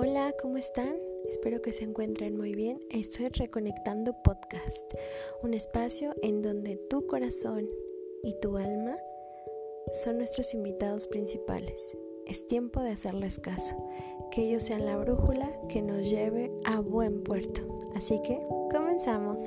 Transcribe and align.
Hola, 0.00 0.32
¿cómo 0.40 0.58
están? 0.58 0.94
Espero 1.28 1.60
que 1.60 1.72
se 1.72 1.82
encuentren 1.82 2.36
muy 2.36 2.54
bien. 2.54 2.78
Estoy 2.88 3.30
Reconectando 3.30 4.14
Podcast, 4.22 4.94
un 5.42 5.54
espacio 5.54 6.14
en 6.22 6.40
donde 6.40 6.76
tu 6.88 7.08
corazón 7.08 7.68
y 8.22 8.38
tu 8.40 8.58
alma 8.58 8.96
son 9.92 10.18
nuestros 10.18 10.54
invitados 10.54 11.08
principales. 11.08 11.96
Es 12.26 12.46
tiempo 12.46 12.80
de 12.80 12.90
hacerles 12.90 13.40
caso, 13.40 13.74
que 14.30 14.42
ellos 14.42 14.62
sean 14.62 14.86
la 14.86 14.96
brújula 14.96 15.50
que 15.68 15.82
nos 15.82 16.08
lleve 16.08 16.52
a 16.64 16.78
buen 16.78 17.24
puerto. 17.24 17.62
Así 17.96 18.22
que, 18.22 18.40
comenzamos. 18.70 19.42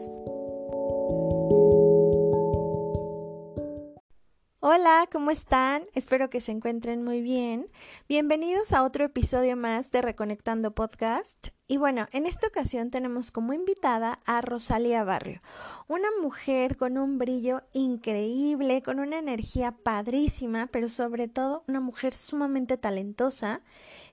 Hola, 4.73 5.05
¿cómo 5.11 5.31
están? 5.31 5.83
Espero 5.95 6.29
que 6.29 6.39
se 6.39 6.53
encuentren 6.53 7.03
muy 7.03 7.21
bien. 7.21 7.67
Bienvenidos 8.07 8.71
a 8.71 8.83
otro 8.83 9.03
episodio 9.03 9.57
más 9.57 9.91
de 9.91 10.01
Reconectando 10.01 10.71
Podcast. 10.71 11.49
Y 11.67 11.75
bueno, 11.75 12.07
en 12.13 12.25
esta 12.25 12.47
ocasión 12.47 12.89
tenemos 12.89 13.31
como 13.31 13.51
invitada 13.51 14.21
a 14.25 14.39
Rosalía 14.39 15.03
Barrio, 15.03 15.41
una 15.89 16.07
mujer 16.21 16.77
con 16.77 16.97
un 16.97 17.17
brillo 17.17 17.63
increíble, 17.73 18.81
con 18.81 19.01
una 19.01 19.19
energía 19.19 19.73
padrísima, 19.73 20.67
pero 20.67 20.87
sobre 20.87 21.27
todo 21.27 21.65
una 21.67 21.81
mujer 21.81 22.13
sumamente 22.13 22.77
talentosa 22.77 23.59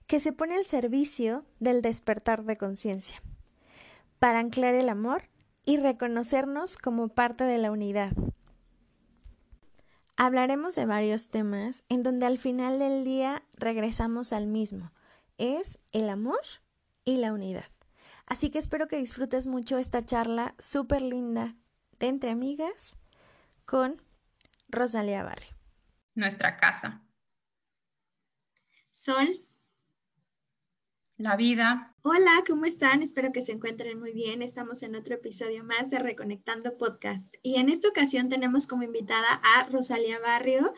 que 0.08 0.18
se 0.18 0.32
pone 0.32 0.56
al 0.56 0.64
servicio 0.64 1.44
del 1.60 1.82
despertar 1.82 2.42
de 2.42 2.56
conciencia, 2.56 3.22
para 4.18 4.40
anclar 4.40 4.74
el 4.74 4.88
amor 4.88 5.22
y 5.64 5.76
reconocernos 5.76 6.76
como 6.76 7.06
parte 7.06 7.44
de 7.44 7.58
la 7.58 7.70
unidad 7.70 8.10
Hablaremos 10.20 10.74
de 10.74 10.84
varios 10.84 11.28
temas 11.28 11.84
en 11.88 12.02
donde 12.02 12.26
al 12.26 12.38
final 12.38 12.80
del 12.80 13.04
día 13.04 13.44
regresamos 13.52 14.32
al 14.32 14.48
mismo. 14.48 14.90
Es 15.36 15.78
el 15.92 16.08
amor 16.08 16.40
y 17.04 17.18
la 17.18 17.32
unidad. 17.32 17.70
Así 18.26 18.50
que 18.50 18.58
espero 18.58 18.88
que 18.88 18.98
disfrutes 18.98 19.46
mucho 19.46 19.78
esta 19.78 20.04
charla 20.04 20.56
súper 20.58 21.02
linda 21.02 21.54
de 22.00 22.08
entre 22.08 22.30
amigas 22.30 22.96
con 23.64 24.02
Rosalía 24.68 25.22
Barrio. 25.22 25.54
Nuestra 26.16 26.56
casa. 26.56 27.00
Sol. 28.90 29.46
La 31.18 31.34
vida. 31.34 31.96
Hola, 32.02 32.30
¿cómo 32.46 32.64
están? 32.64 33.02
Espero 33.02 33.32
que 33.32 33.42
se 33.42 33.50
encuentren 33.50 33.98
muy 33.98 34.12
bien. 34.12 34.40
Estamos 34.40 34.84
en 34.84 34.94
otro 34.94 35.16
episodio 35.16 35.64
más 35.64 35.90
de 35.90 35.98
Reconectando 35.98 36.78
Podcast. 36.78 37.34
Y 37.42 37.56
en 37.56 37.68
esta 37.68 37.88
ocasión 37.88 38.28
tenemos 38.28 38.68
como 38.68 38.84
invitada 38.84 39.40
a 39.42 39.64
Rosalía 39.64 40.20
Barrio. 40.20 40.72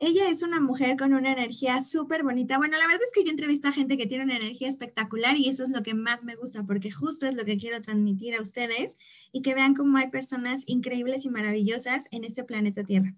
Ella 0.00 0.28
es 0.28 0.42
una 0.42 0.58
mujer 0.58 0.96
con 0.96 1.14
una 1.14 1.30
energía 1.30 1.80
súper 1.82 2.24
bonita. 2.24 2.58
Bueno, 2.58 2.76
la 2.78 2.86
verdad 2.88 3.04
es 3.04 3.12
que 3.14 3.22
yo 3.22 3.30
entrevisto 3.30 3.68
a 3.68 3.72
gente 3.72 3.96
que 3.96 4.08
tiene 4.08 4.24
una 4.24 4.34
energía 4.34 4.68
espectacular 4.68 5.36
y 5.36 5.48
eso 5.48 5.62
es 5.62 5.70
lo 5.70 5.84
que 5.84 5.94
más 5.94 6.24
me 6.24 6.34
gusta 6.34 6.64
porque 6.64 6.90
justo 6.90 7.26
es 7.28 7.36
lo 7.36 7.44
que 7.44 7.56
quiero 7.56 7.80
transmitir 7.80 8.34
a 8.34 8.42
ustedes 8.42 8.96
y 9.30 9.42
que 9.42 9.54
vean 9.54 9.74
cómo 9.74 9.98
hay 9.98 10.08
personas 10.08 10.64
increíbles 10.66 11.24
y 11.24 11.30
maravillosas 11.30 12.08
en 12.10 12.24
este 12.24 12.42
planeta 12.42 12.82
Tierra. 12.82 13.14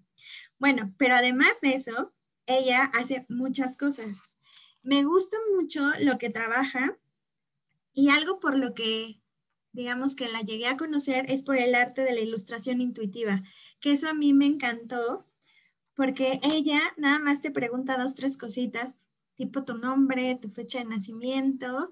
Bueno, 0.59 0.93
pero 0.97 1.15
además 1.15 1.61
de 1.63 1.73
eso, 1.73 2.13
ella 2.45 2.91
hace 2.93 3.25
muchas 3.27 3.75
cosas. 3.75 4.38
Me 4.81 5.03
gusta 5.03 5.37
mucho 5.55 5.91
lo 6.01 6.17
que 6.17 6.29
trabaja 6.29 6.97
y 7.93 8.09
algo 8.09 8.39
por 8.39 8.57
lo 8.57 8.73
que, 8.73 9.21
digamos 9.73 10.15
que 10.15 10.29
la 10.29 10.41
llegué 10.41 10.67
a 10.67 10.77
conocer 10.77 11.25
es 11.29 11.43
por 11.43 11.57
el 11.57 11.75
arte 11.75 12.03
de 12.03 12.13
la 12.13 12.21
ilustración 12.21 12.79
intuitiva, 12.79 13.43
que 13.81 13.91
eso 13.91 14.07
a 14.09 14.13
mí 14.13 14.33
me 14.33 14.45
encantó 14.45 15.25
porque 15.95 16.39
ella 16.43 16.81
nada 16.95 17.19
más 17.19 17.41
te 17.41 17.51
pregunta 17.51 17.97
dos, 17.97 18.15
tres 18.15 18.37
cositas, 18.37 18.95
tipo 19.35 19.65
tu 19.65 19.77
nombre, 19.77 20.39
tu 20.41 20.49
fecha 20.49 20.79
de 20.79 20.85
nacimiento, 20.85 21.91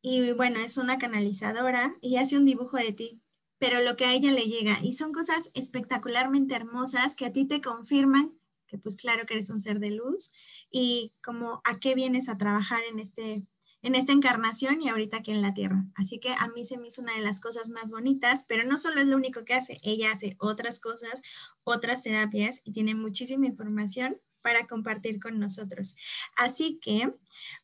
y 0.00 0.30
bueno, 0.32 0.60
es 0.60 0.76
una 0.76 0.98
canalizadora 0.98 1.96
y 2.00 2.18
hace 2.18 2.36
un 2.36 2.44
dibujo 2.44 2.76
de 2.76 2.92
ti, 2.92 3.20
pero 3.58 3.82
lo 3.82 3.96
que 3.96 4.04
a 4.04 4.14
ella 4.14 4.30
le 4.30 4.42
llega, 4.42 4.78
y 4.84 4.92
son 4.92 5.12
cosas 5.12 5.50
espectacularmente 5.54 6.54
hermosas 6.54 7.16
que 7.16 7.26
a 7.26 7.32
ti 7.32 7.44
te 7.44 7.60
confirman 7.60 8.37
que 8.68 8.78
pues 8.78 8.96
claro 8.96 9.26
que 9.26 9.34
eres 9.34 9.50
un 9.50 9.60
ser 9.60 9.80
de 9.80 9.90
luz 9.90 10.32
y 10.70 11.14
como 11.22 11.60
a 11.64 11.80
qué 11.80 11.94
vienes 11.94 12.28
a 12.28 12.38
trabajar 12.38 12.80
en 12.90 13.00
este 13.00 13.44
en 13.82 13.94
esta 13.94 14.12
encarnación 14.12 14.82
y 14.82 14.88
ahorita 14.88 15.18
aquí 15.18 15.30
en 15.30 15.42
la 15.42 15.54
tierra. 15.54 15.84
Así 15.94 16.18
que 16.18 16.30
a 16.30 16.48
mí 16.48 16.64
se 16.64 16.78
me 16.78 16.88
hizo 16.88 17.02
una 17.02 17.14
de 17.14 17.22
las 17.22 17.40
cosas 17.40 17.70
más 17.70 17.90
bonitas, 17.90 18.44
pero 18.48 18.64
no 18.64 18.76
solo 18.76 19.00
es 19.00 19.06
lo 19.06 19.16
único 19.16 19.44
que 19.44 19.54
hace, 19.54 19.78
ella 19.82 20.12
hace 20.12 20.36
otras 20.40 20.80
cosas, 20.80 21.22
otras 21.64 22.02
terapias 22.02 22.60
y 22.64 22.72
tiene 22.72 22.94
muchísima 22.94 23.46
información 23.46 24.20
para 24.42 24.66
compartir 24.66 25.20
con 25.20 25.38
nosotros. 25.38 25.94
Así 26.36 26.78
que, 26.80 27.14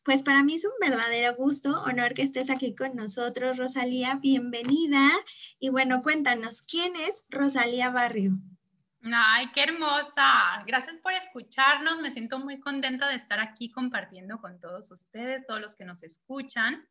pues 0.03 0.23
para 0.23 0.43
mí 0.43 0.55
es 0.55 0.65
un 0.65 0.73
verdadero 0.79 1.35
gusto, 1.35 1.81
honor 1.83 2.13
que 2.13 2.21
estés 2.21 2.49
aquí 2.49 2.75
con 2.75 2.95
nosotros, 2.95 3.57
Rosalía, 3.57 4.19
bienvenida. 4.21 5.09
Y 5.59 5.69
bueno, 5.69 6.03
cuéntanos, 6.03 6.61
¿quién 6.61 6.93
es 6.95 7.23
Rosalía 7.29 7.89
Barrio? 7.89 8.39
Ay, 9.13 9.51
qué 9.53 9.63
hermosa. 9.63 10.63
Gracias 10.65 10.97
por 10.97 11.13
escucharnos. 11.13 11.99
Me 11.99 12.09
siento 12.09 12.39
muy 12.39 12.59
contenta 12.59 13.07
de 13.07 13.15
estar 13.15 13.39
aquí 13.39 13.71
compartiendo 13.71 14.39
con 14.39 14.59
todos 14.59 14.89
ustedes, 14.91 15.45
todos 15.45 15.61
los 15.61 15.75
que 15.75 15.85
nos 15.85 16.01
escuchan. 16.01 16.87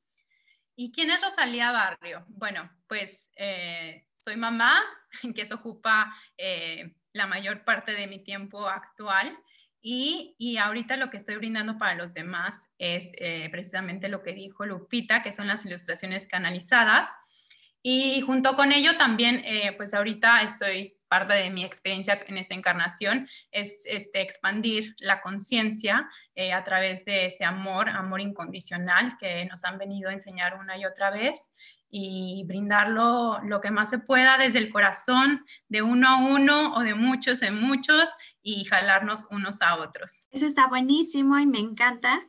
¿Y 0.77 0.93
quién 0.93 1.11
es 1.11 1.23
Rosalía 1.23 1.73
Barrio? 1.73 2.25
Bueno, 2.29 2.71
pues 2.87 3.29
eh, 3.37 4.07
soy 4.13 4.37
mamá, 4.37 4.81
que 5.35 5.45
se 5.45 5.55
ocupa 5.55 6.15
eh, 6.39 6.95
la 7.13 7.27
mayor 7.27 7.65
parte 7.65 7.93
de 7.95 8.07
mi 8.07 8.23
tiempo 8.23 8.69
actual. 8.69 9.37
Y, 9.81 10.37
y, 10.39 10.57
ahorita 10.57 10.97
lo 10.97 11.11
que 11.11 11.19
estoy 11.19 11.37
brindando 11.37 11.77
para 11.77 11.95
los 11.95 12.15
demás 12.15 12.71
es 12.79 13.13
eh, 13.19 13.49
precisamente 13.51 14.09
lo 14.09 14.23
que 14.23 14.33
dijo 14.33 14.65
Lupita, 14.65 15.21
que 15.21 15.33
son 15.33 15.47
las 15.47 15.67
ilustraciones 15.67 16.27
canalizadas. 16.29 17.09
Y 17.83 18.23
junto 18.23 18.57
con 18.57 18.73
ello 18.73 18.97
también, 18.97 19.45
pues 19.77 19.93
ahorita 19.93 20.41
estoy 20.41 20.97
parte 21.09 21.35
de 21.35 21.51
mi 21.51 21.65
experiencia 21.65 22.21
en 22.27 22.39
esta 22.39 22.55
encarnación 22.55 23.29
es 23.51 23.83
este, 23.87 24.21
expandir 24.21 24.95
la 24.99 25.21
conciencia 25.21 26.09
eh, 26.35 26.53
a 26.53 26.65
través 26.65 27.05
de 27.05 27.27
ese 27.27 27.45
amor, 27.45 27.89
amor 27.89 28.21
incondicional 28.21 29.17
que 29.19 29.45
nos 29.47 29.65
han 29.65 29.79
venido 29.79 30.11
a 30.11 30.13
enseñar 30.13 30.59
una 30.59 30.77
y 30.77 30.85
otra 30.85 31.11
vez 31.11 31.51
y 31.97 32.43
brindarlo 32.49 33.39
lo 33.45 33.61
que 33.61 33.71
más 33.71 33.91
se 33.91 33.99
pueda 33.99 34.37
desde 34.37 34.59
el 34.59 34.69
corazón, 34.71 35.47
de 35.69 35.83
uno 35.83 36.09
a 36.09 36.17
uno 36.17 36.75
o 36.75 36.81
de 36.81 36.95
muchos 36.95 37.41
en 37.43 37.61
muchos 37.61 38.11
y 38.43 38.65
jalarnos 38.65 39.29
unos 39.31 39.63
a 39.63 39.77
otros. 39.77 40.27
Eso 40.33 40.45
está 40.45 40.67
buenísimo 40.67 41.39
y 41.39 41.47
me 41.47 41.61
encanta, 41.61 42.29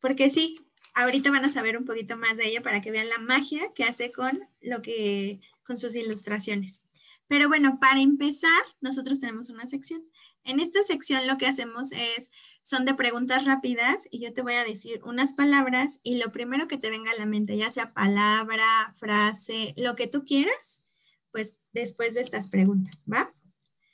porque 0.00 0.30
sí, 0.30 0.56
ahorita 0.94 1.30
van 1.30 1.44
a 1.44 1.50
saber 1.50 1.76
un 1.76 1.84
poquito 1.84 2.16
más 2.16 2.38
de 2.38 2.46
ella 2.46 2.62
para 2.62 2.80
que 2.80 2.90
vean 2.90 3.10
la 3.10 3.18
magia 3.18 3.72
que 3.74 3.84
hace 3.84 4.12
con 4.12 4.48
lo 4.62 4.80
que 4.80 5.40
con 5.62 5.76
sus 5.76 5.94
ilustraciones. 5.94 6.84
Pero 7.32 7.48
bueno, 7.48 7.78
para 7.80 7.98
empezar, 7.98 8.50
nosotros 8.82 9.18
tenemos 9.18 9.48
una 9.48 9.66
sección. 9.66 10.02
En 10.44 10.60
esta 10.60 10.82
sección 10.82 11.26
lo 11.26 11.38
que 11.38 11.46
hacemos 11.46 11.90
es, 11.92 12.30
son 12.60 12.84
de 12.84 12.92
preguntas 12.92 13.46
rápidas 13.46 14.06
y 14.10 14.22
yo 14.22 14.34
te 14.34 14.42
voy 14.42 14.52
a 14.52 14.64
decir 14.64 15.00
unas 15.02 15.32
palabras 15.32 15.98
y 16.02 16.18
lo 16.18 16.30
primero 16.30 16.68
que 16.68 16.76
te 16.76 16.90
venga 16.90 17.10
a 17.10 17.18
la 17.18 17.24
mente, 17.24 17.56
ya 17.56 17.70
sea 17.70 17.94
palabra, 17.94 18.92
frase, 18.96 19.72
lo 19.78 19.96
que 19.96 20.08
tú 20.08 20.26
quieras, 20.26 20.84
pues 21.30 21.58
después 21.72 22.12
de 22.12 22.20
estas 22.20 22.48
preguntas, 22.48 23.06
¿va? 23.10 23.32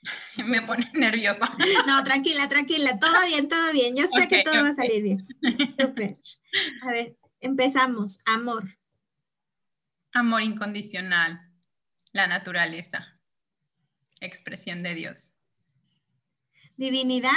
Me 0.49 0.60
pone 0.62 0.91
nerviosa. 0.94 1.56
No, 1.87 2.03
tranquila, 2.03 2.49
tranquila, 2.49 2.99
todo 2.99 3.25
bien, 3.28 3.49
todo 3.49 3.72
bien. 3.72 3.94
Yo 3.97 4.09
sé 4.09 4.26
que 4.26 4.43
todo 4.43 4.65
va 4.65 4.70
a 4.70 4.75
salir 4.75 5.00
bien. 5.00 5.28
Súper. 5.78 6.19
A 6.82 6.91
ver, 6.91 7.16
empezamos. 7.38 8.19
Amor. 8.26 8.76
Amor 10.12 10.43
incondicional. 10.43 11.41
La 12.10 12.26
naturaleza 12.26 13.17
expresión 14.20 14.82
de 14.82 14.94
Dios. 14.94 15.34
Divinidad. 16.76 17.31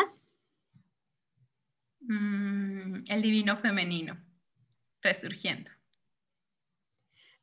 Mm, 2.02 3.04
el 3.08 3.22
divino 3.22 3.58
femenino, 3.58 4.18
resurgiendo. 5.02 5.72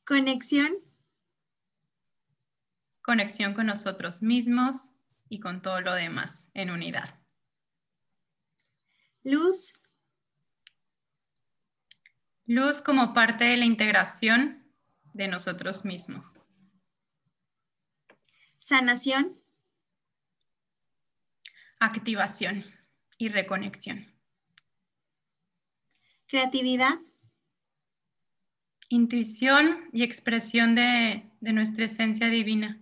Conexión. 0.04 0.72
Conexión 3.02 3.54
con 3.54 3.66
nosotros 3.66 4.22
mismos 4.22 4.90
y 5.28 5.40
con 5.40 5.62
todo 5.62 5.80
lo 5.80 5.94
demás 5.94 6.50
en 6.54 6.70
unidad. 6.70 7.18
Luz. 9.22 9.74
Luz 12.46 12.80
como 12.80 13.12
parte 13.12 13.44
de 13.44 13.56
la 13.56 13.64
integración 13.64 14.72
de 15.12 15.28
nosotros 15.28 15.84
mismos. 15.84 16.34
Sanación. 18.58 19.38
Activación 21.78 22.64
y 23.16 23.28
reconexión. 23.28 24.06
Creatividad. 26.26 26.98
Intuición 28.88 29.88
y 29.92 30.02
expresión 30.02 30.74
de, 30.74 31.24
nuestra 31.40 31.84
esencia 31.84 32.28
divina. 32.28 32.80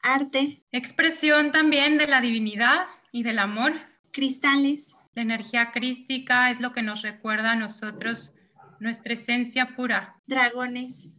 Arte. 0.00 0.62
Expresión 0.70 1.50
también 1.50 1.98
de 1.98 2.06
la 2.06 2.20
divinidad 2.20 2.86
y 3.10 3.24
del 3.24 3.40
amor. 3.40 3.72
Cristales. 4.12 4.94
La 5.14 5.22
energía 5.22 5.72
crística 5.72 6.50
es 6.50 6.60
lo 6.60 6.72
que 6.72 6.82
nos 6.82 7.02
recuerda 7.02 7.52
a 7.52 7.56
nosotros 7.56 8.34
nuestra 8.78 9.14
esencia 9.14 9.74
pura. 9.74 10.20
Dragones. 10.26 11.10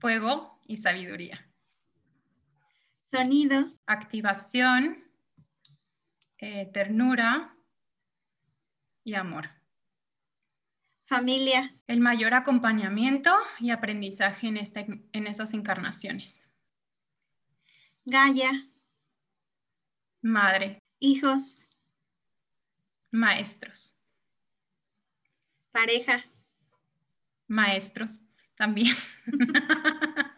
Fuego 0.00 0.55
y 0.66 0.76
sabiduría. 0.76 1.48
Sonido. 3.10 3.72
Activación, 3.86 5.04
eh, 6.38 6.70
ternura 6.72 7.56
y 9.04 9.14
amor. 9.14 9.50
Familia. 11.06 11.74
El 11.86 12.00
mayor 12.00 12.34
acompañamiento 12.34 13.32
y 13.60 13.70
aprendizaje 13.70 14.48
en, 14.48 14.56
esta, 14.56 14.80
en 14.80 15.26
estas 15.26 15.54
encarnaciones. 15.54 16.48
Gaia. 18.04 18.68
Madre. 20.20 20.82
Hijos. 20.98 21.58
Maestros. 23.12 24.02
Pareja. 25.70 26.24
Maestros 27.46 28.26
también. 28.56 28.96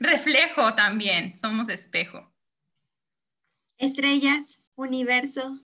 Reflejo 0.00 0.74
también, 0.74 1.36
somos 1.38 1.68
espejo. 1.68 2.32
Estrellas, 3.78 4.62
universo. 4.74 5.60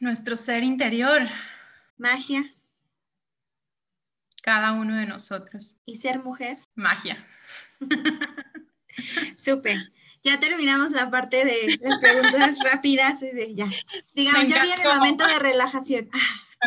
Nuestro 0.00 0.36
ser 0.36 0.62
interior. 0.62 1.22
Magia. 1.96 2.54
Cada 4.42 4.72
uno 4.72 4.96
de 4.96 5.06
nosotros. 5.06 5.82
¿Y 5.84 5.96
ser 5.96 6.20
mujer? 6.20 6.58
Magia. 6.74 7.26
Súper. 9.36 9.92
Ya 10.22 10.40
terminamos 10.40 10.90
la 10.90 11.10
parte 11.10 11.44
de 11.44 11.78
las 11.80 11.98
preguntas 11.98 12.58
rápidas. 12.64 13.20
ya. 13.54 13.68
Digamos, 14.14 14.48
ya 14.48 14.62
viene 14.62 14.82
el 14.82 14.96
momento 14.96 15.26
de 15.26 15.38
relajación. 15.38 16.10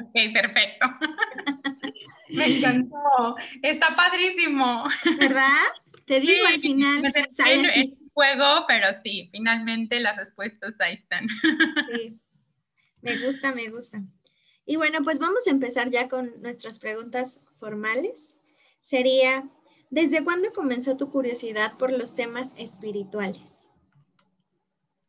Ok, 0.01 0.33
perfecto. 0.33 0.87
Me 2.29 2.45
encantó. 2.57 3.35
Está 3.61 3.95
padrísimo. 3.95 4.87
¿Verdad? 5.19 5.67
Te 6.05 6.19
digo, 6.19 6.45
al 6.47 6.59
final 6.59 7.01
sale 7.29 7.67
así. 7.69 7.97
juego, 8.13 8.65
pero 8.67 8.87
sí, 8.93 9.29
finalmente 9.31 9.99
las 9.99 10.17
respuestas 10.17 10.79
ahí 10.81 10.93
están. 10.93 11.27
Sí. 11.91 12.19
Me 13.01 13.17
gusta, 13.17 13.53
me 13.53 13.69
gusta. 13.69 14.03
Y 14.65 14.75
bueno, 14.75 14.99
pues 15.03 15.19
vamos 15.19 15.47
a 15.47 15.51
empezar 15.51 15.89
ya 15.89 16.07
con 16.07 16.41
nuestras 16.41 16.79
preguntas 16.79 17.43
formales. 17.53 18.37
Sería, 18.81 19.49
¿desde 19.89 20.23
cuándo 20.23 20.53
comenzó 20.53 20.97
tu 20.97 21.09
curiosidad 21.09 21.77
por 21.77 21.91
los 21.91 22.15
temas 22.15 22.53
espirituales? 22.57 23.71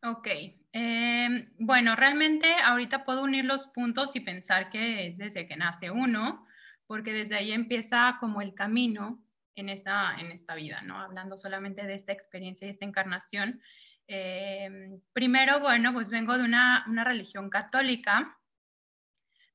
Ok, 0.01 0.27
em, 0.73 1.49
bueno, 1.59 1.95
realmente 1.95 2.51
ahorita 2.63 3.05
puedo 3.05 3.23
unir 3.23 3.45
los 3.45 3.67
puntos 3.67 4.15
y 4.15 4.19
pensar 4.19 4.69
que 4.69 5.07
es 5.07 5.17
desde 5.17 5.47
que 5.47 5.55
nace 5.55 5.91
uno, 5.91 6.45
porque 6.87 7.13
desde 7.13 7.35
ahí 7.35 7.51
empieza 7.51 8.17
como 8.19 8.41
el 8.41 8.53
camino 8.53 9.23
en 9.55 9.69
esta, 9.69 10.15
en 10.19 10.31
esta 10.31 10.55
vida, 10.55 10.81
¿no? 10.81 10.99
Hablando 10.99 11.37
solamente 11.37 11.85
de 11.85 11.93
esta 11.93 12.11
experiencia 12.11 12.67
y 12.67 12.71
esta 12.71 12.85
encarnación. 12.85 13.61
Em, 14.07 14.99
primero, 15.13 15.59
bueno, 15.59 15.93
pues 15.93 16.09
vengo 16.09 16.37
de 16.37 16.43
una, 16.43 16.85
una 16.87 17.03
religión 17.03 17.49
católica, 17.49 18.37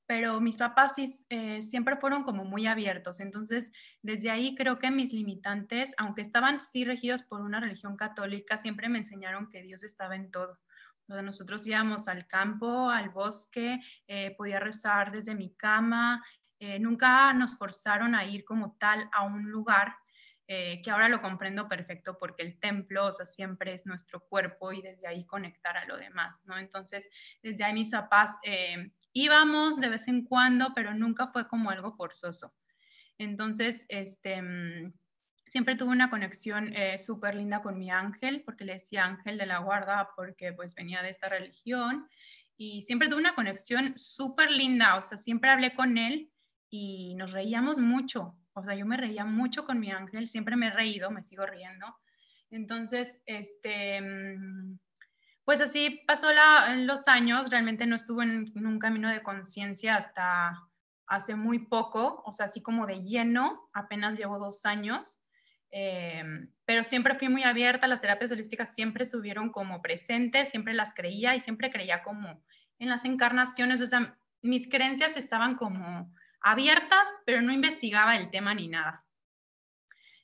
pero 0.09 0.41
mis 0.41 0.57
papás 0.57 0.95
eh, 1.29 1.61
siempre 1.61 1.99
fueron 1.99 2.25
como 2.25 2.43
muy 2.47 2.67
abiertos. 2.67 3.21
Entonces, 3.21 3.71
desde 4.01 4.31
ahí 4.31 4.55
creo 4.55 4.79
que 4.79 4.91
mis 4.91 5.13
limitantes, 5.13 5.93
aunque 5.99 6.23
estaban 6.23 6.63
sí 6.63 6.87
regidos 6.87 7.23
por 7.23 7.43
una 7.43 7.61
religión 7.61 7.95
católica, 7.95 8.59
siempre 8.59 8.89
me 8.89 8.99
enseñaron 8.99 9.51
que 9.51 9.63
Dios 9.63 9.85
estaba 9.85 10.17
en 10.17 10.31
todo. 10.31 10.59
nosotros 11.09 11.67
íbamos 11.67 12.09
al 12.09 12.27
campo, 12.27 12.89
al 12.89 13.11
bosque, 13.11 13.81
eh, 14.07 14.35
podía 14.37 14.61
rezar 14.61 15.13
desde 15.13 15.35
mi 15.35 15.55
cama, 15.55 16.25
eh, 16.61 16.79
nunca 16.79 17.33
nos 17.35 17.57
forzaron 17.57 18.15
a 18.15 18.25
ir 18.25 18.45
como 18.45 18.77
tal 18.79 19.09
a 19.13 19.23
un 19.23 19.51
lugar, 19.51 19.95
eh, 20.49 20.81
que 20.83 20.91
ahora 20.91 21.09
lo 21.09 21.21
comprendo 21.21 21.69
perfecto 21.69 22.17
porque 22.19 22.43
el 22.43 22.59
templo, 22.59 23.07
o 23.07 23.13
sea, 23.13 23.27
siempre 23.27 23.75
es 23.75 23.87
nuestro 23.87 24.21
cuerpo 24.21 24.73
y 24.73 24.83
desde 24.83 25.07
ahí 25.07 25.25
conectar 25.27 25.77
a 25.77 25.85
lo 25.85 25.97
demás, 25.97 26.43
¿no? 26.47 26.59
Entonces, 26.59 27.09
desde 27.43 27.65
ahí 27.65 27.75
mis 27.75 27.91
papás 27.91 28.39
eh, 28.43 28.91
íbamos 29.13 29.79
de 29.79 29.89
vez 29.91 30.09
en 30.09 30.25
cuando, 30.25 30.73
pero 30.75 30.95
nunca 30.95 31.29
fue 31.29 31.47
como 31.47 31.71
algo 31.71 31.93
forzoso. 31.93 32.55
Entonces, 33.19 33.85
este, 33.89 34.41
mm, 34.43 34.95
siempre 35.47 35.77
tuve 35.77 35.91
una 35.91 36.11
conexión 36.11 36.73
súper 36.99 37.35
linda 37.35 37.63
con 37.63 37.79
mi 37.79 37.91
ángel, 37.91 38.43
porque 38.45 38.65
le 38.65 38.75
decía 38.75 39.05
ángel 39.05 39.39
de 39.39 39.47
la 39.47 39.59
guarda, 39.59 40.11
porque 40.17 40.53
pues 40.53 40.75
venía 40.75 41.03
de 41.03 41.11
esta 41.11 41.29
religión, 41.29 42.09
y 42.57 42.83
siempre 42.83 43.09
tuve 43.09 43.21
una 43.21 43.35
conexión 43.35 43.99
súper 43.99 44.51
linda, 44.51 44.97
o 44.97 45.03
sea, 45.03 45.17
siempre 45.17 45.51
hablé 45.51 45.75
con 45.75 45.97
él 45.97 46.33
y 46.71 47.15
nos 47.17 47.33
reíamos 47.33 47.79
mucho. 47.79 48.37
O 48.53 48.63
sea, 48.63 48.75
yo 48.75 48.87
me 48.87 48.97
reía 48.97 49.25
mucho 49.25 49.65
con 49.65 49.79
mi 49.81 49.91
ángel, 49.91 50.29
siempre 50.29 50.57
me 50.57 50.69
he 50.69 50.71
reído, 50.71 51.11
me 51.11 51.23
sigo 51.23 51.47
riendo. 51.47 51.87
Entonces, 52.51 53.23
este, 53.27 54.01
mm, 54.01 54.79
pues 55.45 55.61
así 55.61 56.03
pasó 56.07 56.29
los 56.77 57.09
años, 57.09 57.51
realmente 57.51 57.87
no 57.87 57.97
estuve 57.97 58.25
en, 58.25 58.67
un 58.67 58.79
camino 58.79 59.09
de 59.11 59.23
conciencia 59.23 59.97
hasta 59.97 60.59
hace 61.07 61.37
muy 61.37 61.61
poco, 61.61 62.23
o 62.27 62.33
sea, 62.33 62.47
así 62.47 62.61
como 62.61 62.87
de 62.87 63.03
lleno, 63.03 63.71
apenas 63.73 64.19
llevo 64.19 64.39
dos 64.39 64.67
años, 64.67 65.23
em, 65.71 66.53
pero 66.67 66.85
siempre 66.85 67.15
fui 67.15 67.31
muy 67.31 67.45
abierta, 67.45 67.87
las 67.87 68.03
terapias 68.03 68.31
holísticas 68.31 68.75
siempre 68.75 69.05
estuvieron 69.05 69.51
como 69.51 69.81
presentes, 69.81 70.51
siempre 70.51 70.75
las 70.75 70.93
creía 70.93 71.35
y 71.35 71.41
siempre 71.41 71.71
creía 71.71 72.03
como 72.03 72.43
en 72.79 72.91
las 72.91 73.07
encarnaciones, 73.07 73.81
o 73.81 73.87
sea, 73.87 74.19
mis 74.43 74.69
creencias 74.69 75.17
estaban 75.17 75.57
como 75.57 76.13
abiertas, 76.41 77.09
pero 77.25 77.43
no 77.43 77.53
investigaba 77.53 78.17
el 78.17 78.31
tema 78.31 78.55
ni 78.55 78.69
nada. 78.69 79.05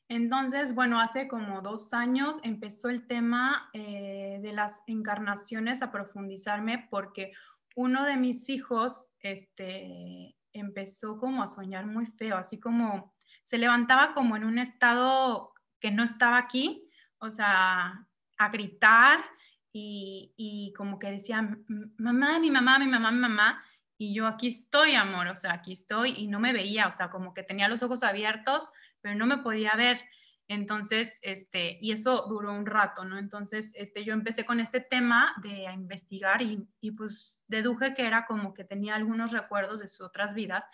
Entonces, 0.08 0.74
bueno, 0.74 1.00
hace 1.00 1.28
como 1.28 1.62
dos 1.62 1.94
años 1.94 2.38
empezó 2.42 2.88
el 2.88 3.06
tema 3.06 3.70
eh, 3.72 4.38
de 4.42 4.52
las 4.52 4.82
encarnaciones 4.86 5.82
a 5.82 5.90
profundizarme 5.90 6.86
porque 6.90 7.32
uno 7.74 8.04
de 8.04 8.16
mis 8.16 8.48
hijos 8.50 9.14
este, 9.20 10.36
empezó 10.52 11.18
como 11.18 11.42
a 11.42 11.46
soñar 11.46 11.86
muy 11.86 12.06
feo, 12.06 12.36
así 12.36 12.60
como 12.60 13.14
se 13.44 13.58
levantaba 13.58 14.12
como 14.12 14.36
en 14.36 14.44
un 14.44 14.58
estado 14.58 15.52
que 15.80 15.90
no 15.90 16.04
estaba 16.04 16.38
aquí, 16.38 16.88
o 17.18 17.30
sea, 17.30 18.06
a 18.38 18.48
gritar 18.50 19.24
y, 19.72 20.32
y 20.36 20.72
como 20.76 20.98
que 20.98 21.10
decía, 21.10 21.58
mamá, 21.98 22.38
mi 22.38 22.50
mamá, 22.50 22.78
mi 22.78 22.86
mamá, 22.86 23.10
mi 23.10 23.18
mamá, 23.18 23.64
y 24.04 24.14
yo 24.14 24.26
aquí 24.26 24.48
estoy, 24.48 24.94
amor, 24.94 25.28
o 25.28 25.34
sea, 25.34 25.54
aquí 25.54 25.72
estoy 25.72 26.12
y 26.16 26.26
no 26.26 26.38
me 26.38 26.52
veía, 26.52 26.86
o 26.86 26.90
sea, 26.90 27.08
como 27.08 27.32
que 27.32 27.42
tenía 27.42 27.68
los 27.68 27.82
ojos 27.82 28.02
abiertos, 28.02 28.68
pero 29.00 29.14
no 29.14 29.24
me 29.24 29.38
podía 29.38 29.74
ver. 29.76 29.98
Entonces, 30.46 31.18
este, 31.22 31.78
y 31.80 31.92
eso 31.92 32.26
duró 32.28 32.52
un 32.52 32.66
rato, 32.66 33.06
¿no? 33.06 33.16
Entonces, 33.16 33.72
este, 33.74 34.04
yo 34.04 34.12
empecé 34.12 34.44
con 34.44 34.60
este 34.60 34.80
tema 34.80 35.34
de 35.42 35.64
investigar 35.72 36.42
y, 36.42 36.68
y 36.82 36.90
pues 36.90 37.44
deduje 37.48 37.94
que 37.94 38.06
era 38.06 38.26
como 38.26 38.52
que 38.52 38.64
tenía 38.64 38.94
algunos 38.94 39.32
recuerdos 39.32 39.80
de 39.80 39.88
sus 39.88 40.02
otras 40.02 40.34
vidas 40.34 40.66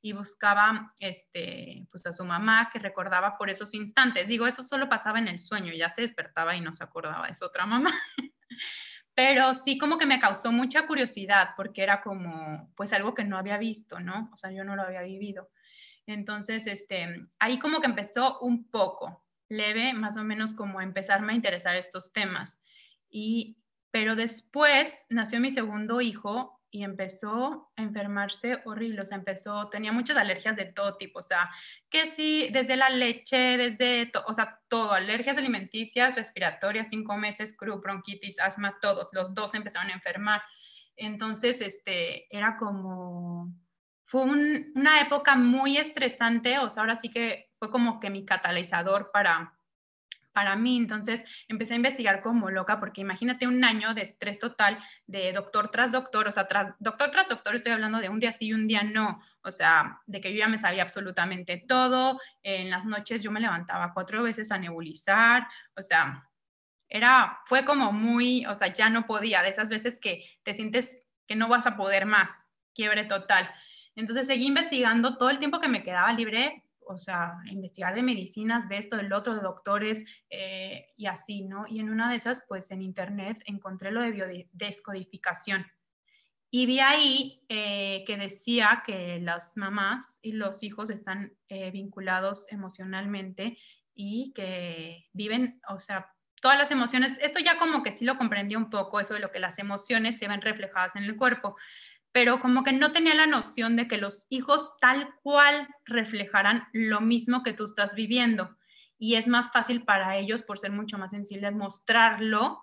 y 0.00 0.12
buscaba, 0.12 0.94
este, 1.00 1.88
pues 1.90 2.06
a 2.06 2.12
su 2.12 2.24
mamá 2.24 2.70
que 2.72 2.78
recordaba 2.78 3.36
por 3.36 3.50
esos 3.50 3.74
instantes. 3.74 4.28
Digo, 4.28 4.46
eso 4.46 4.62
solo 4.62 4.88
pasaba 4.88 5.18
en 5.18 5.26
el 5.26 5.40
sueño, 5.40 5.72
ya 5.72 5.90
se 5.90 6.02
despertaba 6.02 6.54
y 6.54 6.60
no 6.60 6.72
se 6.72 6.84
acordaba 6.84 7.26
de 7.26 7.34
su 7.34 7.44
otra 7.46 7.66
mamá. 7.66 7.90
pero 9.16 9.54
sí 9.54 9.78
como 9.78 9.96
que 9.96 10.04
me 10.04 10.20
causó 10.20 10.52
mucha 10.52 10.86
curiosidad 10.86 11.54
porque 11.56 11.82
era 11.82 12.02
como, 12.02 12.70
pues 12.76 12.92
algo 12.92 13.14
que 13.14 13.24
no 13.24 13.38
había 13.38 13.56
visto, 13.56 13.98
¿no? 13.98 14.28
O 14.34 14.36
sea, 14.36 14.52
yo 14.52 14.62
no 14.62 14.76
lo 14.76 14.82
había 14.82 15.00
vivido. 15.00 15.48
Entonces, 16.06 16.66
este, 16.66 17.26
ahí 17.38 17.58
como 17.58 17.80
que 17.80 17.86
empezó 17.86 18.38
un 18.40 18.70
poco 18.70 19.24
leve, 19.48 19.94
más 19.94 20.18
o 20.18 20.22
menos 20.22 20.52
como 20.52 20.82
empezarme 20.82 21.32
a 21.32 21.36
interesar 21.36 21.76
estos 21.76 22.12
temas. 22.12 22.60
Y, 23.08 23.56
pero 23.90 24.16
después 24.16 25.06
nació 25.08 25.40
mi 25.40 25.48
segundo 25.48 26.02
hijo 26.02 26.55
y 26.76 26.84
empezó 26.84 27.72
a 27.74 27.82
enfermarse 27.82 28.60
horrible, 28.66 29.00
o 29.00 29.04
sea, 29.06 29.16
empezó, 29.16 29.70
tenía 29.70 29.92
muchas 29.92 30.18
alergias 30.18 30.54
de 30.56 30.66
todo 30.66 30.98
tipo, 30.98 31.20
o 31.20 31.22
sea, 31.22 31.48
que 31.88 32.06
sí, 32.06 32.50
desde 32.52 32.76
la 32.76 32.90
leche, 32.90 33.56
desde, 33.56 34.12
o 34.26 34.34
sea, 34.34 34.60
todo, 34.68 34.92
alergias 34.92 35.38
alimenticias, 35.38 36.16
respiratorias, 36.16 36.90
cinco 36.90 37.16
meses, 37.16 37.56
cru, 37.56 37.80
bronquitis, 37.80 38.38
asma, 38.40 38.76
todos, 38.82 39.08
los 39.12 39.34
dos 39.34 39.54
empezaron 39.54 39.90
a 39.90 39.94
enfermar. 39.94 40.42
Entonces, 40.96 41.62
este, 41.62 42.26
era 42.28 42.56
como, 42.56 43.54
fue 44.04 44.24
una 44.24 45.00
época 45.00 45.34
muy 45.34 45.78
estresante, 45.78 46.58
o 46.58 46.68
sea, 46.68 46.82
ahora 46.82 46.96
sí 46.96 47.08
que 47.08 47.52
fue 47.58 47.70
como 47.70 48.00
que 48.00 48.10
mi 48.10 48.26
catalizador 48.26 49.10
para 49.12 49.55
para 50.36 50.54
mí. 50.54 50.76
Entonces 50.76 51.24
empecé 51.48 51.72
a 51.72 51.76
investigar 51.76 52.20
como 52.20 52.50
loca, 52.50 52.78
porque 52.78 53.00
imagínate 53.00 53.46
un 53.46 53.64
año 53.64 53.94
de 53.94 54.02
estrés 54.02 54.38
total 54.38 54.78
de 55.06 55.32
doctor 55.32 55.68
tras 55.68 55.92
doctor, 55.92 56.28
o 56.28 56.30
sea, 56.30 56.46
tras, 56.46 56.74
doctor 56.78 57.10
tras 57.10 57.30
doctor, 57.30 57.54
estoy 57.54 57.72
hablando 57.72 58.00
de 58.00 58.10
un 58.10 58.20
día 58.20 58.32
sí 58.32 58.48
y 58.48 58.52
un 58.52 58.68
día 58.68 58.82
no, 58.82 59.22
o 59.40 59.50
sea, 59.50 60.02
de 60.04 60.20
que 60.20 60.34
yo 60.34 60.40
ya 60.40 60.48
me 60.48 60.58
sabía 60.58 60.82
absolutamente 60.82 61.64
todo. 61.66 62.20
En 62.42 62.68
las 62.68 62.84
noches 62.84 63.22
yo 63.22 63.30
me 63.30 63.40
levantaba 63.40 63.94
cuatro 63.94 64.22
veces 64.22 64.52
a 64.52 64.58
nebulizar, 64.58 65.48
o 65.74 65.80
sea, 65.80 66.28
era, 66.86 67.40
fue 67.46 67.64
como 67.64 67.90
muy, 67.92 68.44
o 68.44 68.54
sea, 68.54 68.68
ya 68.68 68.90
no 68.90 69.06
podía, 69.06 69.40
de 69.40 69.48
esas 69.48 69.70
veces 69.70 69.98
que 69.98 70.22
te 70.42 70.52
sientes 70.52 70.98
que 71.26 71.34
no 71.34 71.48
vas 71.48 71.66
a 71.66 71.78
poder 71.78 72.04
más, 72.04 72.52
quiebre 72.74 73.04
total. 73.04 73.50
Entonces 73.94 74.26
seguí 74.26 74.46
investigando 74.46 75.16
todo 75.16 75.30
el 75.30 75.38
tiempo 75.38 75.60
que 75.60 75.68
me 75.68 75.82
quedaba 75.82 76.12
libre, 76.12 76.62
o 76.86 76.98
sea, 76.98 77.34
investigar 77.50 77.94
de 77.94 78.02
medicinas, 78.02 78.68
de 78.68 78.78
esto, 78.78 78.96
del 78.96 79.12
otro, 79.12 79.34
de 79.34 79.40
doctores 79.40 80.04
eh, 80.30 80.86
y 80.96 81.06
así, 81.06 81.44
¿no? 81.44 81.66
Y 81.68 81.80
en 81.80 81.90
una 81.90 82.10
de 82.10 82.16
esas, 82.16 82.42
pues 82.48 82.70
en 82.70 82.82
internet 82.82 83.40
encontré 83.46 83.90
lo 83.90 84.00
de 84.00 84.12
biodescodificación. 84.12 85.66
Y 86.50 86.66
vi 86.66 86.80
ahí 86.80 87.44
eh, 87.48 88.04
que 88.06 88.16
decía 88.16 88.82
que 88.86 89.20
las 89.20 89.56
mamás 89.56 90.20
y 90.22 90.32
los 90.32 90.62
hijos 90.62 90.90
están 90.90 91.36
eh, 91.48 91.70
vinculados 91.70 92.46
emocionalmente 92.50 93.58
y 93.94 94.32
que 94.32 95.08
viven, 95.12 95.60
o 95.68 95.78
sea, 95.78 96.12
todas 96.40 96.58
las 96.58 96.70
emociones, 96.70 97.18
esto 97.20 97.40
ya 97.40 97.58
como 97.58 97.82
que 97.82 97.92
sí 97.92 98.04
lo 98.04 98.16
comprendí 98.16 98.54
un 98.54 98.70
poco, 98.70 99.00
eso 99.00 99.14
de 99.14 99.20
lo 99.20 99.32
que 99.32 99.40
las 99.40 99.58
emociones 99.58 100.18
se 100.18 100.28
ven 100.28 100.42
reflejadas 100.42 100.94
en 100.94 101.04
el 101.04 101.16
cuerpo, 101.16 101.56
pero 102.12 102.40
como 102.40 102.64
que 102.64 102.72
no 102.72 102.92
tenía 102.92 103.14
la 103.14 103.26
noción 103.26 103.76
de 103.76 103.88
que 103.88 103.98
los 103.98 104.26
hijos 104.30 104.70
tal 104.80 105.14
cual 105.22 105.68
reflejarán 105.84 106.68
lo 106.72 107.00
mismo 107.00 107.42
que 107.42 107.52
tú 107.52 107.64
estás 107.64 107.94
viviendo. 107.94 108.56
Y 108.98 109.16
es 109.16 109.28
más 109.28 109.52
fácil 109.52 109.84
para 109.84 110.16
ellos, 110.16 110.42
por 110.42 110.58
ser 110.58 110.72
mucho 110.72 110.96
más 110.98 111.10
sensibles, 111.10 111.52
mostrarlo 111.52 112.62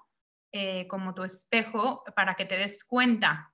eh, 0.51 0.88
como 0.88 1.13
tu 1.13 1.23
espejo 1.23 2.03
para 2.15 2.35
que 2.35 2.45
te 2.45 2.57
des 2.57 2.83
cuenta. 2.83 3.53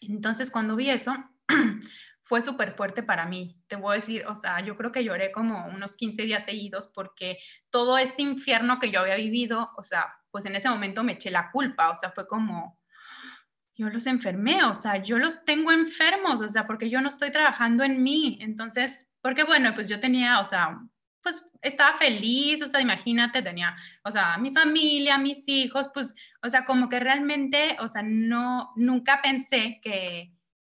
Entonces, 0.00 0.50
cuando 0.50 0.76
vi 0.76 0.90
eso, 0.90 1.14
fue 2.24 2.42
súper 2.42 2.74
fuerte 2.74 3.02
para 3.02 3.26
mí. 3.26 3.62
Te 3.68 3.76
voy 3.76 3.92
a 3.92 3.96
decir, 3.96 4.26
o 4.26 4.34
sea, 4.34 4.60
yo 4.60 4.76
creo 4.76 4.90
que 4.92 5.04
lloré 5.04 5.30
como 5.30 5.66
unos 5.68 5.96
15 5.96 6.22
días 6.22 6.44
seguidos 6.44 6.90
porque 6.94 7.38
todo 7.70 7.98
este 7.98 8.22
infierno 8.22 8.78
que 8.78 8.90
yo 8.90 9.00
había 9.00 9.16
vivido, 9.16 9.70
o 9.76 9.82
sea, 9.82 10.14
pues 10.30 10.46
en 10.46 10.56
ese 10.56 10.68
momento 10.68 11.04
me 11.04 11.12
eché 11.12 11.30
la 11.30 11.50
culpa, 11.50 11.90
o 11.90 11.96
sea, 11.96 12.10
fue 12.10 12.26
como, 12.26 12.80
yo 13.76 13.88
los 13.90 14.06
enfermé, 14.06 14.64
o 14.64 14.74
sea, 14.74 15.02
yo 15.02 15.18
los 15.18 15.44
tengo 15.44 15.72
enfermos, 15.72 16.40
o 16.40 16.48
sea, 16.48 16.66
porque 16.66 16.90
yo 16.90 17.00
no 17.00 17.08
estoy 17.08 17.30
trabajando 17.32 17.82
en 17.82 18.02
mí. 18.02 18.38
Entonces, 18.40 19.08
porque 19.20 19.44
bueno, 19.44 19.74
pues 19.74 19.88
yo 19.88 19.98
tenía, 20.00 20.40
o 20.40 20.44
sea, 20.44 20.80
pues 21.22 21.50
estaba 21.62 21.96
feliz, 21.96 22.62
o 22.62 22.66
sea, 22.66 22.80
imagínate, 22.80 23.42
tenía, 23.42 23.74
o 24.04 24.12
sea, 24.12 24.36
mi 24.38 24.52
familia, 24.52 25.18
mis 25.18 25.48
hijos, 25.48 25.90
pues, 25.92 26.14
o 26.42 26.50
sea, 26.50 26.64
como 26.64 26.88
que 26.88 27.00
realmente, 27.00 27.76
o 27.80 27.88
sea, 27.88 28.02
no, 28.02 28.72
nunca 28.76 29.20
pensé 29.22 29.80
que, 29.82 30.32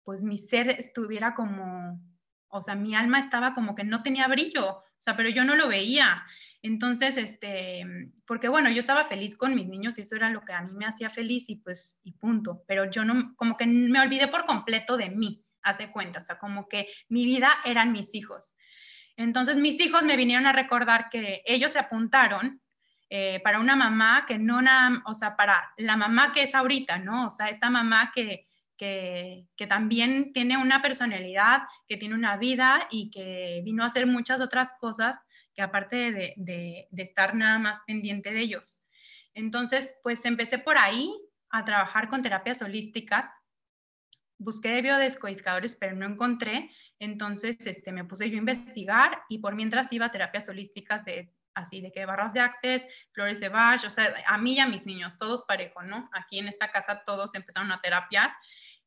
pues 0.05 0.23
mi 0.23 0.39
ser 0.39 0.71
estuviera 0.71 1.35
como, 1.35 2.01
o 2.49 2.63
sea, 2.63 2.77
mi 2.77 2.95
alma 2.95 3.19
estaba 3.19 3.55
como 3.55 3.75
que 3.75 3.85
no 3.85 4.03
tenía 4.03 4.29
brillo, 4.29 4.71
o 4.71 4.85
sea, 4.97 5.17
pero 5.17 5.29
yo 5.29 5.45
no 5.45 5.57
lo 5.57 5.69
veía. 5.69 6.25
Entonces, 6.63 7.17
este, 7.17 7.85
porque 8.27 8.49
bueno, 8.49 8.71
yo 8.71 8.79
estaba 8.79 9.05
feliz 9.05 9.37
con 9.37 9.55
mis 9.55 9.67
niños 9.67 9.99
y 9.99 10.03
eso 10.03 10.17
era 10.17 10.31
lo 10.31 10.43
que 10.43 10.53
a 10.53 10.63
mí 10.63 10.73
me 10.73 10.87
hacía 10.87 11.11
feliz 11.11 11.49
y 11.49 11.57
pues, 11.57 12.01
y 12.03 12.13
punto. 12.13 12.65
Pero 12.67 12.91
yo 12.91 13.05
no, 13.05 13.35
como 13.37 13.57
que 13.57 13.67
me 13.67 14.01
olvidé 14.01 14.29
por 14.29 14.45
completo 14.45 14.97
de 14.97 15.11
mí, 15.11 15.45
hace 15.63 15.91
cuenta, 15.91 16.21
o 16.21 16.23
sea, 16.23 16.39
como 16.39 16.69
que 16.69 16.89
mi 17.09 17.25
vida 17.25 17.51
eran 17.65 17.93
mis 17.93 18.15
hijos. 18.15 18.55
Entonces, 19.17 19.59
mis 19.59 19.81
hijos 19.81 20.05
me 20.05 20.17
vinieron 20.17 20.47
a 20.47 20.53
recordar 20.53 21.09
que 21.11 21.43
ellos 21.47 21.73
se 21.73 21.79
apuntaron 21.79 22.61
eh, 23.09 23.41
para 23.45 23.61
una 23.61 23.77
mamá 23.77 24.25
que 24.27 24.39
no, 24.39 24.61
nada, 24.61 25.03
o 25.07 25.15
sea, 25.15 25.37
para 25.37 25.73
la 25.77 25.97
mamá 25.97 26.33
que 26.33 26.43
es 26.43 26.55
ahorita, 26.55 26.99
¿no? 26.99 27.27
O 27.27 27.31
sea, 27.31 27.49
esta 27.49 27.71
mamá 27.71 28.11
que, 28.15 28.49
que, 28.77 29.47
también 29.69 30.33
tiene 30.33 30.57
una 30.59 30.83
personalidad, 30.83 31.63
que 31.89 31.97
tiene 31.97 32.15
una 32.15 32.37
vida 32.37 32.87
y 32.91 33.11
que 33.11 33.61
vino 33.65 33.83
a 33.83 33.87
hacer 33.87 34.07
muchas 34.07 34.41
otras 34.41 34.75
cosas 34.79 35.23
que 35.55 35.63
aparte 35.63 36.35
de, 36.37 36.89
estar 36.97 37.35
nada 37.35 37.59
más 37.59 37.81
pendiente 37.87 38.33
de 38.33 38.41
ellos. 38.41 38.81
Entonces, 39.35 39.95
pues 40.03 40.25
empecé 40.25 40.59
por 40.59 40.79
ahí 40.79 41.13
a 41.51 41.65
trabajar 41.65 42.09
con 42.09 42.23
terapias 42.23 42.63
holísticas. 42.63 43.31
Busqué 44.39 44.69
de 44.69 44.83
biodescodificadores, 44.83 45.77
pero 45.77 45.97
no 45.97 46.07
encontré. 46.07 46.71
Entonces, 46.99 47.67
este, 47.67 47.93
me 47.93 48.05
puse 48.05 48.29
yo 48.29 48.37
a 48.37 48.39
investigar 48.39 49.23
y 49.29 49.39
por 49.39 49.55
mientras 49.55 49.93
iba 49.93 50.07
a 50.07 50.11
terapias 50.11 50.49
holísticas 50.49 51.05
de 51.05 51.33
así 51.57 51.81
de 51.81 51.91
que 51.91 52.05
barras 52.05 52.33
de 52.35 52.41
access, 52.41 52.87
flores 53.13 53.41
de 53.41 53.49
Bach, 53.49 53.83
o 53.85 53.91
sea, 53.91 54.15
a 54.27 54.39
mí 54.39 54.55
y 54.55 54.61
a 54.61 54.67
mis 54.67 54.85
niños, 54.85 55.17
todos 55.17 55.43
parejo, 55.43 55.83
¿no? 55.83 56.09
Aquí 56.13 56.39
en 56.39 56.49
esta 56.49 56.71
casa 56.71 57.03
todos 57.05 57.35
empezaron 57.35 57.73
a 57.73 57.81
terapiar 57.81 58.31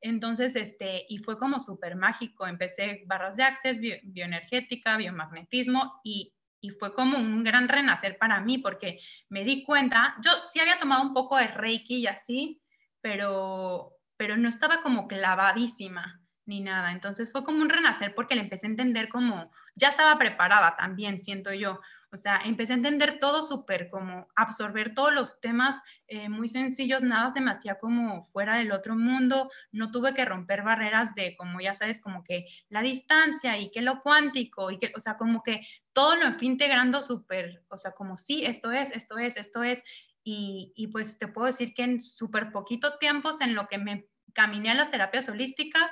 entonces, 0.01 0.55
este, 0.55 1.05
y 1.09 1.19
fue 1.19 1.37
como 1.37 1.59
súper 1.59 1.95
mágico. 1.95 2.47
Empecé 2.47 3.03
barras 3.05 3.35
de 3.35 3.43
access, 3.43 3.79
bioenergética, 3.79 4.97
biomagnetismo 4.97 5.99
y, 6.03 6.33
y, 6.61 6.69
fue 6.71 6.93
como 6.93 7.17
un 7.17 7.43
gran 7.43 7.67
renacer 7.67 8.17
para 8.17 8.39
mí 8.41 8.57
porque 8.57 8.99
me 9.29 9.43
di 9.43 9.63
cuenta, 9.63 10.15
yo 10.23 10.31
sí 10.49 10.59
había 10.59 10.79
tomado 10.79 11.01
un 11.01 11.13
poco 11.13 11.37
de 11.37 11.47
Reiki 11.47 11.97
y 11.97 12.07
así, 12.07 12.61
pero, 13.01 13.93
pero 14.17 14.37
no 14.37 14.49
estaba 14.49 14.81
como 14.81 15.07
clavadísima 15.07 16.21
ni 16.45 16.61
nada. 16.61 16.91
Entonces 16.91 17.31
fue 17.31 17.43
como 17.43 17.61
un 17.61 17.69
renacer 17.69 18.15
porque 18.15 18.35
le 18.35 18.41
empecé 18.41 18.67
a 18.67 18.71
entender 18.71 19.07
como, 19.07 19.51
ya 19.75 19.89
estaba 19.89 20.17
preparada 20.17 20.75
también, 20.75 21.21
siento 21.21 21.53
yo. 21.53 21.79
O 22.11 22.17
sea, 22.17 22.41
empecé 22.45 22.73
a 22.73 22.77
entender 22.77 23.19
todo 23.19 23.43
súper, 23.43 23.89
como 23.89 24.27
absorber 24.35 24.93
todos 24.93 25.13
los 25.13 25.39
temas 25.39 25.79
eh, 26.07 26.29
muy 26.29 26.47
sencillos, 26.47 27.03
nada 27.03 27.29
se 27.31 27.41
me 27.41 27.51
hacía 27.51 27.79
como 27.79 28.25
fuera 28.31 28.55
del 28.55 28.71
otro 28.71 28.95
mundo, 28.95 29.51
no 29.71 29.91
tuve 29.91 30.13
que 30.13 30.25
romper 30.25 30.63
barreras 30.63 31.13
de, 31.15 31.35
como 31.37 31.61
ya 31.61 31.75
sabes, 31.75 32.01
como 32.01 32.23
que 32.23 32.45
la 32.69 32.81
distancia 32.81 33.57
y 33.57 33.71
que 33.71 33.81
lo 33.81 34.01
cuántico, 34.01 34.71
y 34.71 34.79
que, 34.79 34.91
o 34.95 34.99
sea, 34.99 35.17
como 35.17 35.43
que 35.43 35.61
todo 35.93 36.15
lo 36.15 36.33
fui 36.33 36.47
integrando 36.47 37.01
súper, 37.01 37.63
o 37.69 37.77
sea, 37.77 37.91
como 37.91 38.17
sí, 38.17 38.45
esto 38.45 38.71
es, 38.71 38.91
esto 38.91 39.17
es, 39.17 39.37
esto 39.37 39.63
es, 39.63 39.83
y, 40.23 40.73
y 40.75 40.87
pues 40.87 41.17
te 41.17 41.27
puedo 41.27 41.47
decir 41.47 41.73
que 41.73 41.83
en 41.83 42.01
súper 42.01 42.51
poquito 42.51 42.97
tiempo 42.97 43.29
en 43.39 43.55
lo 43.55 43.67
que 43.67 43.77
me 43.77 44.07
caminé 44.33 44.71
a 44.71 44.75
las 44.75 44.91
terapias 44.91 45.29
holísticas, 45.29 45.91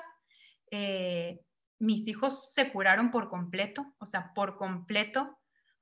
eh, 0.72 1.42
mis 1.80 2.08
hijos 2.08 2.54
se 2.54 2.72
curaron 2.72 3.12
por 3.12 3.30
completo, 3.30 3.94
o 4.00 4.06
sea, 4.06 4.34
por 4.34 4.58
completo. 4.58 5.38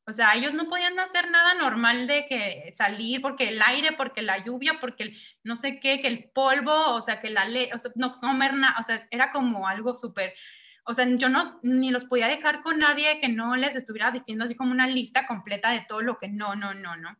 O 0.07 0.13
sea, 0.13 0.35
ellos 0.35 0.53
no 0.53 0.69
podían 0.69 1.00
hacer 1.00 1.31
nada 1.31 1.55
normal 1.55 2.05
de 2.05 2.27
que 2.27 2.71
salir 2.75 3.21
porque 3.21 3.50
el 3.50 3.62
aire, 3.62 3.93
porque 3.93 4.21
la 4.21 4.38
lluvia, 4.38 4.79
porque 4.79 5.03
el 5.03 5.17
no 5.43 5.55
sé 5.55 5.79
qué, 5.79 6.00
que 6.00 6.07
el 6.07 6.29
polvo, 6.29 6.91
o 6.93 7.01
sea, 7.01 7.19
que 7.19 7.31
la 7.31 7.45
ley, 7.45 7.69
o 7.74 7.77
sea, 7.79 7.91
no 7.95 8.19
comer 8.19 8.53
nada, 8.53 8.75
o 8.79 8.83
sea, 8.83 9.07
era 9.09 9.31
como 9.31 9.67
algo 9.67 9.95
súper, 9.95 10.35
o 10.83 10.93
sea, 10.93 11.07
yo 11.09 11.29
no, 11.29 11.59
ni 11.63 11.89
los 11.89 12.05
podía 12.05 12.27
dejar 12.27 12.62
con 12.62 12.77
nadie 12.77 13.19
que 13.19 13.29
no 13.29 13.55
les 13.55 13.75
estuviera 13.75 14.12
diciendo 14.12 14.45
así 14.45 14.55
como 14.55 14.71
una 14.71 14.85
lista 14.85 15.25
completa 15.25 15.71
de 15.71 15.83
todo 15.88 16.01
lo 16.01 16.19
que 16.19 16.27
no, 16.27 16.55
no, 16.55 16.75
no, 16.75 16.95
no. 16.95 17.17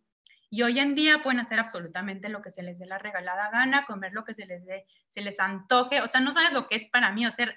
Y 0.52 0.62
hoy 0.62 0.80
en 0.80 0.94
día 0.94 1.24
pueden 1.24 1.40
hacer 1.40 1.60
absolutamente 1.60 2.30
lo 2.30 2.44
que 2.44 2.52
se 2.52 2.62
les 2.62 2.78
dé 2.78 2.86
la 2.86 3.00
regalada 3.00 3.50
gana, 3.50 3.86
comer 3.86 4.14
lo 4.14 4.24
que 4.24 4.36
se 4.36 4.46
les 4.46 4.64
dé, 4.64 4.86
se 5.08 5.22
les 5.22 5.40
antoje, 5.40 6.02
o 6.02 6.08
sea, 6.08 6.22
no 6.22 6.32
sabes 6.32 6.54
lo 6.54 6.68
que 6.68 6.76
es 6.76 6.88
para 6.90 7.12
mí, 7.12 7.26
o 7.26 7.32
sea, 7.32 7.52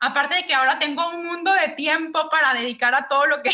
aparte 0.00 0.34
de 0.34 0.42
que 0.44 0.54
ahora 0.54 0.80
tengo 0.80 1.08
un 1.08 1.24
mundo 1.24 1.52
de 1.52 1.68
tiempo 1.68 2.28
para 2.28 2.52
dedicar 2.52 2.92
a 2.96 3.06
todo 3.06 3.26
lo 3.26 3.42
que 3.42 3.50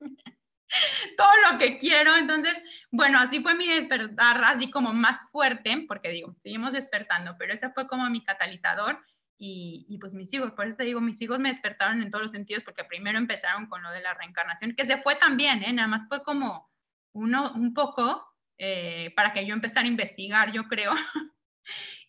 todo 1.16 1.30
lo 1.50 1.58
que 1.58 1.78
quiero. 1.78 2.16
Entonces, 2.16 2.56
bueno, 2.90 3.18
así 3.18 3.40
fue 3.40 3.54
mi 3.54 3.66
despertar, 3.66 4.42
así 4.44 4.70
como 4.70 4.92
más 4.92 5.20
fuerte, 5.30 5.84
porque 5.86 6.10
digo, 6.10 6.34
seguimos 6.42 6.72
despertando, 6.72 7.36
pero 7.38 7.52
ese 7.52 7.70
fue 7.70 7.86
como 7.86 8.08
mi 8.10 8.22
catalizador. 8.24 9.00
Y, 9.40 9.86
y, 9.88 9.98
pues 9.98 10.14
mis 10.14 10.32
hijos, 10.32 10.50
por 10.50 10.66
eso 10.66 10.76
te 10.76 10.82
digo, 10.82 11.00
mis 11.00 11.22
hijos 11.22 11.38
me 11.38 11.48
despertaron 11.48 12.02
en 12.02 12.10
todos 12.10 12.22
los 12.24 12.32
sentidos, 12.32 12.64
porque 12.64 12.82
primero 12.82 13.18
empezaron 13.18 13.66
con 13.66 13.84
lo 13.84 13.90
de 13.92 14.00
la 14.00 14.12
reencarnación, 14.14 14.74
que 14.74 14.84
se 14.84 15.00
fue 15.00 15.14
también, 15.14 15.62
¿eh? 15.62 15.72
nada 15.72 15.86
más 15.86 16.08
fue 16.08 16.24
como 16.24 16.68
uno, 17.12 17.52
un 17.52 17.72
poco 17.72 18.26
eh, 18.58 19.12
para 19.14 19.32
que 19.32 19.46
yo 19.46 19.54
empezara 19.54 19.86
a 19.86 19.88
investigar, 19.88 20.50
yo 20.50 20.64
creo. 20.64 20.90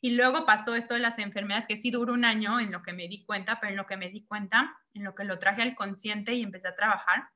y 0.02 0.12
luego 0.12 0.46
pasó 0.46 0.74
esto 0.74 0.96
de 0.96 1.02
las 1.02 1.20
enfermedades, 1.20 1.68
que 1.68 1.78
sí 1.78 1.92
duró 1.92 2.14
un 2.14 2.26
año 2.26 2.60
en 2.60 2.72
lo 2.72 2.82
que 2.82 2.94
me 2.94 3.08
di 3.08 3.24
cuenta, 3.24 3.60
pero 3.60 3.72
en 3.72 3.78
lo 3.78 3.86
que 3.86 3.98
me 3.98 4.10
di 4.10 4.26
cuenta, 4.26 4.76
en 4.96 5.04
lo 5.04 5.14
que 5.14 5.24
lo 5.24 5.38
traje 5.38 5.62
al 5.62 5.76
consciente 5.76 6.34
y 6.34 6.42
empecé 6.42 6.68
a 6.68 6.76
trabajar, 6.76 7.30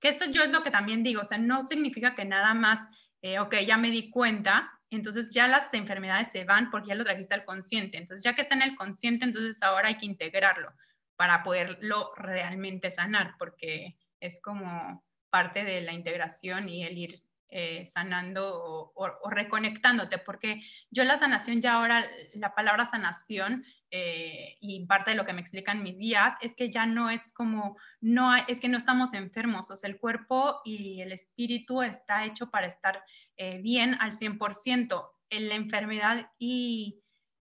que 0.00 0.08
esto 0.08 0.24
yo 0.30 0.42
es 0.42 0.50
lo 0.50 0.62
que 0.62 0.70
también 0.70 1.02
digo, 1.02 1.22
o 1.22 1.24
sea, 1.24 1.38
no 1.38 1.66
significa 1.66 2.14
que 2.14 2.24
nada 2.24 2.54
más, 2.54 2.80
eh, 3.22 3.38
ok, 3.38 3.56
ya 3.66 3.76
me 3.76 3.90
di 3.90 4.10
cuenta, 4.10 4.72
entonces 4.90 5.30
ya 5.30 5.48
las 5.48 5.72
enfermedades 5.74 6.28
se 6.28 6.44
van 6.44 6.70
porque 6.70 6.88
ya 6.88 6.94
lo 6.94 7.04
trajiste 7.04 7.34
al 7.34 7.44
consciente. 7.44 7.98
Entonces 7.98 8.22
ya 8.22 8.34
que 8.34 8.42
está 8.42 8.54
en 8.54 8.62
el 8.62 8.76
consciente, 8.76 9.24
entonces 9.24 9.62
ahora 9.62 9.88
hay 9.88 9.96
que 9.96 10.06
integrarlo 10.06 10.72
para 11.16 11.42
poderlo 11.42 12.12
realmente 12.16 12.90
sanar, 12.90 13.34
porque 13.38 13.96
es 14.20 14.40
como 14.40 15.04
parte 15.30 15.64
de 15.64 15.80
la 15.80 15.92
integración 15.92 16.68
y 16.68 16.84
el 16.84 16.98
ir 16.98 17.22
eh, 17.48 17.86
sanando 17.86 18.92
o, 18.94 19.30
reconectándote, 19.30 20.18
porque 20.18 20.60
yo 20.90 21.04
la 21.04 21.16
sanación 21.16 21.60
ya 21.60 21.74
ahora, 21.74 22.04
la 22.34 22.54
palabra 22.54 22.84
sanación 22.84 23.64
eh, 23.90 24.56
y 24.60 24.84
parte 24.86 25.12
de 25.12 25.16
lo 25.16 25.24
que 25.24 25.32
me 25.32 25.40
explican 25.40 25.82
mis 25.82 25.98
días 25.98 26.34
es 26.40 26.54
que 26.54 26.70
ya 26.70 26.86
no 26.86 27.10
es 27.10 27.32
como, 27.32 27.76
no 28.00 28.34
es 28.34 28.60
que 28.60 28.68
no 28.68 28.78
estamos 28.78 29.14
enfermos, 29.14 29.70
o 29.70 29.76
sea, 29.76 29.88
el 29.88 29.98
cuerpo 29.98 30.60
y 30.64 31.00
el 31.00 31.12
espíritu 31.12 31.82
está 31.82 32.24
hecho 32.24 32.50
para 32.50 32.66
estar 32.66 33.02
eh, 33.36 33.60
bien 33.62 33.96
al 34.00 34.12
100%. 34.12 35.12
En 35.28 35.48
la 35.48 35.56
enfermedad 35.56 36.30
y, 36.38 37.02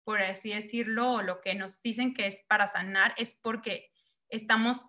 por 0.03 0.19
así 0.19 0.49
decirlo, 0.49 1.21
lo 1.21 1.41
que 1.41 1.53
nos 1.53 1.79
dicen 1.83 2.15
que 2.15 2.25
es 2.25 2.43
para 2.47 2.65
sanar 2.65 3.13
es 3.17 3.37
porque 3.39 3.91
estamos 4.29 4.83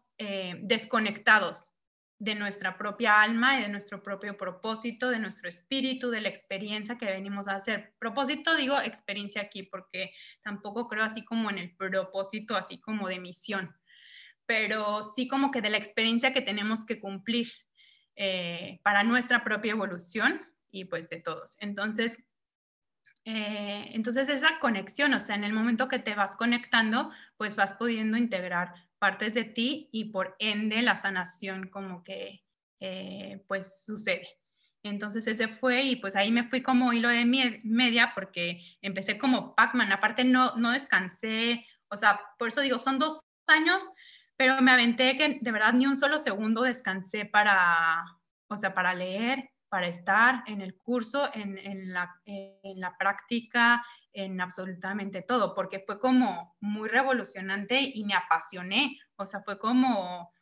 desconectados 0.62 1.75
de 2.19 2.35
nuestra 2.35 2.77
propia 2.77 3.23
alma 3.23 3.59
y 3.59 3.63
de 3.63 3.69
nuestro 3.69 4.03
propio 4.03 4.37
propósito, 4.37 5.09
de 5.09 5.21
nuestro 5.21 5.49
espíritu, 5.49 6.11
de 6.11 6.21
la 6.21 6.29
experiencia 6.29 6.99
que 6.99 7.07
venimos 7.07 7.47
a 7.47 7.55
hacer. 7.55 7.95
Propósito 7.99 8.57
digo 8.57 8.81
experiencia 8.81 9.43
aquí 9.43 9.63
porque 9.63 10.13
tampoco 10.43 10.89
creo 10.89 11.05
así 11.05 11.25
como 11.25 11.49
en 11.51 11.59
el 11.59 11.77
propósito, 11.77 12.57
así 12.57 12.81
como 12.81 13.09
de 13.09 13.21
misión, 13.21 13.77
pero 14.47 15.03
sí 15.03 15.29
como 15.29 15.51
que 15.51 15.61
de 15.61 15.71
la 15.71 15.79
experiencia 15.79 16.33
que 16.33 16.41
tenemos 16.41 16.85
que 16.85 16.99
cumplir 16.99 17.49
eh, 18.17 18.81
para 18.83 19.05
nuestra 19.05 19.45
propia 19.45 19.73
evolución 19.73 20.43
y 20.71 20.87
pues 20.87 21.09
de 21.09 21.21
todos. 21.21 21.57
Entonces, 21.61 22.25
eh, 23.25 23.91
entonces 23.93 24.29
esa 24.29 24.59
conexión, 24.59 25.15
o 25.15 25.21
sea, 25.21 25.37
en 25.37 25.45
el 25.45 25.53
momento 25.53 25.87
que 25.87 26.01
te 26.01 26.17
vas 26.17 26.35
conectando, 26.35 27.13
pues 27.37 27.55
vas 27.55 27.75
pudiendo 27.75 28.17
integrar 28.17 28.88
partes 28.99 29.35
de 29.35 29.45
ti 29.45 29.88
y 29.93 30.07
por 30.07 30.37
ende 30.38 30.83
la 30.83 30.97
sanación 30.97 31.69
como 31.69 32.02
que 32.02 32.45
eh, 32.81 33.45
pues 33.49 33.85
sucede. 33.85 34.28
Entonces 34.83 35.26
ese 35.26 35.49
fue 35.49 35.83
y 35.83 35.97
pues 35.97 36.17
ahí 36.17 36.31
me 36.31 36.49
fui 36.49 36.62
como 36.62 36.93
hilo 36.93 37.09
de 37.09 37.25
media 37.25 38.12
porque 38.14 38.61
empecé 38.81 39.19
como 39.19 39.55
Pac-Man, 39.55 39.93
aparte 39.93 40.25
no, 40.25 40.55
no 40.57 40.71
descansé, 40.71 41.64
o 41.88 41.97
sea, 41.97 42.21
por 42.38 42.49
eso 42.49 42.61
digo, 42.61 42.78
son 42.78 42.99
dos 42.99 43.21
años, 43.47 43.83
pero 44.37 44.61
me 44.62 44.71
aventé 44.71 45.17
que 45.17 45.38
de 45.40 45.52
verdad 45.52 45.73
ni 45.73 45.87
un 45.87 45.97
solo 45.97 46.19
segundo 46.19 46.62
descansé 46.62 47.25
para, 47.25 48.05
o 48.49 48.57
sea, 48.57 48.75
para 48.75 48.95
leer, 48.95 49.50
para 49.69 49.87
estar 49.87 50.43
en 50.47 50.61
el 50.61 50.77
curso, 50.79 51.29
en, 51.35 51.93
la 51.93 52.97
práctica, 52.99 53.85
en 54.13 54.41
absolutamente 54.41 55.23
todo, 55.23 55.55
porque 55.55 55.85
fue 55.87 56.01
como 56.01 56.57
muy 56.61 56.89
revolucionante 56.89 57.81
y 57.81 58.05
me 58.05 58.15
apasioné, 58.15 58.99
o 59.17 59.27
sea, 59.27 59.43
fue 59.43 59.59
como, 59.59 60.33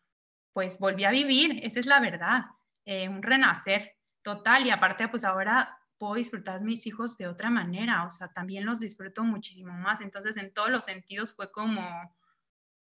pues 0.53 0.79
volví 0.79 1.05
a 1.05 1.11
vivir, 1.11 1.61
esa 1.63 1.81
es 1.81 1.87
la 1.87 2.01
verdad, 2.01 2.45
eh, 2.85 3.09
un 3.09 3.23
renacer 3.23 3.97
total. 4.23 4.67
Y 4.67 4.71
aparte, 4.71 5.09
pues 5.09 5.25
ahora 5.25 5.79
puedo 5.99 6.15
disfrutar 6.15 6.61
mis 6.61 6.87
hijos 6.87 7.17
de 7.17 7.27
otra 7.27 7.51
manera, 7.51 8.05
o 8.05 8.11
sea, 8.11 8.29
también 8.29 8.65
los 8.65 8.81
disfruto 8.81 9.25
muchísimo 9.25 9.73
más, 9.73 10.01
entonces 10.01 10.37
en 10.37 10.53
todos 10.53 10.71
los 10.71 10.85
sentidos 10.85 11.35
fue 11.35 11.51
como, 11.51 11.83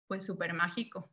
pues 0.07 0.27
súper 0.27 0.53
mágico. 0.53 1.11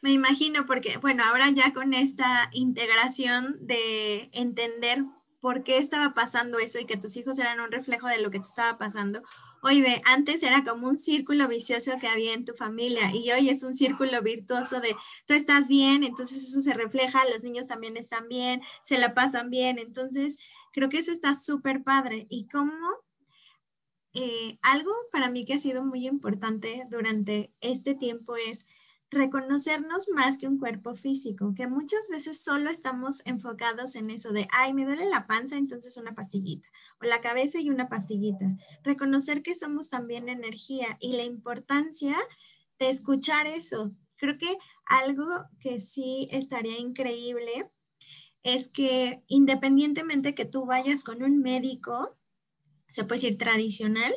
Me 0.00 0.12
imagino 0.12 0.66
porque, 0.66 0.96
bueno, 0.98 1.24
ahora 1.24 1.50
ya 1.50 1.72
con 1.72 1.92
esta 1.92 2.50
integración 2.52 3.56
de 3.60 4.30
entender 4.32 5.04
por 5.40 5.62
qué 5.62 5.78
estaba 5.78 6.14
pasando 6.14 6.58
eso 6.58 6.78
y 6.78 6.84
que 6.84 6.96
tus 6.96 7.16
hijos 7.16 7.38
eran 7.38 7.60
un 7.60 7.70
reflejo 7.70 8.08
de 8.08 8.18
lo 8.18 8.30
que 8.30 8.40
te 8.40 8.46
estaba 8.46 8.76
pasando. 8.76 9.22
Hoy 9.62 9.80
ve, 9.80 10.00
antes 10.04 10.42
era 10.42 10.64
como 10.64 10.88
un 10.88 10.96
círculo 10.96 11.46
vicioso 11.48 11.92
que 12.00 12.08
había 12.08 12.34
en 12.34 12.44
tu 12.44 12.54
familia 12.54 13.14
y 13.14 13.30
hoy 13.30 13.48
es 13.48 13.62
un 13.62 13.74
círculo 13.74 14.20
virtuoso 14.22 14.80
de 14.80 14.96
tú 15.26 15.34
estás 15.34 15.68
bien, 15.68 16.02
entonces 16.02 16.42
eso 16.42 16.60
se 16.60 16.74
refleja, 16.74 17.28
los 17.30 17.44
niños 17.44 17.68
también 17.68 17.96
están 17.96 18.28
bien, 18.28 18.62
se 18.82 18.98
la 18.98 19.14
pasan 19.14 19.50
bien, 19.50 19.78
entonces 19.78 20.38
creo 20.72 20.88
que 20.88 20.98
eso 20.98 21.12
está 21.12 21.34
súper 21.34 21.84
padre. 21.84 22.26
Y 22.30 22.48
como 22.48 22.74
eh, 24.14 24.58
algo 24.62 24.92
para 25.12 25.30
mí 25.30 25.44
que 25.44 25.54
ha 25.54 25.58
sido 25.58 25.84
muy 25.84 26.06
importante 26.06 26.84
durante 26.90 27.52
este 27.60 27.94
tiempo 27.94 28.34
es 28.36 28.66
reconocernos 29.10 30.08
más 30.14 30.38
que 30.38 30.46
un 30.46 30.58
cuerpo 30.58 30.94
físico, 30.94 31.54
que 31.54 31.66
muchas 31.66 32.08
veces 32.10 32.42
solo 32.42 32.70
estamos 32.70 33.22
enfocados 33.26 33.96
en 33.96 34.10
eso 34.10 34.32
de, 34.32 34.46
ay, 34.52 34.74
me 34.74 34.84
duele 34.84 35.06
la 35.06 35.26
panza, 35.26 35.56
entonces 35.56 35.96
una 35.96 36.14
pastillita, 36.14 36.68
o 37.00 37.06
la 37.06 37.20
cabeza 37.20 37.60
y 37.60 37.70
una 37.70 37.88
pastillita. 37.88 38.56
Reconocer 38.82 39.42
que 39.42 39.54
somos 39.54 39.88
también 39.88 40.28
energía 40.28 40.98
y 41.00 41.16
la 41.16 41.24
importancia 41.24 42.16
de 42.78 42.90
escuchar 42.90 43.46
eso. 43.46 43.92
Creo 44.16 44.36
que 44.36 44.58
algo 44.84 45.24
que 45.60 45.80
sí 45.80 46.28
estaría 46.30 46.78
increíble 46.78 47.70
es 48.42 48.68
que 48.68 49.22
independientemente 49.26 50.34
que 50.34 50.44
tú 50.44 50.66
vayas 50.66 51.02
con 51.02 51.22
un 51.22 51.40
médico, 51.40 52.16
se 52.88 53.04
puede 53.04 53.20
decir 53.20 53.38
tradicional, 53.38 54.12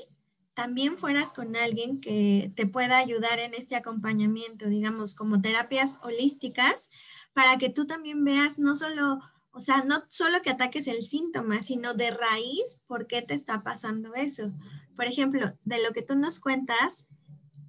también 0.62 0.96
fueras 0.96 1.34
con 1.34 1.56
alguien 1.56 2.00
que 2.00 2.54
te 2.56 2.68
pueda 2.68 3.00
ayudar 3.00 3.40
en 3.40 3.56
este 3.56 3.76
acompañamiento, 3.76 4.70
digamos, 4.70 5.16
como 5.16 5.42
terapias 5.42 5.98
holísticas, 6.04 6.92
para 7.34 7.58
que 7.58 7.72
tú 7.72 7.88
también 7.88 8.24
veas 8.24 8.60
no 8.60 8.76
solo, 8.76 9.22
o 9.54 9.60
sea, 9.60 9.84
no 9.84 10.04
solo 10.08 10.44
que 10.44 10.52
ataques 10.52 10.86
el 10.86 11.04
síntoma, 11.04 11.64
sino 11.64 11.96
de 11.96 12.12
raíz, 12.12 12.80
por 12.86 13.08
qué 13.08 13.24
te 13.24 13.34
está 13.34 13.64
pasando 13.64 14.14
eso. 14.14 14.54
Por 14.96 15.06
ejemplo, 15.06 15.58
de 15.64 15.82
lo 15.82 15.94
que 15.94 16.04
tú 16.04 16.14
nos 16.14 16.40
cuentas, 16.40 17.08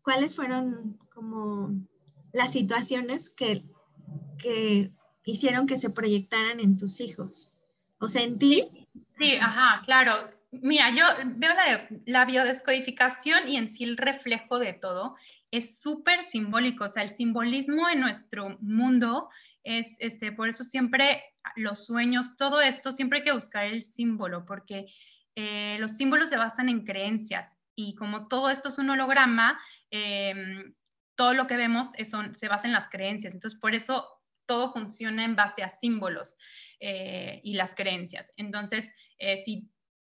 ¿cuáles 0.02 0.36
fueron 0.36 0.98
como 1.14 1.70
las 2.34 2.52
situaciones 2.52 3.30
que, 3.30 3.64
que 4.38 4.92
hicieron 5.24 5.66
que 5.66 5.78
se 5.78 5.88
proyectaran 5.88 6.60
en 6.60 6.76
tus 6.76 7.00
hijos? 7.00 7.54
O 8.00 8.10
sea, 8.10 8.20
en 8.20 8.38
ti. 8.38 8.86
Sí, 9.16 9.36
ajá, 9.36 9.80
claro 9.86 10.41
Mira, 10.52 10.90
yo 10.90 11.04
veo 11.24 11.54
la, 12.04 12.24
biodescodificación 12.26 13.48
y 13.48 13.56
en 13.56 13.72
sí 13.72 13.84
el 13.84 13.96
reflejo 13.96 14.58
de 14.58 14.74
todo 14.74 15.16
es 15.50 15.80
súper 15.80 16.22
simbólico, 16.22 16.84
o 16.84 16.88
sea, 16.88 17.02
el 17.02 17.08
simbolismo 17.08 17.88
en 17.88 18.00
nuestro 18.00 18.58
mundo 18.60 19.30
es, 19.64 19.96
este, 19.98 20.30
por 20.30 20.50
eso 20.50 20.62
siempre 20.62 21.24
los 21.56 21.86
sueños, 21.86 22.36
todo 22.36 22.60
esto, 22.60 22.92
siempre 22.92 23.18
hay 23.18 23.24
que 23.24 23.32
buscar 23.32 23.64
el 23.64 23.82
símbolo, 23.82 24.44
porque 24.44 24.86
eh, 25.36 25.78
los 25.80 25.92
símbolos 25.92 26.28
se 26.28 26.36
basan 26.36 26.68
en 26.68 26.84
creencias 26.84 27.58
y 27.74 27.94
como 27.94 28.28
todo 28.28 28.50
esto 28.50 28.68
es 28.68 28.76
un 28.76 28.90
holograma, 28.90 29.58
em, 29.90 30.74
todo 31.16 31.32
lo 31.32 31.46
que 31.46 31.56
vemos 31.56 31.92
se 31.94 32.48
basa 32.48 32.66
en 32.66 32.72
las 32.74 32.90
creencias, 32.90 33.32
entonces 33.32 33.58
por 33.58 33.74
eso 33.74 34.06
todo 34.46 34.72
funciona 34.72 35.24
en 35.24 35.34
base 35.34 35.62
a 35.62 35.68
símbolos 35.70 36.36
eh, 36.80 37.40
y 37.44 37.54
las 37.54 37.74
creencias. 37.74 38.32
Entonces, 38.36 38.92
eh, 39.18 39.38
si 39.38 39.70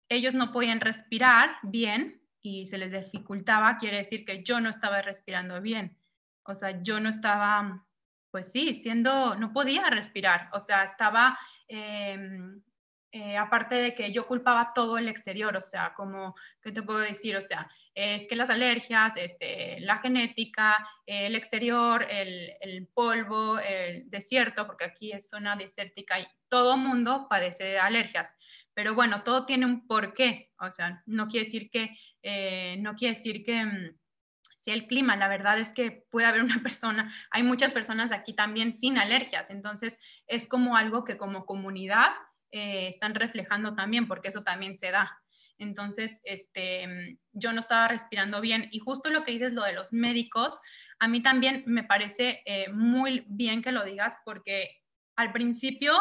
ellos 0.08 0.34
no 0.34 0.52
podían 0.52 0.80
respirar 0.80 1.56
bien 1.62 2.22
y 2.40 2.66
se 2.66 2.78
les 2.78 2.92
dificultaba, 2.92 3.76
quiere 3.76 3.98
decir 3.98 4.24
que 4.24 4.42
yo 4.42 4.60
no 4.60 4.70
estaba 4.70 5.02
respirando 5.02 5.60
bien. 5.60 5.96
O 6.44 6.54
sea, 6.54 6.82
yo 6.82 7.00
no 7.00 7.08
estaba, 7.08 7.86
pues 8.30 8.50
sí, 8.50 8.74
siendo, 8.74 9.34
no 9.36 9.52
podía 9.52 9.90
respirar. 9.90 10.48
O 10.52 10.60
sea, 10.60 10.84
estaba, 10.84 11.38
em, 11.66 12.62
eh, 13.12 13.36
aparte 13.36 13.74
de 13.74 13.94
que 13.94 14.12
yo 14.12 14.26
culpaba 14.26 14.72
todo 14.74 14.98
el 14.98 15.08
exterior, 15.08 15.56
o 15.56 15.60
sea, 15.60 15.92
como, 15.94 16.34
¿qué 16.62 16.72
te 16.72 16.82
puedo 16.82 17.00
decir? 17.00 17.36
O 17.36 17.40
sea, 17.42 17.68
es 17.94 18.26
que 18.28 18.36
las 18.36 18.50
alergias, 18.50 19.14
este, 19.16 19.80
la 19.80 19.98
genética, 19.98 20.86
el 21.06 21.34
exterior, 21.34 22.06
el, 22.08 22.52
el 22.60 22.86
polvo, 22.86 23.58
el 23.58 24.08
desierto, 24.08 24.66
porque 24.66 24.84
aquí 24.84 25.12
es 25.12 25.28
zona 25.28 25.56
desértica 25.56 26.20
y 26.20 26.26
todo 26.48 26.76
mundo 26.76 27.26
padece 27.28 27.64
de 27.64 27.78
alergias. 27.78 28.34
Pero 28.78 28.94
bueno, 28.94 29.24
todo 29.24 29.44
tiene 29.44 29.66
un 29.66 29.88
porqué, 29.88 30.52
o 30.60 30.70
sea, 30.70 31.02
no 31.04 31.26
quiere 31.26 31.46
decir 31.46 31.68
que, 31.68 31.98
eh, 32.22 32.76
no 32.78 32.94
quiere 32.94 33.16
decir 33.16 33.42
que 33.42 33.64
mm, 33.64 33.98
si 34.54 34.70
el 34.70 34.86
clima, 34.86 35.16
la 35.16 35.26
verdad 35.26 35.58
es 35.58 35.70
que 35.70 36.06
puede 36.08 36.28
haber 36.28 36.42
una 36.42 36.62
persona, 36.62 37.12
hay 37.32 37.42
muchas 37.42 37.72
personas 37.72 38.12
aquí 38.12 38.34
también 38.34 38.72
sin 38.72 38.96
alergias, 38.96 39.50
entonces 39.50 39.98
es 40.28 40.46
como 40.46 40.76
algo 40.76 41.02
que 41.02 41.16
como 41.16 41.44
comunidad 41.44 42.06
eh, 42.52 42.86
están 42.86 43.16
reflejando 43.16 43.74
también, 43.74 44.06
porque 44.06 44.28
eso 44.28 44.44
también 44.44 44.76
se 44.76 44.92
da. 44.92 45.24
Entonces, 45.58 46.20
este, 46.22 46.86
mm, 46.86 47.18
yo 47.32 47.52
no 47.52 47.58
estaba 47.58 47.88
respirando 47.88 48.40
bien 48.40 48.68
y 48.70 48.78
justo 48.78 49.10
lo 49.10 49.24
que 49.24 49.32
dices, 49.32 49.54
lo 49.54 49.64
de 49.64 49.72
los 49.72 49.92
médicos, 49.92 50.56
a 51.00 51.08
mí 51.08 51.20
también 51.20 51.64
me 51.66 51.82
parece 51.82 52.42
eh, 52.46 52.70
muy 52.72 53.24
bien 53.26 53.60
que 53.60 53.72
lo 53.72 53.82
digas 53.82 54.18
porque 54.24 54.70
al 55.16 55.32
principio 55.32 56.00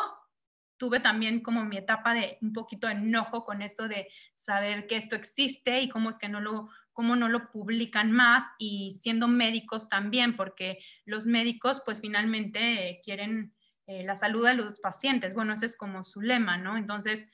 tuve 0.77 0.99
también 0.99 1.41
como 1.41 1.65
mi 1.65 1.77
etapa 1.77 2.13
de 2.13 2.37
un 2.41 2.53
poquito 2.53 2.87
enojo 2.87 3.43
con 3.43 3.61
esto 3.61 3.87
de 3.87 4.07
saber 4.35 4.87
que 4.87 4.95
esto 4.95 5.15
existe 5.15 5.81
y 5.81 5.89
cómo 5.89 6.09
es 6.09 6.17
que 6.17 6.29
no 6.29 6.39
lo, 6.39 6.69
cómo 6.93 7.15
no 7.15 7.27
lo 7.29 7.51
publican 7.51 8.11
más 8.11 8.43
y 8.57 8.97
siendo 9.01 9.27
médicos 9.27 9.89
también, 9.89 10.35
porque 10.35 10.79
los 11.05 11.25
médicos 11.25 11.81
pues 11.85 12.01
finalmente 12.01 12.99
quieren 13.03 13.53
eh, 13.87 14.03
la 14.03 14.15
salud 14.15 14.45
de 14.45 14.53
los 14.53 14.79
pacientes. 14.79 15.33
Bueno, 15.33 15.53
ese 15.53 15.65
es 15.65 15.75
como 15.75 16.03
su 16.03 16.21
lema, 16.21 16.57
¿no? 16.57 16.77
Entonces, 16.77 17.29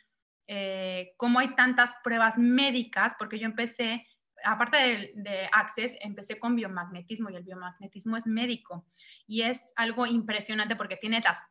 eh, 0.47 1.13
¿cómo 1.17 1.39
hay 1.39 1.55
tantas 1.55 1.95
pruebas 2.03 2.37
médicas? 2.37 3.15
Porque 3.17 3.39
yo 3.39 3.45
empecé, 3.45 4.05
aparte 4.43 4.77
de, 4.77 5.11
de, 5.15 5.49
Access, 5.51 5.95
empecé 6.01 6.39
con 6.39 6.55
biomagnetismo 6.55 7.29
y 7.29 7.35
el 7.35 7.43
biomagnetismo 7.43 8.17
es 8.17 8.27
médico 8.27 8.85
y 9.25 9.41
es 9.41 9.73
algo 9.75 10.05
impresionante 10.05 10.75
porque 10.75 10.97
tiene 10.97 11.21
las 11.21 11.43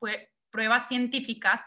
pruebas 0.51 0.89
científicas 0.89 1.65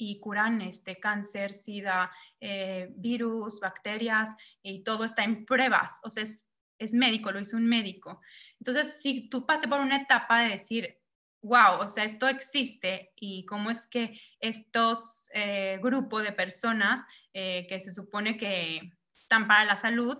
y 0.00 0.18
curan 0.18 0.62
este 0.62 0.98
cáncer, 0.98 1.52
sida, 1.52 2.10
eh, 2.40 2.88
virus, 2.96 3.60
bacterias 3.60 4.30
y 4.62 4.82
todo 4.82 5.04
está 5.04 5.24
en 5.24 5.44
pruebas. 5.44 5.92
O 6.02 6.08
sea, 6.08 6.22
es, 6.22 6.48
es 6.78 6.94
médico, 6.94 7.30
lo 7.30 7.38
hizo 7.38 7.58
un 7.58 7.66
médico. 7.66 8.22
Entonces, 8.58 8.96
si 9.02 9.28
tú 9.28 9.44
pasé 9.44 9.68
por 9.68 9.78
una 9.78 9.98
etapa 9.98 10.40
de 10.40 10.48
decir, 10.48 10.98
wow, 11.42 11.80
o 11.80 11.86
sea, 11.86 12.04
esto 12.04 12.28
existe 12.28 13.12
y 13.14 13.44
cómo 13.44 13.70
es 13.70 13.86
que 13.86 14.18
estos 14.40 15.28
eh, 15.34 15.78
grupos 15.82 16.22
de 16.22 16.32
personas 16.32 17.02
eh, 17.34 17.66
que 17.68 17.78
se 17.82 17.92
supone 17.92 18.38
que 18.38 18.94
están 19.12 19.46
para 19.46 19.66
la 19.66 19.76
salud 19.76 20.16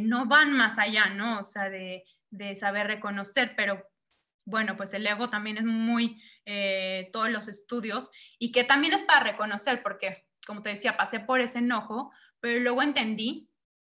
no 0.00 0.26
van 0.26 0.52
más 0.52 0.78
allá, 0.78 1.06
¿no? 1.06 1.40
O 1.40 1.44
sea, 1.44 1.70
de, 1.70 2.04
de 2.30 2.54
saber 2.54 2.86
reconocer, 2.86 3.54
pero 3.56 3.91
bueno, 4.44 4.76
pues 4.76 4.92
el 4.94 5.06
ego 5.06 5.30
también 5.30 5.56
es 5.56 5.64
muy, 5.64 6.20
eh, 6.44 7.10
todos 7.12 7.30
los 7.30 7.48
estudios, 7.48 8.10
y 8.38 8.52
que 8.52 8.64
también 8.64 8.92
es 8.92 9.02
para 9.02 9.24
reconocer, 9.24 9.82
porque, 9.82 10.26
como 10.46 10.62
te 10.62 10.70
decía, 10.70 10.96
pasé 10.96 11.20
por 11.20 11.40
ese 11.40 11.58
enojo, 11.58 12.12
pero 12.40 12.60
luego 12.60 12.82
entendí 12.82 13.48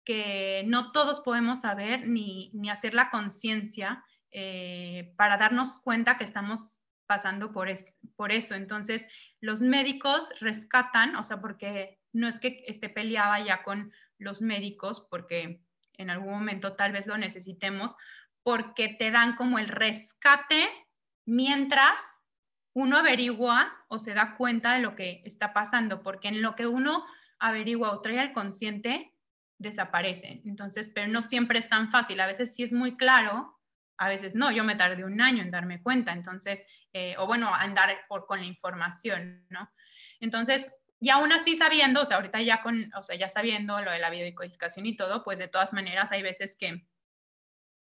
que 0.04 0.64
no 0.66 0.92
todos 0.92 1.20
podemos 1.20 1.62
saber 1.62 2.06
ni, 2.06 2.50
ni 2.52 2.68
hacer 2.68 2.92
la 2.94 3.10
conciencia 3.10 4.04
eh, 4.30 5.14
para 5.16 5.38
darnos 5.38 5.78
cuenta 5.78 6.18
que 6.18 6.24
estamos 6.24 6.80
pasando 7.06 7.52
por, 7.52 7.68
por 8.16 8.32
eso. 8.32 8.54
Entonces, 8.54 9.06
los 9.40 9.62
médicos 9.62 10.28
rescatan, 10.40 11.16
o 11.16 11.22
sea, 11.22 11.40
porque 11.40 12.00
no 12.12 12.28
es 12.28 12.38
que 12.38 12.64
esté 12.66 12.88
peleada 12.88 13.40
ya 13.44 13.62
con 13.62 13.92
los 14.18 14.42
médicos, 14.42 15.06
porque 15.10 15.62
en 15.96 16.10
algún 16.10 16.32
momento 16.32 16.74
tal 16.74 16.92
vez 16.92 17.06
lo 17.06 17.16
necesitemos, 17.16 17.96
porque 18.44 18.88
te 18.88 19.10
dan 19.10 19.34
como 19.34 19.58
el 19.58 19.66
rescate 19.66 20.68
mientras 21.26 22.20
uno 22.74 22.98
averigua 22.98 23.72
o 23.88 23.98
se 23.98 24.14
da 24.14 24.36
cuenta 24.36 24.74
de 24.74 24.80
lo 24.80 24.94
que 24.94 25.22
está 25.24 25.52
pasando, 25.52 26.02
porque 26.02 26.28
en 26.28 26.42
lo 26.42 26.54
que 26.54 26.66
uno 26.66 27.04
averigua 27.38 27.90
o 27.90 28.00
trae 28.00 28.20
al 28.20 28.32
consciente, 28.32 29.14
desaparece. 29.58 30.42
Entonces, 30.44 30.90
pero 30.94 31.08
no 31.08 31.22
siempre 31.22 31.58
es 31.58 31.68
tan 31.68 31.90
fácil. 31.90 32.20
A 32.20 32.26
veces 32.26 32.54
sí 32.54 32.62
es 32.62 32.72
muy 32.72 32.96
claro, 32.96 33.58
a 33.96 34.08
veces 34.08 34.34
no. 34.34 34.50
Yo 34.50 34.64
me 34.64 34.76
tardé 34.76 35.04
un 35.04 35.20
año 35.20 35.42
en 35.42 35.50
darme 35.50 35.82
cuenta, 35.82 36.12
entonces, 36.12 36.64
eh, 36.92 37.14
o 37.18 37.26
bueno, 37.26 37.52
andar 37.54 37.96
por, 38.08 38.26
con 38.26 38.40
la 38.40 38.46
información, 38.46 39.46
¿no? 39.48 39.70
Entonces, 40.20 40.70
y 41.00 41.10
aún 41.10 41.32
así 41.32 41.56
sabiendo, 41.56 42.02
o 42.02 42.04
sea, 42.04 42.16
ahorita 42.16 42.42
ya 42.42 42.62
con, 42.62 42.90
o 42.94 43.02
sea, 43.02 43.16
ya 43.16 43.28
sabiendo 43.28 43.80
lo 43.80 43.90
de 43.90 43.98
la 43.98 44.10
biodecodificación 44.10 44.86
y 44.86 44.96
todo, 44.96 45.22
pues 45.22 45.38
de 45.38 45.48
todas 45.48 45.72
maneras 45.72 46.12
hay 46.12 46.22
veces 46.22 46.56
que, 46.58 46.86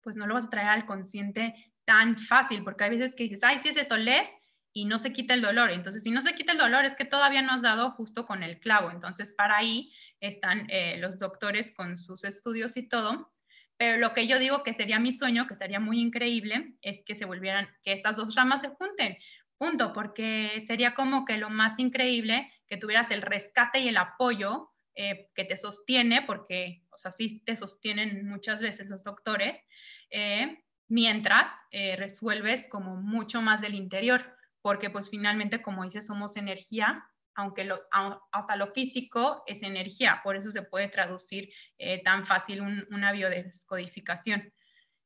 pues 0.05 0.17
no 0.17 0.27
lo 0.27 0.35
vas 0.35 0.45
a 0.45 0.51
traer 0.51 0.69
al 0.69 0.87
consciente 0.87 1.55
tan 1.85 2.19
fácil, 2.19 2.63
porque 2.63 2.85
hay 2.85 2.91
veces 2.91 3.17
que 3.17 3.25
dices, 3.25 3.41
ay, 3.43 3.59
si 3.59 3.69
es 3.69 3.77
esto, 3.77 3.97
lees 3.97 4.31
y 4.73 4.85
no 4.85 4.99
se 4.99 5.13
quita 5.13 5.35
el 5.35 5.43
dolor. 5.43 5.71
Entonces, 5.71 6.03
si 6.03 6.11
no 6.11 6.21
se 6.21 6.35
quita 6.35 6.53
el 6.53 6.59
dolor, 6.59 6.85
es 6.85 6.97
que 6.97 7.05
todavía 7.05 7.43
no 7.43 7.53
has 7.53 7.63
dado 7.63 7.93
justo 7.93 8.27
con 8.27 8.43
el 8.43 8.59
clavo. 8.59 8.91
Entonces, 8.91 9.33
para 9.33 9.57
ahí 9.57 9.93
están 10.21 10.67
eh, 10.69 10.97
los 10.99 11.19
doctores 11.19 11.73
con 11.73 11.97
sus 11.97 12.25
estudios 12.25 12.77
y 12.77 12.89
todo. 12.89 13.33
Pero 13.77 13.99
lo 13.99 14.13
que 14.13 14.27
yo 14.27 14.39
digo 14.39 14.63
que 14.63 14.75
sería 14.75 14.99
mi 14.99 15.13
sueño, 15.13 15.47
que 15.47 15.55
sería 15.55 15.81
muy 15.81 16.01
increíble, 16.01 16.77
es 16.83 17.03
que 17.05 17.15
se 17.15 17.25
volvieran, 17.25 17.69
que 17.83 17.93
estas 17.93 18.17
dos 18.17 18.35
ramas 18.35 18.61
se 18.61 18.69
junten. 18.69 19.17
Punto, 19.59 19.93
porque 19.93 20.63
sería 20.67 20.95
como 20.95 21.25
que 21.25 21.39
lo 21.39 21.51
más 21.51 21.79
increíble 21.79 22.53
que 22.67 22.77
tuvieras 22.77 23.11
el 23.11 23.23
rescate 23.23 23.81
y 23.81 23.89
el 23.89 23.97
apoyo 23.97 24.71
eh, 24.95 25.29
que 25.35 25.45
te 25.45 25.57
sostiene, 25.57 26.23
porque, 26.23 26.84
o 26.95 26.99
sea, 26.99 27.11
sí 27.11 27.43
te 27.45 27.57
sostienen 27.57 28.27
muchas 28.29 28.63
veces 28.63 28.89
los 28.89 29.03
doctores, 29.03 29.63
eh, 30.11 30.65
mientras 30.89 31.51
eh, 31.71 31.97
resuelves 31.97 32.69
como 32.69 32.97
mucho 32.97 33.43
más 33.43 33.61
del 33.61 33.75
interior, 33.75 34.37
porque 34.63 34.91
pues 34.91 35.11
finalmente, 35.11 35.61
como 35.61 35.85
dices, 35.85 36.07
somos 36.07 36.37
energía, 36.37 37.05
aunque 37.35 37.69
hasta 38.31 38.57
lo 38.57 38.73
físico 38.73 39.43
es 39.47 39.63
energía, 39.63 40.21
por 40.23 40.37
eso 40.37 40.51
se 40.51 40.63
puede 40.63 40.89
traducir 40.89 41.51
tan 42.05 42.25
fácil 42.25 42.61
una 42.91 43.11
biodescodificación. 43.11 44.53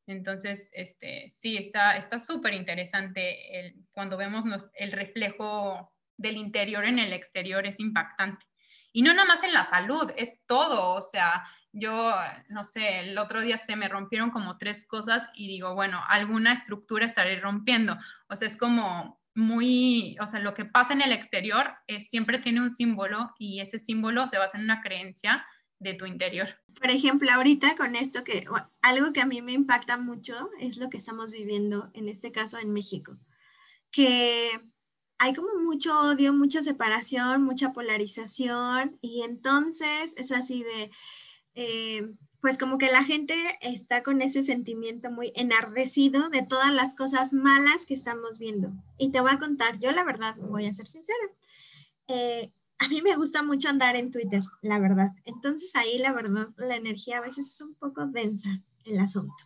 Entonces, 0.06 0.70
este, 0.74 1.30
sí, 1.30 1.56
está 1.56 2.18
súper 2.18 2.52
interesante 2.52 3.74
cuando 3.92 4.18
vemos 4.18 4.44
el 4.74 4.92
reflejo 4.92 5.90
del 6.18 6.36
interior 6.36 6.84
en 6.84 6.98
el 6.98 7.14
exterior, 7.14 7.64
es 7.66 7.80
impactante. 7.80 8.44
Y 8.92 9.02
no 9.02 9.14
nada 9.14 9.28
más 9.28 9.44
en 9.44 9.52
la 9.52 9.64
salud, 9.64 10.10
es 10.16 10.40
todo. 10.46 10.94
O 10.94 11.02
sea, 11.02 11.44
yo, 11.78 12.14
no 12.48 12.64
sé, 12.64 13.00
el 13.00 13.18
otro 13.18 13.40
día 13.40 13.56
se 13.56 13.76
me 13.76 13.88
rompieron 13.88 14.30
como 14.30 14.58
tres 14.58 14.84
cosas 14.86 15.28
y 15.34 15.48
digo, 15.48 15.74
bueno, 15.74 16.00
alguna 16.08 16.52
estructura 16.52 17.06
estaré 17.06 17.40
rompiendo. 17.40 17.96
O 18.28 18.36
sea, 18.36 18.48
es 18.48 18.56
como 18.56 19.20
muy, 19.34 20.16
o 20.20 20.26
sea, 20.26 20.40
lo 20.40 20.52
que 20.52 20.64
pasa 20.64 20.92
en 20.92 21.02
el 21.02 21.12
exterior 21.12 21.74
siempre 22.00 22.38
tiene 22.38 22.60
un 22.60 22.72
símbolo 22.72 23.34
y 23.38 23.60
ese 23.60 23.78
símbolo 23.78 24.26
se 24.28 24.38
basa 24.38 24.58
en 24.58 24.64
una 24.64 24.80
creencia 24.80 25.46
de 25.78 25.94
tu 25.94 26.06
interior. 26.06 26.48
Por 26.80 26.90
ejemplo, 26.90 27.30
ahorita 27.30 27.76
con 27.76 27.94
esto 27.94 28.24
que 28.24 28.44
algo 28.82 29.12
que 29.12 29.20
a 29.20 29.26
mí 29.26 29.42
me 29.42 29.52
impacta 29.52 29.96
mucho 29.96 30.50
es 30.60 30.78
lo 30.78 30.90
que 30.90 30.96
estamos 30.96 31.32
viviendo 31.32 31.90
en 31.94 32.08
este 32.08 32.32
caso 32.32 32.58
en 32.58 32.72
México, 32.72 33.16
que 33.90 34.50
hay 35.18 35.34
como 35.34 35.62
mucho 35.62 35.98
odio, 36.00 36.32
mucha 36.32 36.62
separación, 36.62 37.42
mucha 37.42 37.72
polarización 37.72 38.98
y 39.00 39.22
entonces 39.22 40.14
es 40.16 40.32
así 40.32 40.62
de, 40.62 40.90
eh, 41.60 42.14
pues 42.40 42.56
como 42.56 42.78
que 42.78 42.86
la 42.86 43.02
gente 43.02 43.34
está 43.62 44.04
con 44.04 44.22
ese 44.22 44.44
sentimiento 44.44 45.10
muy 45.10 45.32
enardecido 45.34 46.28
de 46.28 46.42
todas 46.42 46.72
las 46.72 46.94
cosas 46.94 47.32
malas 47.32 47.84
que 47.84 47.94
estamos 47.94 48.38
viendo. 48.38 48.72
Y 48.96 49.10
te 49.10 49.20
voy 49.20 49.32
a 49.32 49.40
contar, 49.40 49.76
yo 49.80 49.90
la 49.90 50.04
verdad, 50.04 50.36
voy 50.36 50.66
a 50.66 50.72
ser 50.72 50.86
sincera, 50.86 51.18
eh, 52.06 52.52
a 52.78 52.86
mí 52.86 53.02
me 53.02 53.16
gusta 53.16 53.42
mucho 53.42 53.68
andar 53.68 53.96
en 53.96 54.12
Twitter, 54.12 54.44
la 54.62 54.78
verdad. 54.78 55.10
Entonces 55.24 55.74
ahí 55.74 55.98
la 55.98 56.12
verdad, 56.12 56.50
la 56.58 56.76
energía 56.76 57.18
a 57.18 57.22
veces 57.22 57.50
es 57.52 57.60
un 57.60 57.74
poco 57.74 58.06
densa 58.06 58.62
el 58.84 59.00
asunto. 59.00 59.44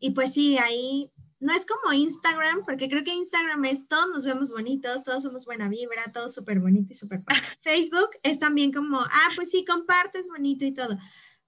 Y 0.00 0.10
pues 0.10 0.32
sí, 0.32 0.58
ahí 0.58 1.12
no 1.38 1.52
es 1.52 1.66
como 1.66 1.92
Instagram, 1.92 2.64
porque 2.64 2.88
creo 2.88 3.04
que 3.04 3.14
Instagram 3.14 3.64
es 3.66 3.86
todos 3.86 4.08
nos 4.08 4.24
vemos 4.24 4.50
bonitos, 4.50 5.04
todos 5.04 5.22
somos 5.22 5.44
buena 5.44 5.68
vibra, 5.68 6.10
todo 6.12 6.28
súper 6.28 6.58
bonito 6.58 6.92
y 6.92 6.96
súper 6.96 7.22
Facebook 7.62 8.10
es 8.24 8.40
también 8.40 8.72
como, 8.72 8.98
ah, 8.98 9.28
pues 9.36 9.50
sí, 9.50 9.64
compartes 9.64 10.26
bonito 10.28 10.64
y 10.64 10.74
todo, 10.74 10.98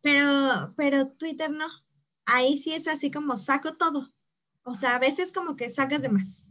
pero, 0.06 0.72
pero 0.76 1.08
Twitter 1.08 1.50
no. 1.50 1.66
Ahí 2.26 2.58
sí 2.58 2.72
es 2.72 2.86
así 2.86 3.10
como 3.10 3.36
saco 3.36 3.76
todo. 3.76 4.14
O 4.62 4.76
sea, 4.76 4.94
a 4.94 4.98
veces 5.00 5.32
como 5.32 5.56
que 5.56 5.68
sacas 5.68 6.00
de 6.00 6.10
más. 6.10 6.46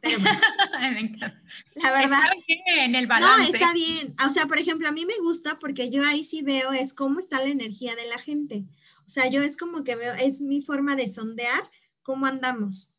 Pero 0.00 0.18
la 1.74 1.90
verdad. 1.90 2.20
Está 2.46 2.74
bien 2.76 2.94
el 2.94 3.08
balance. 3.08 3.50
No, 3.50 3.54
está 3.54 3.72
bien. 3.72 4.14
O 4.24 4.30
sea, 4.30 4.46
por 4.46 4.60
ejemplo, 4.60 4.86
a 4.86 4.92
mí 4.92 5.04
me 5.04 5.18
gusta 5.18 5.58
porque 5.58 5.90
yo 5.90 6.06
ahí 6.06 6.22
sí 6.22 6.42
veo 6.42 6.70
es 6.70 6.94
cómo 6.94 7.18
está 7.18 7.38
la 7.38 7.50
energía 7.50 7.96
de 7.96 8.06
la 8.06 8.18
gente. 8.18 8.66
O 9.04 9.10
sea, 9.10 9.28
yo 9.28 9.42
es 9.42 9.56
como 9.56 9.82
que 9.82 9.96
veo, 9.96 10.14
es 10.14 10.40
mi 10.40 10.62
forma 10.62 10.94
de 10.94 11.08
sondear 11.08 11.72
cómo 12.02 12.26
andamos. 12.26 12.92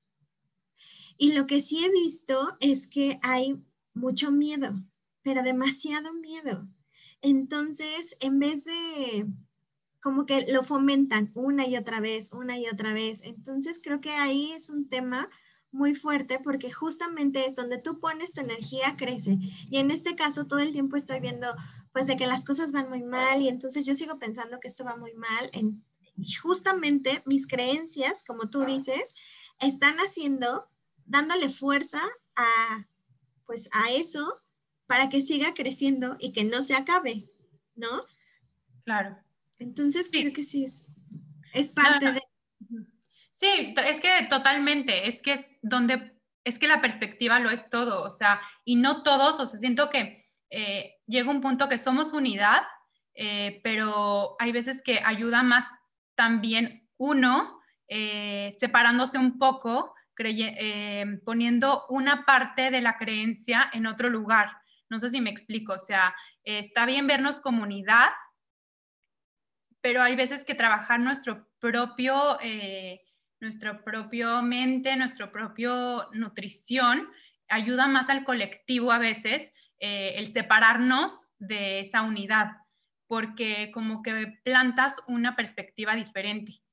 Y 1.18 1.32
lo 1.32 1.48
que 1.48 1.62
sí 1.62 1.86
he 1.86 1.90
visto 1.90 2.58
es 2.60 2.88
que 2.88 3.20
hay 3.22 3.56
mucho 3.94 4.32
miedo, 4.32 4.76
pero 5.22 5.44
demasiado 5.44 6.14
miedo. 6.14 6.68
Entonces, 7.22 8.18
en 8.20 8.40
vez 8.40 8.66
de 8.66 9.28
como 10.04 10.26
que 10.26 10.52
lo 10.52 10.64
fomentan 10.64 11.32
una 11.34 11.66
y 11.66 11.78
otra 11.78 12.02
vez, 12.02 12.32
una 12.34 12.58
y 12.58 12.68
otra 12.68 12.94
vez. 12.94 13.22
Entonces, 13.24 13.80
creo 13.82 14.02
que 14.02 14.12
ahí 14.12 14.52
es 14.52 14.70
un 14.70 14.90
tema 14.90 15.30
muy 15.72 15.96
fuerte 15.96 16.40
porque 16.44 16.72
justamente 16.72 17.46
es 17.46 17.56
donde 17.56 17.80
tú 17.80 18.00
pones 18.00 18.34
tu 18.34 18.42
energía, 18.42 18.96
crece. 18.98 19.38
Y 19.72 19.78
en 19.78 19.90
este 19.90 20.16
caso, 20.16 20.46
todo 20.46 20.60
el 20.60 20.74
tiempo 20.74 20.98
estoy 20.98 21.20
viendo, 21.20 21.48
pues, 21.94 22.06
de 22.06 22.18
que 22.18 22.28
las 22.28 22.46
cosas 22.46 22.74
van 22.74 22.90
muy 22.90 23.02
mal 23.02 23.42
y 23.42 23.48
entonces 23.48 23.86
yo 23.86 23.96
sigo 23.96 24.20
pensando 24.20 24.60
que 24.60 24.68
esto 24.68 24.84
va 24.84 24.98
muy 24.98 25.14
mal 25.14 25.50
en 25.54 25.84
y 26.16 26.32
justamente 26.34 27.24
mis 27.26 27.48
creencias, 27.48 28.24
como 28.24 28.50
tú 28.50 28.66
dices, 28.66 29.16
están 29.60 29.96
haciendo, 29.98 30.70
dándole 31.06 31.50
fuerza 31.50 32.02
a, 32.36 32.88
pues 33.46 33.70
a 33.74 33.92
eso 33.92 34.42
para 34.86 35.10
que 35.10 35.22
siga 35.22 35.54
creciendo 35.54 36.16
y 36.20 36.32
que 36.32 36.44
no 36.44 36.62
se 36.62 36.76
acabe, 36.76 37.30
¿no? 37.76 38.06
Claro. 38.84 39.23
Entonces 39.60 40.10
creo 40.12 40.34
que 40.34 40.44
sí 40.44 40.66
es, 40.66 40.88
es 41.54 41.70
parte 41.70 42.12
de... 42.12 42.22
Sí, 43.32 43.74
es 43.86 44.00
que 44.00 44.28
totalmente, 44.30 45.08
es 45.08 45.22
que 45.22 45.34
es 45.34 45.58
donde, 45.62 46.20
es 46.44 46.60
que 46.60 46.68
la 46.68 46.82
perspectiva 46.82 47.40
lo 47.40 47.50
es 47.50 47.70
todo, 47.70 48.04
o 48.04 48.10
sea, 48.10 48.42
y 48.64 48.76
no 48.76 49.04
todos, 49.04 49.40
o 49.40 49.46
sea, 49.46 49.60
siento 49.60 49.90
que 49.90 50.24
eh, 50.50 50.98
llega 51.08 51.32
un 51.32 51.42
punto 51.42 51.68
que 51.68 51.80
somos 51.80 52.14
unidad, 52.14 52.62
eh, 53.16 53.60
pero 53.64 54.36
hay 54.38 54.52
veces 54.52 54.84
que 54.84 55.02
ayuda 55.04 55.42
más 55.42 55.66
también 56.16 56.88
uno 56.98 57.60
eh, 57.88 58.52
separándose 58.58 59.18
un 59.18 59.40
poco, 59.40 59.96
poniendo 61.26 61.88
una 61.90 62.24
parte 62.24 62.70
de 62.70 62.82
la 62.82 62.98
creencia 62.98 63.68
en 63.74 63.88
otro 63.88 64.10
lugar. 64.10 64.52
No 64.90 65.00
sé 65.00 65.10
si 65.10 65.22
me 65.22 65.32
explico, 65.32 65.74
o 65.74 65.80
sea, 65.80 66.14
está 66.44 66.86
bien 66.86 67.08
vernos 67.08 67.42
comunidad, 67.42 68.10
pero 69.84 70.02
hay 70.02 70.16
veces 70.16 70.44
que 70.44 70.56
trabajar 70.56 71.00
nuestro 71.00 71.48
propio, 71.60 72.40
eh, 72.42 73.02
nuestro 73.40 73.84
propio 73.84 74.42
mente, 74.42 74.96
nuestro 74.96 75.32
propio 75.32 76.10
nutrición, 76.14 77.08
ayuda 77.48 77.86
más 77.86 78.10
al 78.10 78.24
colectivo 78.24 78.92
a 78.92 78.98
veces 78.98 79.54
el 79.80 80.28
separarnos 80.28 81.34
de 81.40 81.82
esa 81.82 82.04
unidad 82.04 82.64
porque 83.14 83.70
como 83.72 84.02
que 84.02 84.40
plantas 84.44 85.04
una 85.08 85.36
perspectiva 85.36 85.96
diferente, 85.96 86.64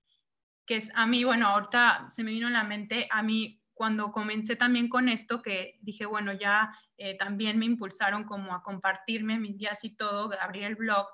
que 0.65 0.77
es 0.77 0.91
a 0.95 1.07
mí, 1.07 1.23
bueno, 1.23 1.47
ahorita 1.49 2.07
se 2.11 2.25
me 2.25 2.31
vino 2.31 2.47
en 2.47 2.55
la 2.55 2.65
mente, 2.65 3.09
a 3.11 3.23
mí 3.23 3.63
cuando 3.75 4.11
comencé 4.11 4.57
también 4.57 4.89
con 4.89 5.11
esto, 5.11 5.43
que 5.43 5.79
dije, 5.83 6.07
bueno, 6.07 6.33
ya 6.33 6.75
eh, 6.97 7.15
también 7.19 7.59
me 7.59 7.67
impulsaron 7.67 8.25
como 8.25 8.55
a 8.55 8.63
compartirme 8.63 9.39
mis 9.39 9.59
guías 9.59 9.85
y 9.85 9.91
todo, 9.91 10.31
abrir 10.41 10.65
el 10.65 10.77
blog, 10.77 11.07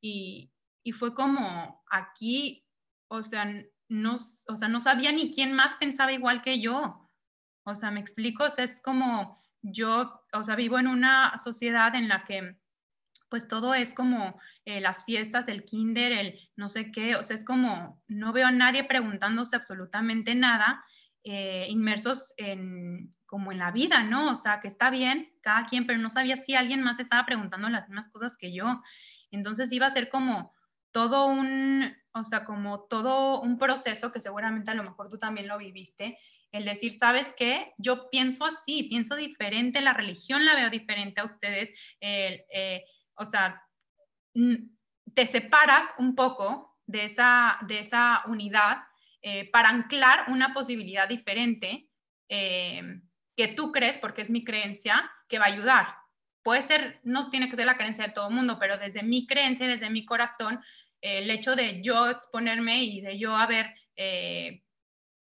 y, 0.00 0.50
y 0.82 0.92
fue 0.92 1.14
como 1.14 1.82
aquí, 1.90 2.66
o 3.08 3.22
sea, 3.22 3.50
no, 3.88 4.16
o 4.48 4.56
sea, 4.56 4.68
no 4.68 4.80
sabía 4.80 5.12
ni 5.12 5.30
quién 5.30 5.52
más 5.52 5.74
pensaba 5.74 6.12
igual 6.12 6.42
que 6.42 6.60
yo. 6.60 7.10
O 7.64 7.74
sea, 7.74 7.90
me 7.90 8.00
explico, 8.00 8.46
es 8.46 8.80
como 8.80 9.36
yo, 9.62 10.24
o 10.32 10.44
sea, 10.44 10.56
vivo 10.56 10.78
en 10.78 10.88
una 10.88 11.36
sociedad 11.38 11.94
en 11.94 12.08
la 12.08 12.24
que 12.24 12.58
pues 13.28 13.48
todo 13.48 13.72
es 13.72 13.94
como 13.94 14.38
eh, 14.66 14.82
las 14.82 15.04
fiestas, 15.04 15.48
el 15.48 15.64
kinder, 15.64 16.12
el 16.12 16.38
no 16.54 16.68
sé 16.68 16.92
qué, 16.92 17.16
o 17.16 17.22
sea, 17.22 17.34
es 17.34 17.46
como, 17.46 18.02
no 18.06 18.30
veo 18.34 18.46
a 18.46 18.52
nadie 18.52 18.84
preguntándose 18.84 19.56
absolutamente 19.56 20.34
nada, 20.34 20.84
eh, 21.24 21.66
inmersos 21.70 22.34
en 22.36 23.14
como 23.24 23.50
en 23.50 23.58
la 23.58 23.70
vida, 23.70 24.02
¿no? 24.02 24.30
O 24.30 24.34
sea, 24.34 24.60
que 24.60 24.68
está 24.68 24.90
bien 24.90 25.32
cada 25.40 25.64
quien, 25.64 25.86
pero 25.86 25.98
no 25.98 26.10
sabía 26.10 26.36
si 26.36 26.54
alguien 26.54 26.82
más 26.82 27.00
estaba 27.00 27.24
preguntando 27.24 27.70
las 27.70 27.88
mismas 27.88 28.10
cosas 28.10 28.36
que 28.36 28.52
yo. 28.52 28.82
Entonces 29.30 29.72
iba 29.72 29.86
a 29.86 29.90
ser 29.90 30.10
como 30.10 30.52
todo 30.92 31.26
un, 31.26 31.94
o 32.12 32.24
sea, 32.24 32.44
como 32.44 32.82
todo 32.82 33.40
un 33.40 33.58
proceso 33.58 34.12
que 34.12 34.20
seguramente 34.20 34.70
a 34.70 34.74
lo 34.74 34.84
mejor 34.84 35.08
tú 35.08 35.18
también 35.18 35.48
lo 35.48 35.58
viviste, 35.58 36.18
el 36.52 36.64
decir, 36.64 36.92
¿sabes 36.92 37.34
qué? 37.36 37.72
Yo 37.78 38.10
pienso 38.10 38.44
así, 38.44 38.84
pienso 38.84 39.16
diferente, 39.16 39.80
la 39.80 39.94
religión 39.94 40.44
la 40.44 40.54
veo 40.54 40.70
diferente 40.70 41.20
a 41.20 41.24
ustedes, 41.24 41.70
eh, 42.00 42.84
o 43.14 43.24
sea, 43.24 43.62
te 45.14 45.26
separas 45.26 45.94
un 45.98 46.14
poco 46.14 46.78
de 46.86 47.06
esa, 47.06 47.58
de 47.66 47.78
esa 47.80 48.22
unidad 48.26 48.82
eh, 49.22 49.50
para 49.50 49.68
anclar 49.68 50.26
una 50.28 50.52
posibilidad 50.52 51.08
diferente 51.08 51.88
eh, 52.28 53.00
que 53.36 53.48
tú 53.48 53.72
crees, 53.72 53.96
porque 53.98 54.22
es 54.22 54.30
mi 54.30 54.44
creencia, 54.44 55.10
que 55.28 55.38
va 55.38 55.46
a 55.46 55.52
ayudar. 55.52 55.96
Puede 56.42 56.62
ser, 56.62 57.00
no 57.04 57.30
tiene 57.30 57.48
que 57.48 57.56
ser 57.56 57.66
la 57.66 57.76
creencia 57.76 58.06
de 58.06 58.12
todo 58.12 58.28
el 58.28 58.34
mundo, 58.34 58.58
pero 58.58 58.78
desde 58.78 59.02
mi 59.02 59.26
creencia, 59.26 59.66
desde 59.68 59.90
mi 59.90 60.04
corazón, 60.04 60.60
el 61.02 61.30
hecho 61.30 61.54
de 61.56 61.82
yo 61.82 62.08
exponerme 62.08 62.84
y 62.84 63.00
de 63.00 63.18
yo 63.18 63.36
haber 63.36 63.74
eh, 63.96 64.62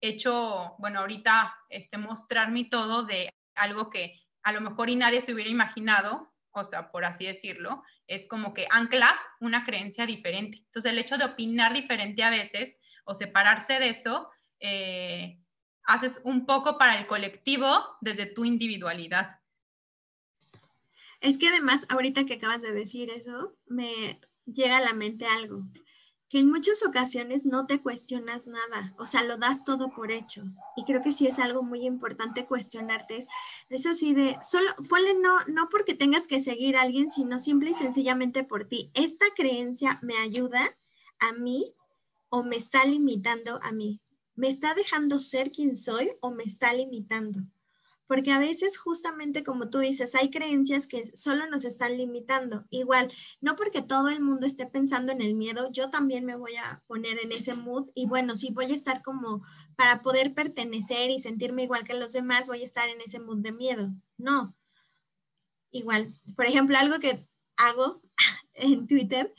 hecho, 0.01 0.75
bueno, 0.79 1.01
ahorita 1.01 1.55
este, 1.69 1.99
mostrar 1.99 2.51
mi 2.51 2.69
todo 2.69 3.05
de 3.05 3.31
algo 3.55 3.91
que 3.91 4.21
a 4.43 4.53
lo 4.53 4.61
mejor 4.61 4.91
y 4.91 4.97
nadie 4.97 5.21
se 5.21 5.35
hubiera 5.35 5.51
imaginado, 5.51 6.33
o 6.51 6.65
sea, 6.65 6.91
por 6.91 7.05
así 7.05 7.27
decirlo, 7.27 7.83
es 8.07 8.27
como 8.27 8.55
que 8.55 8.67
anclas 8.71 9.19
una 9.41 9.65
creencia 9.65 10.07
diferente. 10.07 10.59
Entonces, 10.59 10.93
el 10.93 10.99
hecho 10.99 11.19
de 11.19 11.27
opinar 11.27 11.75
diferente 11.75 12.23
a 12.23 12.31
veces 12.31 12.79
o 13.05 13.15
separarse 13.15 13.79
de 13.79 13.91
eso, 13.91 14.31
eh, 14.61 15.39
haces 15.83 16.21
un 16.25 16.47
poco 16.47 16.79
para 16.79 16.99
el 16.99 17.07
colectivo 17.07 17.69
desde 18.01 18.27
tu 18.27 18.45
individualidad. 18.45 19.41
Es 21.21 21.39
que 21.39 21.49
además, 21.49 21.87
ahorita 21.91 22.25
que 22.25 22.35
acabas 22.35 22.63
de 22.63 22.73
decir 22.73 23.11
eso, 23.11 23.57
me 23.67 24.21
llega 24.47 24.79
a 24.79 24.81
la 24.81 24.95
mente 24.95 25.27
algo, 25.27 25.65
que 26.29 26.41
en 26.41 26.51
muchas 26.51 26.85
ocasiones 26.85 27.45
no 27.45 27.67
te 27.67 27.81
cuestionas 27.81 28.47
nada, 28.47 28.95
o 28.99 29.07
sea, 29.07 29.23
lo 29.23 29.37
das 29.37 29.65
todo 29.65 29.91
por 29.91 30.11
hecho. 30.11 30.45
Y 30.77 30.85
creo 30.85 31.03
que 31.03 31.13
sí 31.13 31.27
es 31.27 31.39
algo 31.39 31.63
muy 31.63 31.87
importante 31.87 32.47
cuestionarte. 32.47 33.19
Es, 33.69 33.87
así 33.87 34.13
de, 34.13 34.37
solo, 34.43 34.69
ponle 34.89 35.15
no, 35.15 35.39
no 35.47 35.69
porque 35.69 35.95
tengas 35.95 36.27
que 36.27 36.41
seguir 36.41 36.77
a 36.77 36.83
alguien, 36.83 37.11
sino 37.11 37.39
simple 37.39 37.71
y 37.71 37.75
sencillamente 37.75 38.43
por 38.43 38.67
ti. 38.67 38.91
¿Esta 38.95 39.27
creencia 39.37 40.01
me 40.03 40.17
ayuda 40.19 40.77
a 41.21 41.33
mí 41.33 41.75
o 42.29 42.43
me 42.43 42.57
está 42.57 42.85
limitando 42.85 43.61
a 43.63 43.71
mí? 43.73 44.01
¿Me 44.35 44.49
está 44.49 44.75
dejando 44.75 45.21
ser 45.21 45.53
quien 45.53 45.77
soy 45.77 46.11
o 46.21 46.33
me 46.33 46.43
está 46.43 46.73
limitando? 46.73 47.41
Porque 48.07 48.33
a 48.33 48.39
veces 48.39 48.79
justamente 48.79 49.45
como 49.45 49.69
tú 49.69 49.79
dices, 49.79 50.15
hay 50.15 50.31
creencias 50.31 50.87
que 50.87 51.11
solo 51.17 51.49
nos 51.49 51.65
están 51.65 51.97
limitando. 51.97 52.65
Igual, 52.71 53.13
no 53.41 53.57
porque 53.57 53.83
todo 53.83 54.09
el 54.09 54.21
mundo 54.21 54.47
esté 54.47 54.67
pensando 54.67 55.13
en 55.13 55.21
el 55.21 55.35
miedo, 55.35 55.71
yo 55.73 55.91
también 55.91 56.25
me 56.25 56.37
voy 56.37 56.57
a 56.57 56.83
poner 56.87 57.19
en 57.23 57.33
ese 57.33 57.55
mood 57.55 57.89
y 57.95 58.07
bueno, 58.07 58.37
si 58.37 58.53
voy 58.53 58.67
a 58.67 58.75
estar 58.75 59.03
como 59.03 59.43
para 59.77 60.03
poder 60.03 60.35
pertenecer 60.35 61.11
y 61.11 61.21
sentirme 61.21 61.65
igual 61.65 61.85
que 61.85 61.95
los 61.95 62.13
demás, 62.13 62.49
voy 62.49 62.63
a 62.63 62.67
estar 62.67 62.89
en 62.89 63.01
ese 63.01 63.21
mood 63.21 63.39
de 63.39 63.53
miedo. 63.53 63.91
No. 64.17 64.57
Igual, 65.71 66.15
por 66.37 66.47
ejemplo, 66.47 66.77
algo 66.79 66.99
que 67.01 67.27
hago 67.57 68.03
en 68.55 68.87
Twitter 68.87 69.35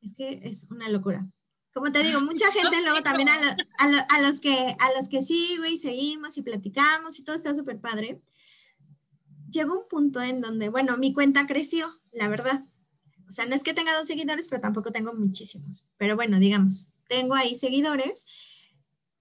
es 0.00 0.14
que 0.14 0.40
es 0.44 0.70
una 0.70 0.88
locura 0.88 1.28
como 1.76 1.92
te 1.92 2.02
digo, 2.02 2.22
mucha 2.22 2.50
gente 2.52 2.80
luego 2.80 3.02
también 3.02 3.28
a, 3.28 4.20
los 4.22 4.40
que, 4.40 4.74
a 4.80 4.98
los 4.98 5.10
que 5.10 5.20
sigo 5.20 5.66
y 5.66 5.76
seguimos 5.76 6.38
y 6.38 6.42
platicamos 6.42 7.18
y 7.18 7.22
todo 7.22 7.36
está 7.36 7.54
súper 7.54 7.78
padre. 7.80 8.22
Llegó 9.50 9.80
un 9.80 9.86
punto 9.86 10.22
en 10.22 10.40
donde, 10.40 10.70
bueno, 10.70 10.96
mi 10.96 11.12
cuenta 11.12 11.46
creció, 11.46 12.00
la 12.12 12.28
verdad. 12.28 12.64
O 13.28 13.32
sea, 13.32 13.44
no 13.44 13.54
es 13.54 13.62
que 13.62 13.74
tenga 13.74 13.94
dos 13.94 14.06
seguidores, 14.06 14.48
pero 14.48 14.62
tampoco 14.62 14.90
tengo 14.90 15.12
muchísimos. 15.12 15.84
Pero 15.98 16.16
bueno, 16.16 16.38
digamos, 16.38 16.88
tengo 17.08 17.34
ahí 17.34 17.54
seguidores. 17.54 18.24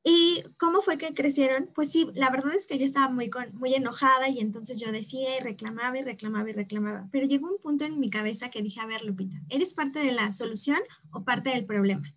¿Y 0.05 0.41
cómo 0.57 0.81
fue 0.81 0.97
que 0.97 1.13
crecieron? 1.13 1.69
Pues 1.75 1.91
sí, 1.91 2.09
la 2.13 2.29
verdad 2.29 2.55
es 2.55 2.67
que 2.67 2.77
yo 2.77 2.85
estaba 2.85 3.09
muy, 3.09 3.29
muy 3.51 3.73
enojada 3.73 4.29
y 4.29 4.39
entonces 4.39 4.79
yo 4.79 4.93
decía 4.93 5.37
y 5.37 5.43
reclamaba 5.43 5.99
y 5.99 6.03
reclamaba 6.03 6.49
y 6.49 6.53
reclamaba. 6.53 7.09
Pero 7.11 7.27
llegó 7.27 7.49
un 7.49 7.59
punto 7.59 7.83
en 7.83 7.99
mi 7.99 8.09
cabeza 8.09 8.49
que 8.49 8.61
dije, 8.61 8.79
a 8.79 8.85
ver, 8.85 9.03
Lupita, 9.03 9.41
¿eres 9.49 9.73
parte 9.73 9.99
de 9.99 10.13
la 10.13 10.31
solución 10.31 10.79
o 11.11 11.25
parte 11.25 11.49
del 11.49 11.65
problema? 11.65 12.15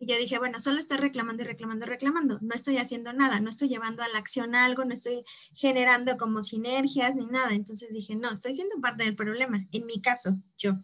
Y 0.00 0.06
yo 0.06 0.16
dije, 0.16 0.38
bueno, 0.38 0.60
solo 0.60 0.78
estoy 0.78 0.98
reclamando 0.98 1.42
y 1.42 1.46
reclamando 1.46 1.86
y 1.86 1.88
reclamando. 1.88 2.38
No 2.40 2.54
estoy 2.54 2.76
haciendo 2.76 3.12
nada, 3.12 3.40
no 3.40 3.50
estoy 3.50 3.68
llevando 3.68 4.02
a 4.02 4.08
la 4.08 4.18
acción 4.18 4.54
algo, 4.54 4.84
no 4.84 4.94
estoy 4.94 5.24
generando 5.54 6.16
como 6.16 6.42
sinergias 6.42 7.16
ni 7.16 7.26
nada. 7.26 7.54
Entonces 7.54 7.92
dije, 7.92 8.14
no, 8.14 8.30
estoy 8.30 8.54
siendo 8.54 8.80
parte 8.80 9.04
del 9.04 9.16
problema, 9.16 9.66
en 9.72 9.86
mi 9.86 10.00
caso, 10.00 10.38
yo. 10.56 10.74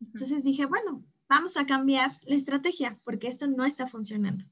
Entonces 0.00 0.44
dije, 0.44 0.66
bueno, 0.66 1.04
vamos 1.28 1.56
a 1.56 1.64
cambiar 1.64 2.18
la 2.24 2.36
estrategia 2.36 3.00
porque 3.04 3.28
esto 3.28 3.46
no 3.46 3.64
está 3.64 3.86
funcionando. 3.86 4.44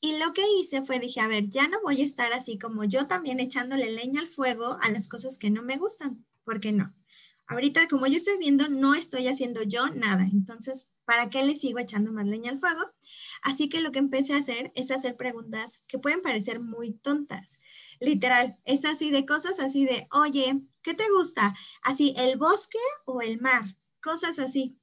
Y 0.00 0.18
lo 0.18 0.32
que 0.32 0.42
hice 0.60 0.82
fue, 0.82 0.98
dije, 0.98 1.20
a 1.20 1.28
ver, 1.28 1.48
ya 1.48 1.68
no 1.68 1.78
voy 1.82 2.02
a 2.02 2.04
estar 2.04 2.32
así 2.32 2.58
como 2.58 2.84
yo 2.84 3.06
también 3.06 3.40
echándole 3.40 3.90
leña 3.90 4.20
al 4.20 4.28
fuego 4.28 4.78
a 4.80 4.90
las 4.90 5.08
cosas 5.08 5.38
que 5.38 5.50
no 5.50 5.62
me 5.62 5.78
gustan, 5.78 6.24
porque 6.44 6.72
no. 6.72 6.94
Ahorita, 7.48 7.86
como 7.88 8.06
yo 8.06 8.16
estoy 8.16 8.38
viendo, 8.38 8.68
no 8.68 8.94
estoy 8.94 9.28
haciendo 9.28 9.62
yo 9.62 9.88
nada. 9.88 10.24
Entonces, 10.24 10.90
¿para 11.04 11.30
qué 11.30 11.44
le 11.44 11.56
sigo 11.56 11.78
echando 11.78 12.12
más 12.12 12.26
leña 12.26 12.50
al 12.50 12.58
fuego? 12.58 12.80
Así 13.46 13.68
que 13.68 13.80
lo 13.80 13.92
que 13.92 14.00
empecé 14.00 14.34
a 14.34 14.38
hacer 14.38 14.72
es 14.74 14.90
hacer 14.90 15.16
preguntas 15.16 15.80
que 15.86 16.00
pueden 16.00 16.20
parecer 16.20 16.58
muy 16.58 16.94
tontas. 16.94 17.60
Literal, 18.00 18.58
es 18.64 18.84
así 18.84 19.12
de 19.12 19.24
cosas 19.24 19.60
así 19.60 19.84
de, 19.84 20.08
oye, 20.10 20.62
¿qué 20.82 20.94
te 20.94 21.04
gusta? 21.16 21.54
Así, 21.84 22.12
el 22.16 22.38
bosque 22.38 22.80
o 23.04 23.22
el 23.22 23.40
mar, 23.40 23.76
cosas 24.02 24.40
así. 24.40 24.76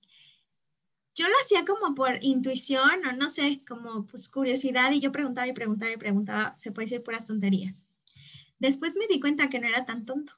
Yo 1.13 1.28
lo 1.28 1.34
hacía 1.43 1.65
como 1.65 1.93
por 1.93 2.19
intuición 2.21 3.06
o 3.06 3.12
no 3.12 3.28
sé, 3.28 3.65
como 3.67 4.08
pues 4.08 4.30
curiosidad 4.30 4.93
y 4.93 5.02
yo 5.02 5.12
preguntaba 5.12 5.45
y 5.45 5.52
preguntaba 5.52 5.91
y 5.91 5.97
preguntaba, 5.97 6.58
se 6.58 6.71
puede 6.71 6.86
decir 6.86 7.04
puras 7.04 7.26
tonterías. 7.26 7.86
Después 8.60 8.95
me 8.95 9.08
di 9.08 9.19
cuenta 9.19 9.49
que 9.49 9.60
no 9.60 9.67
era 9.67 9.86
tan 9.86 10.06
tonto. 10.06 10.32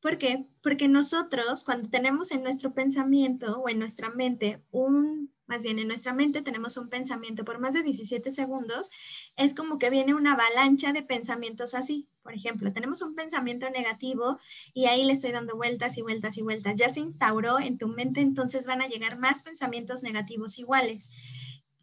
¿Por 0.00 0.16
qué? 0.16 0.46
Porque 0.62 0.88
nosotros 0.88 1.64
cuando 1.64 1.90
tenemos 1.90 2.30
en 2.30 2.42
nuestro 2.42 2.72
pensamiento 2.72 3.60
o 3.60 3.68
en 3.68 3.78
nuestra 3.78 4.08
mente 4.08 4.64
un 4.70 5.31
más 5.52 5.64
bien 5.64 5.78
en 5.78 5.88
nuestra 5.88 6.14
mente 6.14 6.40
tenemos 6.40 6.78
un 6.78 6.88
pensamiento 6.88 7.44
por 7.44 7.58
más 7.58 7.74
de 7.74 7.82
17 7.82 8.30
segundos, 8.30 8.90
es 9.36 9.54
como 9.54 9.78
que 9.78 9.90
viene 9.90 10.14
una 10.14 10.32
avalancha 10.32 10.94
de 10.94 11.02
pensamientos 11.02 11.74
así. 11.74 12.08
Por 12.22 12.32
ejemplo, 12.32 12.72
tenemos 12.72 13.02
un 13.02 13.14
pensamiento 13.14 13.68
negativo 13.68 14.38
y 14.72 14.86
ahí 14.86 15.04
le 15.04 15.12
estoy 15.12 15.30
dando 15.30 15.54
vueltas 15.54 15.98
y 15.98 16.00
vueltas 16.00 16.38
y 16.38 16.42
vueltas. 16.42 16.76
Ya 16.76 16.88
se 16.88 17.00
instauró 17.00 17.60
en 17.60 17.76
tu 17.76 17.88
mente, 17.88 18.22
entonces 18.22 18.66
van 18.66 18.80
a 18.80 18.86
llegar 18.86 19.18
más 19.18 19.42
pensamientos 19.42 20.02
negativos 20.02 20.58
iguales. 20.58 21.10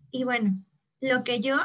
Y 0.09 0.23
bueno, 0.23 0.65
lo 0.99 1.23
que 1.23 1.39
yo, 1.39 1.55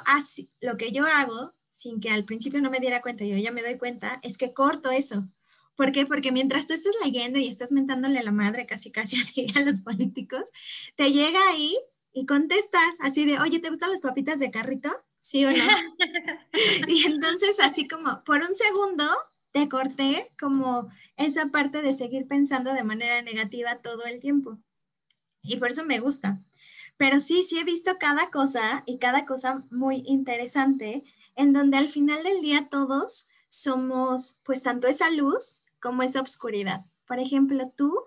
lo 0.61 0.77
que 0.77 0.93
yo 0.93 1.07
hago, 1.07 1.55
sin 1.71 2.01
que 2.01 2.11
al 2.11 2.27
principio 2.27 2.61
no 2.61 2.71
me 2.71 2.81
diera 2.81 3.01
cuenta, 3.01 3.25
yo 3.25 3.39
ya 3.39 3.51
me 3.51 3.63
doy 3.63 3.79
cuenta, 3.79 4.21
es 4.23 4.37
que 4.37 4.53
corto 4.53 4.91
eso. 4.91 5.27
¿Por 5.75 5.91
qué? 5.91 6.05
Porque 6.05 6.33
mientras 6.33 6.67
tú 6.67 6.75
estás 6.75 6.93
leyendo 7.03 7.39
y 7.39 7.49
estás 7.49 7.73
mentándole 7.73 8.19
a 8.19 8.23
la 8.23 8.31
madre 8.31 8.67
casi 8.67 8.93
casi 8.93 9.17
a 9.57 9.61
los 9.63 9.81
políticos, 9.81 10.51
te 10.97 11.11
llega 11.13 11.41
ahí 11.49 11.75
y 12.15 12.27
contestas 12.27 12.97
así 13.01 13.27
de, 13.27 13.41
oye, 13.41 13.59
¿te 13.59 13.69
gustan 13.69 13.91
las 13.91 14.01
papitas 14.01 14.39
de 14.39 14.53
carrito? 14.53 14.91
¿Sí 15.19 15.45
o 15.45 15.51
no? 15.51 15.57
y 16.89 17.05
entonces 17.07 17.59
así 17.61 17.89
como 17.89 18.23
por 18.25 18.41
un 18.41 18.55
segundo 18.55 19.05
te 19.51 19.69
corté 19.69 20.33
como 20.39 20.89
esa 21.17 21.47
parte 21.47 21.83
de 21.83 21.93
seguir 21.93 22.27
pensando 22.27 22.73
de 22.73 22.85
manera 22.85 23.21
negativa 23.23 23.83
todo 23.83 24.05
el 24.05 24.21
tiempo. 24.21 24.59
Y 25.43 25.57
por 25.57 25.71
eso 25.71 25.85
me 25.85 25.99
gusta. 25.99 26.41
Pero 26.97 27.19
sí, 27.19 27.43
sí 27.43 27.59
he 27.59 27.65
visto 27.65 27.97
cada 27.99 28.31
cosa 28.31 28.85
y 28.87 28.99
cada 28.99 29.27
cosa 29.27 29.65
muy 29.71 30.05
interesante 30.07 31.03
en 31.35 31.53
donde 31.53 31.79
al 31.79 31.89
final 31.89 32.23
del 32.23 32.41
día 32.41 32.69
todos 32.71 33.29
somos 33.49 34.39
pues 34.45 34.63
tanto 34.63 34.87
esa 34.87 35.11
luz 35.11 35.61
como 35.81 36.05
esa 36.05 36.21
oscuridad. 36.21 36.85
Por 37.07 37.19
ejemplo, 37.19 37.73
tú, 37.77 38.05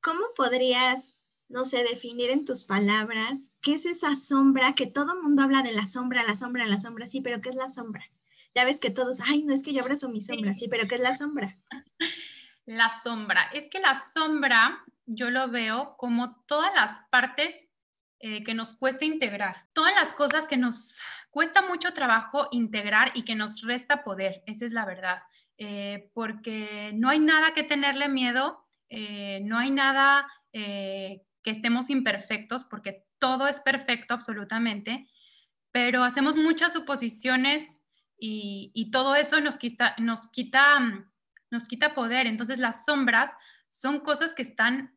¿cómo 0.00 0.20
podrías 0.34 1.14
no 1.54 1.64
sé, 1.64 1.84
definir 1.84 2.30
en 2.30 2.44
tus 2.44 2.64
palabras 2.64 3.48
qué 3.62 3.74
es 3.74 3.86
esa 3.86 4.14
sombra, 4.16 4.74
que 4.74 4.86
todo 4.86 5.14
el 5.14 5.22
mundo 5.22 5.42
habla 5.42 5.62
de 5.62 5.72
la 5.72 5.86
sombra, 5.86 6.24
la 6.24 6.36
sombra, 6.36 6.66
la 6.66 6.80
sombra, 6.80 7.06
sí, 7.06 7.20
pero 7.22 7.40
¿qué 7.40 7.50
es 7.50 7.56
la 7.56 7.68
sombra? 7.68 8.04
Ya 8.54 8.64
ves 8.66 8.80
que 8.80 8.90
todos, 8.90 9.20
ay, 9.26 9.44
no 9.44 9.54
es 9.54 9.62
que 9.62 9.72
yo 9.72 9.82
abrazo 9.82 10.08
mi 10.10 10.20
sombra, 10.20 10.54
sí, 10.54 10.68
pero 10.68 10.88
¿qué 10.88 10.96
es 10.96 11.00
la 11.00 11.16
sombra? 11.16 11.58
La 12.66 12.90
sombra, 13.02 13.42
es 13.52 13.68
que 13.70 13.78
la 13.78 13.94
sombra 13.94 14.84
yo 15.04 15.28
lo 15.30 15.50
veo 15.50 15.96
como 15.98 16.36
todas 16.46 16.72
las 16.74 16.98
partes 17.10 17.68
eh, 18.20 18.42
que 18.42 18.54
nos 18.54 18.74
cuesta 18.74 19.04
integrar, 19.04 19.68
todas 19.74 19.94
las 19.94 20.12
cosas 20.14 20.46
que 20.46 20.56
nos 20.56 20.98
cuesta 21.30 21.60
mucho 21.60 21.92
trabajo 21.92 22.48
integrar 22.52 23.12
y 23.14 23.24
que 23.24 23.34
nos 23.34 23.60
resta 23.62 24.02
poder, 24.02 24.42
esa 24.46 24.64
es 24.64 24.72
la 24.72 24.86
verdad. 24.86 25.18
eh, 25.58 26.10
porque 26.14 26.92
no 26.94 27.10
hay 27.10 27.18
nada 27.20 27.52
que 27.52 27.62
tenerle 27.64 28.08
miedo, 28.08 28.64
eh, 28.88 29.40
no 29.44 29.58
hay 29.58 29.70
nada 29.70 30.26
que 31.44 31.52
estemos 31.52 31.90
imperfectos, 31.90 32.64
porque 32.64 33.06
todo 33.20 33.46
es 33.46 33.60
perfecto 33.60 34.14
absolutamente, 34.14 35.06
pero 35.70 36.02
hacemos 36.02 36.36
muchas 36.36 36.72
suposiciones 36.72 37.80
y, 38.18 38.72
y 38.74 38.90
todo 38.90 39.14
eso 39.14 39.40
nos 39.40 39.58
quita, 39.58 39.94
nos, 39.98 40.26
quita, 40.28 41.06
nos 41.50 41.68
quita 41.68 41.94
poder. 41.94 42.26
Entonces 42.26 42.58
las 42.58 42.84
sombras 42.84 43.30
son 43.68 44.00
cosas 44.00 44.34
que 44.34 44.42
están 44.42 44.96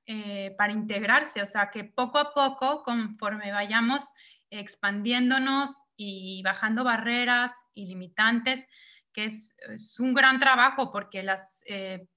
para 0.58 0.72
integrarse, 0.72 1.42
o 1.42 1.46
sea, 1.46 1.70
que 1.72 1.84
poco 1.84 2.20
a 2.20 2.34
poco, 2.34 2.84
conforme 2.84 3.52
vayamos 3.52 4.12
expandiéndonos 4.50 5.82
y 5.96 6.42
bajando 6.44 6.84
barreras 6.84 7.54
y 7.74 7.88
limitantes, 7.88 8.66
que 9.12 9.26
es, 9.26 9.56
un 10.00 10.14
gran 10.14 10.40
trabajo 10.40 10.92
porque 10.92 11.24
las, 11.24 11.64
eh, 11.66 12.08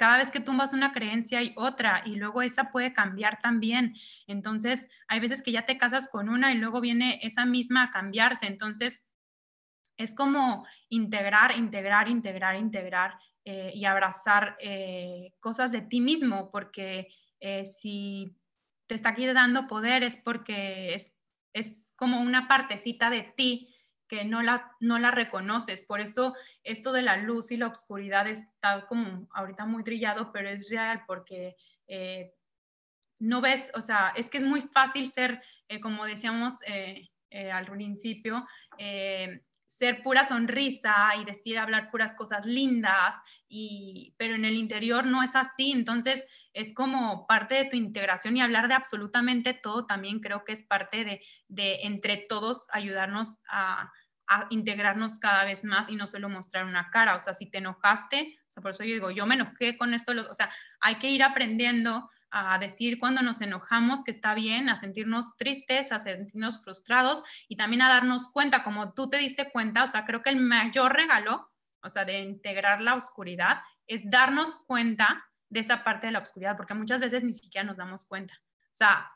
cada 0.00 0.16
vez 0.16 0.30
que 0.30 0.40
tumbas 0.40 0.72
una 0.72 0.92
creencia 0.92 1.40
hay 1.40 1.52
otra 1.58 2.00
y 2.06 2.14
luego 2.14 2.40
esa 2.40 2.70
puede 2.70 2.94
cambiar 2.94 3.38
también. 3.42 3.94
Entonces, 4.26 4.88
hay 5.08 5.20
veces 5.20 5.42
que 5.42 5.52
ya 5.52 5.66
te 5.66 5.76
casas 5.76 6.08
con 6.08 6.30
una 6.30 6.54
y 6.54 6.56
luego 6.56 6.80
viene 6.80 7.20
esa 7.22 7.44
misma 7.44 7.84
a 7.84 7.90
cambiarse. 7.90 8.46
Entonces, 8.46 9.02
es 9.98 10.14
como 10.14 10.66
integrar, 10.88 11.54
integrar, 11.54 12.08
integrar, 12.08 12.56
integrar 12.56 13.18
eh, 13.44 13.72
y 13.74 13.84
abrazar 13.84 14.56
eh, 14.58 15.34
cosas 15.38 15.70
de 15.70 15.82
ti 15.82 16.00
mismo, 16.00 16.50
porque 16.50 17.08
si 17.64 18.34
te 18.86 18.94
está 18.94 19.14
dando 19.34 19.66
poder 19.66 20.02
es 20.02 20.16
porque 20.16 20.94
es 20.94 21.20
es 21.52 21.92
como 21.96 22.20
una 22.20 22.48
partecita 22.48 23.10
de 23.10 23.22
ti 23.22 23.74
que 24.10 24.24
no 24.24 24.42
la, 24.42 24.76
no 24.80 24.98
la 24.98 25.12
reconoces. 25.12 25.82
Por 25.82 26.00
eso 26.00 26.34
esto 26.64 26.90
de 26.92 27.02
la 27.02 27.16
luz 27.16 27.52
y 27.52 27.56
la 27.56 27.68
oscuridad 27.68 28.26
está 28.26 28.84
como 28.88 29.28
ahorita 29.30 29.66
muy 29.66 29.84
trillado, 29.84 30.32
pero 30.32 30.50
es 30.50 30.68
real 30.68 31.04
porque 31.06 31.56
eh, 31.86 32.34
no 33.20 33.40
ves, 33.40 33.70
o 33.74 33.80
sea, 33.80 34.12
es 34.16 34.28
que 34.28 34.38
es 34.38 34.44
muy 34.44 34.62
fácil 34.62 35.08
ser, 35.08 35.40
eh, 35.68 35.80
como 35.80 36.04
decíamos 36.06 36.58
eh, 36.66 37.08
al 37.52 37.66
principio, 37.66 38.44
ser 39.70 40.02
pura 40.02 40.24
sonrisa 40.24 41.12
y 41.20 41.24
decir, 41.24 41.56
hablar 41.56 41.92
puras 41.92 42.16
cosas 42.16 42.44
lindas, 42.44 43.14
y, 43.48 44.14
pero 44.18 44.34
en 44.34 44.44
el 44.44 44.54
interior 44.54 45.06
no 45.06 45.22
es 45.22 45.36
así. 45.36 45.70
Entonces, 45.70 46.26
es 46.52 46.74
como 46.74 47.24
parte 47.28 47.54
de 47.54 47.64
tu 47.66 47.76
integración 47.76 48.36
y 48.36 48.40
hablar 48.40 48.66
de 48.66 48.74
absolutamente 48.74 49.54
todo 49.54 49.86
también 49.86 50.18
creo 50.18 50.44
que 50.44 50.52
es 50.52 50.64
parte 50.64 51.04
de, 51.04 51.20
de 51.46 51.78
entre 51.82 52.16
todos 52.16 52.66
ayudarnos 52.72 53.38
a, 53.48 53.92
integrarnos 54.50 55.18
cada 55.18 55.44
vez 55.44 55.64
más 55.64 55.88
y 55.88 55.96
no 55.96 56.06
solo 56.06 56.28
mostrar 56.28 56.64
una 56.64 56.88
cara. 56.90 57.16
O 57.16 57.18
sea, 57.18 57.34
si 57.34 57.50
te 57.50 57.58
enojaste, 57.58 58.38
o 58.46 58.50
sea, 58.50 58.62
por 58.62 58.70
eso 58.70 58.84
yo 58.84 58.94
digo, 58.94 59.10
yo 59.10 59.26
me 59.26 59.34
enojé 59.34 59.76
con 59.76 59.92
esto, 59.92 60.12
o 60.12 60.34
sea, 60.34 60.48
hay 60.80 61.00
que 61.00 61.10
ir 61.10 61.24
aprendiendo 61.24 62.08
a 62.30 62.58
decir 62.58 62.98
cuando 62.98 63.22
nos 63.22 63.40
enojamos 63.40 64.04
que 64.04 64.10
está 64.10 64.34
bien, 64.34 64.68
a 64.68 64.76
sentirnos 64.76 65.36
tristes, 65.36 65.92
a 65.92 65.98
sentirnos 65.98 66.62
frustrados 66.62 67.22
y 67.48 67.56
también 67.56 67.82
a 67.82 67.88
darnos 67.88 68.30
cuenta, 68.30 68.62
como 68.62 68.94
tú 68.94 69.10
te 69.10 69.18
diste 69.18 69.50
cuenta, 69.50 69.84
o 69.84 69.86
sea, 69.86 70.04
creo 70.04 70.22
que 70.22 70.30
el 70.30 70.36
mayor 70.36 70.94
regalo, 70.94 71.50
o 71.82 71.90
sea, 71.90 72.04
de 72.04 72.20
integrar 72.20 72.80
la 72.80 72.94
oscuridad, 72.94 73.60
es 73.86 74.08
darnos 74.08 74.58
cuenta 74.66 75.24
de 75.48 75.60
esa 75.60 75.82
parte 75.82 76.06
de 76.06 76.12
la 76.12 76.20
oscuridad, 76.20 76.56
porque 76.56 76.74
muchas 76.74 77.00
veces 77.00 77.22
ni 77.24 77.34
siquiera 77.34 77.66
nos 77.66 77.76
damos 77.76 78.06
cuenta. 78.06 78.34
O 78.66 78.76
sea, 78.76 79.10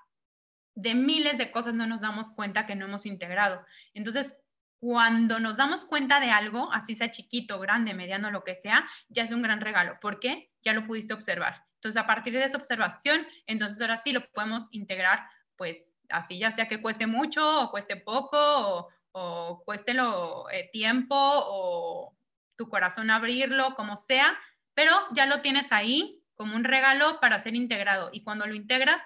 de 0.74 0.94
miles 0.94 1.38
de 1.38 1.50
cosas 1.52 1.74
no 1.74 1.86
nos 1.86 2.00
damos 2.00 2.32
cuenta 2.32 2.66
que 2.66 2.74
no 2.74 2.86
hemos 2.86 3.06
integrado. 3.06 3.64
Entonces, 3.92 4.36
cuando 4.80 5.38
nos 5.38 5.56
damos 5.56 5.86
cuenta 5.86 6.20
de 6.20 6.30
algo, 6.30 6.70
así 6.72 6.96
sea 6.96 7.10
chiquito, 7.10 7.60
grande, 7.60 7.94
mediano, 7.94 8.30
lo 8.30 8.42
que 8.42 8.54
sea, 8.54 8.84
ya 9.08 9.22
es 9.22 9.30
un 9.30 9.42
gran 9.42 9.60
regalo. 9.60 9.98
¿Por 10.00 10.18
qué? 10.18 10.50
Ya 10.62 10.74
lo 10.74 10.84
pudiste 10.84 11.14
observar. 11.14 11.64
Entonces, 11.84 12.02
a 12.02 12.06
partir 12.06 12.32
de 12.32 12.42
esa 12.42 12.56
observación, 12.56 13.26
entonces 13.46 13.78
ahora 13.78 13.98
sí 13.98 14.10
lo 14.12 14.26
podemos 14.30 14.68
integrar, 14.70 15.28
pues 15.54 15.98
así, 16.08 16.38
ya 16.38 16.50
sea 16.50 16.66
que 16.66 16.80
cueste 16.80 17.06
mucho 17.06 17.60
o 17.60 17.70
cueste 17.70 17.96
poco 17.96 18.88
o, 19.12 19.62
cueste 19.66 19.92
lo, 19.92 20.48
eh, 20.48 20.70
tiempo 20.72 21.14
o 21.14 22.16
tu 22.56 22.70
corazón 22.70 23.10
abrirlo, 23.10 23.74
como 23.74 23.98
sea, 23.98 24.34
pero 24.72 24.92
ya 25.12 25.26
lo 25.26 25.42
tienes 25.42 25.72
ahí 25.72 26.24
como 26.34 26.56
un 26.56 26.64
regalo 26.64 27.20
para 27.20 27.38
ser 27.38 27.54
integrado. 27.54 28.08
Y 28.14 28.22
cuando 28.22 28.46
lo 28.46 28.54
integras, 28.54 29.02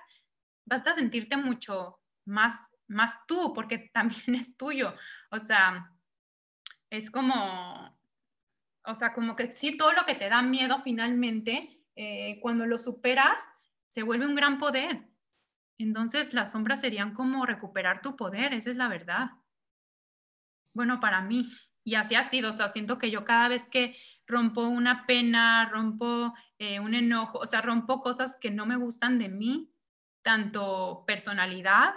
vas 0.65 0.87
a 0.87 0.95
sentirte 0.95 1.37
mucho 1.37 1.99
más, 2.27 2.55
más 2.87 3.19
tú, 3.27 3.53
porque 3.55 3.91
también 3.93 4.37
es 4.37 4.57
tuyo. 4.57 4.95
O 5.33 5.41
sea, 5.41 5.91
es 6.91 7.11
como, 7.11 7.99
o 8.85 8.95
sea, 8.95 9.13
como 9.13 9.35
que 9.35 9.53
sí, 9.53 9.77
todo 9.77 9.91
lo 9.95 10.07
que 10.07 10.15
te 10.15 10.29
da 10.29 10.43
miedo 10.43 10.81
finalmente 10.85 11.75
eh, 12.01 12.39
cuando 12.41 12.65
lo 12.65 12.79
superas, 12.79 13.43
se 13.89 14.05
vuelve 14.05 14.25
un 14.25 14.37
gran 14.37 14.59
poder. 14.59 15.09
Entonces 15.79 16.33
las 16.33 16.53
sombras 16.53 16.81
serían 16.81 17.13
como 17.13 17.45
recuperar 17.45 18.03
tu 18.03 18.15
poder, 18.15 18.55
esa 18.55 18.71
es 18.71 18.77
la 18.77 18.87
verdad. 18.87 19.31
Bueno, 20.73 21.01
para 21.01 21.23
mí, 21.23 21.51
y 21.83 21.97
así 21.97 22.15
ha 22.15 22.23
sido, 22.23 22.51
o 22.51 22.53
sea, 22.53 22.69
siento 22.69 22.99
que 22.99 23.11
yo 23.11 23.25
cada 23.25 23.49
vez 23.49 23.69
que 23.69 23.97
rompo 24.29 24.69
una 24.69 25.07
pena, 25.07 25.69
rompo 25.73 26.35
eh, 26.61 26.79
un 26.79 26.95
enojo, 26.95 27.39
o 27.39 27.47
sea, 27.47 27.63
rompo 27.63 28.01
cosas 28.01 28.37
que 28.41 28.53
no 28.53 28.65
me 28.65 28.77
gustan 28.77 29.19
de 29.19 29.29
mí, 29.29 29.75
tanto 30.23 31.03
personalidad, 31.05 31.95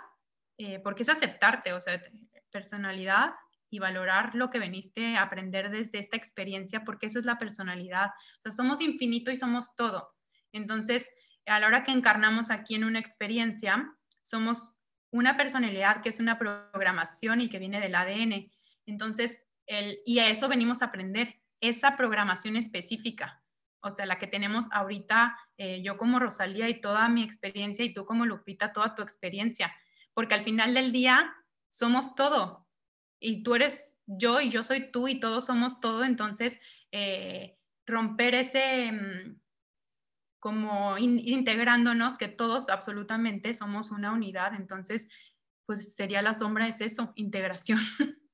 eh, 0.58 0.80
porque 0.80 1.04
es 1.04 1.10
aceptarte, 1.10 1.74
o 1.74 1.82
sea, 1.82 2.02
personalidad 2.50 3.36
y 3.72 3.80
valorar 3.80 4.36
lo 4.36 4.50
que 4.50 4.60
veniste 4.60 5.16
a 5.16 5.24
aprender 5.24 5.72
desde 5.72 6.00
esta 6.00 6.18
experiencia, 6.18 6.84
porque 6.84 7.08
eso 7.08 7.18
es 7.18 7.26
la 7.26 7.38
personalidad. 7.38 8.08
O 8.38 8.42
sea, 8.42 8.52
somos 8.52 8.82
infinito 8.82 9.32
y 9.32 9.38
somos 9.38 9.76
todo. 9.78 10.14
Entonces, 10.52 11.10
a 11.46 11.58
la 11.58 11.68
hora 11.68 11.84
que 11.86 11.94
encarnamos 11.94 12.52
aquí 12.52 12.76
en 12.76 12.84
una 12.84 13.00
experiencia, 13.00 13.96
somos 14.22 14.76
una 15.10 15.38
personalidad 15.38 16.02
que 16.02 16.10
es 16.10 16.20
una 16.20 16.38
programación 16.38 17.40
y 17.40 17.48
que 17.48 17.60
viene 17.60 17.80
del 17.80 17.96
ADN. 17.96 18.52
Entonces, 18.86 19.44
el, 19.66 20.00
y 20.06 20.20
a 20.20 20.30
eso 20.30 20.50
venimos 20.50 20.82
a 20.82 20.86
aprender, 20.86 21.42
esa 21.62 21.96
programación 21.96 22.58
específica. 22.58 23.42
O 23.80 23.90
sea, 23.90 24.06
la 24.06 24.20
que 24.20 24.28
tenemos 24.28 24.68
ahorita, 24.74 25.38
eh, 25.58 25.82
yo 25.82 25.98
como 25.98 26.20
Rosalía 26.20 26.68
y 26.68 26.82
toda 26.82 27.08
mi 27.08 27.24
experiencia 27.24 27.86
y 27.86 27.94
tú 27.94 28.04
como 28.06 28.26
Lupita, 28.26 28.74
toda 28.74 28.96
tu 28.96 29.02
experiencia. 29.02 29.74
Porque 30.14 30.36
al 30.36 30.44
final 30.44 30.74
del 30.74 30.92
día 30.92 31.34
somos 31.70 32.16
todo 32.16 32.68
y 33.22 33.44
tú 33.44 33.56
eres 33.56 33.98
yo 34.08 34.42
y 34.42 34.50
yo 34.50 34.64
soy 34.64 34.92
tú 34.92 35.08
y 35.08 35.20
todos 35.20 35.46
somos 35.46 35.80
todo, 35.80 36.04
entonces 36.04 36.60
eh, 36.92 37.58
romper 37.86 38.36
ese, 38.36 38.92
mm, 38.92 39.40
como 40.40 40.98
integrándonos, 40.98 42.18
que 42.18 42.28
todos 42.28 42.70
absolutamente 42.70 43.54
somos 43.54 43.92
una 43.92 44.12
unidad, 44.12 44.56
entonces 44.56 45.08
pues 45.66 45.94
sería 45.96 46.22
la 46.22 46.34
sombra, 46.34 46.68
es 46.68 46.82
eso, 46.82 47.14
integración. 47.16 47.80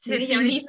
Sí, 0.00 0.14
y 0.14 0.66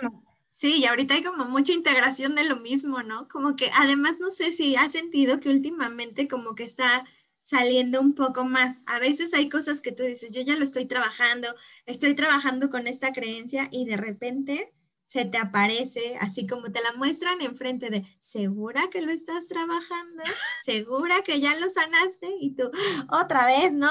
sí, 0.49 0.81
y 0.81 0.85
ahorita 0.85 1.13
hay 1.13 1.23
como 1.23 1.45
mucha 1.45 1.71
integración 1.71 2.33
de 2.33 2.49
lo 2.49 2.55
mismo, 2.55 3.03
¿no? 3.03 3.27
Como 3.27 3.55
que 3.55 3.69
además 3.77 4.17
no 4.19 4.31
sé 4.31 4.51
si 4.51 4.75
has 4.75 4.91
sentido 4.91 5.39
que 5.39 5.49
últimamente 5.49 6.27
como 6.27 6.55
que 6.55 6.63
está 6.63 7.05
saliendo 7.49 7.99
un 7.99 8.13
poco 8.13 8.45
más. 8.45 8.79
A 8.85 8.99
veces 8.99 9.33
hay 9.33 9.49
cosas 9.49 9.81
que 9.81 9.91
tú 9.91 10.03
dices, 10.03 10.31
yo 10.31 10.41
ya 10.41 10.55
lo 10.55 10.63
estoy 10.63 10.85
trabajando, 10.85 11.47
estoy 11.88 12.13
trabajando 12.13 12.69
con 12.69 12.85
esta 12.88 13.12
creencia 13.12 13.67
y 13.71 13.85
de 13.85 13.97
repente 13.97 14.71
se 15.03 15.25
te 15.25 15.39
aparece, 15.39 16.15
así 16.21 16.45
como 16.45 16.71
te 16.71 16.79
la 16.83 16.93
muestran 16.93 17.41
enfrente 17.41 17.89
de, 17.89 18.05
¿segura 18.19 18.83
que 18.91 19.01
lo 19.01 19.12
estás 19.12 19.47
trabajando? 19.47 20.23
¿Segura 20.63 21.23
que 21.25 21.41
ya 21.41 21.49
lo 21.59 21.67
sanaste? 21.69 22.27
Y 22.39 22.55
tú, 22.55 22.69
otra 23.09 23.47
vez, 23.47 23.73
no. 23.73 23.89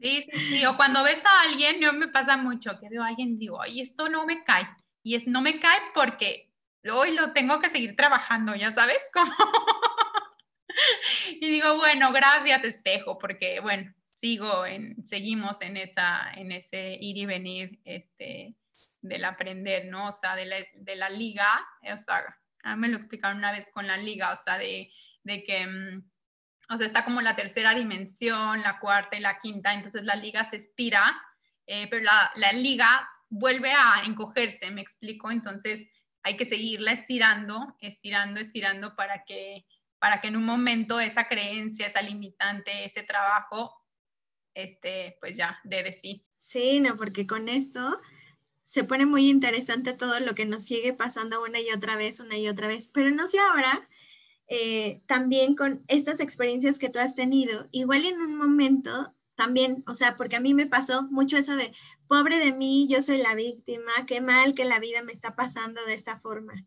Sí, 0.00 0.26
sí. 0.32 0.64
O 0.66 0.76
cuando 0.76 1.02
ves 1.02 1.24
a 1.24 1.48
alguien, 1.48 1.80
yo 1.80 1.92
me 1.92 2.06
pasa 2.06 2.36
mucho 2.36 2.78
que 2.80 2.88
veo 2.88 3.02
a 3.02 3.08
alguien 3.08 3.30
y 3.30 3.36
digo, 3.36 3.60
ay, 3.60 3.80
esto 3.80 4.08
no 4.08 4.24
me 4.24 4.44
cae. 4.44 4.68
Y 5.02 5.16
es, 5.16 5.26
no 5.26 5.42
me 5.42 5.58
cae 5.58 5.80
porque 5.92 6.52
hoy 6.88 7.10
lo 7.14 7.32
tengo 7.32 7.58
que 7.58 7.68
seguir 7.68 7.96
trabajando, 7.96 8.54
ya 8.54 8.72
sabes, 8.72 9.02
como 9.12 9.32
y 11.40 11.50
digo, 11.50 11.76
bueno, 11.76 12.12
gracias 12.12 12.64
espejo, 12.64 13.18
porque 13.18 13.60
bueno, 13.60 13.92
sigo 14.04 14.66
en, 14.66 15.04
seguimos 15.06 15.60
en, 15.62 15.76
esa, 15.76 16.30
en 16.34 16.52
ese 16.52 16.96
ir 17.00 17.16
y 17.16 17.26
venir 17.26 17.80
este, 17.84 18.54
del 19.00 19.24
aprender, 19.24 19.86
¿no? 19.86 20.08
O 20.08 20.12
sea, 20.12 20.36
de 20.36 20.46
la, 20.46 20.56
de 20.74 20.96
la 20.96 21.08
liga, 21.08 21.48
o 21.82 21.96
sea, 21.96 22.22
me 22.76 22.88
lo 22.88 22.96
explicaron 22.96 23.38
una 23.38 23.52
vez 23.52 23.70
con 23.72 23.86
la 23.86 23.96
liga, 23.96 24.32
o 24.32 24.36
sea, 24.36 24.58
de, 24.58 24.92
de 25.24 25.44
que, 25.44 25.66
mm, 25.66 26.10
o 26.70 26.76
sea, 26.76 26.86
está 26.86 27.04
como 27.04 27.20
la 27.20 27.34
tercera 27.34 27.74
dimensión, 27.74 28.62
la 28.62 28.78
cuarta 28.78 29.16
y 29.16 29.20
la 29.20 29.38
quinta, 29.38 29.72
entonces 29.72 30.04
la 30.04 30.16
liga 30.16 30.44
se 30.44 30.56
estira, 30.56 31.20
eh, 31.66 31.86
pero 31.88 32.02
la, 32.02 32.30
la 32.34 32.52
liga 32.52 33.08
vuelve 33.28 33.72
a 33.72 34.02
encogerse, 34.04 34.70
me 34.70 34.82
explico, 34.82 35.30
entonces 35.30 35.88
hay 36.22 36.36
que 36.36 36.44
seguirla 36.44 36.92
estirando, 36.92 37.76
estirando, 37.80 38.40
estirando 38.40 38.94
para 38.94 39.24
que 39.24 39.64
para 40.00 40.20
que 40.20 40.28
en 40.28 40.36
un 40.36 40.44
momento 40.44 40.98
esa 40.98 41.28
creencia, 41.28 41.86
esa 41.86 42.02
limitante, 42.02 42.84
ese 42.84 43.02
trabajo, 43.02 43.72
este, 44.54 45.16
pues 45.20 45.36
ya, 45.36 45.60
de 45.62 45.82
decir. 45.82 46.24
Sí, 46.38 46.80
no, 46.80 46.96
porque 46.96 47.26
con 47.26 47.48
esto 47.48 48.00
se 48.60 48.82
pone 48.82 49.04
muy 49.04 49.28
interesante 49.28 49.92
todo 49.92 50.18
lo 50.18 50.34
que 50.34 50.46
nos 50.46 50.64
sigue 50.64 50.94
pasando 50.94 51.42
una 51.42 51.60
y 51.60 51.70
otra 51.70 51.96
vez, 51.96 52.18
una 52.18 52.36
y 52.38 52.48
otra 52.48 52.66
vez, 52.66 52.88
pero 52.88 53.10
no 53.10 53.26
sé 53.26 53.38
ahora, 53.38 53.88
eh, 54.48 55.02
también 55.06 55.54
con 55.54 55.84
estas 55.86 56.18
experiencias 56.20 56.78
que 56.78 56.88
tú 56.88 56.98
has 56.98 57.14
tenido, 57.14 57.68
igual 57.70 58.04
en 58.04 58.20
un 58.20 58.36
momento 58.36 59.14
también, 59.40 59.82
o 59.86 59.94
sea, 59.94 60.18
porque 60.18 60.36
a 60.36 60.40
mí 60.40 60.52
me 60.52 60.66
pasó 60.66 61.08
mucho 61.10 61.38
eso 61.38 61.56
de, 61.56 61.72
pobre 62.06 62.38
de 62.38 62.52
mí, 62.52 62.86
yo 62.90 63.00
soy 63.00 63.16
la 63.16 63.34
víctima, 63.34 63.90
qué 64.06 64.20
mal 64.20 64.52
que 64.54 64.66
la 64.66 64.78
vida 64.78 65.02
me 65.02 65.14
está 65.14 65.34
pasando 65.34 65.82
de 65.86 65.94
esta 65.94 66.20
forma. 66.20 66.66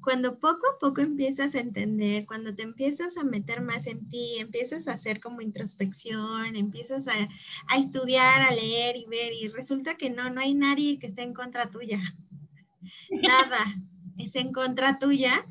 Cuando 0.00 0.38
poco 0.38 0.66
a 0.66 0.78
poco 0.78 1.02
empiezas 1.02 1.54
a 1.54 1.60
entender, 1.60 2.24
cuando 2.24 2.54
te 2.54 2.62
empiezas 2.62 3.18
a 3.18 3.24
meter 3.24 3.60
más 3.60 3.86
en 3.86 4.08
ti, 4.08 4.36
empiezas 4.38 4.88
a 4.88 4.94
hacer 4.94 5.20
como 5.20 5.42
introspección, 5.42 6.56
empiezas 6.56 7.08
a, 7.08 7.12
a 7.12 7.76
estudiar, 7.76 8.40
a 8.40 8.54
leer 8.54 8.96
y 8.96 9.04
ver, 9.04 9.34
y 9.34 9.48
resulta 9.48 9.98
que 9.98 10.08
no, 10.08 10.30
no 10.30 10.40
hay 10.40 10.54
nadie 10.54 10.98
que 10.98 11.08
esté 11.08 11.24
en 11.24 11.34
contra 11.34 11.70
tuya. 11.70 12.00
Nada 13.10 13.82
es 14.16 14.34
en 14.34 14.50
contra 14.50 14.98
tuya. 14.98 15.46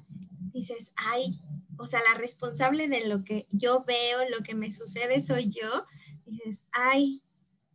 Dices, 0.52 0.92
ay, 0.96 1.40
o 1.78 1.86
sea, 1.86 2.00
la 2.12 2.18
responsable 2.18 2.88
de 2.88 3.08
lo 3.08 3.24
que 3.24 3.48
yo 3.52 3.84
veo, 3.86 4.28
lo 4.36 4.44
que 4.44 4.56
me 4.56 4.72
sucede 4.72 5.22
soy 5.22 5.50
yo 5.50 5.86
dices, 6.34 6.66
ay, 6.72 7.22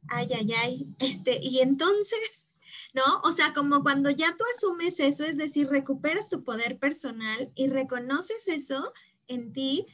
ay, 0.08 0.28
ay, 0.34 0.52
ay, 0.62 0.86
este, 0.98 1.38
y 1.42 1.60
entonces, 1.60 2.46
¿no? 2.94 3.20
O 3.24 3.32
sea, 3.32 3.52
como 3.52 3.82
cuando 3.82 4.10
ya 4.10 4.34
tú 4.36 4.44
asumes 4.56 5.00
eso, 5.00 5.24
es 5.24 5.36
decir, 5.36 5.68
recuperas 5.68 6.28
tu 6.28 6.44
poder 6.44 6.78
personal 6.78 7.52
y 7.54 7.68
reconoces 7.68 8.48
eso 8.48 8.92
en 9.26 9.52
ti, 9.52 9.86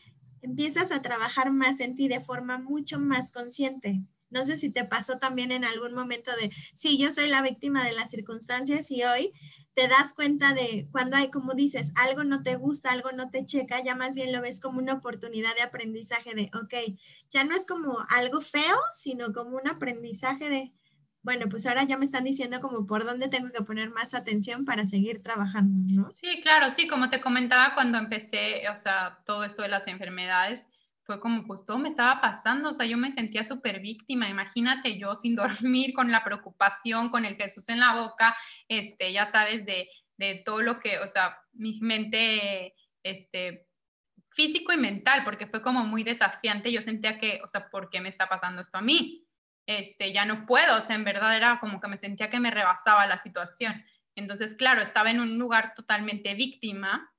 empiezas 0.43 0.93
a 0.93 1.03
trabajar 1.03 1.51
más 1.51 1.81
en 1.81 1.95
ti 1.95 2.09
de 2.09 2.21
forma 2.21 2.59
mucho 2.59 2.99
más 2.99 3.31
consciente. 3.31 4.03
No 4.31 4.45
sé 4.45 4.57
si 4.57 4.71
te 4.71 4.85
pasó 4.85 5.19
también 5.19 5.53
en 5.53 5.65
algún 5.65 5.95
momento 5.95 6.31
de, 6.37 6.51
sí, 6.75 6.99
yo 6.99 7.13
soy 7.13 7.29
la 7.29 7.43
víctima 7.43 7.85
de 7.85 7.93
las 7.93 8.11
circunstancias 8.11 8.91
y 8.91 9.05
hoy 9.05 9.33
te 9.75 9.89
das 9.89 10.15
cuenta 10.15 10.55
de 10.55 10.89
cuando 10.93 11.17
hay, 11.17 11.31
como 11.31 11.55
dices, 11.55 11.93
algo 11.97 12.23
no 12.23 12.43
te 12.43 12.55
gusta, 12.55 12.93
algo 12.93 13.11
no 13.13 13.31
te 13.31 13.45
checa, 13.45 13.83
ya 13.83 13.97
más 13.97 14.15
bien 14.15 14.33
lo 14.33 14.41
ves 14.41 14.61
como 14.61 14.79
una 14.79 14.95
oportunidad 14.95 15.55
de 15.57 15.63
aprendizaje 15.63 16.35
de, 16.35 16.51
ok, 16.55 16.75
ya 17.29 17.45
no 17.45 17.55
es 17.55 17.67
como 17.67 17.99
algo 18.09 18.41
feo, 18.41 18.77
sino 18.93 19.33
como 19.33 19.57
un 19.57 19.69
aprendizaje 19.69 20.49
de, 20.49 20.73
bueno, 21.23 21.47
pues 21.49 21.67
ahora 21.67 21.83
ya 21.85 21.99
me 21.99 22.05
están 22.05 22.25
diciendo 22.25 22.61
como 22.61 22.87
por 22.87 23.05
dónde 23.05 23.29
tengo 23.29 23.51
que 23.51 23.65
poner 23.65 23.91
más 23.91 24.15
atención 24.15 24.65
para 24.65 24.87
seguir 24.87 25.23
trabajando, 25.23 25.83
¿no? 25.93 26.09
Sí, 26.11 26.41
claro, 26.41 26.71
sí, 26.71 26.87
como 26.87 27.11
te 27.11 27.21
comentaba 27.21 27.75
cuando 27.75 27.99
empecé, 27.99 28.69
o 28.69 28.77
sea, 28.77 29.23
todo 29.27 29.43
esto 29.43 29.63
de 29.63 29.69
las 29.69 29.89
enfermedades, 29.89 30.69
fue 31.05 31.21
como, 31.21 31.45
pues 31.45 31.65
todo 31.65 31.79
me 31.79 31.89
estaba 31.89 32.21
pasando, 32.21 32.71
o 32.71 32.75
sea, 32.75 32.87
yo 32.87 32.97
me 32.97 33.13
sentía 33.13 33.43
súper 33.43 33.81
víctima, 33.81 34.29
imagínate 34.29 34.99
yo 34.99 35.15
sin 35.15 35.37
dormir, 35.37 35.93
con 35.95 36.11
la 36.11 36.25
preocupación, 36.25 37.11
con 37.11 37.25
el 37.25 37.37
Jesús 37.37 37.69
en 37.69 37.81
la 37.81 37.95
boca, 37.95 38.37
este, 38.69 39.13
ya 39.13 39.27
sabes, 39.27 39.67
de, 39.67 39.89
de 40.17 40.43
todo 40.45 40.61
lo 40.63 40.79
que, 40.81 40.99
o 40.99 41.07
sea, 41.07 41.39
mi 41.53 41.79
mente, 41.81 42.75
este, 43.03 43.69
físico 44.31 44.73
y 44.73 44.77
mental, 44.77 45.23
porque 45.25 45.47
fue 45.47 45.63
como 45.63 45.85
muy 45.85 46.03
desafiante, 46.03 46.73
yo 46.73 46.83
sentía 46.83 47.19
que, 47.19 47.41
o 47.45 47.49
sea, 47.49 47.71
¿por 47.71 47.89
qué 47.89 48.01
me 48.01 48.09
está 48.09 48.29
pasando 48.29 48.63
esto 48.63 48.79
a 48.79 48.83
mí? 48.83 49.27
Este, 49.67 50.13
ya 50.13 50.25
no 50.25 50.45
puedo, 50.45 50.77
o 50.77 50.81
sea, 50.81 50.97
en 50.97 51.05
verdad 51.05 51.37
era 51.37 51.61
como 51.61 51.81
que 51.81 51.89
me 51.89 51.97
sentía 51.97 52.29
que 52.29 52.41
me 52.41 52.51
rebasaba 52.51 53.07
la 53.07 53.19
situación. 53.19 53.85
Entonces, 54.17 54.55
claro, 54.55 54.83
estaba 54.83 55.11
en 55.11 55.21
un 55.21 55.39
lugar 55.39 55.75
totalmente 55.75 56.35
víctima, 56.35 57.14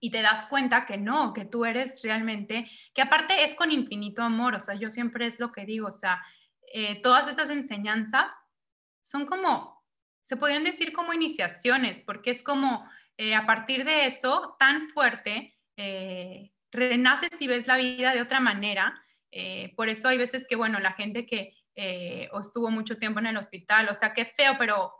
y 0.00 0.10
te 0.10 0.22
das 0.22 0.46
cuenta 0.46 0.86
que 0.86 0.96
no, 0.96 1.32
que 1.32 1.44
tú 1.44 1.64
eres 1.64 2.02
realmente, 2.02 2.70
que 2.94 3.02
aparte 3.02 3.44
es 3.44 3.54
con 3.54 3.70
infinito 3.70 4.22
amor, 4.22 4.54
o 4.54 4.60
sea, 4.60 4.74
yo 4.74 4.90
siempre 4.90 5.26
es 5.26 5.38
lo 5.40 5.52
que 5.52 5.64
digo, 5.64 5.88
o 5.88 5.92
sea, 5.92 6.22
eh, 6.72 7.00
todas 7.00 7.28
estas 7.28 7.50
enseñanzas 7.50 8.32
son 9.00 9.26
como, 9.26 9.84
se 10.22 10.36
podrían 10.36 10.64
decir 10.64 10.92
como 10.92 11.12
iniciaciones, 11.12 12.00
porque 12.00 12.30
es 12.30 12.42
como 12.42 12.88
eh, 13.16 13.34
a 13.34 13.46
partir 13.46 13.84
de 13.84 14.06
eso 14.06 14.56
tan 14.58 14.88
fuerte, 14.90 15.56
eh, 15.76 16.52
renaces 16.72 17.40
y 17.40 17.46
ves 17.46 17.66
la 17.66 17.76
vida 17.76 18.12
de 18.12 18.22
otra 18.22 18.40
manera. 18.40 19.02
por 19.76 19.88
eso 19.88 20.08
hay 20.08 20.18
veces 20.18 20.46
que, 20.48 20.56
bueno, 20.56 20.80
la 20.80 20.92
gente 20.92 21.26
que 21.26 21.52
estuvo 21.74 22.70
mucho 22.70 22.96
tiempo 22.96 23.20
en 23.20 23.26
el 23.26 23.36
hospital, 23.36 23.88
o 23.90 23.94
sea, 23.94 24.14
qué 24.14 24.24
feo, 24.24 24.56
pero, 24.58 24.94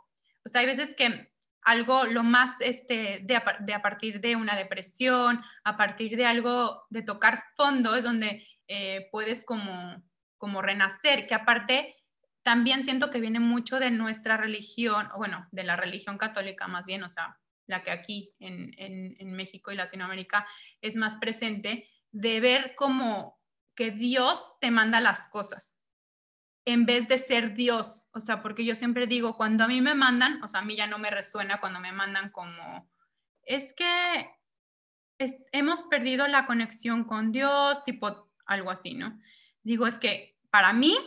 o 0.45 0.49
sea, 0.49 0.61
hay 0.61 0.67
veces 0.67 0.95
que 0.95 1.31
algo 1.67 2.05
lo 2.05 2.23
más 2.23 2.61
este, 2.61 3.19
de, 3.23 3.35
a, 3.35 3.81
partir 3.81 4.21
de 4.21 4.37
una 4.37 4.55
depresión, 4.55 5.43
a 5.65 5.75
partir 5.75 6.15
de 6.15 6.25
algo 6.25 6.85
de 6.89 7.01
tocar 7.01 7.43
fondo, 7.57 7.93
es 7.93 8.05
donde 8.05 8.41
eh, 8.69 9.09
puedes 9.11 9.43
como, 9.43 10.01
como 10.37 10.61
renacer, 10.61 11.27
que 11.27 11.35
aparte 11.35 11.97
también 12.41 12.85
siento 12.85 13.11
que 13.11 13.19
viene 13.19 13.41
mucho 13.41 13.79
de 13.79 13.91
nuestra 13.91 14.37
religión, 14.37 15.09
o 15.13 15.17
bueno, 15.17 15.45
de 15.51 15.65
la 15.65 15.75
religión 15.75 16.17
católica 16.17 16.69
más 16.69 16.85
bien, 16.85 17.03
o 17.03 17.09
sea, 17.09 17.37
la 17.65 17.83
que 17.83 17.91
aquí 17.91 18.33
en, 18.39 18.71
en 18.77 19.31
México 19.33 19.69
y 19.69 19.75
Latinoamérica 19.75 20.47
es 20.79 20.95
más 20.95 21.17
presente, 21.17 21.89
de 22.11 22.39
ver 22.39 22.75
como 22.75 23.41
que 23.75 23.91
Dios 23.91 24.53
te 24.61 24.71
manda 24.71 25.01
las 25.01 25.27
cosas 25.27 25.76
en 26.67 26.85
vez 26.85 27.07
de 27.07 27.17
ser 27.17 27.53
Dios. 27.53 28.07
O 28.11 28.19
sea, 28.19 28.41
porque 28.41 28.65
yo 28.65 28.75
siempre 28.75 29.07
digo, 29.07 29.37
cuando 29.37 29.63
a 29.63 29.69
mí 29.69 29.79
me 29.79 29.95
mandan, 29.95 30.43
o 30.43 30.49
sea, 30.49 30.59
a 30.59 30.65
mí 30.65 30.75
ya 30.75 30.85
no 30.85 30.99
me 30.99 31.09
resuena 31.09 31.61
cuando 31.61 31.79
me 31.79 31.93
mandan 31.93 32.29
como, 32.29 32.91
es 33.43 33.73
que 33.73 34.29
hemos 35.53 35.81
perdido 35.83 36.27
la 36.27 36.45
conexión 36.45 37.05
con 37.05 37.31
Dios, 37.31 37.85
tipo 37.85 38.29
algo 38.45 38.69
así, 38.69 38.95
¿no? 38.95 39.17
Digo, 39.63 39.87
es 39.87 39.97
que 39.97 40.37
para 40.51 40.73
mí 40.73 40.97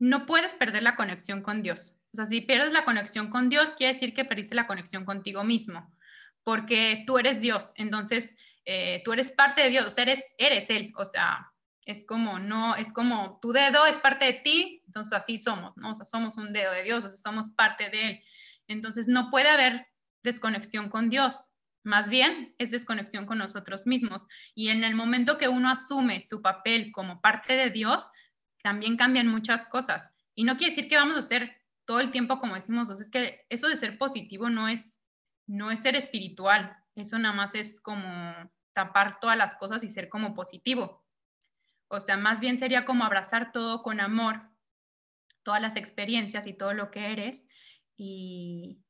no 0.00 0.26
puedes 0.26 0.54
perder 0.54 0.82
la 0.82 0.96
conexión 0.96 1.42
con 1.42 1.62
Dios. 1.62 1.96
O 2.12 2.16
sea, 2.16 2.24
si 2.24 2.40
pierdes 2.40 2.72
la 2.72 2.84
conexión 2.84 3.30
con 3.30 3.50
Dios, 3.50 3.74
quiere 3.76 3.92
decir 3.92 4.14
que 4.14 4.24
perdiste 4.24 4.56
la 4.56 4.66
conexión 4.66 5.04
contigo 5.04 5.44
mismo, 5.44 5.94
porque 6.42 7.04
tú 7.06 7.18
eres 7.18 7.40
Dios, 7.40 7.72
entonces 7.76 8.34
eh, 8.64 9.00
tú 9.04 9.12
eres 9.12 9.30
parte 9.30 9.62
de 9.62 9.70
Dios, 9.70 9.96
eres, 9.96 10.24
eres 10.38 10.68
Él, 10.70 10.92
o 10.96 11.04
sea, 11.04 11.52
es 11.88 12.04
como, 12.04 12.38
no, 12.38 12.76
es 12.76 12.92
como 12.92 13.38
tu 13.40 13.52
dedo 13.52 13.86
es 13.86 13.98
parte 13.98 14.26
de 14.26 14.34
ti, 14.34 14.82
entonces 14.84 15.14
así 15.14 15.38
somos, 15.38 15.74
¿no? 15.78 15.94
Somos 15.96 16.36
un 16.36 16.52
dedo 16.52 16.70
de 16.70 16.82
Dios, 16.82 17.02
o 17.02 17.08
somos 17.08 17.48
parte 17.48 17.88
de 17.88 18.06
Él. 18.08 18.20
Entonces 18.66 19.08
no 19.08 19.30
puede 19.30 19.48
haber 19.48 19.86
desconexión 20.22 20.90
con 20.90 21.08
Dios, 21.08 21.48
más 21.84 22.10
bien 22.10 22.54
es 22.58 22.70
desconexión 22.70 23.24
con 23.24 23.38
nosotros 23.38 23.86
mismos. 23.86 24.26
Y 24.54 24.68
en 24.68 24.84
el 24.84 24.94
momento 24.94 25.38
que 25.38 25.48
uno 25.48 25.70
asume 25.70 26.20
su 26.20 26.42
papel 26.42 26.92
como 26.92 27.22
parte 27.22 27.54
de 27.54 27.70
Dios, 27.70 28.10
también 28.62 28.98
cambian 28.98 29.26
muchas 29.26 29.66
cosas. 29.66 30.10
Y 30.34 30.44
no 30.44 30.58
quiere 30.58 30.74
decir 30.74 30.90
que 30.90 30.96
vamos 30.98 31.16
a 31.16 31.22
ser 31.22 31.56
todo 31.86 32.00
el 32.00 32.10
tiempo 32.10 32.38
como 32.38 32.54
decimos, 32.54 32.90
o 32.90 32.96
sea, 32.96 33.02
es 33.02 33.10
que 33.10 33.46
eso 33.48 33.66
de 33.66 33.78
ser 33.78 33.96
positivo 33.96 34.50
no 34.50 34.68
es, 34.68 35.00
no 35.46 35.70
es 35.70 35.80
ser 35.80 35.96
espiritual, 35.96 36.76
eso 36.96 37.18
nada 37.18 37.34
más 37.34 37.54
es 37.54 37.80
como 37.80 38.34
tapar 38.74 39.20
todas 39.20 39.38
las 39.38 39.54
cosas 39.54 39.82
y 39.84 39.88
ser 39.88 40.10
como 40.10 40.34
positivo. 40.34 41.07
O 41.88 42.00
sea, 42.00 42.16
más 42.16 42.40
bien 42.40 42.58
sería 42.58 42.84
como 42.84 43.04
abrazar 43.04 43.50
todo 43.52 43.82
con 43.82 44.00
amor, 44.00 44.42
todas 45.42 45.62
las 45.62 45.76
experiencias 45.76 46.46
y 46.46 46.52
todo 46.52 46.74
lo 46.74 46.90
que 46.90 47.12
eres 47.12 47.46
y, 47.96 48.84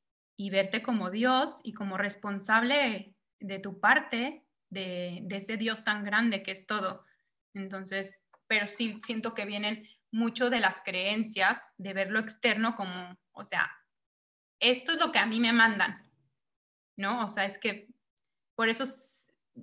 verte 0.51 0.81
como 0.81 1.09
Dios 1.09 1.59
y 1.63 1.73
como 1.73 1.97
responsable 1.97 3.15
de 3.39 3.59
tu 3.59 3.79
parte, 3.79 4.45
de, 4.69 5.25
ese 5.31 5.57
Dios 5.57 5.83
tan 5.83 6.03
grande 6.03 6.43
que 6.43 6.51
es 6.51 6.67
todo. 6.67 7.05
Entonces, 7.53 8.27
pero 8.47 8.67
sí 8.67 8.99
siento 9.01 9.33
que 9.33 9.45
vienen 9.45 9.87
mucho 10.11 10.49
de 10.49 10.59
las 10.59 10.81
creencias, 10.81 11.63
de 11.77 11.93
ver 11.93 12.11
lo 12.11 12.19
externo 12.19 12.75
como, 12.75 13.17
o 13.31 13.43
sea, 13.43 13.71
esto 14.59 14.91
es 14.91 14.99
lo 14.99 15.11
que 15.11 15.19
a 15.19 15.25
mí 15.25 15.39
me 15.39 15.53
mandan, 15.53 16.09
¿no? 16.97 17.23
O 17.23 17.27
sea, 17.29 17.45
es 17.45 17.57
que 17.57 17.87
por 18.55 18.67
eso 18.67 18.85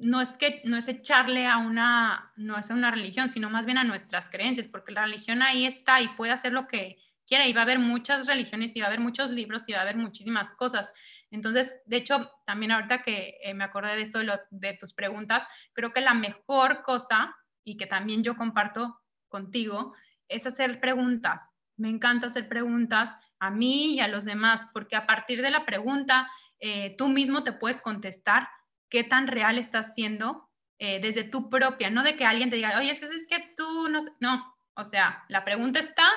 no 0.01 0.21
es 0.21 0.37
que 0.37 0.63
no 0.65 0.77
es 0.77 0.89
echarle 0.89 1.47
a 1.47 1.59
una 1.59 2.33
no 2.37 2.59
es 2.59 2.71
a 2.71 2.75
una 2.75 2.91
religión, 2.91 3.31
sino 3.31 3.51
más 3.51 3.67
bien 3.67 3.79
a 3.79 3.85
nuestras 3.85 4.29
creencias, 4.29 4.69
porque 4.69 4.93
la 4.93 5.03
religión 5.05 5.43
ahí 5.43 5.67
está 5.67 6.01
y 6.01 6.09
puede 6.09 6.33
hacer 6.33 6.53
lo 6.53 6.67
que 6.67 6.99
quiera 7.27 7.47
y 7.47 7.53
va 7.53 7.61
a 7.61 7.65
haber 7.65 7.79
muchas 7.79 8.27
religiones 8.27 8.75
y 8.75 8.81
va 8.81 8.87
a 8.87 8.89
haber 8.89 9.01
muchos 9.01 9.31
libros 9.31 9.69
y 9.69 9.73
va 9.73 9.79
a 9.79 9.83
haber 9.83 9.97
muchísimas 9.97 10.55
cosas. 10.55 10.93
Entonces, 11.31 11.77
de 11.87 11.97
hecho, 11.97 12.31
también 12.47 12.73
ahorita 12.73 13.03
que 13.03 13.39
eh, 13.43 13.53
me 13.53 13.65
acordé 13.65 13.97
de 13.97 14.03
esto 14.03 14.21
de, 14.51 14.75
tus 14.75 14.95
preguntas, 14.95 15.45
creo 15.73 15.93
que 15.93 16.01
la 16.01 16.15
mejor 16.15 16.83
cosa 16.83 17.37
y 17.65 17.77
que 17.77 17.87
también 17.87 18.23
yo 18.23 18.37
comparto 18.37 19.01
contigo 19.29 19.95
es 20.29 20.47
hacer 20.47 20.81
preguntas. 20.81 21.55
Me 21.77 21.89
encanta 21.91 22.29
hacer 22.29 22.49
preguntas 22.49 23.17
a 23.39 23.51
mí 23.51 23.97
y 23.97 24.01
a 24.01 24.09
los 24.09 24.25
demás, 24.25 24.69
porque 24.73 24.97
a 24.97 25.07
partir 25.07 25.43
de 25.43 25.51
la 25.51 25.67
pregunta, 25.67 26.31
eh, 26.59 26.95
tú 26.97 27.09
mismo 27.09 27.43
te 27.43 27.53
puedes 27.53 27.83
contestar 27.83 28.49
qué 28.89 29.05
tan 29.05 29.27
real 29.27 29.59
estás 29.59 29.95
siendo 29.95 30.49
eh, 30.79 31.01
desde 31.01 31.25
tu 31.25 31.49
propia, 31.49 31.91
no 31.91 32.03
de 32.03 32.17
que 32.17 32.27
alguien 32.27 32.51
te 32.51 32.57
diga, 32.57 32.79
oye, 32.79 32.91
es, 32.91 33.03
es 33.03 33.27
que 33.27 33.55
tú 33.57 33.89
no, 33.89 34.01
no, 34.21 34.57
o 34.75 34.85
sea, 34.85 35.25
la 35.29 35.45
pregunta 35.45 35.79
está, 35.79 36.11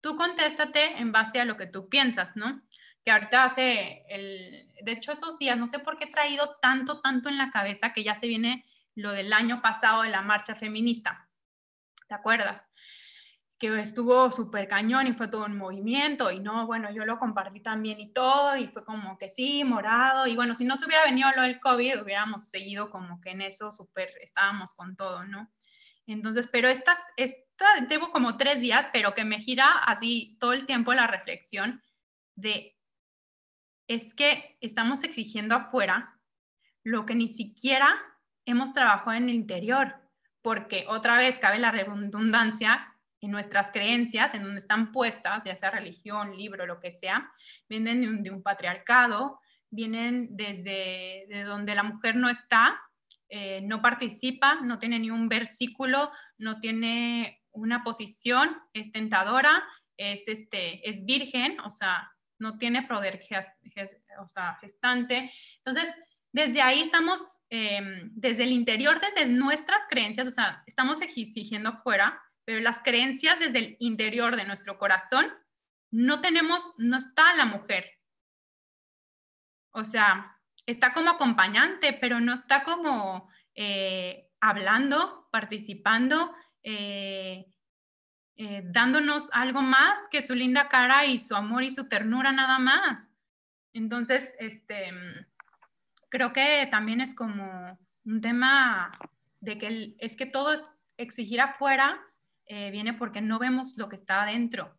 tú 0.00 0.16
contéstate 0.16 0.98
en 0.98 1.12
base 1.12 1.40
a 1.40 1.44
lo 1.44 1.56
que 1.56 1.66
tú 1.66 1.88
piensas, 1.88 2.34
¿no? 2.34 2.62
Que 3.04 3.10
ahorita 3.10 3.44
hace, 3.44 4.04
el, 4.08 4.72
de 4.82 4.92
hecho 4.92 5.12
estos 5.12 5.38
días, 5.38 5.58
no 5.58 5.66
sé 5.66 5.78
por 5.78 5.98
qué 5.98 6.04
he 6.04 6.10
traído 6.10 6.56
tanto, 6.62 7.00
tanto 7.00 7.28
en 7.28 7.36
la 7.36 7.50
cabeza 7.50 7.92
que 7.92 8.02
ya 8.02 8.14
se 8.14 8.26
viene 8.26 8.64
lo 8.94 9.12
del 9.12 9.32
año 9.32 9.60
pasado 9.60 10.02
de 10.02 10.10
la 10.10 10.22
marcha 10.22 10.54
feminista, 10.54 11.28
¿te 12.08 12.14
acuerdas? 12.14 12.70
Que 13.60 13.78
estuvo 13.78 14.32
súper 14.32 14.66
cañón 14.66 15.06
y 15.06 15.12
fue 15.12 15.28
todo 15.28 15.44
un 15.44 15.58
movimiento 15.58 16.30
y 16.30 16.40
no, 16.40 16.66
bueno, 16.66 16.90
yo 16.90 17.04
lo 17.04 17.18
compartí 17.18 17.60
también 17.60 18.00
y 18.00 18.10
todo 18.10 18.56
y 18.56 18.68
fue 18.68 18.82
como 18.84 19.18
que 19.18 19.28
sí, 19.28 19.64
morado 19.64 20.26
y 20.26 20.34
bueno, 20.34 20.54
si 20.54 20.64
no 20.64 20.76
se 20.76 20.86
hubiera 20.86 21.04
venido 21.04 21.28
lo 21.36 21.42
del 21.42 21.60
COVID, 21.60 22.02
hubiéramos 22.02 22.48
seguido 22.48 22.90
como 22.90 23.20
que 23.20 23.32
en 23.32 23.42
eso 23.42 23.70
súper, 23.70 24.08
estábamos 24.22 24.72
con 24.72 24.96
todo, 24.96 25.24
¿no? 25.24 25.52
Entonces, 26.06 26.48
pero 26.50 26.68
estas, 26.68 26.98
esta, 27.18 27.66
debo 27.86 28.10
como 28.10 28.38
tres 28.38 28.60
días, 28.60 28.88
pero 28.94 29.12
que 29.12 29.24
me 29.24 29.40
gira 29.40 29.68
así 29.84 30.38
todo 30.40 30.54
el 30.54 30.64
tiempo 30.64 30.94
la 30.94 31.06
reflexión 31.06 31.82
de, 32.36 32.78
es 33.88 34.14
que 34.14 34.56
estamos 34.62 35.04
exigiendo 35.04 35.54
afuera 35.54 36.18
lo 36.82 37.04
que 37.04 37.14
ni 37.14 37.28
siquiera 37.28 37.94
hemos 38.46 38.72
trabajado 38.72 39.12
en 39.12 39.28
el 39.28 39.34
interior, 39.34 39.96
porque 40.40 40.86
otra 40.88 41.18
vez 41.18 41.38
cabe 41.38 41.58
la 41.58 41.70
redundancia, 41.70 42.89
en 43.20 43.30
nuestras 43.30 43.70
creencias, 43.70 44.34
en 44.34 44.42
donde 44.42 44.58
están 44.58 44.92
puestas, 44.92 45.44
ya 45.44 45.54
sea 45.56 45.70
religión, 45.70 46.36
libro, 46.36 46.66
lo 46.66 46.80
que 46.80 46.92
sea, 46.92 47.30
vienen 47.68 48.22
de 48.22 48.30
un, 48.30 48.42
patriarcado, 48.42 49.38
vienen 49.70 50.28
desde 50.30 51.26
de 51.28 51.44
donde 51.44 51.74
la 51.74 51.82
mujer 51.82 52.16
no 52.16 52.28
está, 52.28 52.80
eh, 53.28 53.60
no 53.62 53.82
participa, 53.82 54.60
no 54.62 54.78
tiene 54.78 54.98
ni 54.98 55.10
un 55.10 55.28
versículo, 55.28 56.10
no 56.38 56.60
tiene 56.60 57.42
una 57.52 57.84
posición, 57.84 58.56
es 58.72 58.90
tentadora, 58.90 59.62
es, 59.96 60.26
este, 60.28 60.88
es 60.88 61.04
virgen, 61.04 61.60
o 61.60 61.70
sea, 61.70 62.10
no 62.38 62.56
tiene 62.58 62.82
poder 62.84 63.20
o 64.18 64.28
sea, 64.28 64.56
gestante. 64.60 65.30
Entonces, 65.58 65.94
desde 66.32 66.62
ahí 66.62 66.80
estamos, 66.80 67.20
em, 67.50 68.10
desde 68.12 68.44
el 68.44 68.52
interior, 68.52 69.00
desde 69.00 69.26
nuestras 69.26 69.82
creencias, 69.90 70.26
o 70.26 70.30
sea, 70.30 70.62
estamos 70.66 71.00
exigiendo 71.02 71.78
fuera 71.82 72.20
pero 72.44 72.60
las 72.60 72.80
creencias 72.80 73.38
desde 73.38 73.58
el 73.58 73.76
interior 73.80 74.36
de 74.36 74.44
nuestro 74.44 74.78
corazón, 74.78 75.32
no 75.90 76.20
tenemos, 76.20 76.74
no 76.78 76.96
está 76.96 77.34
la 77.34 77.44
mujer. 77.44 77.98
O 79.72 79.84
sea, 79.84 80.38
está 80.66 80.92
como 80.92 81.10
acompañante, 81.10 81.92
pero 81.92 82.20
no 82.20 82.34
está 82.34 82.64
como 82.64 83.28
eh, 83.54 84.30
hablando, 84.40 85.28
participando, 85.30 86.34
eh, 86.62 87.46
eh, 88.36 88.62
dándonos 88.64 89.30
algo 89.32 89.62
más 89.62 89.98
que 90.10 90.22
su 90.22 90.34
linda 90.34 90.68
cara 90.68 91.04
y 91.06 91.18
su 91.18 91.34
amor 91.34 91.62
y 91.62 91.70
su 91.70 91.88
ternura 91.88 92.32
nada 92.32 92.58
más. 92.58 93.12
Entonces, 93.72 94.32
este, 94.38 94.92
creo 96.08 96.32
que 96.32 96.66
también 96.70 97.00
es 97.00 97.14
como 97.14 97.78
un 98.04 98.20
tema 98.20 98.92
de 99.40 99.58
que 99.58 99.94
es 99.98 100.16
que 100.16 100.26
todo 100.26 100.54
exigir 100.96 101.40
afuera 101.40 102.00
eh, 102.52 102.72
viene 102.72 102.94
porque 102.94 103.20
no 103.20 103.38
vemos 103.38 103.76
lo 103.76 103.88
que 103.88 103.94
está 103.94 104.24
adentro 104.24 104.76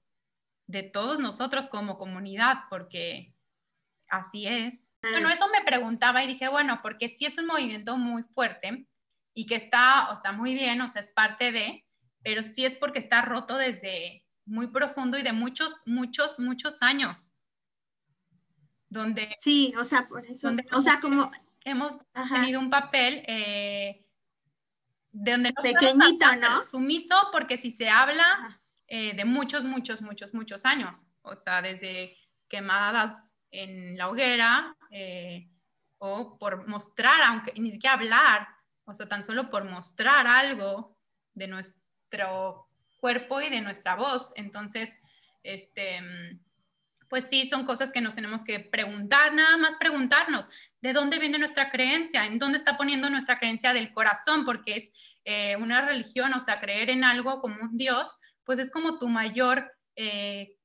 de 0.67 0.84
todos 0.84 1.22
nosotros 1.22 1.69
como 1.69 1.97
comunidad, 1.97 2.63
porque 2.69 3.34
así 4.09 4.45
es. 4.45 4.91
Bueno, 5.01 5.30
eso 5.30 5.47
me 5.47 5.63
preguntaba 5.63 6.22
y 6.22 6.28
dije, 6.28 6.49
bueno, 6.49 6.82
porque 6.82 7.07
sí 7.07 7.24
es 7.26 7.38
un 7.38 7.45
movimiento 7.45 7.95
muy 7.95 8.24
fuerte 8.24 8.89
y 9.34 9.45
que 9.45 9.55
está, 9.55 10.09
o 10.11 10.17
sea, 10.17 10.34
muy 10.34 10.53
bien, 10.53 10.82
o 10.82 10.89
sea, 10.89 10.99
es 10.99 11.13
parte 11.13 11.53
de, 11.53 11.86
pero 12.22 12.43
sí 12.43 12.65
es 12.65 12.76
porque 12.76 12.99
está 12.99 13.22
roto 13.22 13.55
desde 13.55 14.26
muy 14.45 14.67
profundo 14.67 15.17
y 15.17 15.24
de 15.24 15.32
muchos, 15.32 15.82
muchos, 15.86 16.39
muchos 16.39 16.82
años. 16.82 17.32
Donde, 18.89 19.32
sí, 19.38 19.74
o 19.80 19.86
sea, 19.86 20.09
por 20.09 20.26
eso. 20.26 20.51
o 20.74 20.82
sea, 20.82 20.99
como 20.99 21.32
hemos 21.63 21.97
tenido 22.34 22.59
un 22.59 22.69
papel 22.69 23.24
eh, 23.28 24.05
de 25.12 25.32
donde 25.32 25.53
no 25.55 25.62
pequeñito, 25.62 26.26
¿no? 26.39 26.64
Sumiso, 26.64 27.16
porque 27.32 27.57
si 27.57 27.72
se 27.72 27.89
habla 27.89 28.62
eh, 28.88 29.14
de 29.16 29.26
muchos, 29.26 29.64
muchos, 29.64 30.01
muchos, 30.01 30.34
muchos 30.34 30.66
años, 30.66 31.12
o 31.22 31.36
sea, 31.36 31.62
desde 31.62 32.18
quemadas 32.47 33.32
en 33.51 33.97
la 33.97 34.09
hoguera 34.09 34.76
eh, 34.89 35.49
o 35.97 36.38
por 36.38 36.68
mostrar, 36.68 37.22
aunque 37.24 37.53
ni 37.59 37.72
siquiera 37.72 37.95
hablar, 37.95 38.47
o 38.86 38.93
sea, 38.93 39.07
tan 39.07 39.24
solo 39.24 39.49
por 39.49 39.66
mostrar 39.66 40.28
algo 40.28 40.97
de 41.34 41.47
nuestro 41.47 42.68
cuerpo 42.99 43.41
y 43.41 43.49
de 43.49 43.62
nuestra 43.62 43.95
voz. 43.95 44.34
Entonces, 44.36 44.97
este, 45.43 46.01
pues 47.12 47.26
sí, 47.26 47.45
son 47.45 47.66
cosas 47.66 47.91
que 47.91 47.99
nos 47.99 48.16
tenemos 48.16 48.45
que 48.45 48.62
preguntar, 48.62 49.34
nada 49.34 49.57
más 49.57 49.76
preguntarnos, 49.76 50.47
¿de 50.80 50.93
dónde 50.93 51.20
viene 51.20 51.38
nuestra 51.38 51.70
creencia? 51.70 52.26
¿En 52.26 52.39
dónde 52.39 52.57
está 52.57 52.78
poniendo 52.78 53.09
nuestra 53.09 53.38
creencia 53.38 53.74
del 53.74 53.91
corazón? 53.91 54.45
Porque 54.45 54.78
es 54.78 54.93
eh, 55.26 55.57
una 55.57 55.82
religión, 55.82 56.34
o 56.34 56.39
sea, 56.39 56.62
creer 56.62 56.89
en 56.89 57.03
algo 57.03 57.41
como 57.41 57.57
un 57.64 57.78
Dios, 57.78 58.16
pues 58.45 58.59
es 58.59 58.72
como 58.72 58.97
tu 58.97 59.09
mayor 59.09 59.74
eh, 59.97 60.55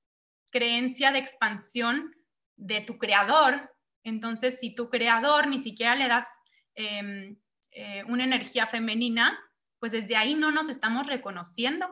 creencia 0.52 1.10
de 1.10 1.18
expansión 1.18 2.14
de 2.54 2.80
tu 2.80 2.96
creador. 2.96 3.74
Entonces, 4.04 4.60
si 4.60 4.72
tu 4.72 4.88
creador 4.88 5.48
ni 5.48 5.58
siquiera 5.58 5.96
le 5.96 6.06
das 6.06 6.28
em, 6.76 7.40
eh, 7.72 8.04
una 8.04 8.22
energía 8.22 8.68
femenina, 8.68 9.36
pues 9.80 9.90
desde 9.90 10.14
ahí 10.14 10.36
no 10.36 10.52
nos 10.52 10.68
estamos 10.68 11.08
reconociendo. 11.08 11.88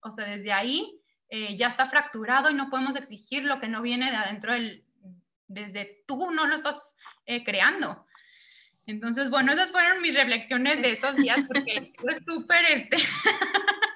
O 0.00 0.10
sea, 0.10 0.24
desde 0.24 0.50
ahí 0.50 0.97
eh, 1.30 1.56
ya 1.56 1.68
está 1.68 1.86
fracturado 1.86 2.50
y 2.50 2.54
no 2.54 2.70
podemos 2.70 2.96
exigir 2.96 3.44
lo 3.44 3.58
que 3.58 3.68
no 3.68 3.82
viene 3.82 4.10
de 4.10 4.16
adentro 4.16 4.52
del, 4.52 4.84
desde 5.46 6.02
tú 6.06 6.30
no 6.30 6.46
lo 6.46 6.54
estás 6.54 6.94
eh, 7.26 7.44
creando. 7.44 8.06
Entonces, 8.86 9.28
bueno, 9.28 9.52
esas 9.52 9.70
fueron 9.70 10.00
mis 10.00 10.14
reflexiones 10.14 10.80
de 10.80 10.92
estos 10.92 11.16
días 11.16 11.40
porque 11.46 11.92
fue 11.98 12.18
súper 12.26 12.64
este... 12.66 12.96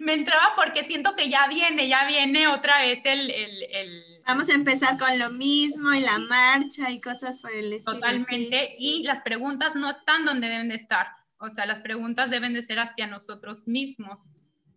me 0.00 0.14
entraba 0.14 0.54
porque 0.56 0.84
siento 0.84 1.14
que 1.14 1.28
ya 1.28 1.46
viene, 1.46 1.86
ya 1.86 2.04
viene 2.06 2.48
otra 2.48 2.80
vez 2.80 3.00
el, 3.04 3.30
el, 3.30 3.62
el, 3.70 4.02
Vamos 4.26 4.48
a 4.48 4.54
empezar 4.54 4.98
con 4.98 5.18
lo 5.18 5.30
mismo 5.30 5.92
y 5.92 6.00
la 6.00 6.18
marcha 6.18 6.90
y 6.90 7.00
cosas 7.00 7.38
por 7.38 7.52
el 7.52 7.72
estilo. 7.72 7.94
Totalmente, 7.94 8.70
y 8.78 9.02
las 9.04 9.22
preguntas 9.22 9.74
no 9.74 9.90
están 9.90 10.24
donde 10.24 10.48
deben 10.48 10.68
de 10.68 10.74
estar. 10.74 11.08
O 11.38 11.50
sea, 11.50 11.66
las 11.66 11.80
preguntas 11.80 12.30
deben 12.30 12.54
de 12.54 12.62
ser 12.62 12.78
hacia 12.78 13.06
nosotros 13.06 13.66
mismos. 13.66 14.30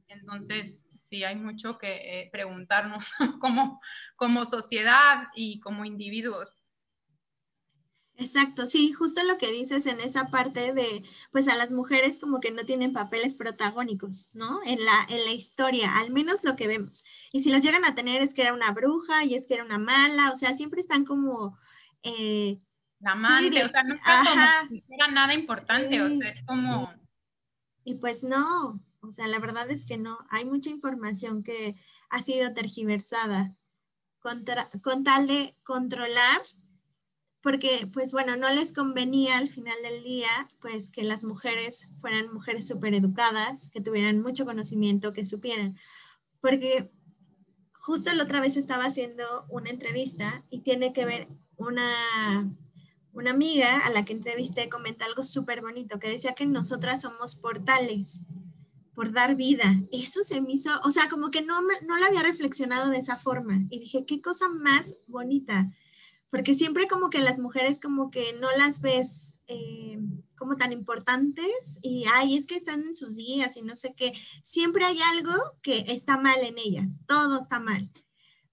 Entonces, 0.07 0.85
sí 1.05 1.23
hay 1.23 1.35
mucho 1.35 1.77
que 1.77 2.21
eh, 2.21 2.29
preguntarnos 2.31 3.11
como, 3.39 3.79
como 4.15 4.45
sociedad 4.45 5.27
y 5.35 5.59
como 5.59 5.85
individuos. 5.85 6.63
Exacto, 8.17 8.65
sí, 8.65 8.93
justo 8.93 9.21
lo 9.23 9.37
que 9.37 9.51
dices 9.51 9.85
en 9.87 9.99
esa 9.99 10.29
parte 10.29 10.71
de, 10.73 11.03
pues 11.31 11.49
a 11.49 11.57
las 11.57 11.71
mujeres 11.71 12.17
como 12.17 12.39
que 12.39 12.49
no 12.49 12.65
tienen 12.65 12.93
papeles 12.93 13.35
protagónicos, 13.35 14.29
¿no? 14.31 14.61
En 14.65 14.83
la, 14.85 15.05
en 15.09 15.23
la 15.25 15.31
historia, 15.31 15.97
al 15.97 16.11
menos 16.11 16.43
lo 16.45 16.55
que 16.55 16.69
vemos. 16.69 17.03
Y 17.33 17.41
si 17.41 17.51
los 17.51 17.61
llegan 17.61 17.83
a 17.83 17.93
tener 17.93 18.21
es 18.21 18.33
que 18.33 18.43
era 18.43 18.53
una 18.53 18.71
bruja 18.71 19.25
y 19.25 19.35
es 19.35 19.47
que 19.47 19.55
era 19.55 19.65
una 19.65 19.77
mala, 19.77 20.31
o 20.31 20.35
sea, 20.35 20.53
siempre 20.53 20.79
están 20.79 21.03
como... 21.05 21.57
Eh, 22.03 22.59
la 22.99 23.11
amante, 23.11 23.63
o 23.63 23.69
sea, 23.69 23.83
nunca 23.83 24.23
como 24.67 24.81
era 24.89 25.07
nada 25.11 25.33
importante, 25.33 26.01
o 26.01 26.09
sea, 26.09 26.29
es 26.29 26.41
como... 26.45 26.93
Y 27.83 27.95
pues 27.95 28.23
no, 28.23 28.81
o 29.07 29.11
sea, 29.11 29.27
la 29.27 29.39
verdad 29.39 29.69
es 29.71 29.85
que 29.85 29.97
no, 29.97 30.17
hay 30.29 30.45
mucha 30.45 30.69
información 30.69 31.43
que 31.43 31.75
ha 32.09 32.21
sido 32.21 32.53
tergiversada 32.53 33.55
con 34.81 35.03
tal 35.03 35.27
de 35.27 35.55
controlar, 35.63 36.41
porque 37.41 37.87
pues 37.93 38.11
bueno, 38.11 38.37
no 38.37 38.49
les 38.49 38.73
convenía 38.73 39.37
al 39.37 39.47
final 39.47 39.75
del 39.83 40.03
día 40.03 40.49
pues 40.59 40.89
que 40.89 41.03
las 41.03 41.23
mujeres 41.23 41.89
fueran 42.01 42.33
mujeres 42.33 42.67
súper 42.67 42.95
educadas, 42.95 43.69
que 43.71 43.81
tuvieran 43.81 44.19
mucho 44.19 44.45
conocimiento, 44.45 45.13
que 45.13 45.25
supieran, 45.25 45.77
porque 46.41 46.91
justo 47.73 48.11
la 48.13 48.23
otra 48.23 48.41
vez 48.41 48.57
estaba 48.57 48.85
haciendo 48.85 49.45
una 49.47 49.69
entrevista 49.69 50.43
y 50.49 50.61
tiene 50.61 50.91
que 50.91 51.05
ver 51.05 51.27
una, 51.55 52.51
una 53.13 53.29
amiga 53.29 53.77
a 53.79 53.91
la 53.91 54.05
que 54.05 54.13
entrevisté 54.13 54.67
comenta 54.67 55.05
algo 55.05 55.21
súper 55.21 55.61
bonito, 55.61 55.99
que 55.99 56.09
decía 56.09 56.33
que 56.33 56.47
nosotras 56.47 57.01
somos 57.01 57.35
portales 57.35 58.21
por 58.95 59.11
dar 59.11 59.35
vida. 59.35 59.81
Eso 59.91 60.23
se 60.23 60.41
me 60.41 60.53
hizo, 60.53 60.71
o 60.83 60.91
sea, 60.91 61.09
como 61.09 61.29
que 61.29 61.41
no, 61.41 61.61
no 61.61 61.97
lo 61.97 62.05
había 62.05 62.23
reflexionado 62.23 62.89
de 62.89 62.97
esa 62.97 63.17
forma. 63.17 63.65
Y 63.69 63.79
dije, 63.79 64.05
qué 64.05 64.21
cosa 64.21 64.47
más 64.49 64.95
bonita. 65.05 65.71
Porque 66.31 66.53
siempre 66.53 66.87
como 66.87 67.09
que 67.09 67.19
las 67.19 67.37
mujeres 67.37 67.79
como 67.79 68.09
que 68.09 68.33
no 68.39 68.47
las 68.57 68.81
ves 68.81 69.37
eh, 69.47 69.99
como 70.35 70.57
tan 70.57 70.71
importantes 70.71 71.79
y, 71.81 72.05
ay, 72.13 72.35
es 72.35 72.47
que 72.47 72.55
están 72.55 72.81
en 72.81 72.95
sus 72.95 73.15
días 73.15 73.55
y 73.57 73.61
no 73.61 73.75
sé 73.75 73.93
qué. 73.95 74.13
Siempre 74.43 74.85
hay 74.85 74.97
algo 75.13 75.31
que 75.61 75.85
está 75.87 76.17
mal 76.17 76.37
en 76.41 76.57
ellas, 76.57 76.99
todo 77.05 77.41
está 77.41 77.59
mal. 77.59 77.91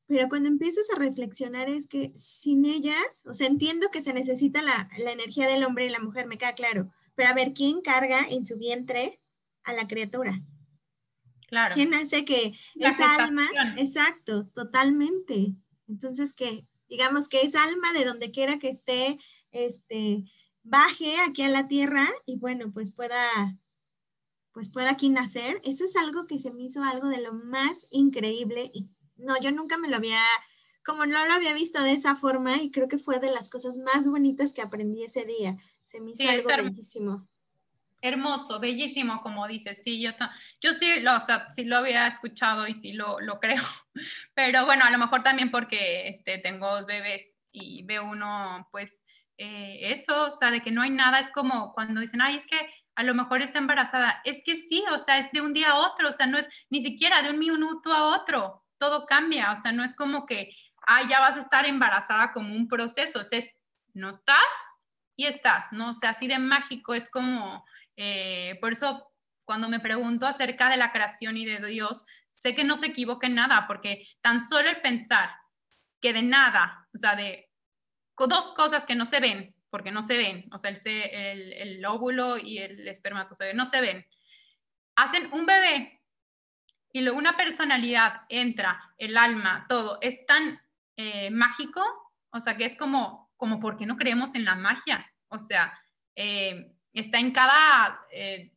Pero 0.07 0.29
cuando 0.29 0.49
empiezas 0.49 0.91
a 0.91 0.99
reflexionar 0.99 1.71
es 1.71 1.87
que 1.87 2.13
sin 2.15 2.67
ellas, 2.67 3.23
o 3.25 3.35
sea, 3.35 3.47
entiendo 3.47 3.89
que 3.91 4.03
se 4.03 4.13
necesita 4.13 4.61
la, 4.61 4.89
la 4.99 5.13
energía 5.13 5.49
del 5.49 5.65
hombre 5.65 5.87
y 5.87 5.91
la 5.91 6.01
mujer, 6.01 6.27
me 6.27 6.39
queda 6.39 6.55
claro. 6.55 6.91
Pero 7.15 7.31
a 7.31 7.35
ver, 7.35 7.55
¿quién 7.55 7.81
carga 7.81 8.27
en 8.29 8.45
su 8.45 8.59
vientre 8.59 9.22
a 9.65 9.73
la 9.73 9.87
criatura. 9.87 10.41
Claro. 11.49 11.75
¿Quién 11.75 11.93
hace 11.95 12.25
que 12.25 12.55
esa 12.77 13.15
alma, 13.17 13.47
exacto, 13.77 14.49
totalmente. 14.55 15.55
Entonces, 15.87 16.33
que 16.33 16.67
digamos 16.89 17.29
que 17.29 17.43
esa 17.43 17.63
alma 17.63 17.93
de 17.93 18.05
donde 18.05 18.31
quiera 18.31 18.59
que 18.59 18.71
esté, 18.71 19.19
este, 19.51 20.25
baje 20.63 21.15
aquí 21.21 21.43
a 21.43 21.51
la 21.51 21.69
tierra 21.69 22.09
y 22.27 22.39
bueno, 22.39 22.73
pues 22.73 22.93
pueda 22.93 23.29
pues 24.53 24.69
pueda 24.69 24.91
aquí 24.91 25.09
nacer. 25.09 25.61
Eso 25.65 25.85
es 25.85 25.97
algo 25.97 26.27
que 26.27 26.39
se 26.39 26.53
me 26.53 26.63
hizo 26.63 26.83
algo 26.85 27.09
de 27.09 27.21
lo 27.21 27.33
más 27.33 27.87
increíble 27.91 28.71
y 28.73 28.91
no, 29.17 29.41
yo 29.41 29.51
nunca 29.51 29.79
me 29.79 29.89
lo 29.89 29.97
había, 29.97 30.21
como 30.85 31.07
no 31.07 31.25
lo 31.27 31.33
había 31.33 31.55
visto 31.55 31.83
de 31.83 31.93
esa 31.93 32.17
forma 32.17 32.63
y 32.63 32.71
creo 32.71 32.89
que 32.89 32.99
fue 32.99 33.19
de 33.19 33.31
las 33.31 33.51
cosas 33.51 33.79
más 33.79 34.09
bonitas 34.09 34.53
que 34.53 34.63
aprendí 34.63 35.05
ese 35.05 35.25
día. 35.25 35.57
Se 35.85 36.01
me 36.01 36.11
hizo 36.13 36.29
algo 36.29 36.49
bellísimo. 36.49 37.29
Hermoso, 38.03 38.59
bellísimo, 38.59 39.21
como 39.21 39.47
dices. 39.47 39.83
Sí, 39.83 40.03
yo, 40.03 40.11
yo 40.61 40.73
sí, 40.73 41.01
lo, 41.01 41.17
o 41.17 41.21
sea, 41.21 41.49
sí 41.51 41.65
lo 41.65 41.77
había 41.77 42.09
escuchado 42.09 42.67
y 42.67 42.75
sí 42.75 42.93
lo, 42.93 43.21
lo 43.21 43.39
creo. 43.39 43.63
Pero 44.35 44.67
bueno, 44.67 44.85
a 44.85 44.91
lo 44.91 44.99
mejor 44.99 45.23
también 45.23 45.53
porque 45.53 46.09
este, 46.09 46.39
tengo 46.39 46.69
dos 46.69 46.87
bebés 46.87 47.37
y 47.53 47.85
veo 47.85 48.05
uno, 48.05 48.69
pues, 48.73 49.05
eh, 49.39 49.93
eso, 49.93 50.27
o 50.27 50.31
sea, 50.31 50.51
de 50.51 50.63
que 50.63 50.73
no 50.73 50.83
hay 50.83 50.91
nada, 50.91 51.21
es 51.21 51.31
como 51.31 51.73
cuando 51.75 52.01
dicen, 52.01 52.21
ay, 52.21 52.37
es 52.37 52.47
que 52.47 52.59
a 52.97 53.05
lo 53.05 53.15
mejor 53.15 53.41
está 53.41 53.59
embarazada. 53.59 54.21
Es 54.25 54.43
que 54.45 54.57
sí, 54.57 54.85
o 54.93 54.99
sea, 54.99 55.19
es 55.19 55.31
de 55.33 55.41
un 55.41 55.53
día 55.53 55.71
a 55.71 55.77
otro, 55.77 56.09
o 56.09 56.13
sea, 56.13 56.27
no 56.27 56.39
es 56.39 56.49
ni 56.71 56.83
siquiera 56.83 57.23
de 57.23 57.31
un 57.31 57.39
minuto 57.39 57.93
a 57.93 58.17
otro, 58.17 58.65
todo 58.79 59.07
cambia, 59.07 59.53
o 59.53 59.57
sea, 59.57 59.73
no 59.73 59.85
es 59.85 59.95
como 59.95 60.27
que, 60.27 60.55
ay, 60.87 61.07
ya 61.09 61.21
vas 61.21 61.37
a 61.37 61.41
estar 61.41 61.67
embarazada 61.67 62.33
como 62.33 62.55
un 62.55 62.69
proceso, 62.69 63.21
o 63.21 63.25
sea, 63.25 63.39
es, 63.39 63.55
no 63.95 64.11
estás 64.11 64.39
y 65.17 65.27
estás, 65.27 65.73
¿no? 65.73 65.91
O 65.91 65.93
sea, 65.93 66.11
así 66.11 66.27
de 66.27 66.39
mágico 66.39 66.95
es 66.95 67.09
como, 67.09 67.65
eh, 67.97 68.59
por 68.61 68.73
eso 68.73 69.13
cuando 69.45 69.69
me 69.69 69.81
pregunto 69.81 70.27
acerca 70.27 70.69
de 70.71 70.77
la 70.77 70.93
creación 70.93 71.37
y 71.37 71.45
de 71.45 71.65
Dios, 71.67 72.05
sé 72.31 72.55
que 72.55 72.65
no 72.65 72.77
se 72.77 72.87
equivoque 72.87 73.27
en 73.27 73.35
nada, 73.35 73.67
porque 73.67 74.07
tan 74.21 74.41
solo 74.41 74.69
el 74.69 74.81
pensar 74.81 75.31
que 76.01 76.13
de 76.13 76.23
nada, 76.23 76.89
o 76.95 76.99
sea, 76.99 77.17
de 77.17 77.49
dos 78.17 78.53
cosas 78.53 78.87
que 78.87 78.95
no 78.95 79.07
se 79.07 79.21
ven, 79.21 79.55
porque 79.71 79.91
no 79.91 80.03
se 80.03 80.17
ven, 80.17 80.49
o 80.53 80.59
sea, 80.59 80.71
el, 80.71 81.53
el, 81.53 81.85
óvulo 81.87 82.39
y 82.39 82.59
el 82.59 82.87
espermatozoide 82.87 83.55
no 83.55 83.65
se 83.67 83.81
ven, 83.81 84.07
hacen 84.97 85.33
un 85.33 85.47
bebé 85.47 86.03
y 86.93 87.01
luego 87.01 87.19
una 87.19 87.37
personalidad 87.37 88.23
entra, 88.29 88.81
el 88.99 89.17
alma, 89.17 89.67
todo, 89.69 89.99
es 90.03 90.25
tan 90.27 90.61
eh, 90.97 91.31
mágico, 91.31 91.83
o 92.31 92.41
sea, 92.41 92.57
que 92.57 92.65
es 92.65 92.77
como, 92.77 93.33
como, 93.37 93.61
¿por 93.61 93.77
qué 93.77 93.87
no 93.87 93.97
creemos 93.97 94.35
en 94.35 94.45
la 94.45 94.55
magia? 94.55 95.11
O 95.29 95.39
sea, 95.39 95.79
eh, 96.15 96.73
está 97.01 97.19
en 97.19 97.31
cada 97.33 98.01
eh, 98.13 98.53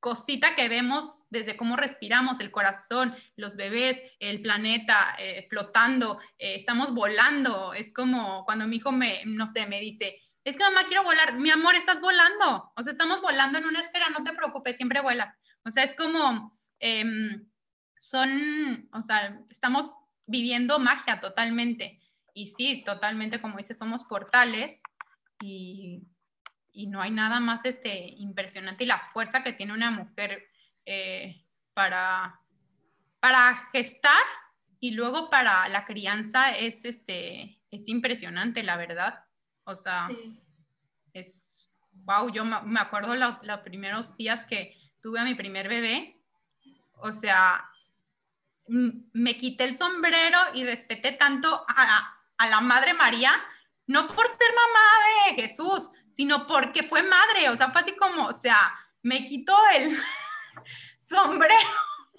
cosita 0.00 0.54
que 0.54 0.68
vemos 0.68 1.26
desde 1.30 1.56
cómo 1.56 1.76
respiramos, 1.76 2.40
el 2.40 2.50
corazón, 2.50 3.14
los 3.36 3.56
bebés, 3.56 4.00
el 4.20 4.40
planeta 4.42 5.14
eh, 5.18 5.46
flotando, 5.50 6.18
eh, 6.38 6.54
estamos 6.54 6.94
volando. 6.94 7.74
Es 7.74 7.92
como 7.92 8.44
cuando 8.44 8.66
mi 8.66 8.76
hijo 8.76 8.92
me, 8.92 9.22
no 9.26 9.48
sé, 9.48 9.66
me 9.66 9.80
dice, 9.80 10.20
es 10.44 10.56
que 10.56 10.64
mamá 10.64 10.84
quiero 10.84 11.04
volar, 11.04 11.34
mi 11.34 11.50
amor, 11.50 11.74
estás 11.74 12.00
volando. 12.00 12.72
O 12.76 12.82
sea, 12.82 12.92
estamos 12.92 13.20
volando 13.20 13.58
en 13.58 13.66
una 13.66 13.80
esfera, 13.80 14.08
no 14.10 14.22
te 14.22 14.32
preocupes, 14.32 14.76
siempre 14.76 15.00
vuela. 15.00 15.36
O 15.64 15.70
sea, 15.70 15.84
es 15.84 15.94
como, 15.94 16.56
em, 16.78 17.46
son, 17.98 18.88
o 18.92 19.02
sea, 19.02 19.40
estamos 19.50 19.90
viviendo 20.26 20.78
magia 20.78 21.20
totalmente. 21.20 22.00
Y 22.32 22.46
sí, 22.46 22.82
totalmente, 22.84 23.40
como 23.40 23.56
dice, 23.56 23.74
somos 23.74 24.04
portales 24.04 24.82
y 25.42 26.02
y 26.72 26.86
no 26.86 27.00
hay 27.00 27.10
nada 27.10 27.40
más 27.40 27.64
este, 27.64 28.14
impresionante 28.18 28.84
y 28.84 28.86
la 28.86 29.08
fuerza 29.12 29.42
que 29.42 29.52
tiene 29.52 29.72
una 29.72 29.90
mujer 29.90 30.48
eh, 30.86 31.44
para, 31.74 32.40
para 33.20 33.68
gestar 33.72 34.22
y 34.80 34.92
luego 34.92 35.28
para 35.30 35.68
la 35.68 35.84
crianza 35.84 36.50
es, 36.50 36.84
este, 36.84 37.60
es 37.70 37.88
impresionante, 37.88 38.62
la 38.62 38.76
verdad. 38.76 39.24
O 39.64 39.74
sea, 39.74 40.08
es, 41.12 41.68
wow, 41.92 42.32
yo 42.32 42.44
me 42.44 42.80
acuerdo 42.80 43.14
los, 43.14 43.38
primeros 43.64 44.16
días 44.16 44.44
que 44.44 44.76
tuve 45.02 45.20
a 45.20 45.24
mi 45.24 45.34
primer 45.34 45.68
bebé, 45.68 46.22
o 46.94 47.12
sea, 47.12 47.68
me 48.66 49.36
quité 49.36 49.64
el 49.64 49.74
sombrero 49.74 50.38
y 50.54 50.64
respeté 50.64 51.12
tanto 51.12 51.64
a, 51.68 52.18
a 52.38 52.48
la 52.48 52.60
Madre 52.60 52.94
María, 52.94 53.32
no 53.86 54.06
por 54.06 54.26
ser 54.26 54.48
mamá 54.54 55.30
de 55.36 55.42
Jesús, 55.42 55.90
sino 56.18 56.48
porque 56.48 56.82
fue 56.82 57.04
madre, 57.04 57.48
o 57.48 57.56
sea, 57.56 57.70
fue 57.70 57.80
así 57.80 57.92
como, 57.92 58.26
o 58.26 58.32
sea, 58.32 58.58
me 59.04 59.24
quitó 59.24 59.56
el 59.76 59.96
sombrero 60.98 61.54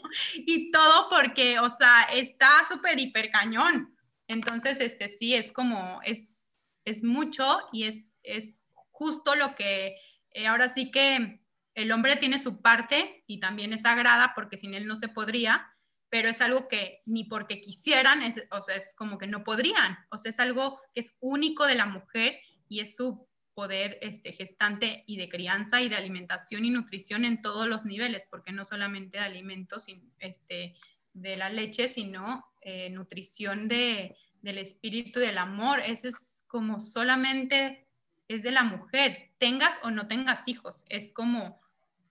y 0.36 0.72
todo 0.72 1.10
porque, 1.10 1.60
o 1.60 1.70
sea, 1.70 2.04
está 2.04 2.64
súper 2.66 2.98
hiper 2.98 3.30
cañón. 3.30 3.94
Entonces, 4.30 4.80
este 4.80 5.10
sí, 5.10 5.36
es 5.36 5.52
como, 5.52 6.00
es, 6.06 6.58
es 6.86 7.04
mucho 7.04 7.60
y 7.74 7.84
es, 7.84 8.14
es 8.24 8.68
justo 8.92 9.36
lo 9.36 9.54
que, 9.54 9.98
eh, 10.32 10.48
ahora 10.48 10.70
sí 10.70 10.92
que 10.92 11.42
el 11.76 11.92
hombre 11.92 12.16
tiene 12.16 12.40
su 12.40 12.62
parte 12.62 13.26
y 13.28 13.42
también 13.42 13.74
es 13.74 13.82
sagrada 13.82 14.32
porque 14.34 14.56
sin 14.56 14.76
él 14.76 14.88
no 14.88 14.96
se 14.96 15.10
podría, 15.10 15.76
pero 16.08 16.30
es 16.30 16.40
algo 16.40 16.70
que 16.70 17.02
ni 17.06 17.26
porque 17.26 17.60
quisieran, 17.60 18.34
o 18.52 18.62
sea, 18.62 18.78
es 18.78 18.96
como 18.96 19.18
que 19.18 19.28
no 19.28 19.44
podrían, 19.44 19.98
o 20.10 20.18
sea, 20.18 20.30
es 20.30 20.40
algo 20.40 20.80
que 20.94 21.02
es 21.02 21.18
único 21.20 21.68
de 21.68 21.76
la 21.76 21.86
mujer 21.86 22.40
y 22.70 22.80
es 22.80 22.96
su 22.96 23.29
poder 23.60 23.98
este, 24.02 24.32
gestante 24.32 25.04
y 25.06 25.18
de 25.18 25.28
crianza 25.28 25.82
y 25.82 25.90
de 25.90 25.98
alimentación 25.98 26.64
y 26.64 26.70
nutrición 26.70 27.26
en 27.26 27.42
todos 27.42 27.68
los 27.68 27.84
niveles, 27.84 28.26
porque 28.26 28.54
no 28.54 28.64
solamente 28.64 29.18
de 29.18 29.26
alimentos 29.26 29.88
este, 30.20 30.78
de 31.12 31.36
la 31.36 31.50
leche, 31.50 31.90
sino 31.90 32.46
eh, 32.62 32.90
nutrición 32.90 33.68
de, 33.68 34.16
del 34.42 34.60
espíritu, 34.60 35.20
del 35.20 35.38
amor. 35.38 35.82
Ese 35.82 36.08
es 36.08 36.46
como 36.48 36.80
solamente 36.80 37.86
es 38.30 38.44
de 38.44 38.52
la 38.52 38.64
mujer, 38.64 39.32
tengas 39.40 39.74
o 39.84 39.92
no 39.92 40.08
tengas 40.08 40.48
hijos, 40.48 40.86
es 40.88 41.12
como 41.12 41.60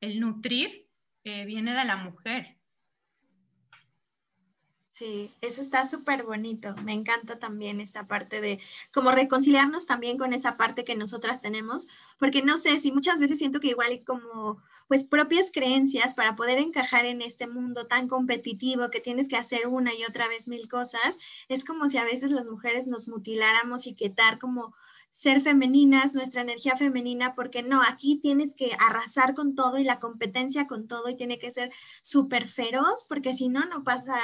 el 0.03 0.21
nutrir 0.21 0.87
eh, 1.25 1.47
viene 1.47 1.73
de 1.73 1.85
la 1.87 1.97
mujer. 1.97 2.58
Sí, 4.99 5.33
eso 5.43 5.63
está 5.63 5.87
súper 5.87 6.25
bonito. 6.25 6.75
Me 6.83 6.93
encanta 6.93 7.39
también 7.39 7.81
esta 7.81 8.09
parte 8.09 8.41
de 8.41 8.59
como 8.93 9.13
reconciliarnos 9.13 9.87
también 9.87 10.19
con 10.19 10.33
esa 10.33 10.57
parte 10.57 10.85
que 10.85 10.97
nosotras 10.97 11.41
tenemos, 11.41 11.87
porque 12.19 12.43
no 12.43 12.59
sé 12.59 12.81
si 12.81 12.91
muchas 12.91 13.21
veces 13.21 13.39
siento 13.39 13.61
que 13.61 13.69
igual 13.69 13.91
hay 13.91 14.01
como 14.03 14.61
pues 14.89 15.05
propias 15.05 15.53
creencias 15.53 16.17
para 16.17 16.35
poder 16.35 16.59
encajar 16.59 17.07
en 17.07 17.23
este 17.23 17.47
mundo 17.47 17.87
tan 17.87 18.09
competitivo 18.09 18.91
que 18.91 18.99
tienes 18.99 19.29
que 19.29 19.37
hacer 19.37 19.69
una 19.69 19.95
y 19.95 20.03
otra 20.03 20.27
vez 20.27 20.49
mil 20.49 20.69
cosas, 20.69 21.21
es 21.49 21.65
como 21.65 21.89
si 21.89 21.99
a 21.99 22.05
veces 22.05 22.33
las 22.33 22.47
mujeres 22.47 22.89
nos 22.89 23.07
mutiláramos 23.07 23.87
y 23.87 23.95
quitar 23.95 24.41
como 24.41 24.75
ser 25.11 25.41
femeninas, 25.41 26.15
nuestra 26.15 26.43
energía 26.43 26.77
femenina, 26.77 27.35
porque 27.35 27.63
no, 27.63 27.83
aquí 27.83 28.17
tienes 28.17 28.55
que 28.55 28.71
arrasar 28.79 29.35
con 29.35 29.55
todo 29.55 29.79
y 29.79 29.85
la 29.85 30.01
competencia 30.01 30.67
con 30.67 30.87
todo 30.87 31.09
y 31.09 31.17
tiene 31.17 31.39
que 31.39 31.51
ser 31.51 31.73
súper 32.03 32.47
feroz, 32.49 33.05
porque 33.09 33.35
si 33.35 33.49
no, 33.49 33.65
no 33.67 33.85
pasa, 33.85 34.17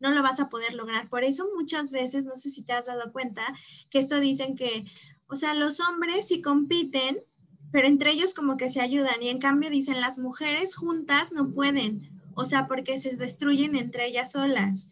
no 0.00 0.10
lo 0.10 0.22
vas 0.22 0.40
a 0.40 0.48
poder 0.48 0.74
lograr. 0.74 1.08
Por 1.08 1.24
eso 1.24 1.48
muchas 1.56 1.92
veces, 1.92 2.26
no 2.26 2.36
sé 2.36 2.50
si 2.50 2.62
te 2.62 2.72
has 2.72 2.86
dado 2.86 3.12
cuenta, 3.12 3.42
que 3.88 3.98
esto 3.98 4.20
dicen 4.20 4.56
que, 4.56 4.84
o 5.26 5.36
sea, 5.36 5.54
los 5.54 5.80
hombres 5.80 6.28
sí 6.28 6.42
compiten, 6.42 7.22
pero 7.70 7.88
entre 7.88 8.10
ellos 8.10 8.34
como 8.34 8.56
que 8.58 8.68
se 8.68 8.82
ayudan 8.82 9.22
y 9.22 9.28
en 9.28 9.38
cambio 9.38 9.70
dicen 9.70 10.00
las 10.00 10.18
mujeres 10.18 10.76
juntas 10.76 11.32
no 11.32 11.52
pueden, 11.52 12.20
o 12.34 12.44
sea, 12.44 12.66
porque 12.66 12.98
se 12.98 13.16
destruyen 13.16 13.76
entre 13.76 14.06
ellas 14.06 14.32
solas. 14.32 14.88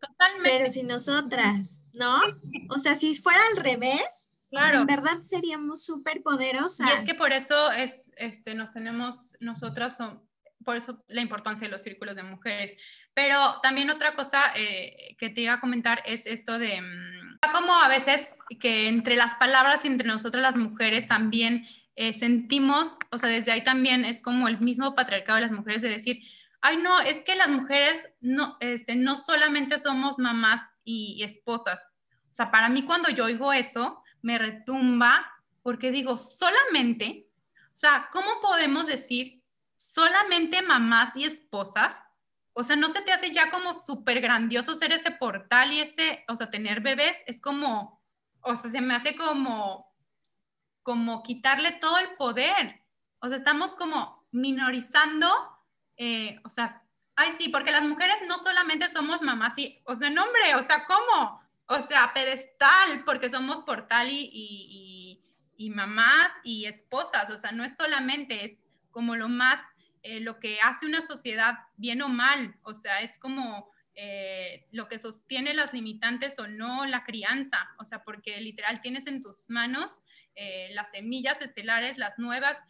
Totalmente. 0.00 0.50
Pero 0.50 0.70
si 0.70 0.82
nosotras, 0.82 1.80
¿no? 1.94 2.20
O 2.68 2.78
sea, 2.78 2.94
si 2.94 3.14
fuera 3.14 3.40
al 3.52 3.64
revés, 3.64 4.23
Claro. 4.54 4.80
en 4.80 4.86
verdad 4.86 5.22
seríamos 5.22 5.84
súper 5.84 6.22
poderosas. 6.22 6.88
Y 6.88 6.92
es 6.92 7.00
que 7.00 7.14
por 7.14 7.32
eso 7.32 7.72
es, 7.72 8.10
este, 8.16 8.54
nos 8.54 8.72
tenemos, 8.72 9.36
nosotras 9.40 9.96
son, 9.96 10.22
por 10.64 10.76
eso 10.76 11.04
la 11.08 11.20
importancia 11.20 11.66
de 11.66 11.72
los 11.72 11.82
círculos 11.82 12.16
de 12.16 12.22
mujeres. 12.22 12.72
Pero 13.14 13.60
también 13.62 13.90
otra 13.90 14.14
cosa 14.14 14.52
eh, 14.56 15.16
que 15.18 15.30
te 15.30 15.42
iba 15.42 15.54
a 15.54 15.60
comentar 15.60 16.02
es 16.04 16.26
esto 16.26 16.58
de, 16.58 16.80
mm, 16.80 17.38
como 17.52 17.74
a 17.74 17.88
veces 17.88 18.28
que 18.60 18.88
entre 18.88 19.16
las 19.16 19.34
palabras 19.36 19.84
y 19.84 19.88
entre 19.88 20.08
nosotras 20.08 20.42
las 20.42 20.56
mujeres 20.56 21.06
también 21.06 21.66
eh, 21.96 22.12
sentimos, 22.12 22.96
o 23.10 23.18
sea, 23.18 23.28
desde 23.28 23.52
ahí 23.52 23.62
también 23.62 24.04
es 24.04 24.20
como 24.20 24.48
el 24.48 24.60
mismo 24.60 24.94
patriarcado 24.94 25.36
de 25.36 25.42
las 25.42 25.52
mujeres 25.52 25.82
de 25.82 25.88
decir, 25.88 26.22
ay 26.60 26.78
no, 26.78 27.00
es 27.00 27.22
que 27.22 27.36
las 27.36 27.50
mujeres 27.50 28.12
no, 28.20 28.56
este, 28.60 28.96
no 28.96 29.16
solamente 29.16 29.78
somos 29.78 30.18
mamás 30.18 30.72
y 30.82 31.22
esposas. 31.22 31.92
O 32.30 32.34
sea, 32.34 32.50
para 32.50 32.68
mí 32.68 32.82
cuando 32.84 33.10
yo 33.10 33.26
oigo 33.26 33.52
eso, 33.52 34.02
me 34.24 34.38
retumba 34.38 35.30
porque 35.62 35.90
digo, 35.90 36.16
solamente, 36.16 37.28
o 37.66 37.76
sea, 37.76 38.08
¿cómo 38.10 38.40
podemos 38.40 38.86
decir 38.86 39.44
solamente 39.76 40.62
mamás 40.62 41.14
y 41.14 41.24
esposas? 41.24 42.02
O 42.54 42.62
sea, 42.62 42.74
¿no 42.74 42.88
se 42.88 43.02
te 43.02 43.12
hace 43.12 43.32
ya 43.32 43.50
como 43.50 43.74
súper 43.74 44.22
grandioso 44.22 44.74
ser 44.74 44.92
ese 44.92 45.10
portal 45.10 45.74
y 45.74 45.80
ese, 45.80 46.24
o 46.28 46.36
sea, 46.36 46.50
tener 46.50 46.80
bebés? 46.80 47.18
Es 47.26 47.42
como, 47.42 48.02
o 48.40 48.56
sea, 48.56 48.70
se 48.70 48.80
me 48.80 48.94
hace 48.94 49.14
como, 49.14 49.94
como 50.82 51.22
quitarle 51.22 51.72
todo 51.72 51.98
el 51.98 52.14
poder. 52.16 52.82
O 53.18 53.28
sea, 53.28 53.36
estamos 53.36 53.76
como 53.76 54.26
minorizando, 54.30 55.28
eh, 55.98 56.40
o 56.44 56.48
sea, 56.48 56.82
ay, 57.14 57.32
sí, 57.32 57.50
porque 57.50 57.72
las 57.72 57.82
mujeres 57.82 58.16
no 58.26 58.38
solamente 58.38 58.88
somos 58.88 59.20
mamás 59.20 59.58
y, 59.58 59.82
o 59.84 59.94
sea, 59.94 60.08
no, 60.08 60.24
hombre, 60.24 60.54
o 60.54 60.62
sea, 60.62 60.86
¿cómo? 60.86 61.43
O 61.66 61.80
sea, 61.82 62.12
pedestal, 62.12 63.04
porque 63.04 63.30
somos 63.30 63.60
portal 63.60 64.08
y, 64.10 65.20
mamás 65.74 66.30
y 66.44 66.66
esposas, 66.66 67.30
o 67.30 67.38
sea, 67.38 67.50
no 67.50 67.64
es 67.64 67.74
solamente, 67.74 68.44
es 68.44 68.66
como 68.90 69.16
lo 69.16 69.28
más 69.28 69.62
eh, 70.02 70.20
lo 70.20 70.38
que 70.38 70.60
hace 70.60 70.84
una 70.84 71.00
sociedad 71.00 71.54
bien 71.76 72.02
o 72.02 72.08
mal, 72.08 72.54
o 72.62 72.74
sea, 72.74 73.00
es 73.00 73.16
como 73.18 73.70
eh, 73.94 74.66
lo 74.72 74.88
que 74.88 74.98
sostiene 74.98 75.54
las 75.54 75.72
limitantes 75.72 76.38
o 76.38 76.46
no 76.46 76.84
la 76.84 77.02
crianza, 77.02 77.70
o 77.78 77.84
sea, 77.86 78.04
porque 78.04 78.38
literal 78.40 78.82
tienes 78.82 79.06
en 79.06 79.22
tus 79.22 79.48
manos 79.48 80.02
eh, 80.34 80.68
las 80.74 80.90
semillas 80.90 81.40
estelares, 81.40 81.98
las 81.98 82.18
nuevas 82.18 82.60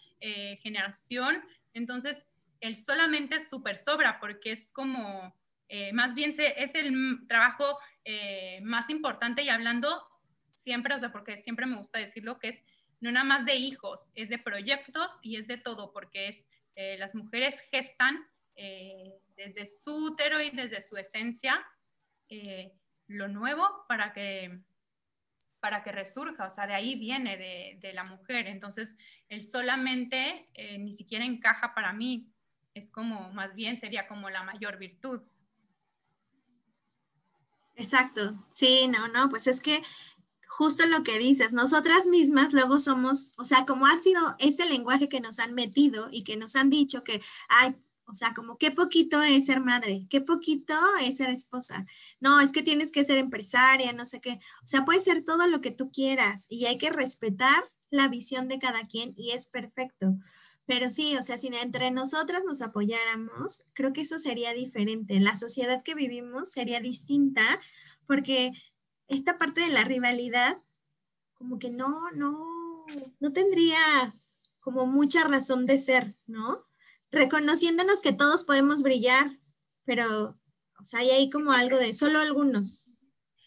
generación, 0.62 1.44
entonces 1.74 2.26
el 2.60 2.78
solamente 2.78 3.40
súper 3.40 3.78
sobra 3.78 4.18
porque 4.20 4.52
es 4.52 4.72
como, 4.72 5.36
más 5.92 6.14
bien 6.14 6.34
es 6.38 6.74
el 6.74 7.26
trabajo 7.28 7.76
más 8.62 8.90
importante 8.90 9.42
y 9.42 9.48
hablando 9.48 10.06
siempre, 10.52 10.94
o 10.94 10.98
sea, 10.98 11.12
porque 11.12 11.40
siempre 11.40 11.66
me 11.66 11.76
gusta 11.76 11.98
decirlo 11.98 12.38
que 12.38 12.48
es 12.48 12.62
no 13.00 13.12
nada 13.12 13.24
más 13.24 13.44
de 13.44 13.54
hijos, 13.54 14.10
es 14.14 14.30
de 14.30 14.38
proyectos 14.38 15.18
y 15.22 15.36
es 15.36 15.46
de 15.46 15.58
todo, 15.58 15.92
porque 15.92 16.28
es 16.28 16.48
eh, 16.74 16.96
las 16.98 17.14
mujeres 17.14 17.60
gestan 17.70 18.26
eh, 18.56 19.12
desde 19.36 19.66
su 19.66 19.94
útero 19.94 20.40
y 20.40 20.50
desde 20.50 20.80
su 20.80 20.96
esencia 20.96 21.62
eh, 22.30 22.72
lo 23.06 23.28
nuevo 23.28 23.84
para 23.88 24.14
que, 24.14 24.58
para 25.60 25.82
que 25.82 25.92
resurja, 25.92 26.46
o 26.46 26.50
sea, 26.50 26.66
de 26.66 26.72
ahí 26.72 26.94
viene 26.94 27.36
de, 27.36 27.78
de 27.80 27.92
la 27.92 28.04
mujer. 28.04 28.46
Entonces, 28.46 28.96
el 29.28 29.42
solamente 29.42 30.48
ni 30.78 30.94
siquiera 30.94 31.24
encaja 31.24 31.74
para 31.74 31.92
mí, 31.92 32.32
es 32.72 32.90
como, 32.90 33.30
más 33.32 33.54
bien 33.54 33.78
sería 33.78 34.08
como 34.08 34.30
la 34.30 34.42
mayor 34.42 34.78
virtud. 34.78 35.22
Exacto, 37.76 38.46
sí, 38.50 38.88
no, 38.88 39.08
no, 39.08 39.28
pues 39.28 39.46
es 39.46 39.60
que 39.60 39.82
justo 40.46 40.86
lo 40.86 41.02
que 41.02 41.18
dices, 41.18 41.52
nosotras 41.52 42.06
mismas 42.06 42.52
luego 42.52 42.78
somos, 42.78 43.32
o 43.36 43.44
sea, 43.44 43.66
como 43.66 43.86
ha 43.86 43.96
sido 43.96 44.36
ese 44.38 44.64
lenguaje 44.66 45.08
que 45.08 45.20
nos 45.20 45.40
han 45.40 45.54
metido 45.54 46.08
y 46.12 46.22
que 46.22 46.36
nos 46.36 46.54
han 46.54 46.70
dicho 46.70 47.02
que, 47.02 47.20
ay, 47.48 47.74
o 48.06 48.14
sea, 48.14 48.34
como 48.34 48.58
qué 48.58 48.70
poquito 48.70 49.22
es 49.22 49.46
ser 49.46 49.60
madre, 49.60 50.06
qué 50.10 50.20
poquito 50.20 50.74
es 51.00 51.16
ser 51.16 51.30
esposa. 51.30 51.86
No, 52.20 52.40
es 52.40 52.52
que 52.52 52.62
tienes 52.62 52.92
que 52.92 53.04
ser 53.04 53.18
empresaria, 53.18 53.92
no 53.92 54.06
sé 54.06 54.20
qué. 54.20 54.38
O 54.62 54.66
sea, 54.66 54.84
puede 54.84 55.00
ser 55.00 55.24
todo 55.24 55.46
lo 55.48 55.60
que 55.60 55.70
tú 55.70 55.90
quieras 55.90 56.46
y 56.48 56.66
hay 56.66 56.78
que 56.78 56.90
respetar 56.90 57.64
la 57.90 58.08
visión 58.08 58.46
de 58.48 58.58
cada 58.58 58.86
quien 58.86 59.14
y 59.16 59.30
es 59.32 59.48
perfecto. 59.48 60.16
Pero 60.66 60.88
sí, 60.88 61.16
o 61.16 61.22
sea, 61.22 61.36
si 61.36 61.48
entre 61.48 61.90
nosotras 61.90 62.42
nos 62.44 62.62
apoyáramos, 62.62 63.64
creo 63.74 63.92
que 63.92 64.00
eso 64.00 64.18
sería 64.18 64.54
diferente. 64.54 65.20
La 65.20 65.36
sociedad 65.36 65.82
que 65.82 65.94
vivimos 65.94 66.50
sería 66.50 66.80
distinta 66.80 67.60
porque 68.06 68.52
esta 69.08 69.38
parte 69.38 69.60
de 69.60 69.68
la 69.68 69.84
rivalidad, 69.84 70.58
como 71.34 71.58
que 71.58 71.70
no, 71.70 72.10
no, 72.12 72.86
no 73.20 73.32
tendría 73.32 74.16
como 74.60 74.86
mucha 74.86 75.24
razón 75.24 75.66
de 75.66 75.76
ser, 75.76 76.16
¿no? 76.26 76.64
Reconociéndonos 77.10 78.00
que 78.00 78.12
todos 78.12 78.44
podemos 78.44 78.82
brillar, 78.82 79.38
pero, 79.84 80.40
o 80.80 80.84
sea, 80.84 81.00
hay 81.00 81.10
ahí 81.10 81.30
como 81.30 81.52
algo 81.52 81.76
de 81.76 81.92
solo 81.92 82.20
algunos. 82.20 82.86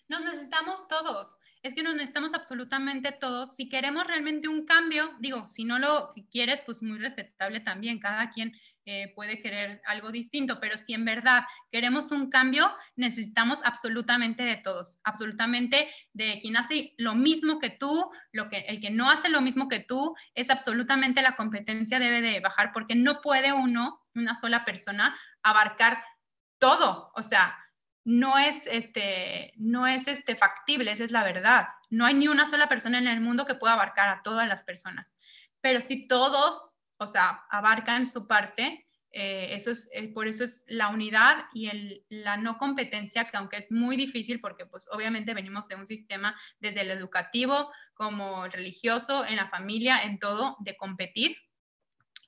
Nos 0.08 0.22
necesitamos 0.22 0.88
todos 0.88 1.38
es 1.68 1.74
que 1.74 1.84
nos 1.84 1.96
necesitamos 1.96 2.34
absolutamente 2.34 3.12
todos. 3.12 3.56
Si 3.56 3.70
queremos 3.70 4.08
realmente 4.08 4.48
un 4.48 4.66
cambio, 4.66 5.12
digo, 5.20 5.48
si 5.48 5.66
no 5.66 5.80
lo 5.80 6.12
quieres, 6.32 6.62
pues 6.62 6.82
muy 6.82 6.98
respetable 6.98 7.60
también, 7.60 8.00
cada 8.00 8.30
quien 8.30 8.54
eh, 8.86 9.12
puede 9.14 9.40
querer 9.40 9.82
algo 9.86 10.12
distinto, 10.12 10.62
pero 10.62 10.78
si 10.78 10.94
en 10.94 11.04
verdad 11.04 11.44
queremos 11.70 12.12
un 12.12 12.30
cambio, 12.30 12.72
necesitamos 12.96 13.60
absolutamente 13.66 14.44
de 14.44 14.56
todos, 14.56 15.00
absolutamente 15.04 15.90
de 16.14 16.40
quien 16.40 16.56
hace 16.56 16.94
lo 16.98 17.14
mismo 17.14 17.60
que 17.60 17.70
tú, 17.70 18.10
lo 18.32 18.48
que, 18.48 18.60
el 18.60 18.80
que 18.80 18.90
no 18.90 19.10
hace 19.10 19.28
lo 19.28 19.42
mismo 19.42 19.68
que 19.68 19.82
tú, 19.82 20.16
es 20.36 20.50
absolutamente 20.50 21.22
la 21.22 21.36
competencia 21.36 22.00
debe 22.00 22.22
de 22.22 22.40
bajar 22.40 22.72
porque 22.72 22.96
no 22.96 23.20
puede 23.20 23.52
uno, 23.52 24.06
una 24.16 24.36
sola 24.36 24.64
persona, 24.64 25.20
abarcar 25.44 26.02
todo, 26.58 27.12
o 27.14 27.24
sea, 27.24 27.58
no 28.08 28.38
es, 28.38 28.68
este, 28.68 29.52
no 29.58 29.86
es 29.86 30.08
este, 30.08 30.38
factible, 30.38 30.94
esa 30.94 31.04
es 31.04 31.12
la 31.12 31.26
verdad. 31.26 31.68
No 31.90 32.06
hay 32.06 32.14
ni 32.14 32.30
una 32.30 32.46
sola 32.46 32.70
persona 32.70 33.00
en 33.00 33.08
el 33.08 33.20
mundo 33.20 33.46
que 33.46 33.56
pueda 33.56 33.74
abarcar 33.74 34.08
a 34.08 34.22
todas 34.24 34.48
las 34.48 34.64
personas. 34.64 35.18
Pero 35.60 35.82
si 35.82 36.08
todos, 36.08 36.78
o 36.96 37.06
sea, 37.06 37.44
abarcan 37.50 38.08
su 38.08 38.26
parte, 38.26 38.88
eh, 39.12 39.50
eso 39.52 39.72
es, 39.72 39.90
eh, 39.92 40.08
por 40.08 40.30
eso 40.30 40.46
es 40.46 40.64
la 40.68 40.88
unidad 40.88 41.48
y 41.54 41.68
el, 41.68 42.06
la 42.08 42.38
no 42.38 42.58
competencia, 42.58 43.26
que 43.26 43.36
aunque 43.36 43.58
es 43.58 43.74
muy 43.74 43.98
difícil, 43.98 44.40
porque 44.40 44.66
pues 44.66 44.88
obviamente 44.90 45.34
venimos 45.34 45.68
de 45.68 45.76
un 45.76 45.86
sistema 45.86 46.34
desde 46.62 46.82
el 46.82 46.92
educativo 46.92 47.74
como 47.94 48.46
el 48.46 48.54
religioso, 48.54 49.26
en 49.26 49.36
la 49.36 49.50
familia, 49.50 50.00
en 50.04 50.18
todo, 50.18 50.56
de 50.62 50.78
competir. 50.78 51.36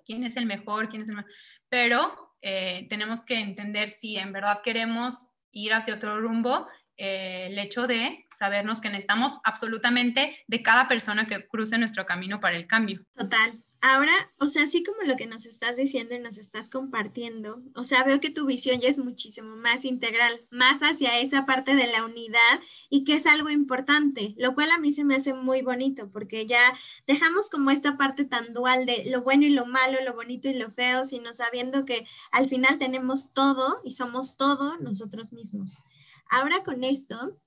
¿Quién 0.03 0.25
es 0.25 0.35
el 0.35 0.45
mejor? 0.45 0.89
¿Quién 0.89 1.03
es 1.03 1.07
el 1.07 1.15
más? 1.15 1.25
Pero 1.69 2.35
eh, 2.41 2.85
tenemos 2.89 3.23
que 3.23 3.39
entender 3.39 3.91
si 3.91 4.17
en 4.17 4.33
verdad 4.33 4.59
queremos 4.61 5.29
ir 5.51 5.73
hacia 5.73 5.95
otro 5.95 6.19
rumbo, 6.19 6.67
eh, 6.97 7.47
el 7.49 7.57
hecho 7.57 7.87
de 7.87 8.25
sabernos 8.35 8.81
que 8.81 8.89
necesitamos 8.89 9.39
absolutamente 9.43 10.37
de 10.47 10.63
cada 10.63 10.87
persona 10.87 11.27
que 11.27 11.47
cruce 11.47 11.77
nuestro 11.77 12.05
camino 12.05 12.39
para 12.39 12.57
el 12.57 12.67
cambio. 12.67 13.05
Total. 13.15 13.63
Ahora, 13.81 14.11
o 14.39 14.47
sea, 14.47 14.63
así 14.63 14.83
como 14.83 15.03
lo 15.03 15.15
que 15.15 15.25
nos 15.25 15.45
estás 15.45 15.77
diciendo 15.77 16.13
y 16.13 16.19
nos 16.19 16.37
estás 16.37 16.69
compartiendo, 16.69 17.63
o 17.75 17.85
sea, 17.85 18.03
veo 18.03 18.19
que 18.19 18.29
tu 18.29 18.45
visión 18.45 18.81
ya 18.81 18.89
es 18.89 18.97
muchísimo 18.97 19.55
más 19.55 19.85
integral, 19.85 20.45
más 20.51 20.81
hacia 20.81 21.17
esa 21.19 21.45
parte 21.45 21.75
de 21.75 21.87
la 21.87 22.03
unidad 22.03 22.59
y 22.89 23.05
que 23.05 23.13
es 23.13 23.25
algo 23.25 23.49
importante, 23.49 24.35
lo 24.37 24.53
cual 24.53 24.71
a 24.71 24.79
mí 24.79 24.91
se 24.91 25.05
me 25.05 25.15
hace 25.15 25.33
muy 25.33 25.61
bonito 25.61 26.11
porque 26.11 26.45
ya 26.45 26.77
dejamos 27.07 27.49
como 27.49 27.71
esta 27.71 27.97
parte 27.97 28.25
tan 28.25 28.53
dual 28.53 28.85
de 28.85 29.05
lo 29.09 29.21
bueno 29.21 29.45
y 29.45 29.51
lo 29.51 29.65
malo, 29.65 29.97
lo 30.03 30.13
bonito 30.13 30.49
y 30.49 30.55
lo 30.55 30.71
feo, 30.71 31.05
sino 31.05 31.31
sabiendo 31.31 31.85
que 31.85 32.05
al 32.31 32.49
final 32.49 32.79
tenemos 32.79 33.31
todo 33.31 33.79
y 33.85 33.93
somos 33.93 34.35
todo 34.35 34.77
nosotros 34.79 35.31
mismos. 35.31 35.83
Ahora 36.29 36.63
con 36.63 36.83
esto, 36.83 37.37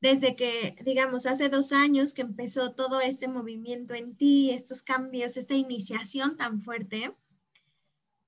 desde 0.00 0.34
que, 0.34 0.76
digamos, 0.84 1.26
hace 1.26 1.48
dos 1.48 1.72
años 1.72 2.14
que 2.14 2.22
empezó 2.22 2.72
todo 2.72 3.00
este 3.00 3.28
movimiento 3.28 3.94
en 3.94 4.16
ti, 4.16 4.50
estos 4.50 4.82
cambios, 4.82 5.36
esta 5.36 5.54
iniciación 5.54 6.36
tan 6.36 6.60
fuerte, 6.60 7.14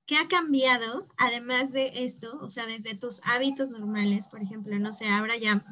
¿qué 0.06 0.16
ha 0.16 0.28
cambiado 0.28 1.08
además 1.16 1.72
de 1.72 2.04
esto? 2.04 2.38
O 2.42 2.50
sea, 2.50 2.66
desde 2.66 2.94
tus 2.94 3.22
hábitos 3.24 3.70
normales, 3.70 4.28
por 4.28 4.42
ejemplo, 4.42 4.78
no 4.78 4.92
sé, 4.92 5.08
ahora 5.08 5.36
ya 5.38 5.64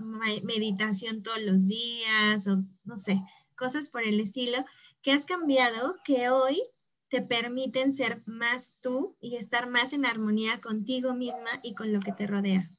meditación 0.43 1.23
todos 1.23 1.43
los 1.43 1.69
días 1.69 2.49
o 2.49 2.65
no 2.85 2.97
sé, 2.97 3.21
cosas 3.55 3.91
por 3.91 4.03
el 4.03 4.21
estilo, 4.21 4.65
¿qué 5.03 5.13
has 5.13 5.27
cambiado 5.27 5.97
que 6.05 6.31
hoy 6.31 6.63
te 7.09 7.21
permiten 7.21 7.93
ser 7.93 8.23
más 8.25 8.79
tú 8.81 9.17
y 9.21 9.37
estar 9.37 9.69
más 9.69 9.93
en 9.93 10.07
armonía 10.07 10.63
contigo 10.63 11.13
misma 11.13 11.61
y 11.63 11.75
con 11.75 11.93
lo 11.93 12.01
que 12.01 12.13
te 12.13 12.27
rodea? 12.27 12.71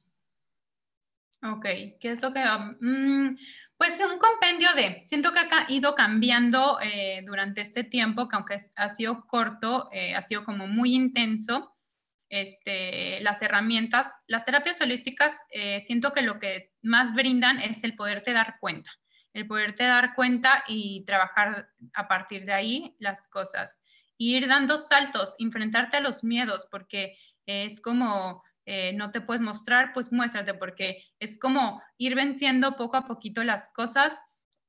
Ok, 1.42 1.64
¿qué 2.00 2.10
es 2.10 2.22
lo 2.22 2.32
que... 2.32 2.44
Mm, 2.80 3.36
pues 3.76 3.98
un 3.98 4.18
compendio 4.18 4.72
de, 4.74 5.02
siento 5.06 5.32
que 5.32 5.40
ha 5.40 5.66
ido 5.68 5.96
cambiando 5.96 6.78
eh, 6.80 7.24
durante 7.26 7.62
este 7.62 7.82
tiempo, 7.82 8.28
que 8.28 8.36
aunque 8.36 8.58
ha 8.76 8.88
sido 8.88 9.26
corto, 9.26 9.88
eh, 9.90 10.14
ha 10.14 10.22
sido 10.22 10.44
como 10.44 10.68
muy 10.68 10.94
intenso. 10.94 11.74
Este, 12.28 13.20
las 13.22 13.42
herramientas, 13.42 14.06
las 14.28 14.44
terapias 14.44 14.80
holísticas, 14.80 15.34
eh, 15.50 15.80
siento 15.84 16.12
que 16.12 16.22
lo 16.22 16.38
que 16.38 16.72
más 16.80 17.12
brindan 17.12 17.60
es 17.60 17.82
el 17.82 17.96
poderte 17.96 18.32
dar 18.32 18.58
cuenta, 18.60 18.90
el 19.34 19.48
poderte 19.48 19.82
dar 19.82 20.14
cuenta 20.14 20.62
y 20.68 21.04
trabajar 21.04 21.68
a 21.92 22.06
partir 22.06 22.44
de 22.44 22.52
ahí 22.52 22.96
las 23.00 23.26
cosas. 23.28 23.82
ir 24.16 24.46
dando 24.46 24.78
saltos, 24.78 25.34
enfrentarte 25.40 25.96
a 25.96 26.00
los 26.00 26.22
miedos, 26.22 26.68
porque 26.70 27.18
es 27.46 27.80
como 27.80 28.44
eh, 28.64 28.92
no 28.94 29.10
te 29.10 29.20
puedes 29.20 29.40
mostrar, 29.40 29.92
pues 29.92 30.12
muéstrate, 30.12 30.54
porque 30.54 31.04
es 31.18 31.38
como 31.38 31.82
ir 31.98 32.14
venciendo 32.14 32.76
poco 32.76 32.96
a 32.96 33.04
poquito 33.04 33.42
las 33.42 33.70
cosas, 33.70 34.18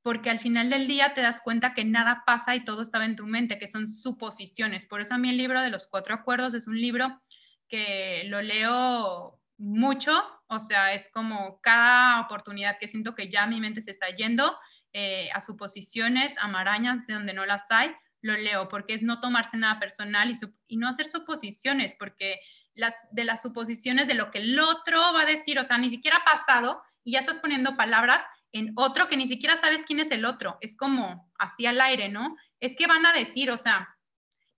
porque 0.02 0.30
al 0.30 0.40
final 0.40 0.68
del 0.68 0.86
día 0.86 1.14
te 1.14 1.22
das 1.22 1.40
cuenta 1.40 1.74
que 1.74 1.84
nada 1.84 2.24
pasa 2.26 2.54
y 2.54 2.64
todo 2.64 2.82
estaba 2.82 3.04
en 3.04 3.16
tu 3.16 3.26
mente, 3.26 3.58
que 3.58 3.66
son 3.66 3.88
suposiciones. 3.88 4.84
Por 4.84 5.00
eso 5.00 5.14
a 5.14 5.18
mí 5.18 5.30
el 5.30 5.38
libro 5.38 5.62
de 5.62 5.70
los 5.70 5.88
cuatro 5.88 6.14
acuerdos 6.14 6.54
es 6.54 6.66
un 6.66 6.78
libro 6.78 7.22
que 7.68 8.24
lo 8.26 8.42
leo 8.42 9.40
mucho, 9.56 10.22
o 10.48 10.60
sea, 10.60 10.92
es 10.92 11.08
como 11.12 11.60
cada 11.62 12.20
oportunidad 12.20 12.78
que 12.78 12.88
siento 12.88 13.14
que 13.14 13.28
ya 13.28 13.46
mi 13.46 13.60
mente 13.60 13.80
se 13.80 13.92
está 13.92 14.08
yendo 14.08 14.56
eh, 14.92 15.30
a 15.32 15.40
suposiciones, 15.40 16.34
a 16.38 16.48
marañas 16.48 17.06
de 17.06 17.14
donde 17.14 17.32
no 17.32 17.46
las 17.46 17.64
hay, 17.70 17.90
lo 18.20 18.34
leo, 18.34 18.68
porque 18.68 18.94
es 18.94 19.02
no 19.02 19.20
tomarse 19.20 19.56
nada 19.56 19.78
personal 19.78 20.30
y, 20.30 20.34
y 20.66 20.76
no 20.76 20.88
hacer 20.88 21.08
suposiciones, 21.08 21.94
porque 21.98 22.40
las, 22.74 23.08
de 23.12 23.24
las 23.24 23.42
suposiciones 23.42 24.06
de 24.06 24.14
lo 24.14 24.30
que 24.30 24.38
el 24.38 24.58
otro 24.58 25.00
va 25.12 25.22
a 25.22 25.26
decir, 25.26 25.58
o 25.58 25.64
sea, 25.64 25.78
ni 25.78 25.90
siquiera 25.90 26.22
pasado 26.24 26.82
y 27.04 27.12
ya 27.12 27.20
estás 27.20 27.38
poniendo 27.38 27.76
palabras 27.76 28.22
en 28.52 28.72
otro 28.76 29.08
que 29.08 29.16
ni 29.16 29.28
siquiera 29.28 29.56
sabes 29.56 29.84
quién 29.84 30.00
es 30.00 30.10
el 30.10 30.24
otro. 30.24 30.58
Es 30.60 30.76
como 30.76 31.32
así 31.38 31.66
al 31.66 31.80
aire, 31.80 32.08
¿no? 32.08 32.36
Es 32.60 32.74
que 32.76 32.86
van 32.86 33.04
a 33.04 33.12
decir, 33.12 33.50
o 33.50 33.56
sea, 33.56 33.96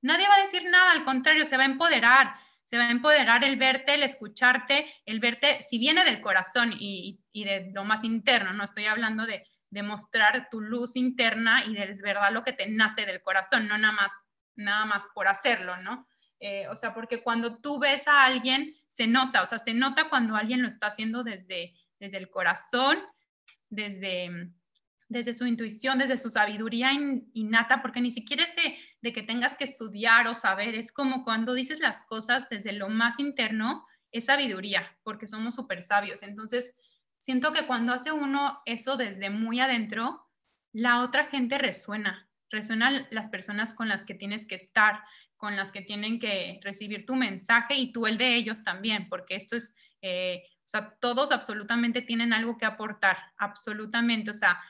nadie 0.02 0.28
va 0.28 0.34
a 0.34 0.42
decir 0.42 0.64
nada, 0.70 0.92
al 0.92 1.04
contrario, 1.04 1.44
se 1.44 1.56
va 1.56 1.62
a 1.62 1.66
empoderar, 1.66 2.34
se 2.64 2.76
va 2.76 2.84
a 2.84 2.90
empoderar 2.90 3.42
el 3.42 3.56
verte, 3.56 3.94
el 3.94 4.02
escucharte, 4.02 4.86
el 5.06 5.18
verte, 5.20 5.62
si 5.68 5.78
viene 5.78 6.04
del 6.04 6.20
corazón 6.20 6.74
y, 6.78 7.22
de 7.32 7.70
lo 7.72 7.84
más 7.84 8.04
interno, 8.04 8.52
no 8.52 8.64
estoy 8.64 8.86
hablando 8.86 9.24
de, 9.24 9.44
de 9.70 9.82
mostrar 9.82 10.48
tu 10.50 10.60
luz 10.60 10.96
interna 10.96 11.64
y 11.64 11.74
de 11.74 11.98
verdad 12.02 12.32
lo 12.32 12.42
que 12.42 12.52
te 12.52 12.68
nace 12.68 13.06
del 13.06 13.22
corazón, 13.22 13.66
no 13.66 13.78
nada 13.78 13.94
más, 13.94 14.12
nada 14.56 14.84
más 14.84 15.06
por 15.14 15.26
hacerlo, 15.26 15.76
¿no? 15.78 16.06
Eh, 16.40 16.66
o 16.68 16.76
sea, 16.76 16.94
porque 16.94 17.22
cuando 17.22 17.60
tú 17.60 17.78
ves 17.78 18.06
a 18.06 18.24
alguien, 18.24 18.74
se 18.88 19.06
nota, 19.06 19.42
o 19.42 19.46
sea, 19.46 19.58
se 19.58 19.74
nota 19.74 20.08
cuando 20.08 20.36
alguien 20.36 20.62
lo 20.62 20.68
está 20.68 20.88
haciendo 20.88 21.24
desde, 21.24 21.74
desde 21.98 22.18
el 22.18 22.30
corazón, 22.30 22.98
desde, 23.68 24.52
desde 25.08 25.34
su 25.34 25.46
intuición, 25.46 25.98
desde 25.98 26.16
su 26.16 26.30
sabiduría 26.30 26.92
innata, 27.32 27.80
porque 27.80 28.00
ni 28.00 28.10
siquiera 28.10 28.44
es 28.44 28.54
de, 28.56 28.76
de, 29.00 29.12
que 29.12 29.22
tengas 29.22 29.56
que 29.56 29.64
estudiar 29.64 30.26
o 30.28 30.34
saber, 30.34 30.74
es 30.74 30.92
como 30.92 31.24
cuando 31.24 31.54
dices 31.54 31.80
las 31.80 32.02
cosas 32.02 32.48
desde 32.48 32.72
lo 32.72 32.88
más 32.88 33.18
interno, 33.18 33.86
es 34.12 34.26
sabiduría, 34.26 34.98
porque 35.02 35.26
somos 35.26 35.54
súper 35.54 35.82
sabios. 35.82 36.22
Entonces, 36.22 36.74
siento 37.18 37.52
que 37.52 37.66
cuando 37.66 37.92
hace 37.92 38.12
uno 38.12 38.60
eso 38.66 38.96
desde 38.96 39.30
muy 39.30 39.60
adentro, 39.60 40.26
la 40.72 41.00
otra 41.00 41.26
gente 41.26 41.58
resuena, 41.58 42.28
resuenan 42.50 43.06
las 43.10 43.28
personas 43.28 43.72
con 43.72 43.88
las 43.88 44.04
que 44.04 44.14
tienes 44.14 44.46
que 44.46 44.54
estar, 44.54 45.02
con 45.36 45.56
las 45.56 45.72
que 45.72 45.82
tienen 45.82 46.18
que 46.18 46.60
recibir 46.62 47.06
tu 47.06 47.14
mensaje 47.14 47.74
y 47.74 47.92
tú 47.92 48.06
el 48.06 48.18
de 48.18 48.34
ellos 48.34 48.62
también, 48.62 49.08
porque 49.08 49.36
esto 49.36 49.56
es, 49.56 49.74
eh, 50.02 50.42
o 50.58 50.68
sea, 50.68 50.96
todos 51.00 51.32
absolutamente 51.32 52.02
tienen 52.02 52.32
algo 52.32 52.56
que 52.56 52.66
aportar, 52.66 53.18
absolutamente, 53.36 54.30
o 54.30 54.34
sea, 54.34 54.60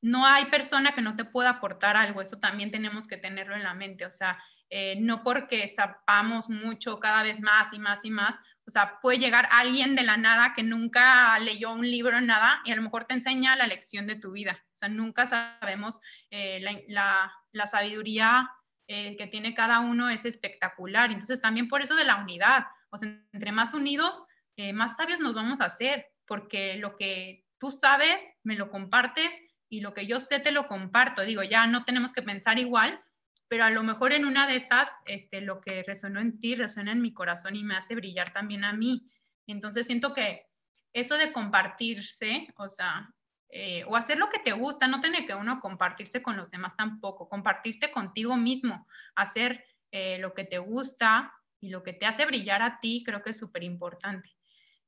no 0.00 0.26
hay 0.26 0.46
persona 0.46 0.92
que 0.92 1.00
no 1.00 1.16
te 1.16 1.24
pueda 1.24 1.50
aportar 1.50 1.96
algo, 1.96 2.20
eso 2.20 2.38
también 2.38 2.70
tenemos 2.70 3.06
que 3.06 3.16
tenerlo 3.16 3.54
en 3.54 3.62
la 3.62 3.74
mente, 3.74 4.04
o 4.04 4.10
sea, 4.10 4.38
eh, 4.70 4.96
no 5.00 5.22
porque 5.22 5.68
sepamos 5.68 6.48
mucho 6.48 6.98
cada 6.98 7.22
vez 7.22 7.40
más 7.40 7.72
y 7.72 7.78
más 7.78 8.04
y 8.04 8.10
más, 8.10 8.36
o 8.66 8.70
sea, 8.70 8.98
puede 9.00 9.18
llegar 9.18 9.46
alguien 9.50 9.94
de 9.94 10.02
la 10.02 10.16
nada 10.16 10.54
que 10.54 10.62
nunca 10.62 11.38
leyó 11.38 11.72
un 11.72 11.88
libro, 11.88 12.20
nada, 12.20 12.62
y 12.64 12.72
a 12.72 12.76
lo 12.76 12.82
mejor 12.82 13.04
te 13.04 13.14
enseña 13.14 13.56
la 13.56 13.66
lección 13.66 14.06
de 14.06 14.16
tu 14.16 14.32
vida. 14.32 14.64
O 14.72 14.74
sea, 14.74 14.88
nunca 14.88 15.26
sabemos 15.26 16.00
eh, 16.30 16.60
la, 16.88 17.32
la, 17.52 17.66
sabiduría 17.66 18.50
eh, 18.86 19.16
que 19.16 19.26
tiene 19.26 19.54
cada 19.54 19.80
uno 19.80 20.10
es 20.10 20.24
espectacular. 20.24 21.10
Entonces, 21.10 21.40
también 21.40 21.68
por 21.68 21.82
eso 21.82 21.94
de 21.94 22.04
la 22.04 22.16
unidad. 22.16 22.64
O 22.90 22.98
sea, 22.98 23.08
entre 23.32 23.52
más 23.52 23.74
unidos, 23.74 24.22
eh, 24.56 24.72
más 24.72 24.96
sabios 24.96 25.20
nos 25.20 25.34
vamos 25.34 25.60
a 25.60 25.66
hacer, 25.66 26.06
porque 26.26 26.76
lo 26.76 26.94
que 26.96 27.46
tú 27.58 27.70
sabes, 27.70 28.22
me 28.42 28.56
lo 28.56 28.70
compartes 28.70 29.32
y 29.68 29.80
lo 29.80 29.94
que 29.94 30.06
yo 30.06 30.20
sé, 30.20 30.38
te 30.40 30.52
lo 30.52 30.68
comparto. 30.68 31.22
Digo, 31.22 31.42
ya 31.42 31.66
no 31.66 31.84
tenemos 31.84 32.12
que 32.12 32.22
pensar 32.22 32.58
igual, 32.58 33.02
pero 33.48 33.64
a 33.64 33.70
lo 33.70 33.82
mejor 33.82 34.12
en 34.12 34.24
una 34.24 34.46
de 34.46 34.56
esas, 34.56 34.88
este, 35.06 35.40
lo 35.40 35.60
que 35.60 35.82
resonó 35.82 36.20
en 36.20 36.38
ti 36.38 36.54
resuena 36.54 36.92
en 36.92 37.02
mi 37.02 37.12
corazón 37.12 37.56
y 37.56 37.64
me 37.64 37.76
hace 37.76 37.94
brillar 37.94 38.32
también 38.32 38.64
a 38.64 38.72
mí. 38.72 39.06
Entonces 39.46 39.86
siento 39.86 40.12
que 40.12 40.46
eso 40.92 41.16
de 41.16 41.32
compartirse, 41.32 42.48
o 42.56 42.68
sea, 42.68 43.12
eh, 43.56 43.84
o 43.86 43.94
hacer 43.94 44.18
lo 44.18 44.30
que 44.30 44.40
te 44.40 44.50
gusta, 44.50 44.88
no 44.88 45.00
tiene 45.00 45.26
que 45.26 45.34
uno 45.34 45.60
compartirse 45.60 46.22
con 46.22 46.36
los 46.36 46.50
demás 46.50 46.76
tampoco, 46.76 47.28
compartirte 47.28 47.92
contigo 47.92 48.36
mismo, 48.36 48.88
hacer 49.14 49.64
eh, 49.92 50.18
lo 50.18 50.34
que 50.34 50.42
te 50.42 50.58
gusta 50.58 51.32
y 51.60 51.68
lo 51.68 51.84
que 51.84 51.92
te 51.92 52.04
hace 52.04 52.26
brillar 52.26 52.62
a 52.62 52.80
ti, 52.80 53.04
creo 53.06 53.22
que 53.22 53.30
es 53.30 53.38
súper 53.38 53.62
importante. 53.62 54.34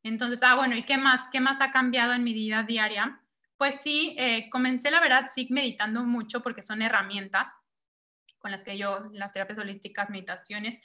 Entonces, 0.02 0.42
ah, 0.42 0.56
bueno, 0.56 0.74
¿y 0.76 0.82
qué 0.82 0.98
más? 0.98 1.28
¿Qué 1.30 1.38
más 1.38 1.60
ha 1.60 1.70
cambiado 1.70 2.12
en 2.12 2.24
mi 2.24 2.32
vida 2.32 2.64
diaria? 2.64 3.20
Pues 3.56 3.76
sí, 3.84 4.16
eh, 4.18 4.50
comencé 4.50 4.90
la 4.90 5.00
verdad, 5.00 5.26
sí, 5.32 5.46
meditando 5.50 6.02
mucho 6.02 6.42
porque 6.42 6.62
son 6.62 6.82
herramientas 6.82 7.56
con 8.38 8.50
las 8.50 8.64
que 8.64 8.76
yo, 8.76 9.08
las 9.12 9.32
terapias 9.32 9.58
holísticas, 9.58 10.10
meditaciones, 10.10 10.78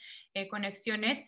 conexiones, 0.50 1.24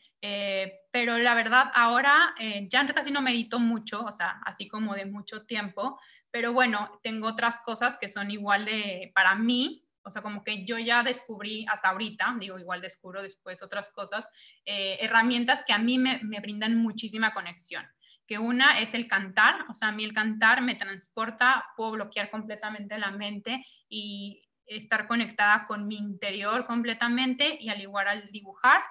pero 0.91 1.17
la 1.19 1.33
verdad 1.35 1.71
ahora 1.75 2.35
ya 2.69 2.85
casi 2.89 3.13
no 3.13 3.23
medito 3.23 3.61
mucho, 3.61 4.03
o 4.03 4.11
sea, 4.11 4.41
así 4.45 4.67
como 4.67 4.95
de 4.95 5.05
mucho 5.07 5.43
tiempo, 5.43 6.01
pero 6.35 6.53
bueno, 6.53 6.99
tengo 7.01 7.29
otras 7.29 7.61
cosas 7.61 7.97
que 7.97 8.09
son 8.09 8.29
igual 8.29 8.65
de, 8.65 9.13
para 9.15 9.37
mí, 9.37 9.87
o 10.03 10.11
sea, 10.11 10.21
como 10.21 10.43
que 10.43 10.65
yo 10.65 10.81
ya 10.81 11.05
descubrí 11.05 11.65
hasta 11.71 11.91
ahorita, 11.91 12.35
digo, 12.41 12.59
igual 12.59 12.81
descubro 12.81 13.23
después 13.23 13.63
otras 13.63 13.93
cosas, 13.93 14.27
herramientas 14.65 15.63
que 15.65 15.73
a 15.73 15.79
mí 15.79 15.97
me, 15.97 16.19
me 16.25 16.41
brindan 16.41 16.77
muchísima 16.77 17.33
conexión 17.33 17.87
que 18.27 18.39
una 18.39 18.81
es 18.81 18.95
el 18.95 19.07
cantar, 19.07 19.65
o 19.69 19.75
sea, 19.75 19.89
a 19.89 19.93
mí 19.93 20.03
el 20.03 20.13
cantar 20.13 20.61
me 20.61 20.75
transporta, 20.75 21.67
puedo 21.77 21.93
bloquear 21.93 22.31
completamente 22.31 22.99
la 22.99 23.13
mente 23.13 23.65
y 23.89 24.43
estar 24.67 25.07
conectada 25.07 25.69
con 25.69 25.87
mi 25.87 25.99
interior 25.99 26.67
completamente 26.67 27.59
y 27.61 27.69
al 27.69 27.81
igual 27.81 28.09
al 28.09 28.33
dibujar, 28.33 28.83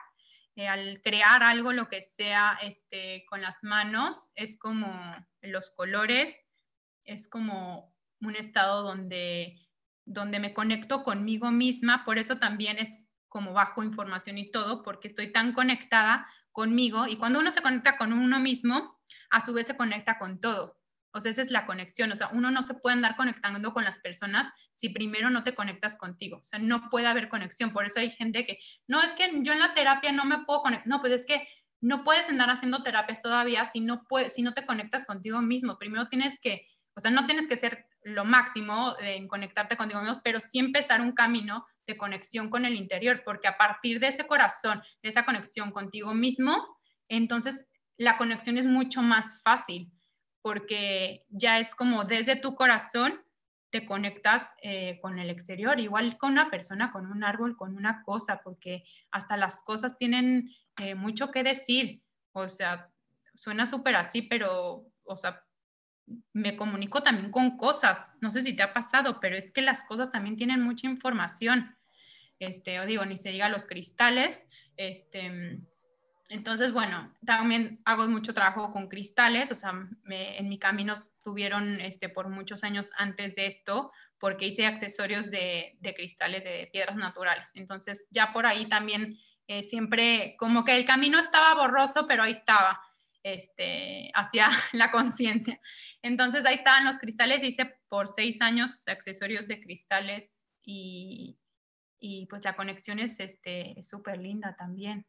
eh, 0.55 0.69
al 0.69 1.01
crear 1.01 1.43
algo, 1.43 1.73
lo 1.73 1.89
que 1.89 2.01
sea 2.03 2.57
este, 2.61 3.25
con 3.27 3.41
las 3.41 3.57
manos, 3.63 4.31
es 4.35 4.57
como 4.57 4.87
los 5.41 5.71
colores, 5.75 6.39
es 7.05 7.29
como 7.29 7.93
un 8.21 8.35
estado 8.35 8.83
donde, 8.83 9.59
donde 10.05 10.39
me 10.39 10.53
conecto 10.53 11.03
conmigo 11.03 11.51
misma, 11.51 12.05
por 12.05 12.17
eso 12.17 12.37
también 12.37 12.77
es 12.77 12.99
como 13.27 13.53
bajo 13.53 13.83
información 13.83 14.37
y 14.37 14.51
todo, 14.51 14.83
porque 14.83 15.07
estoy 15.07 15.31
tan 15.31 15.53
conectada 15.53 16.27
conmigo 16.51 17.07
y 17.07 17.17
cuando 17.17 17.39
uno 17.39 17.51
se 17.51 17.61
conecta 17.61 17.97
con 17.97 18.13
uno 18.13 18.39
mismo, 18.39 18.99
a 19.31 19.41
su 19.41 19.53
vez 19.53 19.67
se 19.67 19.75
conecta 19.75 20.19
con 20.19 20.39
todo. 20.39 20.77
O 21.15 21.21
sea, 21.21 21.31
esa 21.31 21.43
es 21.43 21.51
la 21.51 21.65
conexión. 21.65 22.11
O 22.11 22.15
sea, 22.15 22.29
uno 22.33 22.49
no 22.49 22.63
se 22.63 22.73
puede 22.73 22.95
andar 22.95 23.15
conectando 23.15 23.71
con 23.71 23.83
las 23.83 23.99
personas 23.99 24.47
si 24.71 24.89
primero 24.89 25.29
no 25.29 25.43
te 25.43 25.53
conectas 25.53 25.95
contigo. 25.95 26.37
O 26.37 26.43
sea, 26.43 26.59
no 26.59 26.89
puede 26.89 27.07
haber 27.07 27.29
conexión. 27.29 27.71
Por 27.71 27.85
eso 27.85 27.99
hay 27.99 28.09
gente 28.09 28.45
que, 28.45 28.57
no, 28.87 29.01
es 29.01 29.13
que 29.13 29.29
yo 29.43 29.53
en 29.53 29.59
la 29.59 29.75
terapia 29.75 30.11
no 30.11 30.25
me 30.25 30.43
puedo 30.45 30.61
conectar. 30.63 30.87
No, 30.87 31.01
pues 31.01 31.13
es 31.13 31.25
que 31.25 31.47
no 31.81 32.03
puedes 32.03 32.27
andar 32.29 32.49
haciendo 32.49 32.81
terapias 32.81 33.21
todavía 33.21 33.65
si 33.65 33.79
no, 33.81 34.05
puedes, 34.07 34.33
si 34.33 34.41
no 34.41 34.53
te 34.53 34.65
conectas 34.65 35.05
contigo 35.05 35.39
mismo. 35.41 35.77
Primero 35.77 36.07
tienes 36.07 36.39
que, 36.39 36.67
o 36.95 37.01
sea, 37.01 37.11
no 37.11 37.25
tienes 37.25 37.47
que 37.47 37.57
ser 37.57 37.87
lo 38.03 38.25
máximo 38.25 38.95
en 38.99 39.27
conectarte 39.27 39.77
contigo 39.77 40.01
mismo, 40.01 40.21
pero 40.23 40.39
sí 40.39 40.59
empezar 40.59 41.01
un 41.01 41.13
camino 41.13 41.65
de 41.87 41.97
conexión 41.97 42.49
con 42.49 42.65
el 42.65 42.75
interior, 42.75 43.23
porque 43.25 43.47
a 43.47 43.57
partir 43.57 43.99
de 43.99 44.07
ese 44.07 44.25
corazón, 44.27 44.81
de 45.01 45.09
esa 45.09 45.25
conexión 45.25 45.71
contigo 45.71 46.13
mismo, 46.13 46.77
entonces 47.07 47.65
la 47.97 48.17
conexión 48.17 48.57
es 48.57 48.65
mucho 48.65 49.01
más 49.01 49.41
fácil 49.43 49.91
porque 50.41 51.25
ya 51.29 51.59
es 51.59 51.73
como 51.73 52.03
desde 52.03 52.35
tu 52.35 52.55
corazón 52.55 53.23
te 53.69 53.87
conectas 53.87 54.53
eh, 54.61 54.99
con 55.01 55.17
el 55.17 55.31
exterior, 55.31 55.79
igual 55.79 56.15
con 56.19 56.33
una 56.33 56.51
persona, 56.51 56.91
con 56.91 57.07
un 57.07 57.23
árbol, 57.23 57.57
con 57.57 57.75
una 57.75 58.03
cosa, 58.03 58.41
porque 58.43 58.83
hasta 59.09 59.35
las 59.35 59.61
cosas 59.61 59.97
tienen 59.97 60.51
eh, 60.79 60.93
mucho 60.93 61.31
que 61.31 61.43
decir. 61.43 62.03
O 62.33 62.47
sea, 62.47 62.91
suena 63.33 63.65
súper 63.65 63.95
así, 63.95 64.21
pero, 64.21 64.85
o 65.05 65.17
sea, 65.17 65.43
me 66.33 66.55
comunico 66.55 67.01
también 67.03 67.31
con 67.31 67.57
cosas. 67.57 68.13
No 68.21 68.31
sé 68.31 68.41
si 68.41 68.55
te 68.55 68.63
ha 68.63 68.73
pasado, 68.73 69.19
pero 69.19 69.35
es 69.35 69.51
que 69.51 69.61
las 69.61 69.83
cosas 69.83 70.11
también 70.11 70.35
tienen 70.35 70.61
mucha 70.61 70.87
información. 70.87 71.75
Este, 72.39 72.79
o 72.79 72.85
digo, 72.85 73.05
ni 73.05 73.17
se 73.17 73.29
diga 73.29 73.47
los 73.47 73.65
cristales, 73.65 74.47
este, 74.75 75.61
entonces, 76.29 76.73
bueno, 76.73 77.13
también 77.25 77.79
hago 77.85 78.07
mucho 78.07 78.33
trabajo 78.33 78.71
con 78.71 78.87
cristales, 78.87 79.51
o 79.51 79.55
sea, 79.55 79.71
en 80.09 80.49
mi 80.49 80.57
camino 80.57 80.93
estuvieron 80.93 81.79
este, 81.79 82.09
por 82.09 82.29
muchos 82.29 82.63
años 82.63 82.91
antes 82.97 83.35
de 83.35 83.45
esto, 83.45 83.91
porque 84.17 84.47
hice 84.47 84.65
accesorios 84.65 85.29
de, 85.29 85.77
cristales 85.95 86.43
de 86.43 86.69
piedras 86.71 86.95
naturales. 86.95 87.51
Entonces, 87.55 88.07
ya 88.09 88.33
por 88.33 88.47
ahí 88.47 88.65
también 88.65 89.19
eh, 89.47 89.61
siempre, 89.61 90.35
como 90.39 90.65
que 90.65 90.75
el 90.75 90.85
camino 90.85 91.19
estaba 91.19 91.53
borroso, 91.53 92.07
pero 92.07 92.23
ahí 92.23 92.31
estaba, 92.31 92.81
este, 93.23 94.11
hacia 94.13 94.49
la 94.73 94.91
conciencia. 94.91 95.59
Entonces, 96.01 96.45
ahí 96.45 96.55
estaban 96.55 96.85
los 96.85 96.99
cristales, 96.99 97.43
hice 97.43 97.79
por 97.87 98.09
seis 98.09 98.41
años 98.41 98.87
accesorios 98.87 99.47
de 99.47 99.61
cristales 99.61 100.47
y, 100.61 101.39
y 101.99 102.25
pues 102.27 102.43
la 102.43 102.55
conexión 102.55 102.99
es 102.99 103.15
súper 103.15 104.15
este, 104.15 104.17
linda 104.17 104.55
también. 104.57 105.07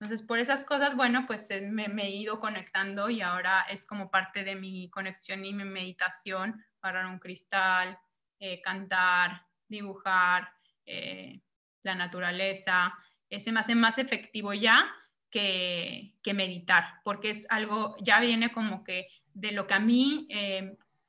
Entonces, 0.00 0.26
por 0.26 0.38
esas 0.38 0.64
cosas, 0.64 0.96
bueno, 0.96 1.26
pues 1.26 1.50
eh, 1.50 1.60
me, 1.60 1.84
he 2.02 2.10
ido 2.10 2.40
conectando 2.40 3.10
y 3.10 3.20
ahora 3.20 3.66
es 3.68 3.84
como 3.84 4.10
parte 4.10 4.44
de 4.44 4.54
mi 4.54 4.88
conexión 4.88 5.44
y 5.44 5.52
mi 5.52 5.64
meditación, 5.64 6.64
agarrar 6.80 7.06
un 7.06 7.18
cristal, 7.18 7.98
eh, 8.38 8.62
cantar, 8.62 9.46
dibujar, 9.68 10.50
eh, 10.86 11.42
la 11.82 11.94
naturaleza. 11.94 12.94
Ese 13.28 13.52
me 13.52 13.60
hace 13.60 13.74
más 13.74 13.98
efectivo 13.98 14.54
ya 14.54 14.90
que, 15.30 16.14
meditar, 16.34 17.00
porque 17.04 17.30
es 17.30 17.46
algo, 17.50 17.96
ya 18.00 18.20
viene 18.20 18.52
como 18.52 18.84
que 18.84 19.08
de 19.34 19.52
lo 19.52 19.66
que 19.66 19.74
a 19.74 19.80
mí, 19.80 20.28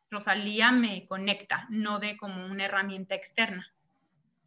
Rosalía, 0.10 0.72
me 0.72 1.06
conecta, 1.08 1.68
no 1.70 2.00
de 2.00 2.18
como 2.18 2.46
una 2.46 2.66
herramienta 2.66 3.16
externa. 3.16 3.74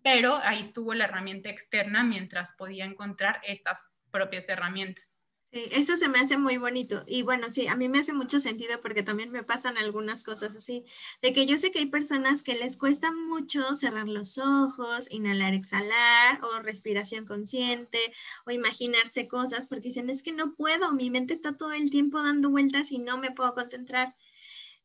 Pero 0.02 0.36
ahí 0.36 0.60
estuvo 0.60 0.92
la 0.92 1.04
herramienta 1.04 1.48
externa 1.48 2.04
mientras 2.04 2.52
podía 2.52 2.84
encontrar 2.84 3.40
estas 3.42 3.90
propias 4.10 4.48
herramientas. 4.48 5.13
Eso 5.54 5.96
se 5.96 6.08
me 6.08 6.18
hace 6.18 6.36
muy 6.36 6.56
bonito. 6.56 7.04
Y 7.06 7.22
bueno, 7.22 7.48
sí, 7.48 7.68
a 7.68 7.76
mí 7.76 7.88
me 7.88 8.00
hace 8.00 8.12
mucho 8.12 8.40
sentido 8.40 8.80
porque 8.80 9.04
también 9.04 9.30
me 9.30 9.44
pasan 9.44 9.78
algunas 9.78 10.24
cosas 10.24 10.56
así, 10.56 10.84
de 11.22 11.32
que 11.32 11.46
yo 11.46 11.56
sé 11.58 11.70
que 11.70 11.78
hay 11.78 11.86
personas 11.86 12.42
que 12.42 12.56
les 12.56 12.76
cuesta 12.76 13.12
mucho 13.12 13.76
cerrar 13.76 14.08
los 14.08 14.38
ojos, 14.38 15.08
inhalar, 15.12 15.54
exhalar, 15.54 16.40
o 16.42 16.58
respiración 16.60 17.24
consciente, 17.24 18.00
o 18.46 18.50
imaginarse 18.50 19.28
cosas, 19.28 19.68
porque 19.68 19.84
dicen, 19.88 20.10
es 20.10 20.24
que 20.24 20.32
no 20.32 20.56
puedo, 20.56 20.92
mi 20.92 21.08
mente 21.08 21.34
está 21.34 21.56
todo 21.56 21.70
el 21.70 21.88
tiempo 21.88 22.20
dando 22.20 22.50
vueltas 22.50 22.90
y 22.90 22.98
no 22.98 23.16
me 23.18 23.30
puedo 23.30 23.54
concentrar. 23.54 24.16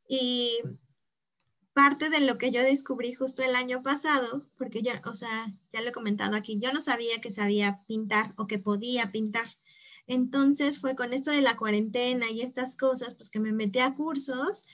Y 0.08 0.60
parte 1.74 2.10
de 2.12 2.20
lo 2.20 2.38
que 2.38 2.52
yo 2.52 2.62
descubrí 2.62 3.14
justo 3.14 3.42
el 3.42 3.56
año 3.56 3.82
pasado, 3.82 4.46
porque 4.56 4.84
yo, 4.84 4.92
o 5.06 5.16
sea, 5.16 5.48
ya 5.72 5.82
lo 5.82 5.90
he 5.90 5.94
comentado 5.94 6.36
aquí, 6.36 6.60
yo 6.60 6.72
no 6.74 6.82
sabía 6.82 7.22
que 7.22 7.32
sabía 7.32 7.82
pintar 7.88 8.34
o 8.38 8.46
que 8.46 8.60
podía 8.60 9.12
pintar. 9.12 9.59
Entonces 10.10 10.80
fue 10.80 10.96
con 10.96 11.14
esto 11.14 11.30
de 11.30 11.42
la 11.42 11.56
cuarentena 11.56 12.32
y 12.32 12.42
estas 12.42 12.76
cosas, 12.76 13.14
pues 13.14 13.30
que 13.30 13.40
me 13.40 13.54
metí 13.54 13.78
a 13.78 13.94
cursos 13.94 14.66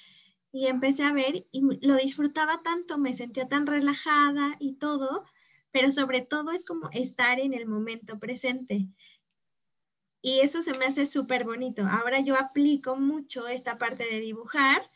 y 0.54 0.68
empecé 0.68 1.04
a 1.04 1.12
ver 1.12 1.46
y 1.52 1.62
lo 1.86 1.98
disfrutaba 1.98 2.64
tanto, 2.64 2.98
me 2.98 3.14
sentía 3.14 3.46
tan 3.50 3.68
relajada 3.68 4.56
y 4.62 4.76
todo, 4.76 5.26
pero 5.72 5.92
sobre 5.92 6.22
todo 6.22 6.52
es 6.52 6.64
como 6.64 6.90
estar 6.94 7.42
en 7.42 7.54
el 7.54 7.66
momento 7.66 8.18
presente. 8.18 8.88
Y 10.22 10.40
eso 10.40 10.62
se 10.62 10.72
me 10.80 10.86
hace 10.86 11.06
súper 11.06 11.44
bonito. 11.44 11.86
Ahora 11.86 12.22
yo 12.22 12.38
aplico 12.40 12.96
mucho 12.96 13.50
esta 13.50 13.78
parte 13.78 14.06
de 14.10 14.22
dibujar 14.22 14.90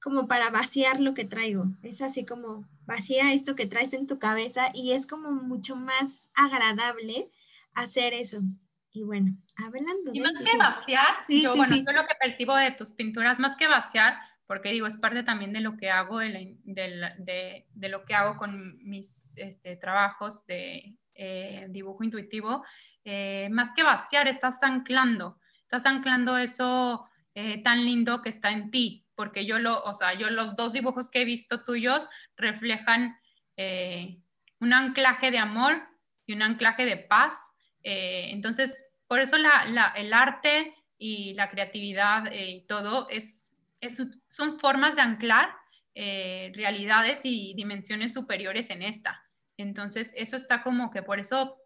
como 0.00 0.26
para 0.26 0.48
vaciar 0.48 1.00
lo 1.00 1.12
que 1.12 1.26
traigo. 1.26 1.66
Es 1.82 2.00
así 2.00 2.24
como 2.24 2.66
vacía 2.86 3.34
esto 3.34 3.54
que 3.56 3.66
traes 3.66 3.92
en 3.92 4.06
tu 4.06 4.18
cabeza 4.18 4.70
y 4.72 4.92
es 4.92 5.06
como 5.06 5.32
mucho 5.32 5.76
más 5.76 6.30
agradable 6.32 7.30
hacer 7.74 8.14
eso. 8.14 8.40
Y 8.96 9.02
bueno, 9.02 9.36
hablando 9.56 10.10
y 10.14 10.20
más 10.20 10.32
que 10.42 10.56
vaciar, 10.56 11.16
yo, 11.28 11.54
bueno, 11.54 11.76
yo 11.76 11.92
lo 11.92 12.06
que 12.06 12.14
percibo 12.18 12.56
de 12.56 12.70
tus 12.70 12.88
pinturas, 12.92 13.38
más 13.38 13.54
que 13.54 13.68
vaciar, 13.68 14.18
porque 14.46 14.72
digo, 14.72 14.86
es 14.86 14.96
parte 14.96 15.22
también 15.22 15.52
de 15.52 15.60
lo 15.60 15.76
que 15.76 15.90
hago, 15.90 16.20
de, 16.20 16.56
de, 16.64 17.66
de, 17.74 17.88
lo 17.90 18.06
que 18.06 18.14
hago 18.14 18.38
con 18.38 18.78
mis 18.78 19.36
este, 19.36 19.76
trabajos 19.76 20.46
de 20.46 20.96
eh, 21.12 21.66
dibujo 21.68 22.04
intuitivo, 22.04 22.64
eh, 23.04 23.50
más 23.50 23.74
que 23.74 23.82
vaciar, 23.82 24.28
estás 24.28 24.62
anclando, 24.62 25.40
estás 25.60 25.84
anclando 25.84 26.38
eso 26.38 27.06
eh, 27.34 27.62
tan 27.62 27.84
lindo 27.84 28.22
que 28.22 28.30
está 28.30 28.50
en 28.50 28.70
ti, 28.70 29.04
porque 29.14 29.44
yo 29.44 29.58
lo, 29.58 29.82
o 29.82 29.92
sea, 29.92 30.14
yo 30.14 30.30
los 30.30 30.56
dos 30.56 30.72
dibujos 30.72 31.10
que 31.10 31.20
he 31.20 31.26
visto 31.26 31.64
tuyos 31.64 32.08
reflejan 32.38 33.18
un 34.58 34.72
anclaje 34.72 35.30
de 35.30 35.38
amor 35.38 35.82
y 36.24 36.32
un 36.32 36.40
anclaje 36.40 36.86
de 36.86 36.96
paz. 36.96 37.34
Entonces, 37.88 38.84
por 39.06 39.20
eso 39.20 39.36
el 39.36 40.12
arte 40.12 40.74
y 40.98 41.34
la 41.34 41.48
creatividad 41.48 42.32
y 42.32 42.62
todo 42.66 43.08
es 43.08 43.46
son 44.28 44.58
formas 44.58 44.96
de 44.96 45.02
anclar 45.02 45.50
eh, 45.94 46.52
realidades 46.54 47.20
y 47.22 47.54
dimensiones 47.54 48.12
superiores 48.12 48.70
en 48.70 48.82
esta. 48.82 49.22
Entonces, 49.56 50.12
eso 50.16 50.36
está 50.36 50.62
como 50.62 50.90
que 50.90 51.02
por 51.02 51.18
eso 51.18 51.56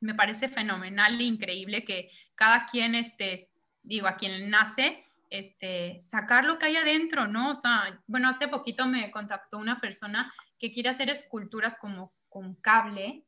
me 0.00 0.14
parece 0.14 0.48
fenomenal 0.48 1.20
e 1.20 1.24
increíble 1.24 1.84
que 1.84 2.10
cada 2.34 2.66
quien, 2.66 2.94
este, 2.94 3.50
digo, 3.82 4.06
a 4.06 4.16
quien 4.16 4.50
nace, 4.50 5.04
este, 5.28 6.00
sacar 6.00 6.44
lo 6.44 6.58
que 6.58 6.66
hay 6.66 6.76
adentro, 6.76 7.28
¿no? 7.28 7.50
O 7.50 7.54
sea, 7.54 8.02
bueno, 8.06 8.28
hace 8.28 8.48
poquito 8.48 8.86
me 8.86 9.10
contactó 9.10 9.58
una 9.58 9.80
persona 9.80 10.32
que 10.58 10.72
quiere 10.72 10.88
hacer 10.88 11.08
esculturas 11.08 11.76
como 11.76 12.12
con 12.28 12.54
cable 12.56 13.24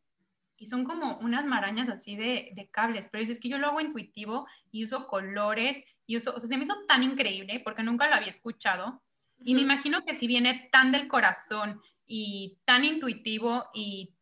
y 0.62 0.66
son 0.66 0.84
como 0.84 1.18
unas 1.18 1.44
marañas 1.44 1.88
así 1.88 2.14
de, 2.14 2.52
de 2.54 2.70
cables, 2.70 3.08
pero 3.10 3.20
dices 3.20 3.40
que 3.40 3.48
yo 3.48 3.58
lo 3.58 3.66
hago 3.66 3.80
intuitivo 3.80 4.46
y 4.70 4.84
uso 4.84 5.08
colores 5.08 5.82
y 6.06 6.16
uso, 6.16 6.32
o 6.36 6.38
sea, 6.38 6.48
se 6.48 6.56
me 6.56 6.62
hizo 6.62 6.76
tan 6.86 7.02
increíble 7.02 7.60
porque 7.64 7.82
nunca 7.82 8.08
lo 8.08 8.14
había 8.14 8.28
escuchado 8.28 9.02
y 9.40 9.56
me 9.56 9.62
imagino 9.62 10.04
que 10.04 10.16
si 10.16 10.28
viene 10.28 10.68
tan 10.70 10.92
del 10.92 11.08
corazón 11.08 11.80
y 12.06 12.60
tan 12.64 12.84
intuitivo 12.84 13.70
y 13.74 14.14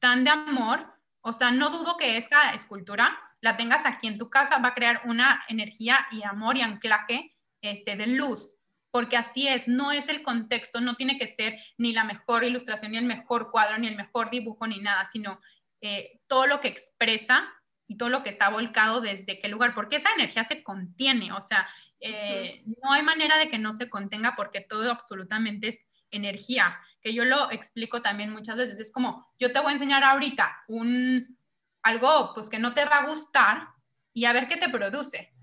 tan 0.00 0.24
de 0.24 0.30
amor, 0.30 0.84
o 1.20 1.32
sea, 1.32 1.52
no 1.52 1.70
dudo 1.70 1.96
que 1.96 2.16
esa 2.16 2.50
escultura 2.50 3.16
la 3.40 3.56
tengas 3.56 3.86
aquí 3.86 4.08
en 4.08 4.18
tu 4.18 4.28
casa, 4.28 4.58
va 4.58 4.70
a 4.70 4.74
crear 4.74 5.02
una 5.04 5.44
energía 5.48 6.08
y 6.10 6.24
amor 6.24 6.56
y 6.56 6.62
anclaje 6.62 7.36
este, 7.60 7.94
de 7.94 8.08
luz, 8.08 8.56
porque 8.90 9.16
así 9.16 9.46
es, 9.46 9.68
no 9.68 9.92
es 9.92 10.08
el 10.08 10.22
contexto, 10.22 10.80
no 10.80 10.96
tiene 10.96 11.18
que 11.18 11.26
ser 11.26 11.58
ni 11.78 11.92
la 11.92 12.04
mejor 12.04 12.42
ilustración, 12.42 12.92
ni 12.92 12.98
el 12.98 13.04
mejor 13.04 13.50
cuadro, 13.50 13.78
ni 13.78 13.86
el 13.86 13.96
mejor 13.96 14.30
dibujo, 14.30 14.66
ni 14.66 14.80
nada, 14.80 15.08
sino 15.10 15.40
eh, 15.86 16.18
todo 16.26 16.46
lo 16.46 16.60
que 16.60 16.68
expresa 16.68 17.46
y 17.86 17.98
todo 17.98 18.08
lo 18.08 18.22
que 18.22 18.30
está 18.30 18.48
volcado 18.48 19.02
desde 19.02 19.38
qué 19.38 19.48
lugar, 19.48 19.74
porque 19.74 19.96
esa 19.96 20.08
energía 20.14 20.42
se 20.44 20.62
contiene, 20.62 21.30
o 21.32 21.42
sea, 21.42 21.68
eh, 22.00 22.62
no 22.82 22.92
hay 22.92 23.02
manera 23.02 23.36
de 23.36 23.50
que 23.50 23.58
no 23.58 23.74
se 23.74 23.90
contenga 23.90 24.34
porque 24.34 24.62
todo 24.62 24.90
absolutamente 24.90 25.68
es 25.68 25.86
energía, 26.10 26.80
que 27.02 27.12
yo 27.12 27.26
lo 27.26 27.50
explico 27.50 28.00
también 28.00 28.30
muchas 28.30 28.56
veces, 28.56 28.80
es 28.80 28.90
como, 28.90 29.30
yo 29.38 29.52
te 29.52 29.60
voy 29.60 29.68
a 29.68 29.72
enseñar 29.72 30.04
ahorita 30.04 30.64
un, 30.68 31.38
algo 31.82 32.32
pues 32.32 32.48
que 32.48 32.58
no 32.58 32.72
te 32.72 32.86
va 32.86 33.00
a 33.00 33.06
gustar 33.06 33.68
y 34.14 34.24
a 34.24 34.32
ver 34.32 34.48
qué 34.48 34.56
te 34.56 34.70
produce. 34.70 35.34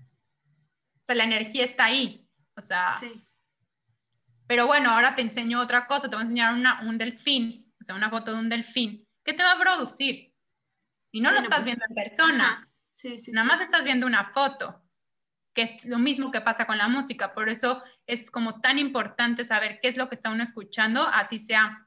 O 1.00 1.04
sea, 1.04 1.14
la 1.14 1.24
energía 1.24 1.64
está 1.64 1.84
ahí, 1.84 2.28
o 2.56 2.60
sea, 2.60 2.90
sí. 2.90 3.24
pero 4.48 4.66
bueno, 4.66 4.90
ahora 4.90 5.14
te 5.14 5.22
enseño 5.22 5.60
otra 5.60 5.86
cosa, 5.86 6.10
te 6.10 6.16
voy 6.16 6.22
a 6.22 6.26
enseñar 6.26 6.52
una, 6.52 6.80
un 6.82 6.98
delfín, 6.98 7.72
o 7.80 7.84
sea, 7.84 7.94
una 7.94 8.10
foto 8.10 8.32
de 8.32 8.40
un 8.40 8.48
delfín, 8.48 9.06
¿qué 9.24 9.34
te 9.34 9.44
va 9.44 9.52
a 9.52 9.58
producir? 9.58 10.31
Y 11.12 11.20
no 11.20 11.30
lo 11.30 11.38
estás 11.38 11.60
pues, 11.60 11.64
viendo 11.66 11.84
en 11.88 11.94
persona. 11.94 12.68
Nada 13.28 13.46
más 13.46 13.60
estás 13.60 13.84
viendo 13.84 14.06
una 14.06 14.32
foto, 14.32 14.82
que 15.54 15.62
es 15.62 15.84
lo 15.84 15.98
mismo 15.98 16.30
que 16.30 16.40
pasa 16.40 16.66
con 16.66 16.78
la 16.78 16.88
música. 16.88 17.34
Por 17.34 17.48
eso 17.48 17.82
es 18.06 18.30
como 18.30 18.60
tan 18.60 18.78
importante 18.78 19.44
saber 19.44 19.78
qué 19.80 19.88
es 19.88 19.96
lo 19.96 20.08
que 20.08 20.14
está 20.14 20.30
uno 20.30 20.42
escuchando, 20.42 21.06
así 21.06 21.38
sea 21.38 21.86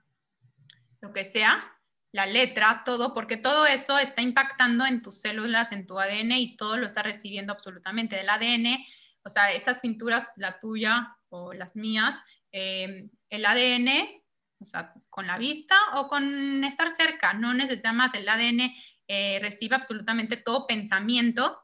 lo 1.02 1.12
que 1.12 1.24
sea, 1.24 1.76
la 2.12 2.26
letra, 2.26 2.84
todo, 2.86 3.14
porque 3.14 3.38
todo 3.38 3.66
eso 3.66 4.00
está 4.00 4.22
impactando 4.22 4.86
en 4.86 5.02
tus 5.02 5.20
células, 5.22 5.72
en 5.72 5.86
tu 5.86 6.00
ADN 6.00 6.32
y 6.32 6.56
todo 6.56 6.78
lo 6.78 6.88
está 6.88 7.04
recibiendo 7.04 7.52
absolutamente 7.52 8.16
del 8.16 8.30
ADN. 8.30 8.78
O 9.24 9.30
sea, 9.30 9.52
estas 9.52 9.80
pinturas, 9.80 10.30
la 10.36 10.60
tuya 10.60 11.18
o 11.30 11.54
las 11.54 11.76
mías, 11.76 12.16
eh, 12.52 13.10
el 13.30 13.46
ADN, 13.46 14.24
o 14.60 14.66
sea, 14.66 14.94
con 15.10 15.28
la 15.28 15.38
vista 15.38 15.76
o 15.96 16.08
con 16.08 16.64
estar 16.64 16.90
cerca, 16.92 17.34
no 17.34 17.54
necesita 17.54 17.92
más 17.92 18.14
el 18.14 18.30
ADN 18.30 18.74
eh, 19.08 19.40
recibe 19.42 19.76
absolutamente 19.76 20.38
todo 20.38 20.68
pensamiento, 20.68 21.60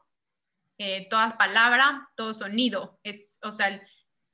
eh, 0.78 1.08
toda 1.08 1.36
palabra, 1.36 2.08
todo 2.16 2.34
sonido. 2.34 3.00
Es, 3.02 3.38
o 3.42 3.52
sea, 3.52 3.82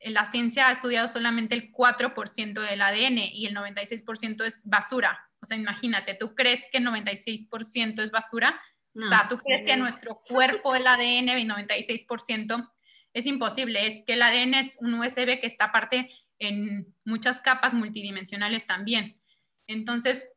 la 0.01 0.27
ciencia 0.27 0.69
ha 0.69 0.73
estudiado 0.73 1.09
solamente 1.09 1.55
el 1.55 1.73
4% 1.73 2.61
del 2.61 2.81
ADN 2.81 3.19
y 3.33 3.47
el 3.47 3.57
96% 3.57 4.45
es 4.45 4.63
basura. 4.65 5.19
O 5.41 5.47
sea, 5.47 5.57
imagínate, 5.57 6.15
¿tú 6.15 6.35
crees 6.35 6.63
que 6.71 6.79
el 6.79 6.87
96% 6.87 8.03
es 8.03 8.11
basura? 8.11 8.61
o 8.95 9.09
sea, 9.09 9.29
¿tú 9.29 9.39
crees 9.39 9.65
que 9.65 9.77
nuestro 9.77 10.23
cuerpo, 10.27 10.75
el 10.75 10.87
ADN, 10.87 11.29
el 11.29 11.49
96%? 11.49 12.73
Es 13.13 13.27
imposible, 13.27 13.87
es 13.87 14.03
que 14.05 14.15
el 14.15 14.23
ADN 14.23 14.55
es 14.55 14.77
un 14.81 14.95
USB 14.95 15.41
que 15.41 15.47
está 15.47 15.67
aparte 15.67 16.11
en 16.41 16.95
muchas 17.05 17.41
capas 17.41 17.75
multidimensionales 17.75 18.67
también. 18.67 19.21
Entonces, 19.69 20.29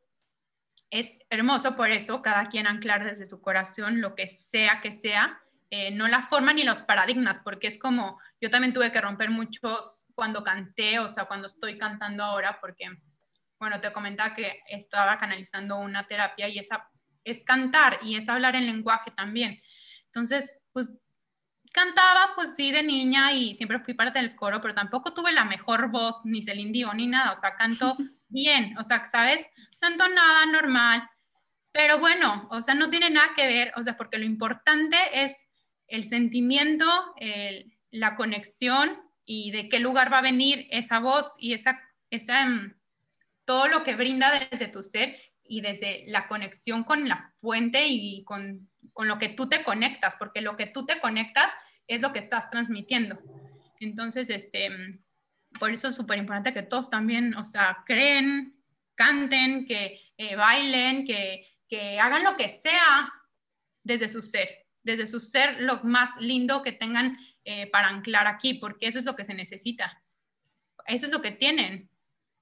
es 0.91 1.19
hermoso 1.29 1.75
por 1.75 1.89
eso, 1.89 2.21
cada 2.21 2.47
quien 2.49 2.67
anclar 2.67 3.05
desde 3.05 3.25
su 3.25 3.41
corazón 3.41 4.01
lo 4.01 4.13
que 4.13 4.27
sea 4.27 4.81
que 4.81 4.91
sea, 4.91 5.41
eh, 5.69 5.89
no 5.89 6.09
la 6.09 6.21
forma 6.23 6.51
ni 6.51 6.63
los 6.63 6.81
paradigmas, 6.81 7.39
porque 7.39 7.67
es 7.67 7.79
como, 7.79 8.19
yo 8.41 8.49
también 8.49 8.73
tuve 8.73 8.91
que 8.91 8.99
romper 8.99 9.29
muchos 9.29 10.05
cuando 10.13 10.43
canté, 10.43 10.99
o 10.99 11.07
sea, 11.07 11.25
cuando 11.25 11.47
estoy 11.47 11.77
cantando 11.77 12.25
ahora, 12.25 12.59
porque, 12.59 12.89
bueno, 13.57 13.79
te 13.79 13.93
comentaba 13.93 14.35
que 14.35 14.61
estaba 14.67 15.17
canalizando 15.17 15.77
una 15.77 16.05
terapia 16.05 16.49
y 16.49 16.59
esa 16.59 16.89
es 17.23 17.43
cantar 17.45 17.99
y 18.01 18.17
es 18.17 18.27
hablar 18.27 18.57
en 18.57 18.65
lenguaje 18.65 19.11
también. 19.11 19.61
Entonces, 20.07 20.59
pues 20.73 20.99
cantaba, 21.71 22.33
pues 22.35 22.53
sí, 22.53 22.73
de 22.73 22.83
niña 22.83 23.31
y 23.31 23.55
siempre 23.55 23.79
fui 23.79 23.93
parte 23.93 24.19
del 24.19 24.35
coro, 24.35 24.59
pero 24.59 24.73
tampoco 24.73 25.13
tuve 25.13 25.31
la 25.31 25.45
mejor 25.45 25.89
voz, 25.89 26.25
ni 26.25 26.41
Celine 26.41 26.73
Dion, 26.73 26.97
ni 26.97 27.07
nada, 27.07 27.31
o 27.31 27.39
sea, 27.39 27.55
canto 27.55 27.95
bien, 28.31 28.77
o 28.77 28.83
sea, 28.83 29.05
¿sabes? 29.05 29.47
Santo 29.75 30.07
nada, 30.09 30.45
normal. 30.47 31.07
Pero 31.71 31.99
bueno, 31.99 32.47
o 32.51 32.61
sea, 32.61 32.75
no 32.75 32.89
tiene 32.89 33.09
nada 33.09 33.31
que 33.35 33.47
ver, 33.47 33.71
o 33.75 33.83
sea, 33.83 33.95
porque 33.95 34.17
lo 34.17 34.25
importante 34.25 34.97
es 35.13 35.49
el 35.87 36.03
sentimiento, 36.05 36.85
la 37.91 38.15
conexión 38.15 38.99
y 39.25 39.51
de 39.51 39.69
qué 39.69 39.79
lugar 39.79 40.11
va 40.11 40.19
a 40.19 40.23
venir 40.23 40.67
esa 40.71 40.99
voz 40.99 41.35
y 41.37 41.53
esa, 41.53 41.79
esa, 42.09 42.45
mm, 42.45 42.75
todo 43.45 43.67
lo 43.67 43.83
que 43.83 43.95
brinda 43.95 44.31
desde 44.49 44.67
tu 44.67 44.83
ser 44.83 45.17
y 45.43 45.61
desde 45.61 46.03
la 46.07 46.27
conexión 46.27 46.83
con 46.83 47.07
la 47.07 47.33
fuente 47.41 47.87
y 47.87 48.23
con, 48.23 48.69
con 48.93 49.07
lo 49.07 49.17
que 49.17 49.29
tú 49.29 49.47
te 49.47 49.63
conectas, 49.63 50.15
porque 50.15 50.41
lo 50.41 50.55
que 50.55 50.65
tú 50.65 50.85
te 50.85 50.99
conectas 50.99 51.51
es 51.87 52.01
lo 52.01 52.13
que 52.13 52.19
estás 52.19 52.49
transmitiendo. 52.49 53.19
Entonces, 53.79 54.29
este, 54.29 54.69
mm, 54.69 55.03
por 55.59 55.71
eso 55.71 55.89
es 55.89 55.95
súper 55.95 56.17
importante 56.17 56.53
que 56.53 56.63
todos 56.63 56.89
también, 56.89 57.35
o 57.35 57.45
sea, 57.45 57.83
creen, 57.85 58.55
canten, 58.95 59.65
que 59.65 59.99
eh, 60.17 60.35
bailen, 60.35 61.05
que, 61.05 61.47
que 61.67 61.99
hagan 61.99 62.23
lo 62.23 62.37
que 62.37 62.49
sea 62.49 63.11
desde 63.83 64.09
su 64.09 64.21
ser, 64.21 64.67
desde 64.83 65.07
su 65.07 65.19
ser 65.19 65.61
lo 65.61 65.83
más 65.83 66.11
lindo 66.19 66.61
que 66.61 66.71
tengan 66.71 67.17
eh, 67.43 67.67
para 67.67 67.87
anclar 67.87 68.27
aquí, 68.27 68.55
porque 68.55 68.87
eso 68.87 68.99
es 68.99 69.05
lo 69.05 69.15
que 69.15 69.23
se 69.23 69.33
necesita. 69.33 70.03
Eso 70.85 71.05
es 71.07 71.11
lo 71.11 71.21
que 71.21 71.31
tienen. 71.31 71.89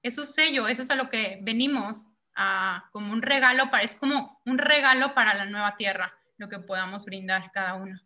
Es 0.02 0.14
su 0.14 0.24
sello, 0.24 0.68
eso 0.68 0.82
es 0.82 0.90
a 0.90 0.94
lo 0.94 1.08
que 1.08 1.38
venimos 1.42 2.08
a, 2.34 2.88
como 2.92 3.12
un 3.12 3.22
regalo, 3.22 3.70
para, 3.70 3.82
es 3.82 3.94
como 3.94 4.40
un 4.44 4.58
regalo 4.58 5.14
para 5.14 5.34
la 5.34 5.46
nueva 5.46 5.76
tierra, 5.76 6.14
lo 6.36 6.48
que 6.48 6.58
podamos 6.58 7.04
brindar 7.04 7.50
cada 7.50 7.74
uno. 7.74 8.00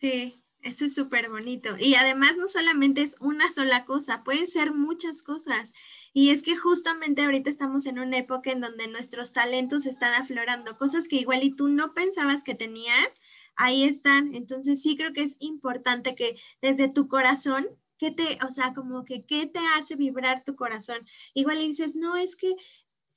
Sí, 0.00 0.44
Eso 0.62 0.86
es 0.86 0.94
súper 0.94 1.30
bonito. 1.30 1.76
Y 1.78 1.94
además 1.94 2.36
no 2.36 2.48
solamente 2.48 3.02
es 3.02 3.16
una 3.20 3.50
sola 3.50 3.84
cosa, 3.84 4.24
pueden 4.24 4.46
ser 4.46 4.72
muchas 4.74 5.22
cosas. 5.22 5.72
Y 6.12 6.30
es 6.30 6.42
que 6.42 6.56
justamente 6.56 7.22
ahorita 7.22 7.48
estamos 7.48 7.86
en 7.86 7.98
una 8.00 8.18
época 8.18 8.50
en 8.50 8.60
donde 8.60 8.88
nuestros 8.88 9.32
talentos 9.32 9.86
están 9.86 10.14
aflorando, 10.14 10.76
cosas 10.76 11.06
que 11.06 11.16
igual 11.16 11.44
y 11.44 11.54
tú 11.54 11.68
no 11.68 11.94
pensabas 11.94 12.42
que 12.42 12.56
tenías, 12.56 13.20
ahí 13.54 13.84
están. 13.84 14.34
Entonces 14.34 14.82
sí 14.82 14.96
creo 14.96 15.12
que 15.12 15.22
es 15.22 15.36
importante 15.38 16.16
que 16.16 16.36
desde 16.60 16.88
tu 16.88 17.06
corazón, 17.06 17.66
¿qué 17.96 18.10
te, 18.10 18.38
o 18.44 18.50
sea, 18.50 18.72
como 18.72 19.04
que 19.04 19.24
qué 19.24 19.46
te 19.46 19.60
hace 19.76 19.94
vibrar 19.94 20.44
tu 20.44 20.56
corazón? 20.56 21.06
Igual 21.34 21.58
y 21.58 21.68
dices, 21.68 21.94
no, 21.94 22.16
es 22.16 22.34
que 22.34 22.54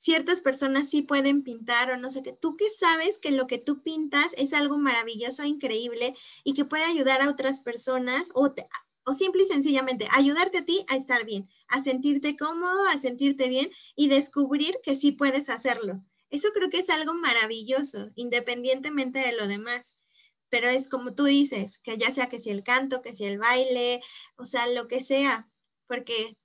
ciertas 0.02 0.40
personas 0.40 0.90
sí 0.90 1.02
pueden 1.02 1.44
pintar 1.44 1.92
o 1.92 1.96
no 1.96 2.10
sé 2.10 2.22
qué. 2.22 2.32
Tú 2.32 2.56
que 2.56 2.68
sabes 2.68 3.18
que 3.18 3.30
lo 3.30 3.46
que 3.46 3.58
tú 3.58 3.82
pintas 3.82 4.34
es 4.36 4.52
algo 4.52 4.76
maravilloso, 4.76 5.44
increíble 5.44 6.16
y 6.42 6.54
que 6.54 6.64
puede 6.64 6.84
ayudar 6.84 7.22
a 7.22 7.30
otras 7.30 7.60
personas 7.60 8.30
o, 8.34 8.52
o 9.04 9.12
simple 9.12 9.44
y 9.44 9.46
sencillamente 9.46 10.08
ayudarte 10.10 10.58
a 10.58 10.64
ti 10.64 10.84
a 10.88 10.96
estar 10.96 11.24
bien, 11.24 11.48
a 11.68 11.80
sentirte 11.80 12.36
cómodo, 12.36 12.84
a 12.86 12.98
sentirte 12.98 13.48
bien 13.48 13.70
y 13.94 14.08
descubrir 14.08 14.74
que 14.82 14.96
sí 14.96 15.12
puedes 15.12 15.48
hacerlo. 15.48 16.04
Eso 16.30 16.48
creo 16.52 16.68
que 16.68 16.78
es 16.78 16.90
algo 16.90 17.14
maravilloso, 17.14 18.10
independientemente 18.16 19.20
de 19.20 19.32
lo 19.32 19.46
demás. 19.46 19.96
Pero 20.48 20.68
es 20.68 20.88
como 20.88 21.14
tú 21.14 21.24
dices, 21.24 21.78
que 21.78 21.96
ya 21.96 22.10
sea 22.10 22.28
que 22.28 22.40
si 22.40 22.50
el 22.50 22.64
canto, 22.64 23.02
que 23.02 23.14
si 23.14 23.24
el 23.24 23.38
baile, 23.38 24.00
o 24.36 24.46
sea, 24.46 24.66
lo 24.66 24.88
que 24.88 25.00
sea, 25.00 25.48
porque 25.86 26.36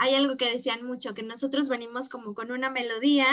hay 0.00 0.14
algo 0.14 0.38
que 0.38 0.50
decían 0.50 0.82
mucho, 0.82 1.12
que 1.12 1.22
nosotros 1.22 1.68
venimos 1.68 2.08
como 2.08 2.32
con 2.34 2.50
una 2.50 2.70
melodía 2.70 3.26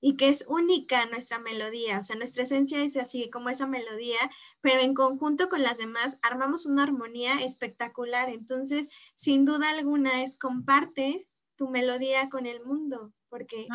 y 0.00 0.16
que 0.16 0.28
es 0.28 0.44
única 0.46 1.06
nuestra 1.06 1.40
melodía, 1.40 1.98
o 1.98 2.04
sea, 2.04 2.14
nuestra 2.14 2.44
esencia 2.44 2.80
es 2.84 2.96
así 2.96 3.30
como 3.30 3.48
esa 3.48 3.66
melodía, 3.66 4.18
pero 4.60 4.80
en 4.80 4.94
conjunto 4.94 5.48
con 5.48 5.64
las 5.64 5.78
demás 5.78 6.18
armamos 6.22 6.66
una 6.66 6.84
armonía 6.84 7.34
espectacular. 7.42 8.28
Entonces, 8.30 8.90
sin 9.16 9.44
duda 9.44 9.70
alguna 9.70 10.22
es 10.22 10.38
comparte 10.38 11.28
tu 11.56 11.68
melodía 11.68 12.28
con 12.28 12.46
el 12.46 12.64
mundo, 12.64 13.12
porque 13.28 13.66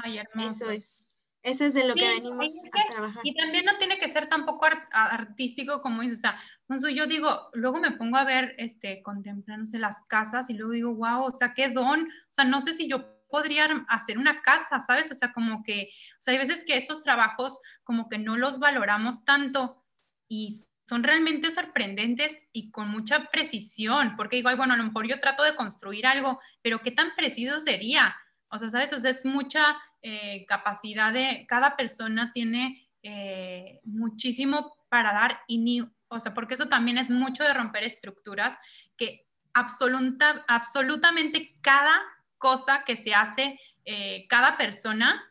eso 0.48 0.70
es. 0.70 1.09
Eso 1.42 1.66
es 1.66 1.74
de 1.74 1.88
lo 1.88 1.94
que 1.94 2.08
venimos 2.08 2.52
a 2.68 2.92
trabajar. 2.92 3.22
Y 3.24 3.34
también 3.34 3.66
no 3.66 3.78
tiene 3.78 3.98
que 3.98 4.10
ser 4.10 4.28
tampoco 4.28 4.68
artístico, 4.92 5.82
como 5.82 6.02
dices, 6.02 6.20
o 6.20 6.22
sea, 6.22 6.92
yo 6.92 7.08
digo, 7.08 7.50
luego 7.54 7.80
me 7.80 7.92
pongo 7.92 8.18
a 8.18 8.26
ver, 8.26 8.56
este, 8.58 9.02
contemplándose 9.04 9.80
las 9.80 10.02
casas 10.08 10.50
y 10.50 10.54
luego 10.54 10.74
digo, 10.74 10.94
wow, 10.96 11.24
o 11.24 11.32
sea, 11.32 11.54
qué 11.54 11.70
don, 11.70 12.02
o 12.02 12.32
sea, 12.32 12.44
no 12.44 12.60
sé 12.60 12.74
si 12.74 12.90
yo 12.90 13.20
podría 13.30 13.86
hacer 13.88 14.18
una 14.18 14.42
casa, 14.42 14.80
¿sabes? 14.82 15.10
O 15.12 15.14
sea, 15.14 15.32
como 15.32 15.64
que, 15.64 15.92
o 16.14 16.22
sea, 16.22 16.34
hay 16.34 16.40
veces 16.40 16.64
que 16.66 16.76
estos 16.76 17.04
trabajos 17.04 17.60
como 17.84 18.10
que 18.10 18.18
no 18.18 18.36
los 18.36 18.60
valoramos 18.60 19.24
tanto 19.24 19.86
y 20.28 20.66
son 20.88 21.04
realmente 21.04 21.52
sorprendentes 21.52 22.38
y 22.52 22.72
con 22.72 22.90
mucha 22.90 23.30
precisión, 23.30 24.16
porque 24.18 24.38
digo, 24.38 24.54
bueno, 24.58 24.74
a 24.74 24.78
lo 24.78 24.84
mejor 24.84 25.08
yo 25.08 25.20
trato 25.20 25.44
de 25.44 25.56
construir 25.56 26.08
algo, 26.08 26.40
pero 26.64 26.82
¿qué 26.82 26.92
tan 26.92 27.16
preciso 27.16 27.60
sería? 27.60 28.16
O 28.50 28.58
sea, 28.58 28.70
¿sabes? 28.70 28.92
O 28.94 29.00
sea, 29.00 29.12
es 29.12 29.24
mucha 29.24 29.78
eh, 30.02 30.46
capacidad 30.48 31.12
de, 31.12 31.46
cada 31.46 31.76
persona 31.76 32.32
tiene 32.34 32.90
eh, 33.04 33.82
muchísimo 33.84 34.78
para 34.88 35.12
dar 35.12 35.42
y 35.46 35.58
ni, 35.58 35.82
o 36.08 36.20
sea, 36.22 36.34
porque 36.34 36.54
eso 36.54 36.70
también 36.70 36.98
es 36.98 37.10
mucho 37.10 37.44
de 37.44 37.54
romper 37.54 37.84
estructuras, 37.84 38.58
que 38.96 39.28
absoluta, 39.54 40.46
absolutamente 40.48 41.58
cada 41.60 42.00
cosa 42.38 42.84
que 42.86 42.96
se 42.96 43.14
hace, 43.14 43.60
eh, 43.84 44.26
cada 44.30 44.56
persona, 44.56 45.22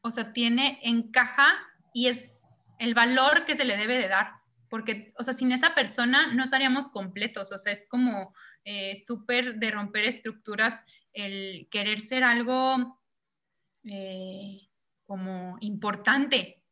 o 0.00 0.12
sea, 0.12 0.32
tiene, 0.32 0.78
encaja 0.84 1.52
y 1.92 2.06
es 2.06 2.40
el 2.78 2.94
valor 2.94 3.44
que 3.46 3.56
se 3.56 3.64
le 3.64 3.76
debe 3.76 3.98
de 3.98 4.06
dar, 4.06 4.34
porque, 4.68 5.12
o 5.18 5.24
sea, 5.24 5.34
sin 5.34 5.50
esa 5.50 5.74
persona 5.74 6.32
no 6.34 6.44
estaríamos 6.44 6.88
completos, 6.88 7.50
o 7.50 7.58
sea, 7.58 7.72
es 7.72 7.86
como 7.88 8.32
súper 9.04 9.56
de 9.56 9.70
romper 9.70 10.06
estructuras 10.06 10.82
el 11.12 11.68
querer 11.70 12.00
ser 12.00 12.24
algo 12.24 12.98
eh, 13.84 14.68
como 15.06 15.56
importante, 15.60 16.62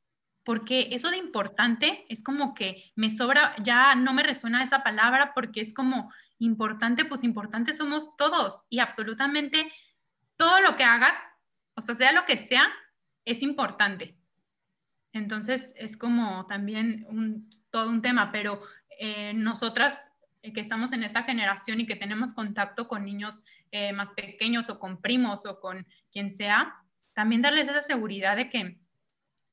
porque 0.44 0.88
eso 0.92 1.10
de 1.10 1.18
importante 1.18 2.04
es 2.08 2.22
como 2.22 2.54
que 2.54 2.92
me 2.96 3.10
sobra, 3.10 3.54
ya 3.62 3.94
no 3.94 4.12
me 4.12 4.22
resuena 4.22 4.62
esa 4.62 4.82
palabra 4.82 5.32
porque 5.34 5.60
es 5.60 5.72
como 5.72 6.12
importante, 6.38 7.04
pues 7.04 7.22
importante 7.22 7.72
somos 7.72 8.16
todos 8.16 8.64
y 8.68 8.80
absolutamente 8.80 9.72
todo 10.36 10.60
lo 10.60 10.76
que 10.76 10.84
hagas, 10.84 11.16
o 11.74 11.80
sea, 11.80 11.94
sea 11.94 12.12
lo 12.12 12.24
que 12.24 12.36
sea, 12.36 12.72
es 13.24 13.42
importante. 13.42 14.16
Entonces 15.12 15.74
es 15.76 15.96
como 15.96 16.46
también 16.46 17.06
un, 17.08 17.50
todo 17.70 17.88
un 17.90 18.02
tema, 18.02 18.32
pero 18.32 18.62
eh, 18.98 19.32
nosotras 19.34 20.10
eh, 20.42 20.52
que 20.52 20.60
estamos 20.60 20.92
en 20.92 21.04
esta 21.04 21.22
generación 21.22 21.80
y 21.80 21.86
que 21.86 21.96
tenemos 21.96 22.32
contacto 22.32 22.88
con 22.88 23.04
niños 23.04 23.44
eh, 23.70 23.92
más 23.92 24.10
pequeños 24.12 24.68
o 24.70 24.78
con 24.78 25.00
primos 25.00 25.46
o 25.46 25.60
con 25.60 25.86
quien 26.10 26.32
sea, 26.32 26.82
también 27.14 27.42
darles 27.42 27.68
esa 27.68 27.82
seguridad 27.82 28.36
de 28.36 28.48
que 28.48 28.80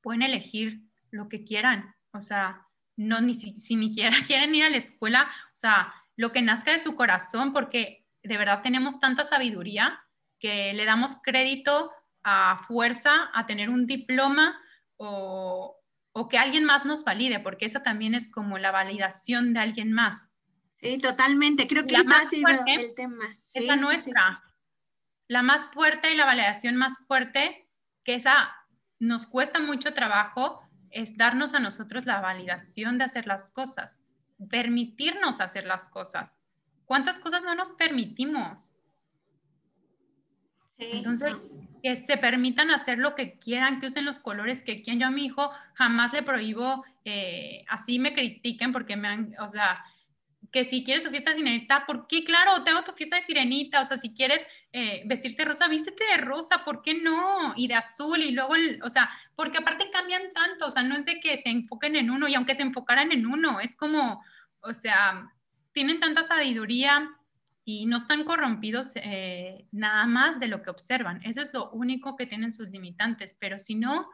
pueden 0.00 0.22
elegir 0.22 0.82
lo 1.10 1.28
que 1.28 1.44
quieran. 1.44 1.94
O 2.12 2.20
sea, 2.20 2.66
no 2.96 3.20
ni 3.20 3.34
si, 3.34 3.58
si 3.58 3.76
ni 3.76 3.88
siquiera 3.88 4.10
quieren 4.26 4.54
ir 4.54 4.64
a 4.64 4.70
la 4.70 4.76
escuela, 4.76 5.30
o 5.52 5.56
sea, 5.56 5.94
lo 6.16 6.32
que 6.32 6.42
nazca 6.42 6.72
de 6.72 6.82
su 6.82 6.94
corazón, 6.96 7.52
porque 7.52 8.06
de 8.22 8.36
verdad 8.36 8.62
tenemos 8.62 9.00
tanta 9.00 9.24
sabiduría 9.24 10.00
que 10.38 10.72
le 10.74 10.84
damos 10.84 11.16
crédito 11.22 11.90
a 12.22 12.64
fuerza 12.66 13.30
a 13.32 13.46
tener 13.46 13.70
un 13.70 13.86
diploma 13.86 14.60
o, 14.96 15.78
o 16.12 16.28
que 16.28 16.38
alguien 16.38 16.64
más 16.64 16.84
nos 16.84 17.04
valide, 17.04 17.40
porque 17.40 17.66
esa 17.66 17.82
también 17.82 18.14
es 18.14 18.30
como 18.30 18.58
la 18.58 18.70
validación 18.70 19.54
de 19.54 19.60
alguien 19.60 19.92
más. 19.92 20.30
Sí, 20.82 20.98
totalmente. 20.98 21.68
Creo 21.68 21.86
que 21.86 21.96
ese 21.96 22.14
ha 22.14 22.26
sido 22.26 22.48
el 22.48 22.94
tema. 22.94 23.38
es 23.54 23.66
la 23.66 23.76
nuestra. 23.76 24.42
La 25.30 25.42
más 25.42 25.68
fuerte 25.68 26.12
y 26.12 26.16
la 26.16 26.24
validación 26.24 26.74
más 26.74 27.06
fuerte, 27.06 27.68
que 28.02 28.16
esa 28.16 28.52
nos 28.98 29.28
cuesta 29.28 29.60
mucho 29.60 29.94
trabajo, 29.94 30.68
es 30.90 31.16
darnos 31.16 31.54
a 31.54 31.60
nosotros 31.60 32.04
la 32.04 32.20
validación 32.20 32.98
de 32.98 33.04
hacer 33.04 33.28
las 33.28 33.48
cosas, 33.48 34.04
permitirnos 34.48 35.40
hacer 35.40 35.68
las 35.68 35.88
cosas. 35.88 36.40
¿Cuántas 36.84 37.20
cosas 37.20 37.44
no 37.44 37.54
nos 37.54 37.70
permitimos? 37.70 38.74
Entonces, 40.78 41.36
que 41.80 41.96
se 41.96 42.16
permitan 42.16 42.72
hacer 42.72 42.98
lo 42.98 43.14
que 43.14 43.38
quieran, 43.38 43.78
que 43.78 43.86
usen 43.86 44.06
los 44.06 44.18
colores 44.18 44.62
que 44.62 44.82
quieran. 44.82 44.98
Yo 44.98 45.06
a 45.06 45.10
mi 45.12 45.26
hijo 45.26 45.52
jamás 45.74 46.12
le 46.12 46.24
prohíbo, 46.24 46.84
eh, 47.04 47.64
así 47.68 48.00
me 48.00 48.14
critiquen 48.14 48.72
porque 48.72 48.96
me 48.96 49.06
han, 49.06 49.34
o 49.38 49.48
sea, 49.48 49.84
que 50.50 50.64
si 50.64 50.82
quieres 50.82 51.04
su 51.04 51.10
fiesta 51.10 51.30
de 51.30 51.36
sirenita, 51.36 51.84
¿por 51.86 52.06
qué? 52.06 52.24
Claro, 52.24 52.64
tengo 52.64 52.82
tu 52.82 52.92
fiesta 52.92 53.16
de 53.16 53.22
sirenita, 53.22 53.80
o 53.80 53.84
sea, 53.84 53.98
si 53.98 54.12
quieres 54.12 54.44
eh, 54.72 55.02
vestirte 55.06 55.44
rosa, 55.44 55.68
vístete 55.68 56.04
de 56.04 56.16
rosa, 56.16 56.64
¿por 56.64 56.82
qué 56.82 56.94
no? 56.94 57.52
Y 57.56 57.68
de 57.68 57.74
azul, 57.74 58.20
y 58.20 58.32
luego, 58.32 58.54
o 58.82 58.88
sea, 58.88 59.08
porque 59.36 59.58
aparte 59.58 59.90
cambian 59.90 60.32
tanto, 60.32 60.66
o 60.66 60.70
sea, 60.70 60.82
no 60.82 60.96
es 60.96 61.04
de 61.04 61.20
que 61.20 61.38
se 61.38 61.50
enfoquen 61.50 61.94
en 61.96 62.10
uno, 62.10 62.26
y 62.26 62.34
aunque 62.34 62.56
se 62.56 62.62
enfocaran 62.62 63.12
en 63.12 63.26
uno, 63.26 63.60
es 63.60 63.76
como, 63.76 64.24
o 64.60 64.74
sea, 64.74 65.32
tienen 65.72 66.00
tanta 66.00 66.24
sabiduría 66.24 67.10
y 67.64 67.86
no 67.86 67.98
están 67.98 68.24
corrompidos 68.24 68.92
eh, 68.96 69.66
nada 69.70 70.06
más 70.06 70.40
de 70.40 70.48
lo 70.48 70.62
que 70.62 70.70
observan, 70.70 71.20
eso 71.22 71.42
es 71.42 71.54
lo 71.54 71.70
único 71.70 72.16
que 72.16 72.26
tienen 72.26 72.52
sus 72.52 72.70
limitantes, 72.70 73.36
pero 73.38 73.58
si 73.60 73.76
no, 73.76 74.08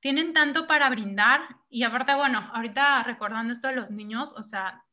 tienen 0.00 0.34
tanto 0.34 0.66
para 0.66 0.90
brindar 0.90 1.40
y 1.70 1.82
aparte, 1.82 2.14
bueno, 2.14 2.50
ahorita 2.52 3.04
recordando 3.04 3.54
esto 3.54 3.68
de 3.68 3.76
los 3.76 3.90
niños, 3.90 4.34
o 4.36 4.42
sea, 4.42 4.84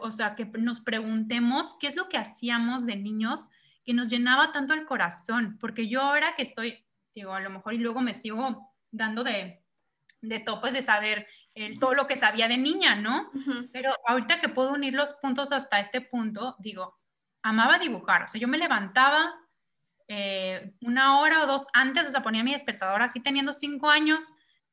o 0.00 0.10
sea, 0.10 0.34
que 0.34 0.44
nos 0.44 0.80
preguntemos 0.80 1.76
qué 1.80 1.86
es 1.86 1.96
lo 1.96 2.08
que 2.08 2.18
hacíamos 2.18 2.86
de 2.86 2.96
niños 2.96 3.48
que 3.84 3.94
nos 3.94 4.08
llenaba 4.08 4.52
tanto 4.52 4.72
el 4.74 4.84
corazón, 4.84 5.58
porque 5.60 5.88
yo 5.88 6.00
ahora 6.00 6.34
que 6.34 6.42
estoy, 6.42 6.86
digo, 7.14 7.34
a 7.34 7.40
lo 7.40 7.50
mejor 7.50 7.74
y 7.74 7.78
luego 7.78 8.00
me 8.00 8.14
sigo 8.14 8.74
dando 8.90 9.24
de, 9.24 9.62
de 10.22 10.40
topes 10.40 10.72
de 10.72 10.82
saber 10.82 11.26
todo 11.78 11.94
lo 11.94 12.06
que 12.06 12.16
sabía 12.16 12.48
de 12.48 12.56
niña, 12.56 12.96
¿no? 12.96 13.30
Pero 13.72 13.94
ahorita 14.06 14.40
que 14.40 14.48
puedo 14.48 14.72
unir 14.72 14.94
los 14.94 15.12
puntos 15.14 15.52
hasta 15.52 15.78
este 15.78 16.00
punto, 16.00 16.56
digo, 16.58 16.98
amaba 17.42 17.78
dibujar, 17.78 18.24
o 18.24 18.28
sea, 18.28 18.40
yo 18.40 18.48
me 18.48 18.58
levantaba 18.58 19.34
eh, 20.08 20.74
una 20.80 21.20
hora 21.20 21.42
o 21.42 21.46
dos 21.46 21.66
antes, 21.72 22.06
o 22.06 22.10
sea, 22.10 22.22
ponía 22.22 22.42
mi 22.42 22.52
despertador 22.52 23.02
así 23.02 23.20
teniendo 23.20 23.52
cinco 23.52 23.88
años, 23.88 24.32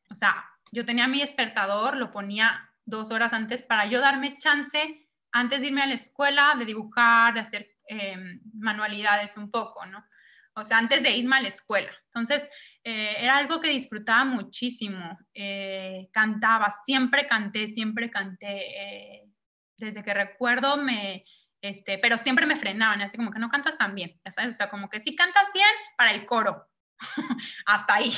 o 0.10 0.16
sea, 0.16 0.46
yo 0.72 0.86
tenía 0.86 1.08
mi 1.08 1.20
despertador, 1.20 1.98
lo 1.98 2.12
ponía 2.12 2.71
dos 2.86 3.12
horas 3.12 3.34
antes 3.34 3.62
para 3.62 3.86
yo 3.86 4.02
darme 4.02 4.38
chance 4.38 5.08
antes 5.32 5.62
de 5.62 5.68
irme 5.68 5.82
a 5.82 5.88
la 5.88 5.94
escuela 5.94 6.56
de 6.58 6.66
dibujar, 6.66 7.34
de 7.34 7.40
hacer 7.40 7.78
em, 7.88 8.42
manualidades 8.54 9.38
un 9.38 9.50
poco, 9.50 9.86
¿no? 9.86 10.04
O 10.56 10.66
sea, 10.66 10.78
antes 10.78 11.02
de 11.02 11.12
irme 11.12 11.38
a 11.38 11.42
la 11.42 11.48
escuela. 11.48 11.92
Entonces, 12.06 12.48
eh, 12.84 13.16
era 13.18 13.38
algo 13.38 13.62
que 13.62 13.70
disfrutaba 13.70 14.26
muchísimo. 14.26 15.18
Eh, 15.34 16.10
cantaba, 16.12 16.74
siempre 16.86 17.26
canté, 17.26 17.68
siempre 17.70 18.10
canté. 18.10 18.48
Eh, 18.50 19.32
desde 19.78 20.04
que 20.04 20.14
recuerdo 20.14 20.78
me, 20.78 21.24
este, 21.62 21.98
pero 21.98 22.18
siempre 22.18 22.46
me 22.46 22.56
frenaban, 22.56 23.02
así 23.02 23.18
como 23.18 23.32
que 23.32 23.40
no 23.40 23.50
cantas 23.50 23.78
tan 23.78 23.96
bien, 23.96 24.20
sabes, 24.30 24.52
o 24.52 24.54
sea, 24.54 24.70
como 24.70 24.90
que 24.90 25.02
si 25.02 25.16
cantas 25.16 25.52
bien 25.54 25.70
para 25.98 26.12
el 26.12 26.26
coro, 26.26 26.70
hasta 27.66 27.96
ahí. 27.96 28.14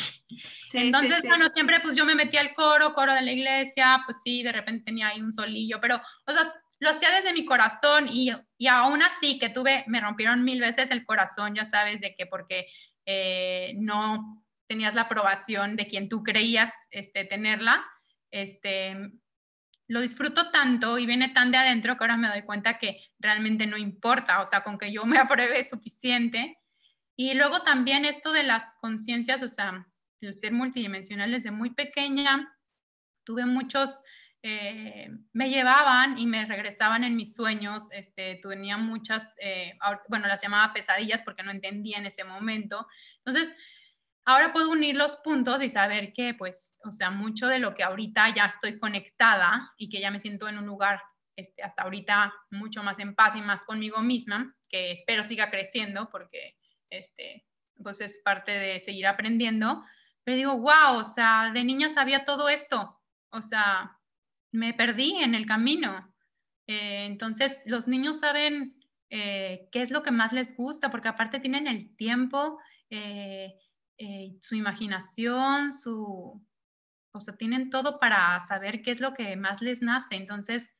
Entonces, 0.73 1.23
bueno, 1.23 1.49
siempre 1.53 1.79
pues 1.81 1.95
yo 1.95 2.05
me 2.05 2.15
metí 2.15 2.37
al 2.37 2.53
coro, 2.53 2.93
coro 2.93 3.13
de 3.13 3.21
la 3.21 3.31
iglesia, 3.31 4.01
pues 4.05 4.21
sí, 4.23 4.43
de 4.43 4.51
repente 4.51 4.85
tenía 4.85 5.09
ahí 5.09 5.21
un 5.21 5.33
solillo, 5.33 5.79
pero, 5.79 6.01
o 6.25 6.31
sea, 6.31 6.53
lo 6.79 6.89
hacía 6.89 7.11
desde 7.11 7.33
mi 7.33 7.45
corazón 7.45 8.07
y, 8.09 8.31
y 8.57 8.67
aún 8.67 9.01
así 9.01 9.39
que 9.39 9.49
tuve, 9.49 9.83
me 9.87 10.01
rompieron 10.01 10.43
mil 10.43 10.59
veces 10.59 10.91
el 10.91 11.05
corazón, 11.05 11.55
ya 11.55 11.65
sabes, 11.65 12.01
de 12.01 12.15
que 12.15 12.25
porque 12.25 12.67
eh, 13.05 13.73
no 13.77 14.43
tenías 14.67 14.95
la 14.95 15.03
aprobación 15.03 15.75
de 15.75 15.87
quien 15.87 16.09
tú 16.09 16.23
creías 16.23 16.71
este, 16.89 17.25
tenerla, 17.25 17.85
este, 18.31 18.95
lo 19.87 20.01
disfruto 20.01 20.49
tanto 20.51 20.97
y 20.97 21.05
viene 21.05 21.29
tan 21.29 21.51
de 21.51 21.57
adentro 21.57 21.97
que 21.97 22.03
ahora 22.03 22.17
me 22.17 22.27
doy 22.27 22.41
cuenta 22.43 22.77
que 22.77 22.99
realmente 23.19 23.67
no 23.67 23.77
importa, 23.77 24.41
o 24.41 24.45
sea, 24.45 24.63
con 24.63 24.77
que 24.77 24.91
yo 24.91 25.05
me 25.05 25.17
apruebe 25.19 25.59
es 25.59 25.69
suficiente. 25.69 26.57
Y 27.15 27.33
luego 27.35 27.61
también 27.61 28.05
esto 28.05 28.31
de 28.31 28.43
las 28.43 28.73
conciencias, 28.81 29.43
o 29.43 29.49
sea, 29.49 29.87
el 30.21 30.33
ser 30.35 30.51
multidimensional 30.53 31.31
desde 31.31 31.51
muy 31.51 31.71
pequeña, 31.71 32.57
tuve 33.23 33.45
muchos, 33.45 34.01
eh, 34.41 35.09
me 35.33 35.49
llevaban 35.49 36.17
y 36.17 36.25
me 36.25 36.45
regresaban 36.45 37.03
en 37.03 37.15
mis 37.15 37.35
sueños, 37.35 37.91
este, 37.91 38.39
tenía 38.41 38.77
muchas, 38.77 39.35
eh, 39.41 39.77
bueno, 40.09 40.27
las 40.27 40.41
llamaba 40.41 40.73
pesadillas 40.73 41.21
porque 41.21 41.43
no 41.43 41.51
entendía 41.51 41.97
en 41.97 42.07
ese 42.07 42.23
momento. 42.23 42.87
Entonces, 43.25 43.55
ahora 44.25 44.53
puedo 44.53 44.69
unir 44.71 44.95
los 44.95 45.15
puntos 45.17 45.61
y 45.61 45.69
saber 45.69 46.13
que, 46.13 46.33
pues, 46.33 46.79
o 46.85 46.91
sea, 46.91 47.11
mucho 47.11 47.47
de 47.47 47.59
lo 47.59 47.73
que 47.73 47.83
ahorita 47.83 48.33
ya 48.33 48.45
estoy 48.45 48.77
conectada 48.79 49.73
y 49.77 49.89
que 49.89 50.01
ya 50.01 50.11
me 50.11 50.19
siento 50.19 50.47
en 50.49 50.57
un 50.57 50.65
lugar 50.65 51.01
este, 51.35 51.63
hasta 51.63 51.83
ahorita 51.83 52.33
mucho 52.51 52.83
más 52.83 52.99
en 52.99 53.15
paz 53.15 53.35
y 53.35 53.41
más 53.41 53.63
conmigo 53.63 54.01
misma, 54.01 54.55
que 54.69 54.91
espero 54.91 55.23
siga 55.23 55.49
creciendo 55.49 56.09
porque, 56.11 56.57
este, 56.99 57.45
pues 57.81 58.01
es 58.01 58.21
parte 58.23 58.51
de 58.51 58.79
seguir 58.79 59.07
aprendiendo. 59.07 59.83
Pero 60.23 60.37
digo, 60.37 60.57
wow, 60.59 60.97
o 60.99 61.03
sea, 61.03 61.51
de 61.53 61.63
niña 61.63 61.89
sabía 61.89 62.25
todo 62.25 62.49
esto, 62.49 63.01
o 63.29 63.41
sea, 63.41 63.99
me 64.51 64.73
perdí 64.73 65.17
en 65.17 65.35
el 65.35 65.45
camino. 65.45 66.13
Eh, 66.67 67.05
entonces, 67.05 67.61
los 67.65 67.87
niños 67.87 68.19
saben 68.19 68.79
eh, 69.15 69.69
qué 69.71 69.83
es 69.83 69.91
lo 69.91 70.01
que 70.01 70.09
más 70.09 70.33
les 70.33 70.55
gusta, 70.55 70.89
porque 70.89 71.07
aparte 71.07 71.39
tienen 71.39 71.67
el 71.67 71.95
tiempo, 71.95 72.57
eh, 72.89 73.59
eh, 73.99 74.37
su 74.41 74.55
imaginación, 74.55 75.71
su, 75.71 76.43
o 77.11 77.19
sea, 77.19 77.37
tienen 77.37 77.69
todo 77.69 77.99
para 77.99 78.39
saber 78.39 78.81
qué 78.81 78.89
es 78.89 79.01
lo 79.01 79.13
que 79.13 79.35
más 79.35 79.61
les 79.61 79.83
nace. 79.83 80.15
Entonces, 80.15 80.71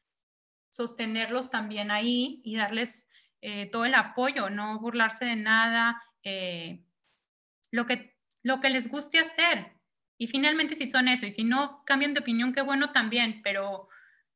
sostenerlos 0.72 1.52
también 1.52 1.91
ahí 1.91 2.41
y 2.44 2.56
darles 2.56 3.07
eh, 3.45 3.65
todo 3.70 3.84
el 3.84 3.94
apoyo, 3.94 4.49
no 4.49 4.80
burlarse 4.80 5.26
de 5.26 5.36
nada, 5.36 6.02
eh, 6.24 6.82
lo, 7.72 7.86
que, 7.86 8.15
lo 8.41 8.61
que 8.61 8.70
les 8.70 8.88
guste 8.88 9.20
hacer. 9.20 9.74
Y 10.18 10.28
finalmente, 10.28 10.78
si 10.78 10.90
son 10.90 11.10
eso, 11.10 11.26
y 11.26 11.32
si 11.32 11.44
no 11.44 11.84
cambian 11.86 12.14
de 12.14 12.22
opinión, 12.22 12.53
qué 12.53 12.61
bueno 12.61 12.94
también, 12.94 13.41
pero 13.44 13.90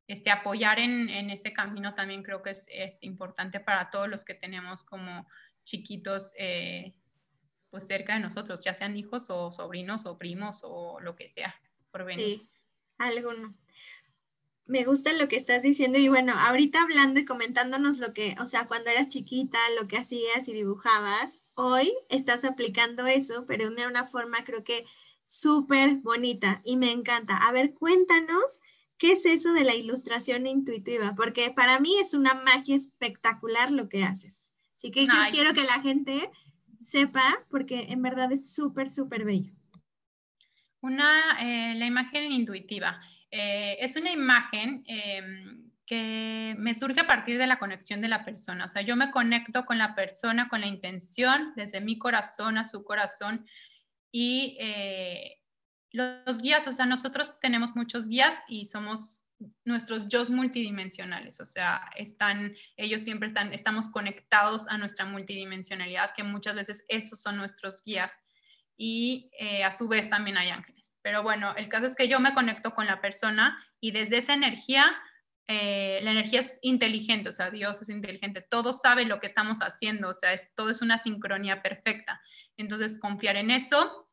este, 0.08 0.30
apoyar 0.30 0.78
en, 0.78 1.08
en 1.08 1.30
ese 1.30 1.54
camino 1.54 1.94
también 1.94 2.22
creo 2.22 2.42
que 2.42 2.50
es, 2.50 2.68
es, 2.70 2.98
importante 3.00 3.60
para 3.60 3.88
todos 3.88 4.10
los 4.10 4.26
que 4.26 4.34
tenemos 4.34 4.84
como 4.84 5.26
chiquitos 5.64 6.34
pues 7.70 7.86
cerca 7.86 8.14
de 8.14 8.20
nosotros, 8.20 8.62
ya 8.62 8.74
sean 8.74 8.94
hijos 8.96 9.30
o 9.30 9.50
sobrinos 9.52 10.04
o 10.04 10.18
primos 10.18 10.60
o 10.64 11.00
lo 11.00 11.16
que 11.16 11.28
sea 11.28 11.54
por 11.90 12.04
venir. 12.04 12.24
Sí, 12.24 12.50
alguno. 12.98 13.54
Me 14.68 14.84
gusta 14.84 15.12
lo 15.14 15.28
que 15.28 15.36
estás 15.36 15.62
diciendo 15.62 15.98
y 15.98 16.08
bueno, 16.08 16.34
ahorita 16.36 16.82
hablando 16.82 17.18
y 17.18 17.24
comentándonos 17.24 17.98
lo 17.98 18.12
que, 18.12 18.36
o 18.38 18.46
sea, 18.46 18.68
cuando 18.68 18.90
eras 18.90 19.08
chiquita, 19.08 19.58
lo 19.80 19.88
que 19.88 19.96
hacías 19.96 20.46
y 20.46 20.52
dibujabas, 20.52 21.40
hoy 21.54 21.92
estás 22.10 22.44
aplicando 22.44 23.06
eso, 23.06 23.46
pero 23.46 23.70
de 23.70 23.86
una 23.86 24.04
forma 24.04 24.44
creo 24.44 24.62
que 24.62 24.84
súper 25.24 25.96
bonita 25.96 26.60
y 26.64 26.76
me 26.76 26.92
encanta. 26.92 27.36
A 27.36 27.50
ver, 27.50 27.74
cuéntanos 27.74 28.60
qué 28.98 29.12
es 29.12 29.24
eso 29.24 29.52
de 29.52 29.64
la 29.64 29.74
ilustración 29.74 30.46
intuitiva, 30.46 31.14
porque 31.16 31.50
para 31.50 31.80
mí 31.80 31.96
es 31.98 32.14
una 32.14 32.34
magia 32.34 32.76
espectacular 32.76 33.70
lo 33.70 33.88
que 33.88 34.04
haces. 34.04 34.52
Así 34.76 34.90
que 34.90 35.06
yo 35.06 35.12
quiero 35.30 35.54
que 35.54 35.64
la 35.64 35.80
gente 35.82 36.30
sepa, 36.80 37.44
porque 37.50 37.86
en 37.90 38.02
verdad 38.02 38.30
es 38.32 38.54
súper, 38.54 38.88
súper 38.88 39.24
bello. 39.24 39.52
Una, 40.80 41.38
eh, 41.40 41.74
la 41.74 41.86
imagen 41.86 42.30
intuitiva. 42.30 43.00
Eh, 43.30 43.76
es 43.80 43.96
una 43.96 44.10
imagen 44.10 44.84
em, 44.86 45.70
que 45.86 46.54
me 46.58 46.74
surge 46.74 47.00
a 47.00 47.06
partir 47.06 47.38
de 47.38 47.46
la 47.46 47.58
conexión 47.58 48.00
de 48.00 48.08
la 48.08 48.24
persona. 48.24 48.64
O 48.64 48.68
sea, 48.68 48.82
yo 48.82 48.96
me 48.96 49.10
conecto 49.10 49.64
con 49.64 49.78
la 49.78 49.94
persona 49.94 50.48
con 50.48 50.60
la 50.60 50.66
intención, 50.66 51.52
desde 51.56 51.80
mi 51.80 51.98
corazón 51.98 52.58
a 52.58 52.66
su 52.66 52.84
corazón. 52.84 53.46
Y 54.12 54.56
eh, 54.60 55.42
los 55.92 56.42
guías, 56.42 56.66
o 56.66 56.72
sea, 56.72 56.86
nosotros 56.86 57.40
tenemos 57.40 57.74
muchos 57.74 58.08
guías 58.08 58.34
y 58.48 58.66
somos 58.66 59.24
nuestros 59.64 60.08
yo 60.08 60.24
multidimensionales, 60.30 61.40
o 61.40 61.46
sea, 61.46 61.90
están, 61.96 62.54
ellos 62.76 63.02
siempre 63.02 63.28
están, 63.28 63.52
estamos 63.52 63.88
conectados 63.88 64.66
a 64.68 64.78
nuestra 64.78 65.04
multidimensionalidad, 65.04 66.12
que 66.14 66.24
muchas 66.24 66.56
veces 66.56 66.84
esos 66.88 67.20
son 67.20 67.36
nuestros 67.36 67.82
guías 67.84 68.20
y 68.76 69.30
eh, 69.38 69.64
a 69.64 69.70
su 69.70 69.88
vez 69.88 70.10
también 70.10 70.38
hay 70.38 70.50
ángeles. 70.50 70.94
Pero 71.08 71.22
bueno, 71.22 71.54
el 71.56 71.70
caso 71.70 71.86
es 71.86 71.96
que 71.96 72.06
yo 72.06 72.20
me 72.20 72.34
conecto 72.34 72.74
con 72.74 72.86
la 72.86 73.00
persona 73.00 73.58
y 73.80 73.92
desde 73.92 74.18
esa 74.18 74.34
energía, 74.34 74.94
eh, 75.46 76.00
la 76.02 76.10
energía 76.10 76.40
es 76.40 76.58
inteligente, 76.60 77.30
o 77.30 77.32
sea, 77.32 77.50
Dios 77.50 77.80
es 77.80 77.88
inteligente, 77.88 78.42
todo 78.42 78.74
sabe 78.74 79.06
lo 79.06 79.18
que 79.18 79.26
estamos 79.26 79.60
haciendo, 79.60 80.10
o 80.10 80.12
sea, 80.12 80.34
es, 80.34 80.54
todo 80.54 80.68
es 80.68 80.82
una 80.82 80.98
sincronía 80.98 81.62
perfecta. 81.62 82.20
Entonces, 82.58 82.98
confiar 82.98 83.36
en 83.36 83.50
eso. 83.50 84.10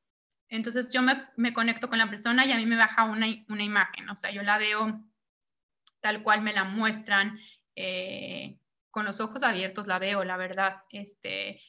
Entonces, 0.47 0.89
yo 0.93 1.01
me, 1.01 1.53
conecto 1.53 1.89
con 1.89 1.97
la 1.97 2.09
persona 2.09 2.45
y 2.45 2.53
a 2.53 2.57
mí 2.57 2.65
me 2.65 2.77
baja 2.77 3.03
una, 3.03 3.27
una 3.49 3.63
imagen, 3.63 4.09
o 4.09 4.15
sea, 4.15 4.31
yo 4.31 4.41
la 4.41 4.57
veo 4.57 5.03
tal 5.99 6.23
cual 6.23 6.43
me 6.43 6.53
la 6.53 6.63
muestran, 6.63 7.38
eh, 7.76 8.57
con 8.89 9.03
los 9.03 9.19
ojos 9.19 9.43
abiertos 9.43 9.85
la 9.88 9.99
veo, 9.99 10.23
la 10.23 10.38
verdad. 10.38 10.77
Este, 10.91 11.59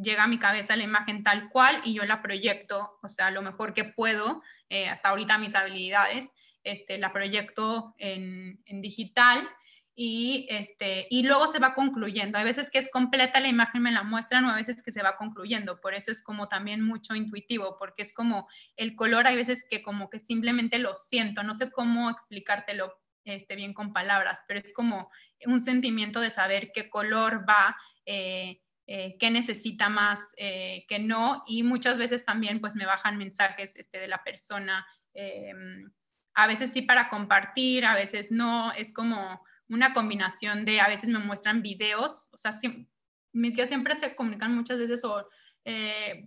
llega 0.00 0.24
a 0.24 0.28
mi 0.28 0.38
cabeza 0.38 0.76
la 0.76 0.84
imagen 0.84 1.22
tal 1.22 1.48
cual 1.48 1.80
y 1.84 1.94
yo 1.94 2.04
la 2.04 2.22
proyecto, 2.22 2.98
o 3.02 3.08
sea, 3.08 3.30
lo 3.30 3.42
mejor 3.42 3.74
que 3.74 3.84
puedo, 3.84 4.42
eh, 4.68 4.88
hasta 4.88 5.10
ahorita 5.10 5.38
mis 5.38 5.54
habilidades, 5.54 6.26
este, 6.62 6.98
la 6.98 7.12
proyecto 7.12 7.94
en, 7.98 8.60
digital 8.66 9.48
y, 9.94 10.46
este, 10.50 11.06
y 11.10 11.22
luego 11.22 11.46
se 11.46 11.58
va 11.58 11.74
concluyendo. 11.74 12.38
Hay 12.38 12.44
veces 12.44 12.70
que 12.70 12.78
es 12.78 12.90
completa 12.90 13.40
la 13.40 13.48
imagen, 13.48 13.82
me 13.82 13.92
la 13.92 14.02
muestran, 14.02 14.44
o 14.44 14.50
a 14.50 14.56
veces 14.56 14.82
que 14.82 14.92
se 14.92 15.02
va 15.02 15.16
concluyendo. 15.16 15.80
Por 15.80 15.94
eso 15.94 16.10
es 16.10 16.22
como 16.22 16.48
también 16.48 16.82
mucho 16.82 17.14
intuitivo, 17.14 17.76
porque 17.78 18.02
es 18.02 18.12
como 18.12 18.48
el 18.76 18.96
color, 18.96 19.26
hay 19.26 19.36
veces 19.36 19.64
que 19.70 19.82
como 19.82 20.10
que 20.10 20.18
simplemente 20.18 20.78
lo 20.78 20.94
siento, 20.94 21.42
no 21.42 21.54
sé 21.54 21.70
cómo 21.70 22.10
explicártelo, 22.10 22.92
este, 23.24 23.56
bien 23.56 23.74
con 23.74 23.92
palabras, 23.92 24.42
pero 24.46 24.60
es 24.60 24.72
como 24.72 25.10
un 25.46 25.60
sentimiento 25.60 26.20
de 26.20 26.30
saber 26.30 26.70
qué 26.72 26.88
color 26.88 27.44
va, 27.48 27.76
eh, 28.04 28.60
eh, 28.88 29.16
qué 29.18 29.30
necesita 29.30 29.88
más, 29.88 30.20
eh, 30.36 30.84
qué 30.88 30.98
no, 30.98 31.42
y 31.46 31.62
muchas 31.62 31.98
veces 31.98 32.24
también 32.24 32.60
pues 32.60 32.76
me 32.76 32.86
bajan 32.86 33.18
mensajes 33.18 33.74
este, 33.76 33.98
de 33.98 34.08
la 34.08 34.22
persona, 34.22 34.86
a 36.34 36.46
veces 36.46 36.70
sí 36.74 36.82
para 36.82 37.08
compartir, 37.08 37.86
a 37.86 37.94
veces 37.94 38.30
no, 38.30 38.70
es 38.72 38.92
como 38.92 39.42
una 39.68 39.94
combinación 39.94 40.66
de, 40.66 40.80
a 40.80 40.88
veces 40.88 41.08
me 41.08 41.18
muestran 41.18 41.62
videos, 41.62 42.28
o 42.32 42.36
sea, 42.36 42.52
mis 43.32 43.56
guías 43.56 43.68
siempre 43.68 43.98
se 43.98 44.14
comunican 44.14 44.54
muchas 44.54 44.78
veces 44.78 45.00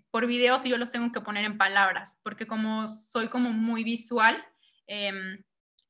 por 0.10 0.28
videos 0.28 0.66
y 0.66 0.70
yo 0.70 0.78
los 0.80 0.92
tengo 0.92 1.12
que 1.12 1.22
poner 1.22 1.46
en 1.46 1.60
palabras, 1.60 2.20
porque 2.24 2.48
como 2.48 2.88
soy 2.88 3.28
como 3.28 3.52
muy 3.52 3.84
visual, 3.84 4.44
em, 4.88 5.44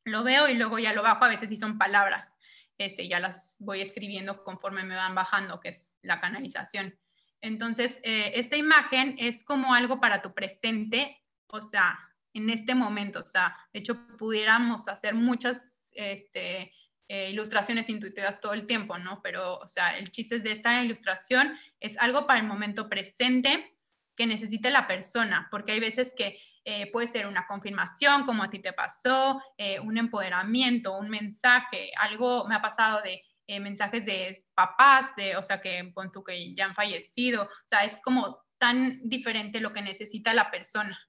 lo 0.03 0.23
veo 0.23 0.49
y 0.49 0.55
luego 0.55 0.77
ya 0.77 0.93
lo 0.93 1.03
bajo, 1.03 1.23
a 1.23 1.29
veces 1.29 1.49
sí 1.49 1.57
son 1.57 1.77
palabras, 1.77 2.35
este, 2.79 3.07
ya 3.07 3.19
las 3.19 3.57
voy 3.59 3.81
escribiendo 3.81 4.43
conforme 4.43 4.83
me 4.83 4.95
van 4.95 5.13
bajando, 5.13 5.59
que 5.59 5.69
es 5.69 5.97
la 6.01 6.19
canalización. 6.19 6.97
Entonces, 7.41 7.99
eh, 8.03 8.31
esta 8.35 8.57
imagen 8.57 9.15
es 9.19 9.43
como 9.43 9.73
algo 9.73 9.99
para 9.99 10.21
tu 10.21 10.33
presente, 10.33 11.21
o 11.47 11.61
sea, 11.61 11.99
en 12.33 12.49
este 12.49 12.75
momento, 12.75 13.19
o 13.19 13.25
sea, 13.25 13.57
de 13.73 13.79
hecho 13.79 14.07
pudiéramos 14.17 14.87
hacer 14.87 15.13
muchas 15.13 15.91
este, 15.93 16.71
eh, 17.07 17.29
ilustraciones 17.31 17.89
intuitivas 17.89 18.39
todo 18.39 18.53
el 18.53 18.65
tiempo, 18.65 18.97
¿no? 18.97 19.21
Pero, 19.21 19.57
o 19.57 19.67
sea, 19.67 19.97
el 19.97 20.11
chiste 20.11 20.39
de 20.39 20.51
esta 20.51 20.81
ilustración 20.83 21.57
es 21.79 21.97
algo 21.97 22.27
para 22.27 22.39
el 22.39 22.45
momento 22.45 22.87
presente 22.87 23.78
que 24.19 24.27
necesite 24.27 24.69
la 24.69 24.85
persona, 24.85 25.47
porque 25.49 25.71
hay 25.71 25.79
veces 25.79 26.13
que 26.13 26.37
eh, 26.65 26.91
puede 26.91 27.07
ser 27.07 27.25
una 27.25 27.47
confirmación, 27.47 28.25
como 28.25 28.43
a 28.43 28.49
ti 28.49 28.59
te 28.59 28.73
pasó, 28.73 29.41
eh, 29.57 29.79
un 29.79 29.97
empoderamiento, 29.97 30.97
un 30.97 31.09
mensaje, 31.09 31.91
algo 31.97 32.45
me 32.45 32.55
ha 32.55 32.61
pasado 32.61 33.01
de 33.01 33.23
eh, 33.47 33.61
mensajes 33.61 34.05
de 34.05 34.45
papás, 34.53 35.15
de, 35.15 35.37
o 35.37 35.43
sea, 35.43 35.61
que 35.61 35.89
pon 35.95 36.11
que 36.27 36.53
ya 36.53 36.65
han 36.65 36.75
fallecido, 36.75 37.43
o 37.43 37.49
sea, 37.65 37.85
es 37.85 38.01
como 38.01 38.39
tan 38.57 38.99
diferente 39.07 39.61
lo 39.61 39.71
que 39.71 39.81
necesita 39.81 40.33
la 40.33 40.51
persona. 40.51 40.99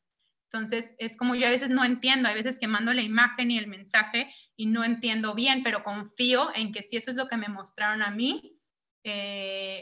Entonces, 0.45 0.95
es 1.01 1.17
como 1.17 1.35
yo 1.35 1.49
a 1.49 1.51
veces 1.51 1.69
no 1.69 1.85
entiendo, 1.85 2.29
hay 2.29 2.37
veces 2.37 2.61
que 2.61 2.69
mando 2.69 2.93
la 2.95 3.03
imagen 3.03 3.51
y 3.51 3.59
el 3.59 3.67
mensaje 3.67 4.33
y 4.55 4.67
no 4.67 4.85
entiendo 4.85 5.35
bien, 5.35 5.65
pero 5.65 5.83
confío 5.83 6.53
en 6.55 6.71
que 6.71 6.85
si 6.85 6.97
eso 6.97 7.11
es 7.11 7.17
lo 7.17 7.27
que 7.27 7.37
me 7.37 7.49
mostraron 7.49 8.03
a 8.03 8.13
mí, 8.13 8.57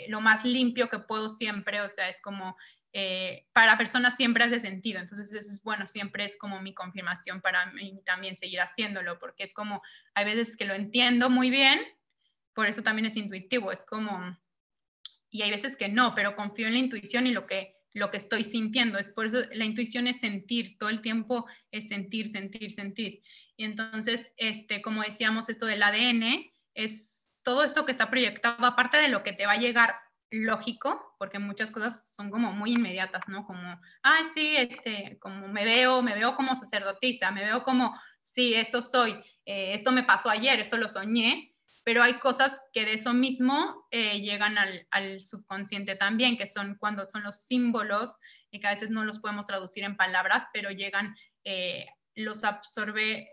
lo 0.08 0.20
más 0.20 0.44
limpio 0.44 0.88
que 0.88 1.00
puedo 1.00 1.28
siempre, 1.28 1.80
o 1.80 1.88
sea, 1.88 2.08
es 2.08 2.22
como 2.22 2.56
eh, 2.92 3.46
para 3.52 3.76
personas 3.76 4.16
siempre 4.16 4.44
hace 4.44 4.58
sentido. 4.58 5.00
Entonces, 5.00 5.32
eso 5.32 5.50
es 5.50 5.62
bueno, 5.62 5.86
siempre 5.86 6.24
es 6.24 6.36
como 6.36 6.60
mi 6.60 6.74
confirmación 6.74 7.40
para 7.40 7.66
mí 7.72 8.00
también 8.04 8.36
seguir 8.36 8.60
haciéndolo, 8.60 9.18
porque 9.18 9.44
es 9.44 9.52
como, 9.52 9.82
hay 10.14 10.24
veces 10.24 10.56
que 10.56 10.64
lo 10.64 10.74
entiendo 10.74 11.30
muy 11.30 11.50
bien, 11.50 11.80
por 12.54 12.66
eso 12.66 12.82
también 12.82 13.06
es 13.06 13.16
intuitivo, 13.16 13.70
es 13.70 13.84
como, 13.84 14.38
y 15.30 15.42
hay 15.42 15.50
veces 15.50 15.76
que 15.76 15.88
no, 15.88 16.14
pero 16.14 16.34
confío 16.34 16.66
en 16.66 16.72
la 16.72 16.78
intuición 16.78 17.26
y 17.26 17.32
lo 17.32 17.46
que, 17.46 17.76
lo 17.92 18.10
que 18.10 18.16
estoy 18.16 18.44
sintiendo. 18.44 18.98
Es 18.98 19.10
por 19.10 19.26
eso 19.26 19.42
la 19.52 19.64
intuición 19.64 20.06
es 20.06 20.20
sentir, 20.20 20.78
todo 20.78 20.88
el 20.88 21.00
tiempo 21.00 21.46
es 21.70 21.88
sentir, 21.88 22.28
sentir, 22.28 22.70
sentir. 22.70 23.22
Y 23.56 23.64
entonces, 23.64 24.32
este, 24.36 24.80
como 24.82 25.02
decíamos, 25.02 25.48
esto 25.48 25.66
del 25.66 25.82
ADN 25.82 26.50
es 26.74 27.30
todo 27.44 27.64
esto 27.64 27.84
que 27.84 27.92
está 27.92 28.10
proyectado, 28.10 28.64
aparte 28.66 28.96
de 28.98 29.08
lo 29.08 29.22
que 29.22 29.32
te 29.32 29.46
va 29.46 29.52
a 29.52 29.58
llegar 29.58 29.96
lógico, 30.30 31.07
porque 31.18 31.38
muchas 31.38 31.70
cosas 31.70 32.14
son 32.14 32.30
como 32.30 32.52
muy 32.52 32.72
inmediatas, 32.72 33.28
¿no? 33.28 33.44
Como, 33.44 33.80
ay, 34.02 34.24
sí, 34.32 34.56
este, 34.56 35.18
como 35.20 35.48
me 35.48 35.64
veo, 35.64 36.00
me 36.00 36.14
veo 36.14 36.36
como 36.36 36.54
sacerdotisa, 36.54 37.30
me 37.32 37.44
veo 37.44 37.64
como, 37.64 37.98
sí, 38.22 38.54
esto 38.54 38.80
soy, 38.80 39.12
eh, 39.44 39.74
esto 39.74 39.90
me 39.90 40.04
pasó 40.04 40.30
ayer, 40.30 40.60
esto 40.60 40.76
lo 40.76 40.88
soñé, 40.88 41.54
pero 41.84 42.02
hay 42.02 42.14
cosas 42.14 42.60
que 42.72 42.84
de 42.84 42.94
eso 42.94 43.12
mismo 43.12 43.86
eh, 43.90 44.20
llegan 44.20 44.58
al, 44.58 44.86
al, 44.90 45.20
subconsciente 45.20 45.96
también, 45.96 46.36
que 46.36 46.46
son 46.46 46.76
cuando 46.78 47.08
son 47.08 47.22
los 47.22 47.38
símbolos, 47.38 48.18
y 48.50 48.60
que 48.60 48.66
a 48.66 48.72
veces 48.72 48.90
no 48.90 49.04
los 49.04 49.18
podemos 49.18 49.46
traducir 49.46 49.84
en 49.84 49.96
palabras, 49.96 50.46
pero 50.52 50.70
llegan, 50.70 51.16
eh, 51.44 51.86
los 52.14 52.42
absorbe, 52.42 53.30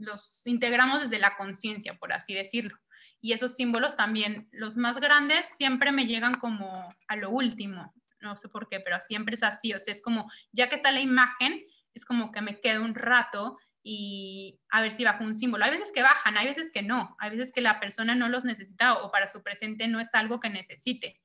los 0.00 0.44
integramos 0.46 1.02
desde 1.02 1.20
la 1.20 1.36
conciencia, 1.36 1.94
por 1.94 2.12
así 2.12 2.34
decirlo 2.34 2.76
y 3.22 3.32
esos 3.32 3.54
símbolos 3.54 3.96
también, 3.96 4.48
los 4.50 4.76
más 4.76 5.00
grandes 5.00 5.46
siempre 5.56 5.92
me 5.92 6.06
llegan 6.06 6.34
como 6.34 6.92
a 7.06 7.16
lo 7.16 7.30
último, 7.30 7.94
no 8.20 8.36
sé 8.36 8.48
por 8.48 8.68
qué, 8.68 8.80
pero 8.80 8.98
siempre 9.00 9.36
es 9.36 9.44
así, 9.44 9.72
o 9.72 9.78
sea, 9.78 9.94
es 9.94 10.02
como, 10.02 10.30
ya 10.50 10.68
que 10.68 10.74
está 10.74 10.90
la 10.90 11.00
imagen, 11.00 11.64
es 11.94 12.04
como 12.04 12.32
que 12.32 12.42
me 12.42 12.60
quedo 12.60 12.82
un 12.82 12.96
rato 12.96 13.56
y 13.82 14.60
a 14.70 14.80
ver 14.80 14.92
si 14.92 15.04
bajo 15.04 15.24
un 15.24 15.34
símbolo. 15.34 15.64
Hay 15.64 15.70
veces 15.70 15.92
que 15.92 16.02
bajan, 16.02 16.36
hay 16.36 16.46
veces 16.46 16.70
que 16.72 16.82
no, 16.82 17.16
hay 17.18 17.30
veces 17.30 17.52
que 17.52 17.60
la 17.60 17.80
persona 17.80 18.14
no 18.14 18.28
los 18.28 18.44
necesita 18.44 18.94
o 18.94 19.10
para 19.10 19.26
su 19.28 19.42
presente 19.42 19.86
no 19.88 20.00
es 20.00 20.14
algo 20.14 20.40
que 20.40 20.50
necesite. 20.50 21.20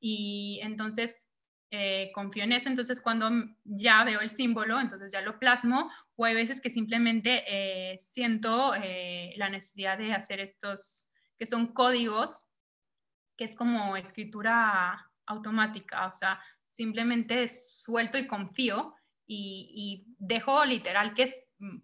Y 0.00 0.60
entonces 0.62 1.30
eh, 1.70 2.10
confío 2.14 2.44
en 2.44 2.52
eso, 2.52 2.68
entonces 2.68 3.00
cuando 3.00 3.30
ya 3.64 4.02
veo 4.04 4.20
el 4.20 4.30
símbolo, 4.30 4.80
entonces 4.80 5.12
ya 5.12 5.20
lo 5.20 5.38
plasmo, 5.38 5.90
o 6.16 6.24
hay 6.24 6.34
veces 6.34 6.60
que 6.60 6.70
simplemente 6.70 7.44
eh, 7.46 7.98
siento 7.98 8.74
eh, 8.74 9.32
la 9.36 9.48
necesidad 9.48 9.98
de 9.98 10.12
hacer 10.12 10.40
estos 10.40 11.08
que 11.38 11.46
son 11.46 11.68
códigos, 11.68 12.48
que 13.36 13.44
es 13.44 13.56
como 13.56 13.96
escritura 13.96 15.10
automática, 15.26 16.06
o 16.06 16.10
sea, 16.10 16.40
simplemente 16.66 17.48
suelto 17.48 18.18
y 18.18 18.26
confío 18.26 18.94
y, 19.26 20.04
dejo 20.18 20.64
literal 20.64 21.14
que 21.14 21.48
mm, 21.58 21.78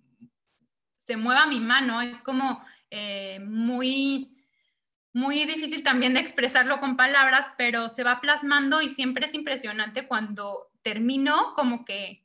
se 0.96 1.16
mueva 1.16 1.46
mi 1.46 1.60
mano, 1.60 2.00
es 2.00 2.22
como 2.22 2.64
eh, 2.90 3.40
muy, 3.40 4.36
muy 5.12 5.44
difícil 5.44 5.82
también 5.82 6.14
de 6.14 6.20
expresarlo 6.20 6.78
con 6.78 6.96
palabras, 6.96 7.50
pero 7.58 7.88
se 7.88 8.04
va 8.04 8.20
plasmando 8.20 8.80
y 8.80 8.88
siempre 8.88 9.26
es 9.26 9.34
impresionante 9.34 10.06
cuando 10.06 10.70
termino 10.82 11.54
como 11.54 11.84
que, 11.84 12.24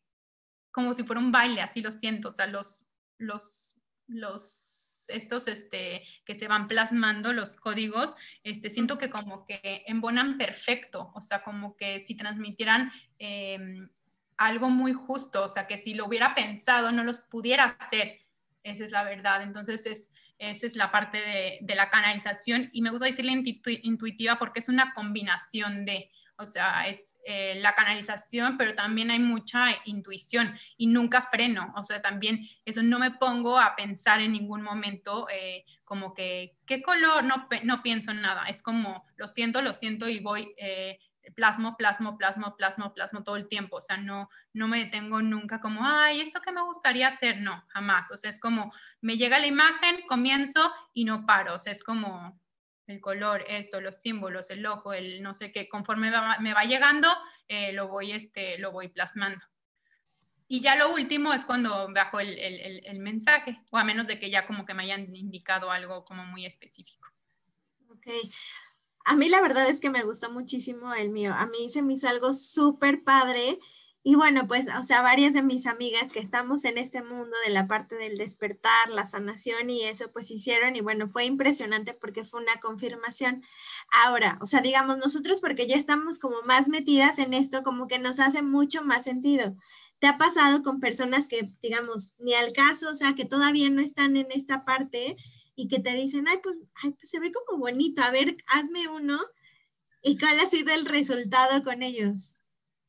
como 0.72 0.94
si 0.94 1.04
fuera 1.04 1.20
un 1.20 1.32
baile, 1.32 1.62
así 1.62 1.82
lo 1.82 1.92
siento, 1.92 2.30
o 2.30 2.32
sea, 2.32 2.48
los, 2.48 2.88
los, 3.18 3.76
los 4.08 4.77
estos 5.10 5.48
este, 5.48 6.04
que 6.26 6.36
se 6.36 6.48
van 6.48 6.68
plasmando, 6.68 7.34
los 7.34 7.56
códigos, 7.56 8.16
este, 8.44 8.70
siento 8.70 8.98
que 8.98 9.10
como 9.10 9.46
que 9.46 9.84
embonan 9.88 10.38
perfecto, 10.38 11.12
o 11.14 11.22
sea, 11.22 11.44
como 11.44 11.76
que 11.76 12.04
si 12.06 12.16
transmitieran 12.16 12.92
em, 13.20 13.90
algo 14.38 14.70
muy 14.70 14.94
justo, 14.94 15.44
o 15.44 15.50
sea, 15.50 15.68
que 15.68 15.78
si 15.78 15.94
lo 15.94 16.06
hubiera 16.06 16.36
pensado 16.36 16.92
no 16.92 17.04
los 17.04 17.18
pudiera 17.18 17.78
hacer. 17.80 18.20
Esa 18.64 18.84
es 18.84 18.92
la 18.92 19.04
verdad. 19.04 19.42
Entonces, 19.42 19.86
es, 19.86 20.14
esa 20.38 20.68
es 20.68 20.76
la 20.76 20.92
parte 20.92 21.20
de, 21.20 21.60
de 21.62 21.76
la 21.76 21.90
canalización 21.90 22.70
y 22.74 22.82
me 22.82 22.90
gusta 22.90 23.06
decirle 23.06 23.32
intuitiva 23.84 24.38
porque 24.38 24.60
es 24.60 24.70
una 24.70 24.94
combinación 24.94 25.86
de, 25.86 26.12
o 26.38 26.46
sea, 26.46 26.88
es 26.88 27.18
eh, 27.26 27.56
la 27.62 27.74
canalización, 27.74 28.58
pero 28.58 28.76
también 28.76 29.12
hay 29.12 29.20
mucha 29.20 29.68
intuición 29.86 30.54
y 30.78 30.88
nunca 30.88 31.28
freno, 31.32 31.74
o 31.76 31.84
sea, 31.84 32.02
también 32.02 32.48
eso 32.66 32.84
no 32.84 33.00
me 33.00 33.12
pongo 33.12 33.60
a 33.60 33.76
pensar 33.76 34.22
en 34.22 34.32
ningún 34.34 34.62
momento 34.62 35.28
eh, 35.30 35.66
como 35.84 36.14
que, 36.14 36.58
¿qué 36.66 36.82
color? 36.82 37.24
No, 37.24 37.48
no 37.64 37.82
pienso 37.82 38.12
en 38.12 38.22
nada, 38.22 38.44
es 38.48 38.62
como, 38.62 39.06
lo 39.16 39.28
siento, 39.28 39.62
lo 39.62 39.74
siento 39.74 40.08
y 40.08 40.20
voy, 40.20 40.54
eh, 40.58 41.00
plasmo, 41.36 41.76
plasmo, 41.76 42.18
plasmo, 42.18 42.56
plasmo, 42.56 42.94
plasmo 42.94 43.24
todo 43.24 43.36
el 43.36 43.48
tiempo, 43.48 43.78
o 43.78 43.82
sea, 43.82 43.98
no, 43.98 44.30
no 44.54 44.68
me 44.68 44.80
detengo 44.80 45.22
nunca 45.22 45.60
como, 45.60 45.82
ay, 45.84 46.22
esto 46.22 46.40
que 46.42 46.52
me 46.52 46.62
gustaría 46.64 47.08
hacer, 47.08 47.42
no, 47.42 47.64
jamás, 47.70 48.12
o 48.12 48.18
sea, 48.18 48.30
es 48.30 48.40
como, 48.40 48.72
me 49.02 49.18
llega 49.18 49.40
la 49.40 49.48
imagen, 49.48 50.06
comienzo 50.08 50.72
y 50.94 51.06
no 51.06 51.26
paro, 51.26 51.56
o 51.56 51.60
sea, 51.60 51.72
es 51.72 51.84
como 51.84 52.40
el 52.88 53.02
color, 53.02 53.44
esto, 53.48 53.82
los 53.82 53.96
símbolos, 53.96 54.50
el 54.50 54.66
ojo, 54.66 54.94
el 54.94 55.22
no 55.22 55.34
sé 55.34 55.52
qué, 55.52 55.68
conforme 55.68 56.10
me 56.40 56.54
va 56.54 56.64
llegando, 56.64 57.10
eh, 57.48 57.74
lo, 57.74 57.90
voy, 57.90 58.14
este, 58.14 58.58
lo 58.58 58.72
voy 58.72 58.88
plasmando. 58.88 59.46
Y 60.48 60.62
ya 60.62 60.78
lo 60.78 60.94
último 60.94 61.34
es 61.34 61.44
cuando 61.44 61.92
bajo 61.94 62.22
el, 62.22 62.40
el, 62.40 62.82
el, 62.86 63.00
mensaje, 63.00 63.62
o 63.70 63.78
a 63.78 63.84
menos 63.84 64.08
de 64.08 64.18
que 64.18 64.30
ya 64.30 64.48
como 64.48 64.66
que 64.66 64.74
me 64.74 64.84
hayan 64.84 65.14
indicado 65.14 65.70
algo 65.70 66.06
como 66.06 66.24
muy 66.26 66.46
específico. 66.46 67.10
Ok. 67.90 68.08
A 69.04 69.16
mí 69.16 69.28
la 69.28 69.42
verdad 69.42 69.68
es 69.68 69.82
que 69.82 69.90
me 69.90 70.04
gustó 70.04 70.32
muchísimo 70.32 70.94
el 70.94 71.10
mío. 71.10 71.34
A 71.34 71.46
mí 71.48 71.70
se 71.70 71.82
me 71.82 71.94
hizo 71.94 72.08
algo 72.08 72.32
súper 72.32 73.04
padre 73.04 73.60
y 74.08 74.16
bueno, 74.16 74.48
pues, 74.48 74.68
o 74.80 74.86
sea, 74.86 75.02
varias 75.02 75.34
de 75.34 75.44
mis 75.44 75.66
amigas 75.66 76.14
que 76.14 76.20
estamos 76.20 76.64
en 76.64 76.78
este 76.78 77.04
mundo 77.04 77.36
de 77.46 77.52
la 77.52 77.68
parte 77.68 77.96
del 77.96 78.18
despertar, 78.18 78.90
la 78.90 79.06
sanación 79.06 79.70
y 79.70 79.84
eso, 79.84 80.10
pues 80.14 80.32
hicieron 80.32 80.78
y 80.78 80.80
bueno, 80.80 81.10
fue 81.10 81.26
impresionante 81.26 81.94
porque 81.94 82.24
fue 82.24 82.40
una 82.40 82.58
confirmación. 82.62 83.44
Ahora, 83.92 84.40
o 84.42 84.46
sea, 84.46 84.62
digamos, 84.62 84.98
nosotros 84.98 85.42
porque 85.42 85.68
ya 85.68 85.76
estamos 85.76 86.20
como 86.20 86.42
más 86.44 86.70
metidas 86.70 87.20
en 87.20 87.34
esto, 87.34 87.64
como 87.64 87.90
que 87.90 88.00
nos 88.00 88.22
hace 88.22 88.42
mucho 88.42 88.82
más 88.82 89.04
sentido. 89.04 89.58
¿Te 90.00 90.08
ha 90.08 90.18
pasado 90.18 90.64
con 90.64 90.80
personas 90.80 91.28
que, 91.28 91.52
digamos, 91.62 92.14
ni 92.18 92.34
al 92.34 92.54
caso, 92.54 92.90
o 92.90 92.96
sea, 92.96 93.14
que 93.14 93.26
todavía 93.26 93.70
no 93.70 93.82
están 93.82 94.16
en 94.16 94.32
esta 94.32 94.64
parte 94.64 95.18
y 95.54 95.68
que 95.68 95.80
te 95.80 95.94
dicen, 95.96 96.30
ay, 96.30 96.38
pues, 96.42 96.56
ay, 96.82 96.92
pues 96.92 97.10
se 97.10 97.20
ve 97.20 97.34
como 97.34 97.60
bonito, 97.60 98.02
a 98.02 98.12
ver, 98.12 98.38
hazme 98.48 98.88
uno? 98.88 99.20
¿Y 100.02 100.18
cuál 100.18 100.40
ha 100.40 100.50
sido 100.50 100.74
el 100.74 100.86
resultado 100.86 101.62
con 101.66 101.84
ellos? 101.84 102.37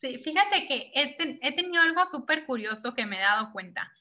Sí, 0.01 0.19
fíjate 0.19 0.69
que 0.69 0.93
he, 0.95 1.53
tenido 1.53 1.83
algo 1.83 2.05
súper 2.07 2.47
curioso 2.47 2.95
que 2.95 3.05
me 3.05 3.19
he 3.19 3.23
dado 3.23 3.51
cuenta. 3.53 3.93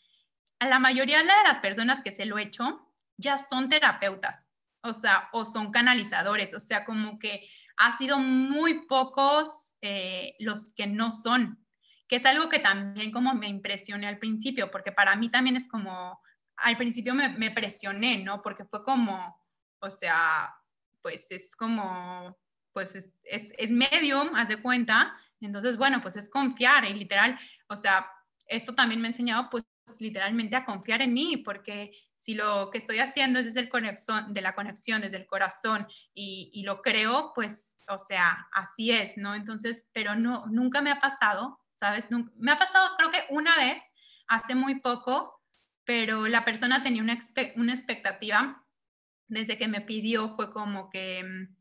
A 0.60 0.68
la 0.68 0.80
mayoría 0.80 1.19
de 1.19 1.26
las 1.26 1.60
personas 1.60 2.03
que 2.03 2.11
se 2.11 2.26
lo 2.26 2.38
he 2.38 2.44
hecho 2.44 2.88
ya 3.18 3.38
son 3.38 3.68
terapeutas, 3.68 4.49
o 4.82 4.94
sea, 4.94 5.30
o 5.32 5.44
son 5.44 5.72
canalizadores, 5.72 6.53
o 6.53 6.60
sea, 6.60 6.86
como 6.86 7.18
que 7.18 7.49
ha 7.78 7.98
sido 7.98 8.19
muy 8.19 8.86
pocos 8.86 9.76
eh, 9.82 10.36
los 10.40 10.74
que 10.76 10.86
no 10.86 11.10
son, 11.10 11.65
que 12.07 12.18
es 12.18 12.26
algo 12.26 12.48
que 12.48 12.60
también 12.60 13.11
como 13.11 13.34
me 13.34 13.48
impresioné 13.48 14.07
al 14.07 14.19
principio, 14.19 14.69
porque 14.69 14.91
para 14.91 15.15
mí 15.15 15.30
también 15.30 15.56
es 15.56 15.68
como, 15.68 16.19
al 16.57 16.78
principio 16.78 17.15
me, 17.15 17.52
presioné, 17.52 18.24
¿no? 18.24 18.44
Porque 18.44 18.65
fue 18.65 18.84
como, 18.84 19.36
o 19.80 19.90
sea, 19.90 20.53
pues 21.02 21.32
es 21.32 21.56
como, 21.56 22.38
pues 22.72 22.95
es, 22.95 23.14
es, 23.24 23.52
es 23.57 23.72
medium, 23.72 24.36
haz 24.36 24.48
de 24.48 24.61
cuenta, 24.61 25.15
entonces, 25.45 25.77
bueno, 25.77 26.01
pues 26.01 26.15
es 26.15 26.30
confiar 26.30 26.85
y 26.85 26.93
literal, 26.93 27.38
o 27.68 27.76
sea, 27.76 28.09
esto 28.47 28.73
también 28.76 29.01
me 29.01 29.07
ha 29.07 29.11
enseñado 29.11 29.49
pues 29.49 29.65
literalmente 29.99 30.55
a 30.55 30.65
confiar 30.65 31.01
en 31.01 31.14
mí, 31.14 31.38
porque 31.38 31.91
si 32.15 32.34
lo 32.34 32.69
que 32.72 32.77
estoy 32.77 32.99
haciendo 32.99 33.39
es 33.39 33.55
el 33.55 33.69
conexión, 33.69 34.34
de 34.34 34.41
la 34.41 34.53
conexión, 34.53 35.01
desde 35.01 35.18
el 35.18 35.26
corazón 35.26 35.88
y, 36.14 36.64
lo 36.64 36.81
creo, 36.81 37.31
pues, 37.34 37.77
o 37.88 37.97
sea, 37.97 38.47
así 38.51 38.91
es, 38.91 39.18
¿no? 39.18 39.35
Entonces, 39.35 39.89
pero 39.93 40.15
no, 40.15 40.45
nunca 40.47 40.81
me 40.81 40.91
ha 40.91 40.99
pasado, 40.99 41.59
¿sabes? 41.73 42.07
me 42.38 42.51
ha 42.51 42.57
pasado 42.57 42.95
creo 42.97 43.11
que 43.11 43.23
una 43.30 43.55
vez, 43.55 43.81
hace 44.27 44.55
muy 44.55 44.80
poco, 44.81 45.41
pero 45.85 46.27
la 46.27 46.43
persona 46.43 46.84
tenía 46.84 47.01
una, 47.01 47.18
una 47.55 47.73
expectativa 47.73 48.65
desde 49.27 49.57
que 49.57 49.68
me 49.68 49.81
pidió, 49.81 50.30
fue 50.30 50.51
como 50.51 50.89
que 50.89 51.23
mm, 51.23 51.57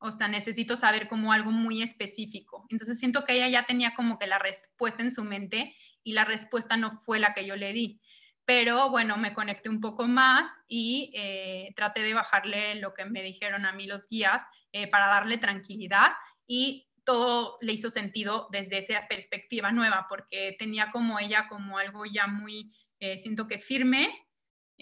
o 0.00 0.10
sea, 0.10 0.28
necesito 0.28 0.76
saber 0.76 1.06
como 1.06 1.32
algo 1.32 1.52
muy 1.52 1.82
específico. 1.82 2.66
Entonces 2.70 2.98
siento 2.98 3.24
que 3.24 3.34
ella 3.34 3.48
ya 3.48 3.66
tenía 3.66 3.94
como 3.94 4.18
que 4.18 4.26
la 4.26 4.38
respuesta 4.38 5.02
en 5.02 5.12
su 5.12 5.24
mente 5.24 5.74
y 6.02 6.12
la 6.12 6.24
respuesta 6.24 6.76
no 6.76 6.96
fue 6.96 7.20
la 7.20 7.34
que 7.34 7.44
yo 7.44 7.54
le 7.54 7.72
di. 7.72 8.00
Pero 8.46 8.90
bueno, 8.90 9.16
me 9.18 9.34
conecté 9.34 9.68
un 9.68 9.80
poco 9.80 10.08
más 10.08 10.48
y 10.66 11.12
eh, 11.14 11.72
traté 11.76 12.02
de 12.02 12.14
bajarle 12.14 12.76
lo 12.76 12.94
que 12.94 13.04
me 13.04 13.22
dijeron 13.22 13.66
a 13.66 13.72
mí 13.72 13.86
los 13.86 14.08
guías 14.08 14.42
eh, 14.72 14.88
para 14.88 15.06
darle 15.06 15.38
tranquilidad 15.38 16.12
y 16.46 16.88
todo 17.04 17.58
le 17.60 17.74
hizo 17.74 17.90
sentido 17.90 18.48
desde 18.50 18.78
esa 18.78 19.06
perspectiva 19.06 19.70
nueva, 19.70 20.06
porque 20.08 20.56
tenía 20.58 20.90
como 20.90 21.18
ella 21.18 21.46
como 21.48 21.78
algo 21.78 22.06
ya 22.06 22.26
muy, 22.26 22.72
eh, 23.00 23.18
siento 23.18 23.46
que 23.46 23.58
firme, 23.58 24.10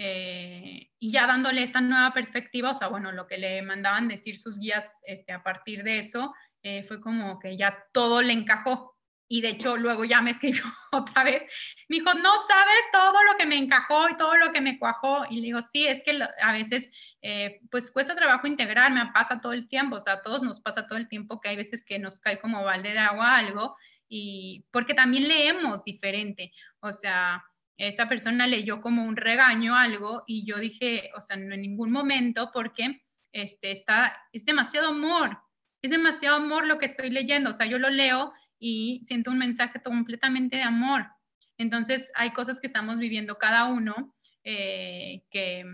eh, 0.00 0.92
y 1.00 1.10
ya 1.10 1.26
dándole 1.26 1.64
esta 1.64 1.80
nueva 1.80 2.14
perspectiva, 2.14 2.70
o 2.70 2.74
sea, 2.74 2.86
bueno, 2.86 3.10
lo 3.10 3.26
que 3.26 3.36
le 3.36 3.62
mandaban 3.62 4.06
decir 4.06 4.38
sus 4.38 4.60
guías 4.60 5.02
este, 5.04 5.32
a 5.32 5.42
partir 5.42 5.82
de 5.82 5.98
eso, 5.98 6.32
eh, 6.62 6.84
fue 6.84 7.00
como 7.00 7.36
que 7.40 7.56
ya 7.56 7.84
todo 7.92 8.22
le 8.22 8.32
encajó. 8.32 8.96
y 9.30 9.42
de 9.42 9.50
hecho 9.50 9.76
luego 9.76 10.04
ya 10.04 10.22
me 10.22 10.30
escribió 10.30 10.62
otra 10.92 11.24
vez, 11.24 11.42
me 11.88 11.98
dijo, 11.98 12.14
no 12.14 12.32
sabes 12.48 12.80
todo 12.92 13.22
lo 13.24 13.36
que 13.36 13.44
me 13.44 13.58
encajó 13.58 14.08
y 14.08 14.16
todo 14.16 14.36
lo 14.36 14.52
que 14.52 14.60
me 14.60 14.78
cuajó. 14.78 15.24
Y 15.28 15.36
le 15.40 15.46
digo, 15.48 15.60
sí, 15.62 15.86
es 15.86 16.02
que 16.04 16.18
a 16.42 16.52
veces 16.52 16.88
eh, 17.20 17.60
pues 17.70 17.90
cuesta 17.90 18.14
trabajo 18.14 18.46
integrar, 18.46 18.92
me 18.92 19.04
pasa 19.12 19.40
todo 19.40 19.52
el 19.52 19.68
tiempo, 19.68 19.96
o 19.96 20.00
sea, 20.00 20.14
a 20.14 20.22
todos 20.22 20.42
nos 20.42 20.60
pasa 20.60 20.86
todo 20.86 20.96
el 20.98 21.08
tiempo 21.08 21.40
que 21.40 21.48
hay 21.50 21.56
veces 21.56 21.84
que 21.84 21.98
nos 21.98 22.20
cae 22.20 22.38
como 22.38 22.64
balde 22.64 22.92
de 22.92 23.00
agua 23.00 23.36
algo 23.36 23.74
y 24.08 24.64
porque 24.70 24.94
también 24.94 25.28
leemos 25.28 25.82
diferente, 25.82 26.52
o 26.80 26.92
sea, 26.92 27.44
esta 27.78 28.08
persona 28.08 28.46
leyó 28.46 28.80
como 28.80 29.04
un 29.04 29.16
regaño 29.16 29.76
algo 29.76 30.24
y 30.26 30.44
yo 30.44 30.58
dije, 30.58 31.10
o 31.16 31.20
sea, 31.20 31.36
no 31.36 31.54
en 31.54 31.62
ningún 31.62 31.92
momento 31.92 32.50
porque 32.52 33.02
este, 33.32 33.70
está, 33.70 34.16
es 34.32 34.44
demasiado 34.44 34.88
amor, 34.88 35.38
es 35.80 35.92
demasiado 35.92 36.36
amor 36.36 36.66
lo 36.66 36.78
que 36.78 36.86
estoy 36.86 37.10
leyendo, 37.10 37.50
o 37.50 37.52
sea, 37.52 37.66
yo 37.66 37.78
lo 37.78 37.88
leo 37.88 38.32
y 38.58 39.02
siento 39.06 39.30
un 39.30 39.38
mensaje 39.38 39.80
completamente 39.80 40.56
de 40.56 40.62
amor. 40.62 41.06
Entonces, 41.56 42.10
hay 42.14 42.32
cosas 42.32 42.60
que 42.60 42.66
estamos 42.66 42.98
viviendo 42.98 43.38
cada 43.38 43.64
uno 43.66 44.16
eh, 44.42 45.24
que 45.30 45.64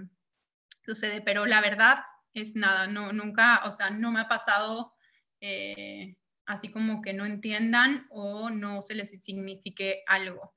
sucede, 0.85 1.23
pero 1.23 1.47
la 1.47 1.63
verdad 1.63 1.99
es 2.35 2.55
nada, 2.55 2.87
no, 2.87 3.13
nunca, 3.13 3.63
o 3.65 3.73
sea, 3.73 3.91
no 3.91 4.13
me 4.13 4.21
ha 4.21 4.29
pasado 4.29 4.95
eh, 5.41 6.17
así 6.47 6.71
como 6.71 7.01
que 7.01 7.15
no 7.15 7.25
entiendan 7.25 8.07
o 8.11 8.51
no 8.51 8.83
se 8.83 8.95
les 8.95 9.11
signifique 9.23 10.03
algo. 10.07 10.55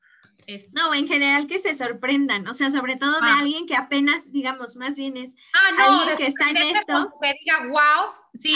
No, 0.71 0.93
en 0.93 1.09
general 1.09 1.45
que 1.47 1.59
se 1.59 1.75
sorprendan, 1.75 2.47
o 2.47 2.53
sea, 2.53 2.71
sobre 2.71 2.95
todo 2.95 3.19
de 3.19 3.27
ah. 3.29 3.39
alguien 3.41 3.65
que 3.65 3.75
apenas, 3.75 4.31
digamos, 4.31 4.77
más 4.77 4.95
bien 4.95 5.17
es 5.17 5.35
ah, 5.53 5.75
alguien 5.77 6.17
que 6.17 6.27
está 6.27 6.49
en 6.49 6.57
esto. 6.57 7.13
Que 7.21 7.33
diga, 7.43 7.67
wow, 7.67 8.07
sí, 8.33 8.55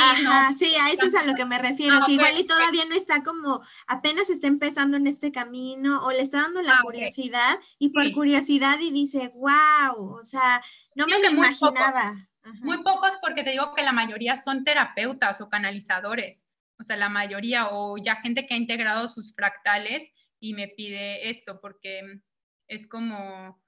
sí, 0.57 0.73
a 0.79 0.91
eso 0.91 1.07
es 1.07 1.15
a 1.15 1.25
lo 1.25 1.35
que 1.35 1.43
me 1.45 1.57
refiero, 1.57 1.99
que 2.05 2.13
igual 2.13 2.31
y 2.39 2.45
todavía 2.45 2.85
no 2.87 2.95
está 2.95 3.23
como, 3.23 3.61
apenas 3.87 4.29
está 4.29 4.47
empezando 4.47 4.95
en 4.95 5.05
este 5.05 5.33
camino 5.33 6.05
o 6.05 6.11
le 6.11 6.21
está 6.21 6.43
dando 6.43 6.61
la 6.61 6.75
ah, 6.75 6.81
curiosidad 6.81 7.59
y 7.77 7.89
por 7.89 8.09
curiosidad 8.13 8.79
y 8.79 8.91
dice, 8.91 9.33
wow, 9.35 10.13
o 10.17 10.23
sea, 10.23 10.63
no 10.95 11.07
me 11.07 11.19
lo 11.19 11.29
imaginaba. 11.29 12.15
Muy 12.61 12.81
pocos 12.83 13.17
porque 13.21 13.43
te 13.43 13.51
digo 13.51 13.73
que 13.75 13.83
la 13.83 13.91
mayoría 13.91 14.37
son 14.37 14.63
terapeutas 14.63 15.41
o 15.41 15.49
canalizadores, 15.49 16.47
o 16.79 16.85
sea, 16.85 16.95
la 16.95 17.09
mayoría 17.09 17.67
o 17.69 17.97
ya 17.97 18.15
gente 18.15 18.47
que 18.47 18.53
ha 18.53 18.57
integrado 18.57 19.09
sus 19.09 19.35
fractales 19.35 20.09
y 20.41 20.53
me 20.53 20.67
pide 20.67 21.29
esto, 21.29 21.61
porque 21.61 22.19
es 22.67 22.87
como, 22.87 23.63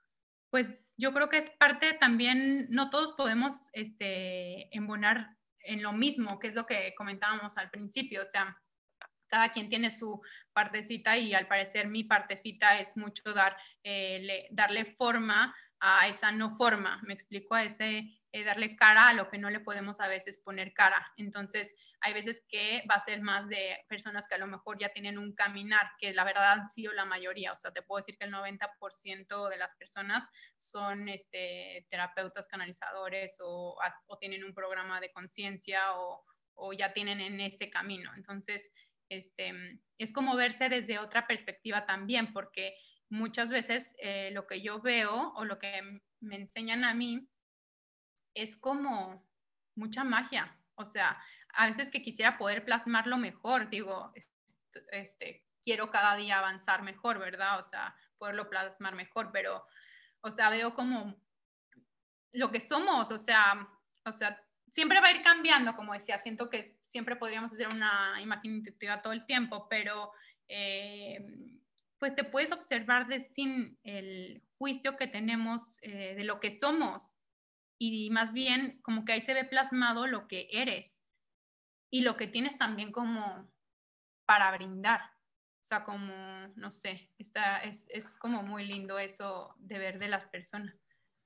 pues 0.49 0.95
yo 0.97 1.13
creo 1.13 1.29
que 1.29 1.37
es 1.37 1.49
parte 1.51 1.93
también, 1.93 2.67
no 2.69 2.89
todos 2.89 3.13
podemos 3.13 3.69
este, 3.73 4.75
embonar 4.75 5.37
en 5.59 5.81
lo 5.83 5.93
mismo, 5.93 6.39
que 6.39 6.47
es 6.47 6.55
lo 6.55 6.65
que 6.65 6.93
comentábamos 6.97 7.57
al 7.57 7.69
principio, 7.69 8.23
o 8.23 8.25
sea, 8.25 8.59
cada 9.27 9.49
quien 9.49 9.69
tiene 9.69 9.91
su 9.91 10.21
partecita 10.51 11.17
y 11.17 11.33
al 11.33 11.47
parecer 11.47 11.87
mi 11.87 12.03
partecita 12.03 12.79
es 12.79 12.97
mucho 12.97 13.33
dar, 13.33 13.55
eh, 13.83 14.47
darle 14.51 14.85
forma 14.85 15.55
a 15.79 16.07
esa 16.07 16.31
no 16.31 16.57
forma, 16.57 17.01
me 17.05 17.13
explico, 17.13 17.55
a 17.55 17.63
ese 17.63 18.19
eh, 18.35 18.43
darle 18.43 18.75
cara 18.75 19.09
a 19.09 19.13
lo 19.13 19.27
que 19.27 19.37
no 19.37 19.51
le 19.51 19.59
podemos 19.59 19.99
a 19.99 20.07
veces 20.07 20.39
poner 20.39 20.73
cara. 20.73 21.13
Entonces, 21.17 21.75
hay 22.01 22.13
veces 22.13 22.43
que 22.49 22.83
va 22.89 22.95
a 22.95 22.99
ser 22.99 23.21
más 23.21 23.47
de 23.47 23.85
personas 23.87 24.27
que 24.27 24.33
a 24.33 24.39
lo 24.39 24.47
mejor 24.47 24.79
ya 24.79 24.89
tienen 24.89 25.19
un 25.19 25.35
caminar, 25.35 25.91
que 25.99 26.15
la 26.15 26.23
verdad 26.23 26.53
han 26.53 26.69
sido 26.71 26.93
la 26.93 27.05
mayoría. 27.05 27.53
O 27.53 27.55
sea, 27.55 27.71
te 27.71 27.83
puedo 27.83 27.99
decir 27.99 28.17
que 28.17 28.25
el 28.25 28.33
90% 28.33 29.49
de 29.49 29.57
las 29.57 29.75
personas 29.75 30.27
son 30.57 31.09
este, 31.09 31.85
terapeutas 31.91 32.47
canalizadores 32.47 33.37
o, 33.39 33.77
tienen 34.19 34.43
un 34.43 34.55
programa 34.55 34.99
de 34.99 35.11
conciencia 35.11 35.95
o, 35.99 36.25
o, 36.55 36.73
ya 36.73 36.91
tienen 36.91 37.21
en 37.21 37.39
ese 37.39 37.69
camino. 37.69 38.09
Entonces, 38.15 38.73
este, 39.09 39.79
es 39.99 40.11
como 40.11 40.35
verse 40.35 40.69
desde 40.69 40.97
otra 40.97 41.27
perspectiva 41.27 41.85
también, 41.85 42.33
porque 42.33 42.75
muchas 43.09 43.51
veces 43.51 43.93
eh, 43.99 44.31
lo 44.31 44.47
que 44.47 44.63
yo 44.63 44.81
veo 44.81 45.33
o 45.35 45.45
lo 45.45 45.59
que 45.59 46.01
me 46.19 46.35
enseñan 46.37 46.83
a 46.83 46.95
mí 46.95 47.29
es 48.33 48.57
como 48.57 49.25
mucha 49.75 50.03
magia. 50.03 50.57
O 50.75 50.85
sea, 50.85 51.21
a 51.53 51.67
veces 51.67 51.89
que 51.89 52.01
quisiera 52.01 52.37
poder 52.37 52.65
plasmarlo 52.65 53.17
mejor, 53.17 53.69
digo, 53.69 54.13
este, 54.91 55.45
quiero 55.63 55.91
cada 55.91 56.15
día 56.15 56.39
avanzar 56.39 56.81
mejor, 56.83 57.19
¿verdad? 57.19 57.59
O 57.59 57.63
sea, 57.63 57.95
poderlo 58.17 58.49
plasmar 58.49 58.95
mejor, 58.95 59.31
pero, 59.31 59.65
o 60.21 60.31
sea, 60.31 60.49
veo 60.49 60.73
como 60.73 61.15
lo 62.31 62.51
que 62.51 62.59
somos, 62.59 63.11
o 63.11 63.17
sea, 63.17 63.67
o 64.05 64.11
sea, 64.11 64.41
siempre 64.71 64.99
va 64.99 65.07
a 65.07 65.11
ir 65.11 65.21
cambiando, 65.21 65.75
como 65.75 65.93
decía, 65.93 66.17
siento 66.17 66.49
que 66.49 66.79
siempre 66.83 67.15
podríamos 67.15 67.53
hacer 67.53 67.67
una 67.67 68.19
imagen 68.21 68.55
intuitiva 68.55 69.01
todo 69.01 69.13
el 69.13 69.25
tiempo, 69.25 69.67
pero 69.69 70.11
eh, 70.47 71.23
pues 71.99 72.15
te 72.15 72.23
puedes 72.23 72.51
observar 72.51 73.07
de 73.07 73.23
sin 73.23 73.77
el 73.83 74.43
juicio 74.57 74.97
que 74.97 75.07
tenemos 75.07 75.77
eh, 75.83 76.15
de 76.15 76.23
lo 76.23 76.39
que 76.39 76.51
somos 76.51 77.15
y 77.77 78.09
más 78.11 78.33
bien 78.33 78.79
como 78.81 79.05
que 79.05 79.13
ahí 79.13 79.21
se 79.21 79.33
ve 79.33 79.45
plasmado 79.45 80.07
lo 80.07 80.27
que 80.27 80.47
eres 80.51 80.99
y 81.91 82.01
lo 82.01 82.17
que 82.17 82.27
tienes 82.27 82.57
también 82.57 82.91
como 82.91 83.51
para 84.25 84.51
brindar. 84.51 85.01
O 85.01 85.65
sea, 85.65 85.83
como, 85.83 86.13
no 86.55 86.71
sé, 86.71 87.09
está, 87.17 87.59
es, 87.59 87.85
es 87.89 88.17
como 88.17 88.43
muy 88.43 88.65
lindo 88.65 88.99
eso 88.99 89.55
de 89.59 89.79
ver 89.79 89.99
de 89.99 90.09
las 90.09 90.25
personas. 90.25 90.75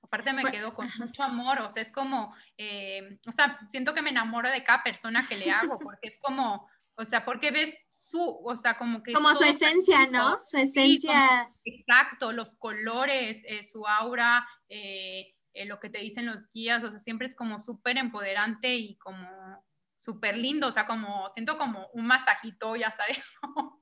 Aparte 0.03 0.31
me 0.31 0.43
quedo 0.43 0.73
con 0.73 0.87
mucho 0.99 1.23
amor, 1.23 1.59
o 1.61 1.69
sea, 1.69 1.81
es 1.81 1.91
como, 1.91 2.35
eh, 2.57 3.19
o 3.27 3.31
sea, 3.31 3.59
siento 3.69 3.93
que 3.93 4.01
me 4.01 4.11
enamoro 4.11 4.49
de 4.49 4.63
cada 4.63 4.83
persona 4.83 5.25
que 5.27 5.37
le 5.37 5.51
hago, 5.51 5.79
porque 5.79 6.09
es 6.09 6.19
como, 6.19 6.69
o 6.95 7.05
sea, 7.05 7.25
porque 7.25 7.51
ves 7.51 7.75
su, 7.87 8.39
o 8.43 8.57
sea, 8.57 8.77
como 8.77 9.03
que... 9.03 9.13
Como 9.13 9.33
su 9.35 9.43
esencia, 9.43 10.07
¿no? 10.11 10.39
Su 10.43 10.57
esencia. 10.57 11.51
exacto, 11.63 12.31
los 12.31 12.55
colores, 12.55 13.41
eh, 13.45 13.63
su 13.63 13.87
aura, 13.87 14.47
eh, 14.69 15.35
lo 15.65 15.79
que 15.79 15.89
te 15.89 15.99
dicen 15.99 16.25
los 16.25 16.51
guías, 16.51 16.83
o 16.83 16.89
sea, 16.89 16.99
siempre 16.99 17.27
es 17.27 17.35
como 17.35 17.59
súper 17.59 17.97
empoderante 17.97 18.75
y 18.75 18.97
como 18.97 19.65
súper 19.95 20.37
lindo, 20.37 20.67
o 20.67 20.71
sea, 20.71 20.85
como 20.85 21.27
siento 21.29 21.57
como 21.57 21.87
un 21.93 22.05
masajito, 22.05 22.75
ya 22.75 22.91
sabes, 22.91 23.37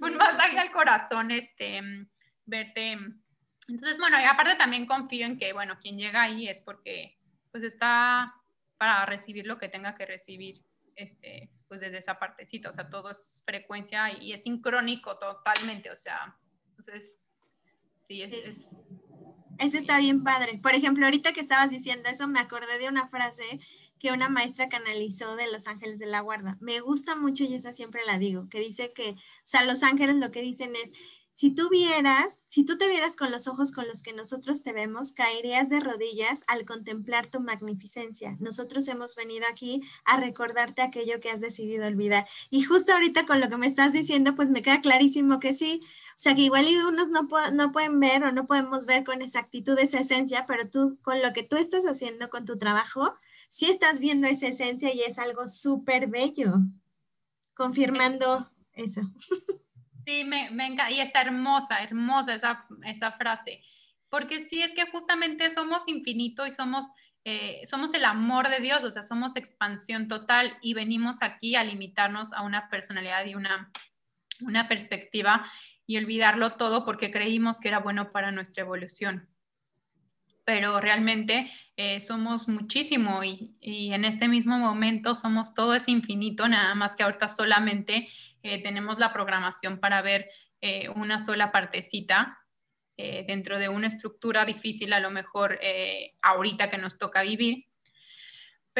un 0.00 0.16
masaje 0.16 0.58
al 0.58 0.70
corazón, 0.70 1.30
este, 1.30 1.80
verte. 2.44 2.98
Entonces, 3.68 3.98
bueno, 3.98 4.20
y 4.20 4.24
aparte 4.24 4.56
también 4.56 4.86
confío 4.86 5.26
en 5.26 5.38
que, 5.38 5.52
bueno, 5.52 5.78
quien 5.80 5.96
llega 5.96 6.22
ahí 6.22 6.48
es 6.48 6.60
porque, 6.62 7.18
pues, 7.50 7.64
está 7.64 8.34
para 8.76 9.06
recibir 9.06 9.46
lo 9.46 9.58
que 9.58 9.68
tenga 9.68 9.94
que 9.94 10.06
recibir, 10.06 10.64
este, 10.96 11.50
pues, 11.68 11.80
desde 11.80 11.98
esa 11.98 12.18
partecita, 12.18 12.68
o 12.68 12.72
sea, 12.72 12.90
todo 12.90 13.10
es 13.10 13.42
frecuencia 13.46 14.10
y 14.12 14.32
es 14.32 14.42
sincrónico 14.42 15.18
totalmente, 15.18 15.90
o 15.90 15.96
sea, 15.96 16.36
entonces, 16.68 17.18
sí, 17.96 18.22
es... 18.22 18.32
es 18.32 18.76
eso 19.60 19.78
está 19.78 19.98
bien 19.98 20.24
padre. 20.24 20.58
Por 20.58 20.74
ejemplo, 20.74 21.04
ahorita 21.04 21.32
que 21.32 21.40
estabas 21.40 21.70
diciendo 21.70 22.08
eso, 22.08 22.26
me 22.26 22.40
acordé 22.40 22.78
de 22.78 22.88
una 22.88 23.08
frase 23.08 23.60
que 23.98 24.12
una 24.12 24.28
maestra 24.28 24.68
canalizó 24.68 25.36
de 25.36 25.50
Los 25.52 25.68
Ángeles 25.68 25.98
de 25.98 26.06
la 26.06 26.20
Guarda. 26.20 26.56
Me 26.60 26.80
gusta 26.80 27.14
mucho 27.14 27.44
y 27.44 27.54
esa 27.54 27.72
siempre 27.72 28.00
la 28.06 28.18
digo, 28.18 28.48
que 28.48 28.58
dice 28.58 28.92
que, 28.92 29.10
o 29.10 29.16
sea, 29.44 29.64
los 29.66 29.82
ángeles 29.82 30.16
lo 30.16 30.30
que 30.30 30.40
dicen 30.40 30.72
es, 30.74 30.92
si 31.32 31.54
tú 31.54 31.68
vieras, 31.70 32.38
si 32.48 32.64
tú 32.64 32.76
te 32.76 32.88
vieras 32.88 33.16
con 33.16 33.30
los 33.30 33.46
ojos 33.46 33.72
con 33.72 33.86
los 33.86 34.02
que 34.02 34.12
nosotros 34.12 34.62
te 34.62 34.72
vemos, 34.72 35.12
caerías 35.12 35.68
de 35.68 35.80
rodillas 35.80 36.42
al 36.48 36.64
contemplar 36.64 37.28
tu 37.28 37.40
magnificencia. 37.40 38.36
Nosotros 38.40 38.88
hemos 38.88 39.14
venido 39.14 39.46
aquí 39.50 39.80
a 40.04 40.18
recordarte 40.18 40.82
aquello 40.82 41.20
que 41.20 41.30
has 41.30 41.40
decidido 41.40 41.86
olvidar. 41.86 42.26
Y 42.50 42.62
justo 42.62 42.92
ahorita 42.92 43.26
con 43.26 43.40
lo 43.40 43.48
que 43.48 43.58
me 43.58 43.66
estás 43.66 43.92
diciendo, 43.92 44.34
pues 44.34 44.50
me 44.50 44.62
queda 44.62 44.80
clarísimo 44.80 45.40
que 45.40 45.54
sí. 45.54 45.82
Sea, 46.20 46.34
que 46.34 46.42
igual 46.42 46.66
unos 46.86 47.08
no, 47.08 47.26
no 47.50 47.72
pueden 47.72 47.98
ver 47.98 48.24
o 48.24 48.30
no 48.30 48.46
podemos 48.46 48.84
ver 48.84 49.04
con 49.04 49.22
exactitud 49.22 49.78
esa 49.78 50.00
esencia, 50.00 50.44
pero 50.46 50.68
tú, 50.68 50.98
con 51.00 51.22
lo 51.22 51.32
que 51.32 51.44
tú 51.44 51.56
estás 51.56 51.86
haciendo 51.86 52.28
con 52.28 52.44
tu 52.44 52.58
trabajo, 52.58 53.14
sí 53.48 53.70
estás 53.70 54.00
viendo 54.00 54.26
esa 54.26 54.48
esencia 54.48 54.92
y 54.92 55.00
es 55.00 55.18
algo 55.18 55.48
súper 55.48 56.08
bello, 56.08 56.56
confirmando 57.54 58.52
eso. 58.74 59.00
Sí, 60.04 60.24
me, 60.26 60.50
me 60.50 60.66
encanta, 60.66 60.90
y 60.90 61.00
está 61.00 61.22
hermosa, 61.22 61.82
hermosa 61.82 62.34
esa, 62.34 62.66
esa 62.84 63.12
frase, 63.12 63.62
porque 64.10 64.40
sí 64.40 64.60
es 64.60 64.72
que 64.72 64.90
justamente 64.90 65.48
somos 65.48 65.84
infinito 65.86 66.44
y 66.44 66.50
somos, 66.50 66.84
eh, 67.24 67.62
somos 67.64 67.94
el 67.94 68.04
amor 68.04 68.50
de 68.50 68.60
Dios, 68.60 68.84
o 68.84 68.90
sea, 68.90 69.02
somos 69.02 69.36
expansión 69.36 70.06
total 70.06 70.58
y 70.60 70.74
venimos 70.74 71.22
aquí 71.22 71.56
a 71.56 71.64
limitarnos 71.64 72.34
a 72.34 72.42
una 72.42 72.68
personalidad 72.68 73.24
y 73.24 73.36
una, 73.36 73.72
una 74.40 74.68
perspectiva 74.68 75.50
y 75.90 75.96
olvidarlo 75.96 76.52
todo 76.52 76.84
porque 76.84 77.10
creímos 77.10 77.60
que 77.60 77.66
era 77.66 77.80
bueno 77.80 78.12
para 78.12 78.30
nuestra 78.30 78.62
evolución 78.62 79.28
pero 80.44 80.80
realmente 80.80 81.50
eh, 81.76 82.00
somos 82.00 82.48
muchísimo 82.48 83.22
y, 83.24 83.56
en 83.60 84.04
este 84.04 84.28
mismo 84.28 84.58
momento 84.58 85.14
somos 85.14 85.54
todo 85.54 85.74
ese 85.74 85.90
infinito, 85.90 86.48
nada 86.48 86.74
más 86.74 86.96
que 86.96 87.02
ahorita 87.02 87.28
solamente 87.28 88.08
eh, 88.42 88.62
tenemos 88.62 88.98
la 88.98 89.12
programación 89.12 89.78
para 89.78 90.00
ver 90.02 90.28
eh, 90.60 90.88
una 90.90 91.18
sola 91.18 91.52
partecita 91.52 92.36
dentro 92.96 93.58
de 93.58 93.70
una 93.70 93.86
estructura 93.86 94.44
difícil 94.44 94.92
a 94.92 95.00
lo 95.00 95.10
mejor 95.10 95.58
ahorita 96.20 96.68
que 96.68 96.76
nos 96.76 96.98
toca 96.98 97.22
vivir. 97.22 97.69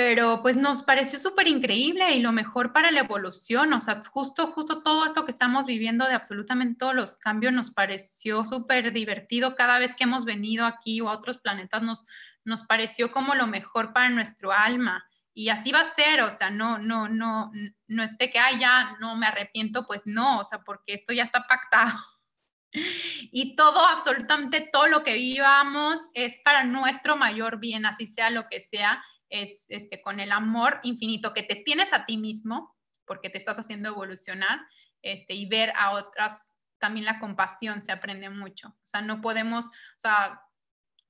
Pero 0.03 0.41
pues 0.41 0.57
nos 0.57 0.83
pareció 0.83 1.19
súper 1.19 1.47
increíble 1.47 2.15
y 2.15 2.23
lo 2.23 2.33
mejor 2.33 2.73
para 2.73 2.91
la 2.91 3.01
evolución, 3.01 3.71
o 3.75 3.81
sea, 3.81 4.01
justo, 4.01 4.47
justo 4.47 4.83
todo 4.83 5.05
esto 5.05 5.27
que 5.27 5.31
estamos 5.31 5.67
viviendo 5.67 6.07
de 6.07 6.15
absolutamente 6.15 6.79
todos 6.79 6.95
los 6.95 7.19
cambios 7.19 7.53
nos 7.53 7.71
pareció 7.71 8.47
súper 8.47 8.95
divertido 8.95 9.55
cada 9.55 9.79
vez 9.79 9.95
que 9.95 10.05
hemos 10.05 10.25
venido 10.25 10.65
aquí 10.65 11.03
o 11.03 11.11
a 11.11 11.13
otros 11.13 11.37
planetas 11.37 11.83
nos, 11.83 12.07
nos 12.45 12.63
pareció 12.63 13.13
como 13.13 13.35
lo 13.35 13.47
mejor 13.47 13.93
para 13.93 14.09
nuestro 14.09 14.53
alma. 14.53 15.07
Y 15.35 15.51
así 15.51 15.71
va 15.71 15.81
a 15.81 15.85
ser, 15.85 16.23
o 16.23 16.31
sea, 16.31 16.51
no, 16.51 16.79
no, 16.79 17.07
no, 17.07 17.53
no 17.87 18.03
es 18.03 18.17
de 18.17 18.31
que, 18.31 18.39
ay, 18.39 18.59
ya 18.59 18.97
no 19.01 19.17
me 19.17 19.27
arrepiento, 19.27 19.87
pues 19.87 20.07
no, 20.07 20.39
o 20.39 20.45
sea, 20.45 20.61
porque 20.63 20.95
esto 20.95 21.13
ya 21.13 21.25
está 21.25 21.47
pactado. 21.47 21.93
Y 23.33 23.57
todo, 23.57 23.85
absolutamente 23.85 24.61
todo 24.73 24.87
lo 24.87 25.03
que 25.03 25.15
vivamos 25.15 26.09
es 26.15 26.39
para 26.45 26.63
nuestro 26.63 27.17
mayor 27.17 27.59
bien, 27.59 27.85
así 27.85 28.07
sea 28.07 28.31
lo 28.31 28.47
que 28.49 28.61
sea, 28.61 29.03
es 29.31 29.67
este, 29.69 30.03
con 30.03 30.21
el 30.21 30.33
amor 30.33 30.81
infinito 30.83 31.33
que 31.33 31.43
te 31.43 31.57
tienes 31.57 31.93
a 31.93 32.05
ti 32.05 32.19
mismo, 32.19 32.77
porque 33.07 33.31
te 33.31 33.39
estás 33.39 33.59
haciendo 33.59 33.89
evolucionar, 33.89 34.61
este, 35.03 35.35
y 35.35 35.47
ver 35.47 35.73
a 35.77 35.93
otras, 35.93 36.57
también 36.79 37.07
la 37.07 37.19
compasión 37.19 37.83
se 37.83 37.93
aprende 37.93 38.29
mucho. 38.29 38.69
O 38.69 38.85
sea, 38.85 39.01
no 39.01 39.21
podemos, 39.21 39.67
o 39.67 39.99
sea, 39.99 40.41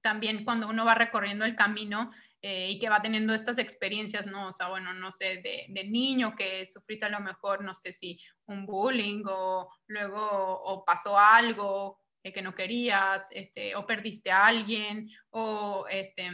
también 0.00 0.44
cuando 0.44 0.68
uno 0.68 0.84
va 0.84 0.94
recorriendo 0.94 1.44
el 1.44 1.56
camino 1.56 2.08
eh, 2.40 2.70
y 2.70 2.78
que 2.78 2.88
va 2.88 3.02
teniendo 3.02 3.34
estas 3.34 3.58
experiencias, 3.58 4.26
¿no? 4.26 4.46
O 4.46 4.52
sea, 4.52 4.68
bueno, 4.68 4.94
no 4.94 5.10
sé, 5.10 5.42
de, 5.42 5.66
de, 5.68 5.84
niño 5.84 6.34
que 6.34 6.64
sufriste 6.64 7.04
a 7.06 7.10
lo 7.10 7.20
mejor, 7.20 7.62
no 7.62 7.74
sé 7.74 7.92
si 7.92 8.18
un 8.46 8.64
bullying 8.64 9.24
o 9.26 9.68
luego 9.88 10.62
o 10.62 10.84
pasó 10.84 11.18
algo 11.18 12.00
que 12.22 12.42
no 12.42 12.54
querías, 12.54 13.28
este, 13.30 13.74
o 13.74 13.86
perdiste 13.86 14.30
a 14.30 14.46
alguien, 14.46 15.08
o 15.30 15.86
este, 15.88 16.28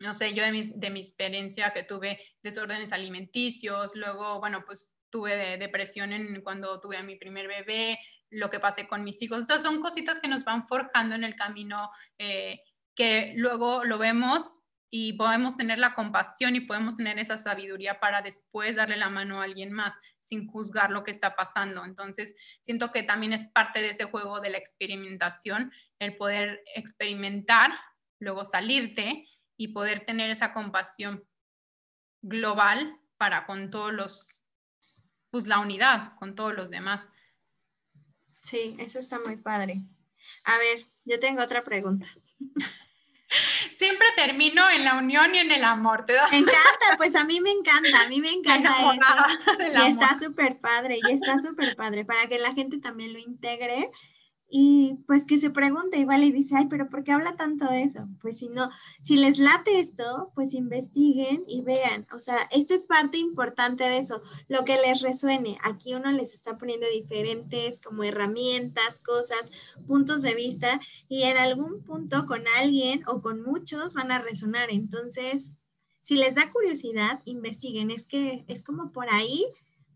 no 0.00 0.14
sé, 0.14 0.34
yo 0.34 0.42
de 0.42 0.52
mi, 0.52 0.62
de 0.62 0.90
mi 0.90 1.00
experiencia 1.00 1.72
que 1.72 1.82
tuve 1.82 2.18
desórdenes 2.42 2.92
alimenticios, 2.92 3.94
luego, 3.94 4.40
bueno, 4.40 4.64
pues 4.66 4.96
tuve 5.10 5.58
depresión 5.58 6.12
en, 6.12 6.40
cuando 6.42 6.80
tuve 6.80 6.96
a 6.96 7.02
mi 7.02 7.16
primer 7.16 7.46
bebé, 7.46 7.98
lo 8.30 8.48
que 8.48 8.60
pasé 8.60 8.88
con 8.88 9.04
mis 9.04 9.20
hijos. 9.22 9.44
O 9.44 9.46
sea, 9.46 9.60
son 9.60 9.80
cositas 9.80 10.18
que 10.20 10.28
nos 10.28 10.44
van 10.44 10.66
forjando 10.66 11.14
en 11.14 11.24
el 11.24 11.34
camino, 11.34 11.88
eh, 12.18 12.60
que 12.94 13.34
luego 13.36 13.84
lo 13.84 13.98
vemos 13.98 14.62
y 14.92 15.12
podemos 15.12 15.56
tener 15.56 15.78
la 15.78 15.94
compasión 15.94 16.56
y 16.56 16.60
podemos 16.60 16.96
tener 16.96 17.18
esa 17.18 17.36
sabiduría 17.36 18.00
para 18.00 18.22
después 18.22 18.74
darle 18.74 18.96
la 18.96 19.08
mano 19.08 19.40
a 19.40 19.44
alguien 19.44 19.72
más 19.72 19.94
sin 20.18 20.46
juzgar 20.46 20.90
lo 20.90 21.04
que 21.04 21.12
está 21.12 21.36
pasando. 21.36 21.84
Entonces, 21.84 22.34
siento 22.60 22.90
que 22.90 23.02
también 23.02 23.32
es 23.32 23.44
parte 23.44 23.82
de 23.82 23.90
ese 23.90 24.04
juego 24.04 24.40
de 24.40 24.50
la 24.50 24.58
experimentación, 24.58 25.72
el 25.98 26.16
poder 26.16 26.62
experimentar, 26.74 27.72
luego 28.18 28.44
salirte 28.44 29.28
y 29.60 29.68
poder 29.68 30.06
tener 30.06 30.30
esa 30.30 30.54
compasión 30.54 31.22
global 32.22 32.98
para 33.18 33.44
con 33.44 33.68
todos 33.68 33.92
los, 33.92 34.42
pues 35.28 35.46
la 35.46 35.58
unidad, 35.58 36.14
con 36.16 36.34
todos 36.34 36.54
los 36.54 36.70
demás. 36.70 37.10
Sí, 38.40 38.74
eso 38.78 38.98
está 38.98 39.18
muy 39.18 39.36
padre. 39.36 39.82
A 40.44 40.56
ver, 40.56 40.86
yo 41.04 41.20
tengo 41.20 41.42
otra 41.42 41.62
pregunta. 41.62 42.08
Siempre 43.72 44.06
termino 44.16 44.70
en 44.70 44.82
la 44.82 44.94
unión 44.96 45.34
y 45.34 45.40
en 45.40 45.52
el 45.52 45.64
amor. 45.64 46.06
¿te 46.06 46.14
Me 46.14 46.38
encanta, 46.38 46.96
pues 46.96 47.14
a 47.14 47.24
mí 47.24 47.42
me 47.42 47.50
encanta, 47.50 48.00
a 48.00 48.08
mí 48.08 48.22
me 48.22 48.32
encanta 48.32 48.72
eso. 48.94 49.78
Y 49.78 49.90
está 49.90 50.18
súper 50.18 50.58
padre, 50.58 51.00
y 51.06 51.12
está 51.12 51.38
súper 51.38 51.76
padre, 51.76 52.06
para 52.06 52.28
que 52.28 52.38
la 52.38 52.54
gente 52.54 52.78
también 52.78 53.12
lo 53.12 53.18
integre 53.18 53.90
y 54.50 54.98
pues 55.06 55.24
que 55.24 55.38
se 55.38 55.50
pregunte 55.50 55.98
igual 55.98 56.24
y 56.24 56.32
dice, 56.32 56.56
ay, 56.56 56.66
pero 56.68 56.90
¿por 56.90 57.04
qué 57.04 57.12
habla 57.12 57.36
tanto 57.36 57.66
de 57.70 57.82
eso? 57.82 58.08
Pues 58.20 58.38
si 58.38 58.48
no, 58.48 58.68
si 59.00 59.16
les 59.16 59.38
late 59.38 59.78
esto, 59.78 60.32
pues 60.34 60.54
investiguen 60.54 61.44
y 61.46 61.62
vean. 61.62 62.06
O 62.12 62.18
sea, 62.18 62.48
esto 62.50 62.74
es 62.74 62.86
parte 62.86 63.16
importante 63.18 63.84
de 63.84 63.98
eso, 63.98 64.22
lo 64.48 64.64
que 64.64 64.76
les 64.84 65.02
resuene. 65.02 65.56
Aquí 65.62 65.94
uno 65.94 66.10
les 66.10 66.34
está 66.34 66.58
poniendo 66.58 66.86
diferentes 66.92 67.80
como 67.80 68.02
herramientas, 68.02 69.00
cosas, 69.00 69.52
puntos 69.86 70.22
de 70.22 70.34
vista 70.34 70.80
y 71.08 71.22
en 71.22 71.36
algún 71.36 71.84
punto 71.84 72.26
con 72.26 72.42
alguien 72.60 73.02
o 73.06 73.22
con 73.22 73.42
muchos 73.42 73.94
van 73.94 74.10
a 74.10 74.20
resonar. 74.20 74.70
Entonces, 74.70 75.54
si 76.00 76.16
les 76.16 76.34
da 76.34 76.50
curiosidad, 76.50 77.20
investiguen. 77.24 77.90
Es 77.90 78.06
que 78.06 78.44
es 78.48 78.62
como 78.62 78.90
por 78.90 79.06
ahí 79.10 79.44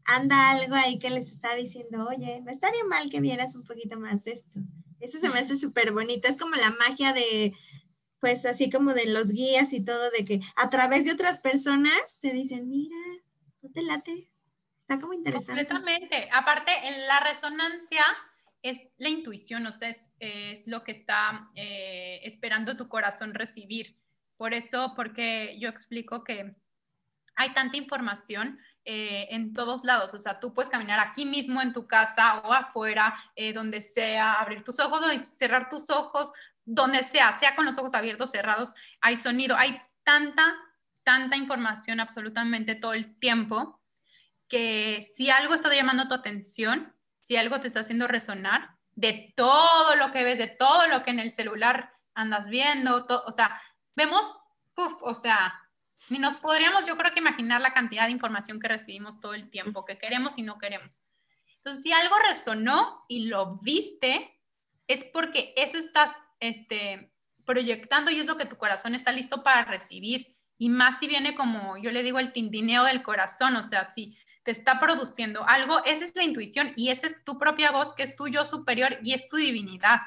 anda 0.05 0.51
algo 0.51 0.74
ahí 0.74 0.98
que 0.98 1.10
les 1.10 1.31
está 1.31 1.55
diciendo, 1.55 2.06
oye, 2.09 2.40
no 2.43 2.51
estaría 2.51 2.85
mal 2.85 3.10
que 3.10 3.20
vieras 3.20 3.55
un 3.55 3.64
poquito 3.64 3.98
más 3.98 4.26
esto. 4.26 4.60
Eso 5.01 5.18
se 5.18 5.28
me 5.28 5.39
hace 5.39 5.56
súper 5.56 5.93
bonito. 5.93 6.28
Es 6.28 6.39
como 6.39 6.55
la 6.56 6.70
magia 6.70 7.12
de, 7.12 7.52
pues 8.20 8.47
así 8.47 8.70
como 8.70 8.94
de 8.94 9.06
los 9.06 9.32
guías 9.32 9.72
y 9.72 9.85
todo, 9.85 10.10
de 10.10 10.24
que 10.24 10.40
a 10.56 10.70
través 10.70 11.05
de 11.05 11.12
otras 11.12 11.40
personas 11.40 12.18
te 12.20 12.32
dicen, 12.32 12.68
mira, 12.68 12.97
no 13.62 13.70
te 13.70 13.82
late. 13.82 14.31
Está 14.81 15.01
como 15.01 15.14
interesante. 15.14 15.66
Completamente. 15.66 16.28
Aparte, 16.32 16.72
en 16.85 17.06
la 17.06 17.20
resonancia 17.20 18.05
es 18.62 18.86
la 18.97 19.09
intuición, 19.09 19.66
o 19.66 19.72
sea, 19.72 19.90
es, 20.20 20.66
lo 20.66 20.85
que 20.85 20.93
está 20.93 21.51
eh, 21.55 22.20
esperando 22.24 22.76
tu 22.76 22.89
corazón 22.89 23.35
recibir. 23.35 23.98
Por 24.36 24.55
eso, 24.55 24.93
porque 24.97 25.56
yo 25.60 25.68
explico 25.68 26.24
que 26.24 26.56
hay 27.36 27.52
tanta 27.55 27.76
información 27.76 28.59
eh, 28.85 29.28
en 29.31 29.52
todos 29.55 29.85
lados. 29.85 30.12
O 30.15 30.19
sea, 30.19 30.39
tú 30.40 30.52
puedes 30.52 30.70
caminar 30.70 31.01
aquí 31.01 31.24
mismo 31.24 31.62
en 31.62 31.73
tu 31.73 31.86
casa 31.86 32.40
o 32.40 32.52
afuera, 32.52 33.15
eh, 33.35 33.52
donde 33.52 33.81
sea, 33.81 34.35
abrir 34.35 34.62
tus 34.62 34.78
ojos, 34.81 35.01
cerrar 35.27 35.69
tus 35.69 35.89
ojos, 35.90 36.32
donde 36.65 37.02
sea, 37.02 37.39
sea 37.39 37.56
con 37.56 37.65
los 37.65 37.78
ojos 37.78 37.94
abiertos, 37.94 38.31
cerrados, 38.31 38.74
hay 39.01 39.16
sonido, 39.16 39.56
hay 39.56 39.81
tanta, 40.02 40.55
tanta 41.02 41.36
información 41.36 42.01
absolutamente 42.01 42.74
todo 42.74 42.94
el 42.94 43.19
tiempo 43.19 43.81
que 44.48 45.06
si 45.16 45.31
algo 45.31 45.55
está 45.55 45.73
llamando 45.74 46.06
tu 46.06 46.15
atención, 46.15 46.94
si 47.20 47.36
algo 47.36 47.61
te 47.61 47.69
está 47.69 47.81
haciendo 47.81 48.06
resonar, 48.06 48.77
de 48.93 49.32
todo 49.35 49.97
lo 49.97 50.11
que 50.11 50.24
ves, 50.24 50.39
de 50.39 50.47
todo 50.47 50.86
lo 50.86 51.02
que 51.02 51.11
en 51.11 51.19
el 51.19 51.31
celular 51.31 51.93
andas 52.15 52.48
viendo, 52.48 53.06
o 53.27 53.32
sea, 53.32 53.61
vemos, 53.97 54.39
o 54.77 55.15
sea, 55.15 55.64
ni 56.11 56.19
nos 56.19 56.37
podríamos, 56.37 56.87
yo 56.87 56.97
creo 56.97 57.12
que 57.12 57.21
imaginar 57.21 57.61
la 57.61 57.73
cantidad 57.73 58.07
de 58.07 58.12
información 58.12 58.61
que 58.61 58.69
recibimos 58.69 59.21
todo 59.21 59.35
el 59.35 59.51
tiempo, 59.51 59.85
que 59.85 59.99
queremos 59.99 60.39
y 60.39 60.43
no 60.43 60.59
queremos. 60.59 61.05
Entonces, 61.57 61.83
si 61.83 61.93
algo 61.93 62.16
resonó 62.19 63.05
y 63.09 63.27
lo 63.27 63.57
viste, 63.59 64.39
es 64.87 65.05
porque 65.05 65.55
eso 65.57 65.79
estás 65.79 66.12
este, 66.41 67.12
proyectando 67.45 68.11
y 68.11 68.21
es 68.21 68.27
lo 68.27 68.37
que 68.37 68.47
tu 68.47 68.57
corazón 68.57 68.95
está 68.95 69.12
listo 69.12 69.43
para 69.43 69.65
recibir. 69.65 70.37
Y 70.59 70.69
más 70.69 70.99
si 70.99 71.07
viene 71.07 71.35
como, 71.35 71.77
yo 71.79 71.91
le 71.91 72.03
digo, 72.03 72.19
el 72.19 72.33
tintineo 72.33 72.85
del 72.85 73.03
corazón, 73.03 73.57
o 73.57 73.62
sea, 73.62 73.85
si 73.85 74.16
te 74.45 74.51
está 74.51 74.79
produciendo 74.79 75.49
algo, 75.49 75.83
esa 75.85 76.05
es 76.05 76.15
la 76.15 76.23
intuición 76.23 76.73
y 76.77 76.91
esa 76.91 77.07
es 77.07 77.25
tu 77.25 77.39
propia 77.39 77.71
voz, 77.71 77.95
que 77.95 78.03
es 78.03 78.15
tu 78.15 78.29
yo 78.29 78.45
superior 78.45 78.99
y 79.03 79.15
es 79.15 79.27
tu 79.27 79.37
divinidad. 79.37 80.01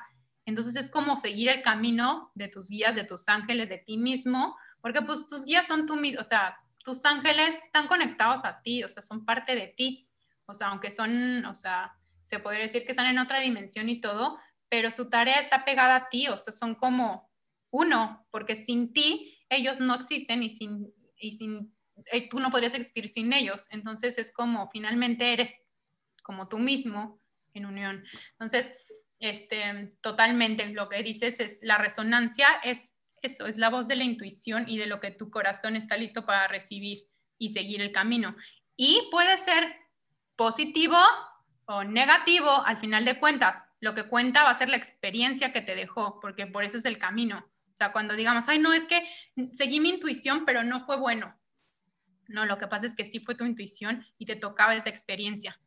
Entonces 0.45 0.75
es 0.75 0.89
como 0.89 1.17
seguir 1.17 1.49
el 1.49 1.61
camino 1.61 2.31
de 2.35 2.47
tus 2.47 2.69
guías, 2.69 2.95
de 2.95 3.03
tus 3.03 3.27
ángeles, 3.27 3.67
de 3.67 3.79
ti 3.79 3.97
mismo, 3.97 4.55
porque 4.81 5.01
pues 5.01 5.27
tus 5.27 5.45
guías 5.45 5.65
son 5.65 5.85
tú 5.85 5.95
mismo, 5.95 6.21
o 6.21 6.23
sea, 6.23 6.57
tus 6.83 7.03
ángeles 7.05 7.55
están 7.65 7.87
conectados 7.87 8.45
a 8.45 8.61
ti, 8.61 8.83
o 8.83 8.87
sea, 8.87 9.03
son 9.03 9.25
parte 9.25 9.55
de 9.55 9.67
ti. 9.67 10.07
O 10.45 10.53
sea, 10.53 10.69
aunque 10.69 10.89
son, 10.89 11.45
o 11.45 11.53
sea, 11.53 11.93
se 12.23 12.39
podría 12.39 12.63
decir 12.63 12.85
que 12.85 12.91
están 12.91 13.07
en 13.07 13.19
otra 13.19 13.41
dimensión 13.41 13.89
y 13.89 13.99
todo, 13.99 14.39
pero 14.69 14.91
su 14.91 15.09
tarea 15.09 15.39
está 15.39 15.65
pegada 15.65 15.95
a 15.95 16.09
ti, 16.09 16.27
o 16.29 16.37
sea, 16.37 16.53
son 16.53 16.75
como 16.75 17.29
uno, 17.71 18.25
porque 18.31 18.55
sin 18.55 18.93
ti 18.93 19.37
ellos 19.49 19.79
no 19.79 19.95
existen 19.95 20.43
y 20.43 20.49
sin, 20.49 20.93
y 21.17 21.33
sin 21.33 21.75
eh, 22.11 22.29
tú 22.29 22.39
no 22.39 22.51
podrías 22.51 22.73
existir 22.73 23.09
sin 23.09 23.33
ellos. 23.33 23.67
Entonces 23.71 24.17
es 24.17 24.31
como 24.31 24.69
finalmente 24.69 25.33
eres 25.33 25.53
como 26.23 26.47
tú 26.47 26.59
mismo 26.59 27.21
en 27.53 27.65
unión. 27.65 28.03
Entonces, 28.31 28.71
este, 29.19 29.89
totalmente 30.01 30.67
lo 30.69 30.87
que 30.87 31.03
dices 31.03 31.39
es 31.39 31.59
la 31.63 31.77
resonancia 31.77 32.47
es 32.63 32.93
eso, 33.21 33.45
es 33.45 33.57
la 33.57 33.69
voz 33.69 33.87
de 33.87 33.95
la 33.95 34.03
intuición 34.03 34.65
y 34.67 34.77
de 34.77 34.85
lo 34.85 34.99
que 34.99 35.11
tu 35.11 35.29
corazón 35.29 35.75
está 35.75 35.97
listo 35.97 36.25
para 36.25 36.47
recibir 36.47 37.05
y 37.37 37.49
seguir 37.49 37.81
el 37.81 37.91
camino. 37.91 38.35
Y 38.75 39.07
puede 39.11 39.37
ser 39.37 39.75
positivo 40.35 40.97
o 41.65 41.83
negativo, 41.83 42.65
al 42.65 42.77
final 42.77 43.05
de 43.05 43.19
cuentas, 43.19 43.63
lo 43.79 43.93
que 43.93 44.07
cuenta 44.07 44.43
va 44.43 44.51
a 44.51 44.57
ser 44.57 44.69
la 44.69 44.77
experiencia 44.77 45.51
que 45.51 45.61
te 45.61 45.75
dejó, 45.75 46.19
porque 46.19 46.47
por 46.47 46.63
eso 46.63 46.77
es 46.77 46.85
el 46.85 46.97
camino. 46.97 47.39
O 47.73 47.77
sea, 47.77 47.91
cuando 47.91 48.15
digamos, 48.15 48.47
ay, 48.47 48.59
no, 48.59 48.73
es 48.73 48.83
que 48.83 49.07
seguí 49.51 49.79
mi 49.79 49.89
intuición, 49.89 50.45
pero 50.45 50.63
no 50.63 50.85
fue 50.85 50.97
bueno. 50.97 51.37
No, 52.27 52.45
lo 52.45 52.57
que 52.57 52.67
pasa 52.67 52.85
es 52.85 52.95
que 52.95 53.05
sí 53.05 53.19
fue 53.19 53.35
tu 53.35 53.45
intuición 53.45 54.05
y 54.17 54.25
te 54.25 54.35
tocaba 54.35 54.75
esa 54.75 54.89
experiencia. 54.89 55.59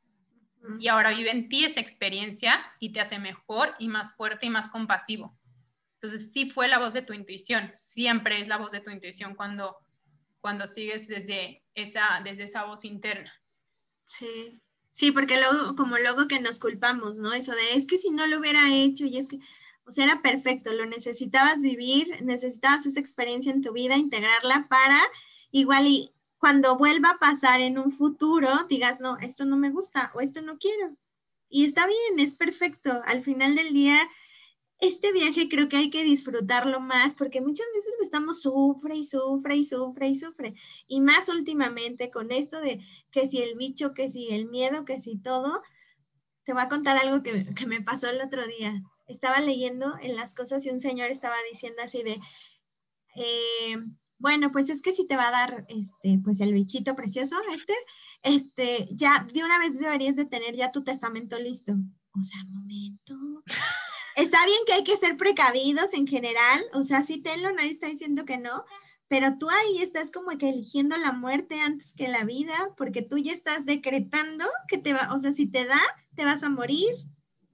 Y 0.78 0.88
ahora 0.88 1.10
vive 1.10 1.30
en 1.30 1.48
ti 1.48 1.64
esa 1.64 1.80
experiencia 1.80 2.60
y 2.80 2.92
te 2.92 3.00
hace 3.00 3.18
mejor 3.18 3.74
y 3.78 3.88
más 3.88 4.14
fuerte 4.14 4.46
y 4.46 4.50
más 4.50 4.68
compasivo. 4.68 5.38
Entonces, 6.02 6.32
sí 6.32 6.48
fue 6.48 6.66
la 6.66 6.78
voz 6.78 6.94
de 6.94 7.02
tu 7.02 7.12
intuición, 7.12 7.70
siempre 7.74 8.40
es 8.40 8.48
la 8.48 8.56
voz 8.56 8.72
de 8.72 8.80
tu 8.80 8.90
intuición 8.90 9.34
cuando, 9.34 9.76
cuando 10.40 10.66
sigues 10.66 11.06
desde 11.08 11.62
esa, 11.74 12.22
desde 12.24 12.44
esa 12.44 12.64
voz 12.64 12.86
interna. 12.86 13.30
Sí, 14.04 14.62
sí, 14.92 15.12
porque 15.12 15.38
luego, 15.38 15.76
como 15.76 15.98
luego 15.98 16.26
que 16.26 16.40
nos 16.40 16.58
culpamos, 16.58 17.18
¿no? 17.18 17.34
Eso 17.34 17.52
de, 17.52 17.74
es 17.74 17.86
que 17.86 17.98
si 17.98 18.10
no 18.10 18.26
lo 18.26 18.38
hubiera 18.38 18.74
hecho 18.74 19.04
y 19.04 19.18
es 19.18 19.28
que, 19.28 19.40
o 19.84 19.92
sea, 19.92 20.06
era 20.06 20.22
perfecto, 20.22 20.72
lo 20.72 20.86
necesitabas 20.86 21.60
vivir, 21.60 22.22
necesitabas 22.24 22.86
esa 22.86 23.00
experiencia 23.00 23.52
en 23.52 23.60
tu 23.60 23.72
vida, 23.72 23.96
integrarla 23.96 24.68
para 24.68 25.00
igual 25.50 25.86
y 25.86 26.14
cuando 26.38 26.78
vuelva 26.78 27.10
a 27.10 27.18
pasar 27.18 27.60
en 27.60 27.78
un 27.78 27.90
futuro, 27.90 28.48
digas, 28.70 29.00
no, 29.00 29.18
esto 29.18 29.44
no 29.44 29.58
me 29.58 29.68
gusta 29.68 30.10
o 30.14 30.22
esto 30.22 30.40
no 30.40 30.56
quiero. 30.56 30.96
Y 31.50 31.66
está 31.66 31.86
bien, 31.86 32.18
es 32.18 32.34
perfecto. 32.34 33.02
Al 33.04 33.22
final 33.22 33.54
del 33.54 33.74
día, 33.74 34.08
este 34.80 35.12
viaje 35.12 35.48
creo 35.48 35.68
que 35.68 35.76
hay 35.76 35.90
que 35.90 36.04
disfrutarlo 36.04 36.80
más 36.80 37.14
porque 37.14 37.40
muchas 37.40 37.66
veces 37.74 37.92
estamos 38.02 38.40
sufre 38.42 38.96
y 38.96 39.04
sufre 39.04 39.56
y 39.56 39.64
sufre 39.64 40.08
y 40.08 40.16
sufre. 40.16 40.54
Y 40.86 41.00
más 41.00 41.28
últimamente 41.28 42.10
con 42.10 42.32
esto 42.32 42.60
de 42.60 42.80
que 43.10 43.26
si 43.26 43.38
el 43.38 43.56
bicho, 43.56 43.92
que 43.94 44.10
si 44.10 44.28
el 44.28 44.48
miedo, 44.48 44.84
que 44.84 44.98
si 44.98 45.18
todo, 45.18 45.62
te 46.44 46.52
voy 46.52 46.62
a 46.62 46.68
contar 46.68 46.96
algo 46.96 47.22
que, 47.22 47.46
que 47.54 47.66
me 47.66 47.82
pasó 47.82 48.08
el 48.08 48.20
otro 48.20 48.46
día. 48.46 48.82
Estaba 49.06 49.40
leyendo 49.40 49.94
en 50.00 50.16
las 50.16 50.34
cosas 50.34 50.64
y 50.64 50.70
un 50.70 50.80
señor 50.80 51.10
estaba 51.10 51.36
diciendo 51.50 51.82
así 51.82 52.02
de, 52.02 52.18
eh, 53.16 53.76
bueno, 54.18 54.52
pues 54.52 54.68
es 54.70 54.82
que 54.82 54.92
si 54.92 55.06
te 55.06 55.16
va 55.16 55.28
a 55.28 55.30
dar, 55.30 55.66
este, 55.68 56.20
pues 56.22 56.40
el 56.40 56.52
bichito 56.52 56.94
precioso, 56.94 57.36
este, 57.54 57.74
este, 58.22 58.86
ya 58.94 59.26
de 59.32 59.42
una 59.42 59.58
vez 59.58 59.78
deberías 59.78 60.16
de 60.16 60.26
tener 60.26 60.54
ya 60.54 60.70
tu 60.72 60.84
testamento 60.84 61.38
listo. 61.38 61.72
O 62.18 62.22
sea, 62.22 62.44
momento. 62.48 63.14
Está 64.20 64.44
bien 64.44 64.58
que 64.66 64.74
hay 64.74 64.84
que 64.84 64.98
ser 64.98 65.16
precavidos 65.16 65.94
en 65.94 66.06
general, 66.06 66.60
o 66.74 66.84
sea, 66.84 67.02
sí 67.02 67.22
tenlo, 67.22 67.50
nadie 67.52 67.70
está 67.70 67.86
diciendo 67.86 68.26
que 68.26 68.36
no, 68.36 68.66
pero 69.08 69.38
tú 69.38 69.48
ahí 69.48 69.80
estás 69.80 70.10
como 70.10 70.36
que 70.36 70.50
eligiendo 70.50 70.98
la 70.98 71.12
muerte 71.12 71.58
antes 71.58 71.94
que 71.94 72.06
la 72.06 72.24
vida, 72.24 72.68
porque 72.76 73.00
tú 73.00 73.16
ya 73.16 73.32
estás 73.32 73.64
decretando 73.64 74.44
que 74.68 74.76
te 74.76 74.92
va, 74.92 75.08
o 75.14 75.18
sea, 75.18 75.32
si 75.32 75.46
te 75.46 75.64
da, 75.64 75.80
te 76.16 76.26
vas 76.26 76.42
a 76.42 76.50
morir. 76.50 76.94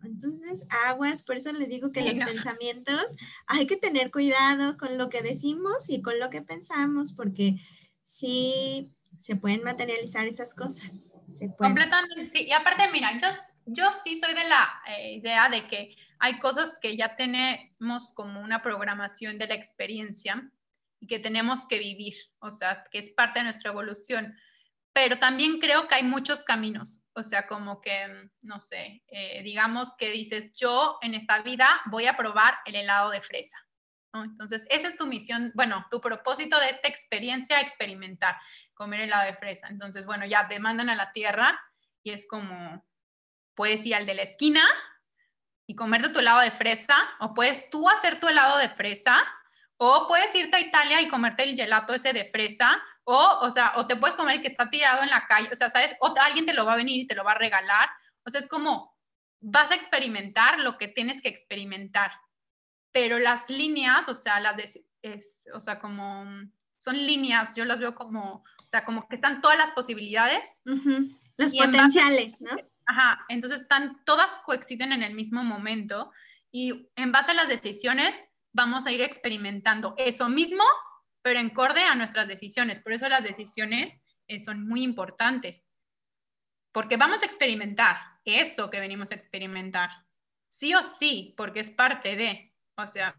Entonces, 0.02 0.66
aguas, 0.88 1.22
por 1.22 1.36
eso 1.36 1.52
les 1.52 1.68
digo 1.68 1.92
que 1.92 2.02
los 2.02 2.18
pensamientos 2.18 3.14
hay 3.46 3.68
que 3.68 3.76
tener 3.76 4.10
cuidado 4.10 4.76
con 4.76 4.98
lo 4.98 5.08
que 5.08 5.22
decimos 5.22 5.88
y 5.88 6.02
con 6.02 6.18
lo 6.18 6.30
que 6.30 6.42
pensamos, 6.42 7.12
porque 7.12 7.60
sí 8.02 8.90
se 9.18 9.36
pueden 9.36 9.62
materializar 9.62 10.26
esas 10.26 10.52
cosas. 10.52 11.14
Se 11.26 11.54
Completamente, 11.54 12.28
sí. 12.30 12.44
Y 12.44 12.52
aparte, 12.52 12.90
mira, 12.90 13.16
yo, 13.20 13.28
yo 13.66 13.84
sí 14.02 14.18
soy 14.18 14.34
de 14.34 14.48
la 14.48 14.68
eh, 14.88 15.14
idea 15.14 15.48
de 15.48 15.66
que 15.68 15.94
hay 16.18 16.38
cosas 16.38 16.76
que 16.80 16.96
ya 16.96 17.16
tenemos 17.16 18.12
como 18.14 18.40
una 18.40 18.62
programación 18.62 19.38
de 19.38 19.46
la 19.46 19.54
experiencia 19.54 20.50
y 21.00 21.06
que 21.06 21.18
tenemos 21.18 21.66
que 21.66 21.78
vivir, 21.78 22.14
o 22.38 22.50
sea, 22.50 22.84
que 22.90 22.98
es 22.98 23.10
parte 23.10 23.40
de 23.40 23.44
nuestra 23.44 23.70
evolución. 23.70 24.36
Pero 24.92 25.18
también 25.18 25.58
creo 25.58 25.88
que 25.88 25.94
hay 25.94 26.02
muchos 26.02 26.42
caminos, 26.42 27.02
o 27.12 27.22
sea, 27.22 27.46
como 27.46 27.82
que, 27.82 28.30
no 28.40 28.58
sé, 28.58 29.02
eh, 29.08 29.42
digamos 29.42 29.94
que 29.96 30.10
dices, 30.10 30.52
yo 30.56 30.98
en 31.02 31.14
esta 31.14 31.42
vida 31.42 31.82
voy 31.86 32.06
a 32.06 32.16
probar 32.16 32.58
el 32.64 32.76
helado 32.76 33.10
de 33.10 33.20
fresa. 33.20 33.58
Entonces, 34.14 34.64
esa 34.70 34.88
es 34.88 34.96
tu 34.96 35.06
misión, 35.06 35.52
bueno, 35.54 35.84
tu 35.90 36.00
propósito 36.00 36.58
de 36.58 36.70
esta 36.70 36.88
experiencia, 36.88 37.60
experimentar, 37.60 38.36
comer 38.72 39.00
helado 39.00 39.26
de 39.26 39.36
fresa. 39.36 39.68
Entonces, 39.68 40.06
bueno, 40.06 40.24
ya 40.24 40.48
te 40.48 40.58
mandan 40.58 40.88
a 40.88 40.96
la 40.96 41.12
tierra 41.12 41.60
y 42.02 42.12
es 42.12 42.26
como, 42.26 42.82
puedes 43.54 43.84
ir 43.84 43.94
al 43.94 44.06
de 44.06 44.14
la 44.14 44.22
esquina 44.22 44.62
y 45.66 45.74
comerte 45.74 46.08
tu 46.10 46.20
helado 46.20 46.40
de 46.40 46.50
fresa, 46.50 46.96
o 47.20 47.34
puedes 47.34 47.70
tú 47.70 47.88
hacer 47.88 48.20
tu 48.20 48.28
helado 48.28 48.58
de 48.58 48.68
fresa, 48.68 49.24
o 49.76 50.06
puedes 50.08 50.34
irte 50.34 50.56
a 50.56 50.60
Italia 50.60 51.00
y 51.02 51.08
comerte 51.08 51.42
el 51.42 51.56
gelato 51.56 51.92
ese 51.94 52.12
de 52.12 52.24
fresa, 52.24 52.80
o, 53.04 53.38
o 53.40 53.50
sea, 53.50 53.72
o 53.76 53.86
te 53.86 53.96
puedes 53.96 54.16
comer 54.16 54.36
el 54.36 54.42
que 54.42 54.48
está 54.48 54.68
tirado 54.70 55.02
en 55.02 55.10
la 55.10 55.26
calle, 55.26 55.48
o 55.52 55.56
sea, 55.56 55.70
¿sabes? 55.70 55.94
O 56.00 56.14
alguien 56.20 56.46
te 56.46 56.54
lo 56.54 56.64
va 56.64 56.72
a 56.72 56.76
venir 56.76 57.00
y 57.00 57.06
te 57.06 57.14
lo 57.14 57.24
va 57.24 57.32
a 57.32 57.38
regalar. 57.38 57.88
O 58.24 58.30
sea, 58.30 58.40
es 58.40 58.48
como, 58.48 58.96
vas 59.40 59.70
a 59.70 59.74
experimentar 59.74 60.60
lo 60.60 60.78
que 60.78 60.88
tienes 60.88 61.22
que 61.22 61.28
experimentar. 61.28 62.12
Pero 62.92 63.18
las 63.18 63.50
líneas, 63.50 64.08
o 64.08 64.14
sea, 64.14 64.40
las 64.40 64.56
es, 65.02 65.44
o 65.52 65.60
sea, 65.60 65.78
como, 65.78 66.24
son 66.78 66.96
líneas, 66.96 67.54
yo 67.54 67.64
las 67.64 67.78
veo 67.78 67.94
como, 67.94 68.44
o 68.64 68.68
sea, 68.68 68.84
como 68.84 69.06
que 69.08 69.16
están 69.16 69.40
todas 69.40 69.58
las 69.58 69.70
posibilidades. 69.72 70.62
Los 71.36 71.54
potenciales, 71.54 72.40
¿no? 72.40 72.56
Ajá, 72.86 73.24
entonces 73.28 73.62
están, 73.62 74.04
todas 74.04 74.40
coexisten 74.44 74.92
en 74.92 75.02
el 75.02 75.14
mismo 75.14 75.42
momento 75.42 76.12
y 76.52 76.88
en 76.96 77.12
base 77.12 77.32
a 77.32 77.34
las 77.34 77.48
decisiones 77.48 78.24
vamos 78.52 78.86
a 78.86 78.92
ir 78.92 79.02
experimentando 79.02 79.94
eso 79.98 80.28
mismo, 80.28 80.64
pero 81.22 81.40
en 81.40 81.50
corde 81.50 81.82
a 81.82 81.94
nuestras 81.94 82.28
decisiones. 82.28 82.80
Por 82.80 82.92
eso 82.92 83.08
las 83.08 83.24
decisiones 83.24 84.00
eh, 84.28 84.40
son 84.40 84.66
muy 84.66 84.82
importantes, 84.82 85.68
porque 86.72 86.96
vamos 86.96 87.22
a 87.22 87.26
experimentar 87.26 87.98
eso 88.24 88.70
que 88.70 88.80
venimos 88.80 89.10
a 89.10 89.14
experimentar, 89.14 89.90
sí 90.48 90.74
o 90.74 90.82
sí, 90.82 91.34
porque 91.36 91.60
es 91.60 91.70
parte 91.70 92.16
de, 92.16 92.54
o 92.76 92.86
sea, 92.86 93.16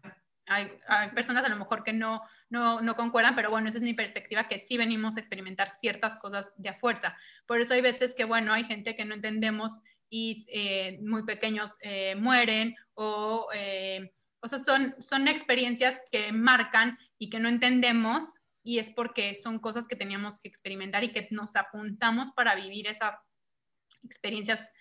hay, 0.48 0.70
personas 1.14 1.44
a 1.44 1.48
lo 1.48 1.56
mejor 1.56 1.84
que 1.84 1.92
no, 1.92 2.22
no, 2.48 2.80
no, 2.80 2.96
concuerdan, 2.96 3.34
pero 3.36 3.50
bueno, 3.50 3.68
esa 3.68 3.78
es 3.78 3.84
mi 3.84 3.94
perspectiva, 3.94 4.48
que 4.48 4.64
sí 4.66 4.76
venimos 4.76 5.16
a 5.16 5.20
experimentar 5.20 5.70
ciertas 5.70 6.18
cosas 6.18 6.54
de 6.56 6.70
a 6.70 6.74
fuerza. 6.74 7.16
Por 7.46 7.60
eso 7.60 7.74
hay 7.74 7.80
veces 7.80 8.14
que, 8.14 8.24
bueno, 8.24 8.52
hay 8.52 8.64
gente 8.64 8.96
que 8.96 9.04
no 9.04 9.14
entendemos 9.14 9.80
y 10.10 10.44
eh, 10.48 10.98
muy 11.02 11.24
pequeños 11.24 11.76
eh, 11.82 12.14
mueren 12.16 12.74
o, 12.94 13.48
eh, 13.54 14.12
o 14.40 14.48
sea, 14.48 14.58
son, 14.58 14.94
son 15.00 15.28
experiencias 15.28 16.00
que 16.10 16.32
marcan 16.32 16.98
y 17.18 17.28
que 17.30 17.40
no 17.40 17.48
entendemos 17.48 18.32
y 18.62 18.78
es 18.78 18.90
porque 18.90 19.34
son 19.34 19.58
cosas 19.58 19.86
que 19.86 19.96
teníamos 19.96 20.40
que 20.40 20.48
experimentar 20.48 21.04
y 21.04 21.12
que 21.12 21.28
nos 21.30 21.56
apuntamos 21.56 22.30
para 22.30 22.54
vivir 22.54 22.86
esas 22.86 23.16
experiencias 24.02 24.72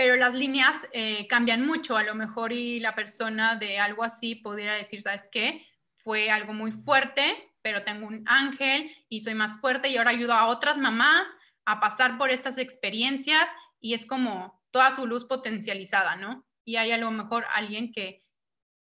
pero 0.00 0.16
las 0.16 0.32
líneas 0.32 0.88
eh, 0.94 1.26
cambian 1.26 1.66
mucho, 1.66 1.98
a 1.98 2.02
lo 2.02 2.14
mejor 2.14 2.54
y 2.54 2.80
la 2.80 2.94
persona 2.94 3.56
de 3.56 3.78
algo 3.78 4.02
así 4.02 4.34
pudiera 4.34 4.74
decir, 4.74 5.02
¿sabes 5.02 5.28
qué? 5.30 5.66
Fue 5.98 6.30
algo 6.30 6.54
muy 6.54 6.72
fuerte, 6.72 7.52
pero 7.60 7.84
tengo 7.84 8.06
un 8.06 8.24
ángel 8.26 8.90
y 9.10 9.20
soy 9.20 9.34
más 9.34 9.60
fuerte 9.60 9.90
y 9.90 9.98
ahora 9.98 10.12
ayudo 10.12 10.32
a 10.32 10.46
otras 10.46 10.78
mamás 10.78 11.28
a 11.66 11.80
pasar 11.80 12.16
por 12.16 12.30
estas 12.30 12.56
experiencias 12.56 13.46
y 13.78 13.92
es 13.92 14.06
como 14.06 14.64
toda 14.70 14.90
su 14.96 15.06
luz 15.06 15.26
potencializada, 15.26 16.16
¿no? 16.16 16.46
Y 16.64 16.76
hay 16.76 16.92
a 16.92 16.96
lo 16.96 17.10
mejor 17.10 17.44
alguien 17.52 17.92
que 17.92 18.24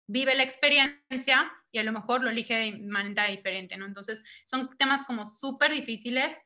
vive 0.08 0.34
la 0.34 0.44
experiencia 0.44 1.52
y 1.74 1.80
a 1.80 1.84
lo 1.84 1.92
mejor 1.92 2.24
lo 2.24 2.30
elige 2.30 2.56
de 2.56 2.78
manera 2.88 3.26
diferente, 3.26 3.76
¿no? 3.76 3.86
Entonces, 3.86 4.24
son 4.46 4.78
temas 4.78 5.04
como 5.04 5.26
súper 5.26 5.74
difíciles, 5.74 6.38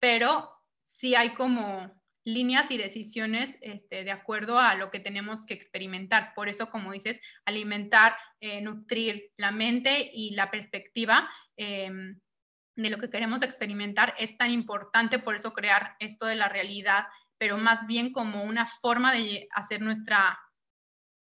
pero 0.00 0.50
sí 0.82 1.14
hay 1.14 1.34
como 1.34 1.97
líneas 2.28 2.70
y 2.70 2.76
decisiones 2.76 3.58
este, 3.62 4.04
de 4.04 4.10
acuerdo 4.10 4.58
a 4.58 4.74
lo 4.74 4.90
que 4.90 5.00
tenemos 5.00 5.46
que 5.46 5.54
experimentar. 5.54 6.34
Por 6.34 6.48
eso, 6.48 6.70
como 6.70 6.92
dices, 6.92 7.20
alimentar, 7.44 8.16
eh, 8.40 8.60
nutrir 8.60 9.32
la 9.36 9.50
mente 9.50 10.10
y 10.12 10.34
la 10.34 10.50
perspectiva 10.50 11.28
em, 11.56 12.20
de 12.76 12.90
lo 12.90 12.98
que 12.98 13.10
queremos 13.10 13.42
experimentar 13.42 14.14
es 14.18 14.36
tan 14.36 14.50
importante, 14.50 15.18
por 15.18 15.34
eso 15.34 15.52
crear 15.52 15.96
esto 16.00 16.26
de 16.26 16.36
la 16.36 16.48
realidad, 16.48 17.06
pero 17.38 17.56
más 17.56 17.86
bien 17.86 18.12
como 18.12 18.44
una 18.44 18.66
forma 18.66 19.12
de 19.12 19.48
hacer 19.52 19.80
nuestra, 19.80 20.38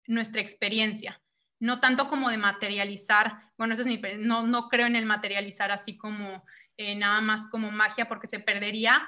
nuestra 0.07 0.41
experiencia. 0.41 1.21
No 1.59 1.79
tanto 1.79 2.07
como 2.07 2.29
de 2.29 2.37
materializar, 2.37 3.39
bueno, 3.57 3.73
eso 3.73 3.83
no, 4.19 4.47
no 4.47 4.69
creo 4.69 4.87
en 4.87 4.95
el 4.95 5.05
materializar 5.05 5.71
así 5.71 5.97
como 5.97 6.43
eh, 6.77 6.95
nada 6.95 7.21
más 7.21 7.47
como 7.47 7.71
magia 7.71 8.07
porque 8.07 8.27
se 8.27 8.39
perdería 8.39 9.07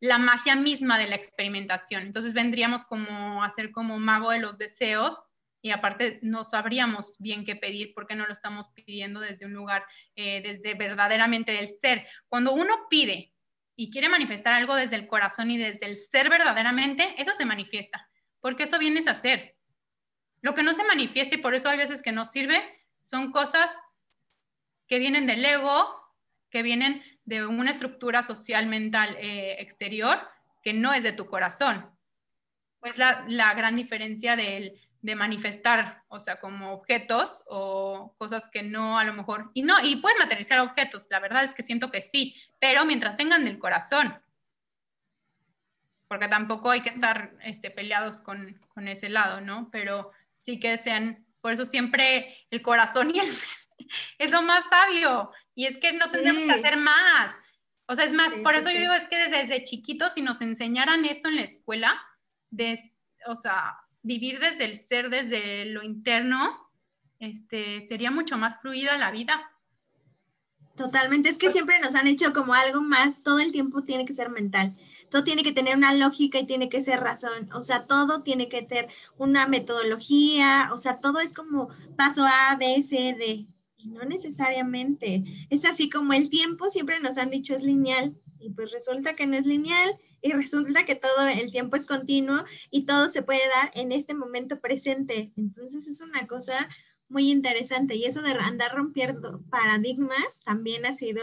la 0.00 0.18
magia 0.18 0.56
misma 0.56 0.98
de 0.98 1.06
la 1.06 1.16
experimentación. 1.16 2.02
Entonces 2.02 2.32
vendríamos 2.32 2.84
como 2.84 3.42
a 3.42 3.50
ser 3.50 3.70
como 3.70 3.98
mago 3.98 4.30
de 4.30 4.38
los 4.38 4.58
deseos 4.58 5.28
y 5.62 5.70
aparte 5.70 6.20
no 6.22 6.44
sabríamos 6.44 7.16
bien 7.18 7.44
qué 7.44 7.56
pedir 7.56 7.92
porque 7.94 8.14
no 8.14 8.26
lo 8.26 8.32
estamos 8.32 8.68
pidiendo 8.68 9.20
desde 9.20 9.46
un 9.46 9.52
lugar, 9.52 9.84
eh, 10.14 10.40
desde 10.42 10.74
verdaderamente 10.74 11.52
del 11.52 11.68
ser. 11.68 12.06
Cuando 12.28 12.52
uno 12.52 12.86
pide 12.88 13.32
y 13.74 13.90
quiere 13.90 14.08
manifestar 14.08 14.52
algo 14.52 14.76
desde 14.76 14.96
el 14.96 15.06
corazón 15.06 15.50
y 15.50 15.58
desde 15.58 15.86
el 15.86 15.98
ser 15.98 16.30
verdaderamente, 16.30 17.14
eso 17.18 17.32
se 17.32 17.44
manifiesta, 17.44 18.08
porque 18.40 18.64
eso 18.64 18.78
viene 18.78 19.00
a 19.06 19.14
ser. 19.14 19.56
Lo 20.40 20.54
que 20.54 20.62
no 20.62 20.72
se 20.72 20.84
manifiesta 20.84 21.34
y 21.34 21.38
por 21.38 21.54
eso 21.54 21.68
hay 21.68 21.78
veces 21.78 22.02
que 22.02 22.12
no 22.12 22.24
sirve 22.24 22.62
son 23.02 23.32
cosas 23.32 23.74
que 24.86 24.98
vienen 24.98 25.26
del 25.26 25.44
ego, 25.44 26.00
que 26.50 26.62
vienen 26.62 27.02
de 27.26 27.44
una 27.44 27.70
estructura 27.70 28.22
social 28.22 28.66
mental 28.66 29.16
eh, 29.18 29.56
exterior 29.58 30.18
que 30.62 30.72
no 30.72 30.94
es 30.94 31.02
de 31.02 31.12
tu 31.12 31.26
corazón. 31.26 31.90
Pues 32.80 32.98
la, 32.98 33.24
la 33.28 33.52
gran 33.54 33.76
diferencia 33.76 34.36
de, 34.36 34.80
de 35.06 35.14
manifestar, 35.14 36.02
o 36.08 36.18
sea, 36.18 36.40
como 36.40 36.72
objetos 36.72 37.44
o 37.48 38.14
cosas 38.18 38.48
que 38.48 38.62
no 38.62 38.98
a 38.98 39.04
lo 39.04 39.12
mejor, 39.12 39.50
y 39.54 39.62
no, 39.62 39.76
y 39.84 39.96
puedes 39.96 40.18
materializar 40.18 40.60
objetos, 40.60 41.06
la 41.10 41.20
verdad 41.20 41.44
es 41.44 41.54
que 41.54 41.62
siento 41.62 41.92
que 41.92 42.00
sí, 42.00 42.34
pero 42.58 42.84
mientras 42.84 43.16
vengan 43.16 43.44
del 43.44 43.58
corazón, 43.58 44.20
porque 46.08 46.28
tampoco 46.28 46.70
hay 46.70 46.80
que 46.80 46.88
estar 46.88 47.36
este, 47.42 47.70
peleados 47.70 48.20
con, 48.20 48.60
con 48.68 48.88
ese 48.88 49.08
lado, 49.08 49.40
¿no? 49.40 49.68
Pero 49.70 50.12
sí 50.34 50.58
que 50.58 50.76
sean, 50.78 51.24
por 51.40 51.52
eso 51.52 51.64
siempre 51.64 52.36
el 52.50 52.62
corazón 52.62 53.14
y 53.14 53.20
el 53.20 53.28
es 54.18 54.30
lo 54.30 54.42
más 54.42 54.64
sabio. 54.68 55.30
Y 55.56 55.64
es 55.64 55.78
que 55.78 55.92
no 55.94 56.10
tendríamos 56.10 56.42
que 56.44 56.52
hacer 56.52 56.76
más. 56.76 57.34
O 57.86 57.96
sea, 57.96 58.04
es 58.04 58.12
más, 58.12 58.30
por 58.44 58.54
eso 58.54 58.70
yo 58.70 58.78
digo, 58.78 58.92
es 58.92 59.08
que 59.08 59.16
desde, 59.28 59.64
chiquitos, 59.64 60.12
si 60.12 60.20
nos 60.20 60.40
enseñaran 60.42 61.04
esto 61.06 61.28
en 61.28 61.36
la 61.36 61.42
escuela, 61.42 61.98
de, 62.50 62.78
o 63.26 63.34
sea, 63.34 63.78
vivir 64.02 64.38
desde 64.38 64.66
el 64.66 64.76
ser, 64.76 65.08
desde 65.08 65.64
lo 65.64 65.82
interno, 65.82 66.70
este, 67.20 67.80
sería 67.82 68.10
mucho 68.10 68.36
más 68.36 68.60
fluida 68.60 68.98
la 68.98 69.10
vida. 69.10 69.50
Totalmente, 70.76 71.30
es 71.30 71.38
que 71.38 71.48
siempre 71.48 71.80
nos 71.80 71.94
han 71.94 72.06
hecho 72.06 72.34
como 72.34 72.52
algo 72.52 72.82
más, 72.82 73.22
todo 73.22 73.38
el 73.38 73.50
tiempo 73.50 73.82
tiene 73.84 74.04
que 74.04 74.12
ser 74.12 74.28
mental, 74.28 74.76
todo 75.10 75.24
tiene 75.24 75.42
que 75.42 75.52
tener 75.52 75.74
una 75.74 75.94
lógica 75.94 76.38
y 76.38 76.44
tiene 76.44 76.68
que 76.68 76.82
ser 76.82 77.00
razón, 77.00 77.50
o 77.54 77.62
sea, 77.62 77.84
todo 77.84 78.22
tiene 78.22 78.50
que 78.50 78.60
tener 78.60 78.90
una 79.16 79.46
metodología, 79.46 80.68
o 80.74 80.76
sea, 80.76 81.00
todo 81.00 81.20
es 81.20 81.32
como 81.32 81.70
paso 81.96 82.26
A, 82.26 82.56
B, 82.56 82.82
C, 82.82 83.16
D, 83.18 83.46
no 83.86 84.04
necesariamente, 84.04 85.24
es 85.50 85.64
así 85.64 85.88
como 85.88 86.12
el 86.12 86.28
tiempo 86.28 86.68
siempre 86.68 87.00
nos 87.00 87.16
han 87.18 87.30
dicho 87.30 87.56
es 87.56 87.62
lineal, 87.62 88.16
y 88.38 88.50
pues 88.50 88.70
resulta 88.70 89.16
que 89.16 89.26
no 89.26 89.36
es 89.36 89.46
lineal 89.46 89.96
y 90.22 90.32
resulta 90.32 90.84
que 90.84 90.94
todo 90.94 91.26
el 91.26 91.50
tiempo 91.50 91.76
es 91.76 91.86
continuo 91.86 92.44
y 92.70 92.84
todo 92.84 93.08
se 93.08 93.22
puede 93.22 93.40
dar 93.48 93.70
en 93.74 93.92
este 93.92 94.14
momento 94.14 94.60
presente, 94.60 95.32
entonces 95.36 95.86
es 95.88 96.00
una 96.00 96.26
cosa 96.26 96.68
muy 97.08 97.30
interesante. 97.30 97.94
Y 97.96 98.04
eso 98.04 98.22
de 98.22 98.32
andar 98.32 98.74
rompiendo 98.74 99.42
paradigmas 99.50 100.40
también 100.44 100.86
ha 100.86 100.94
sido 100.94 101.22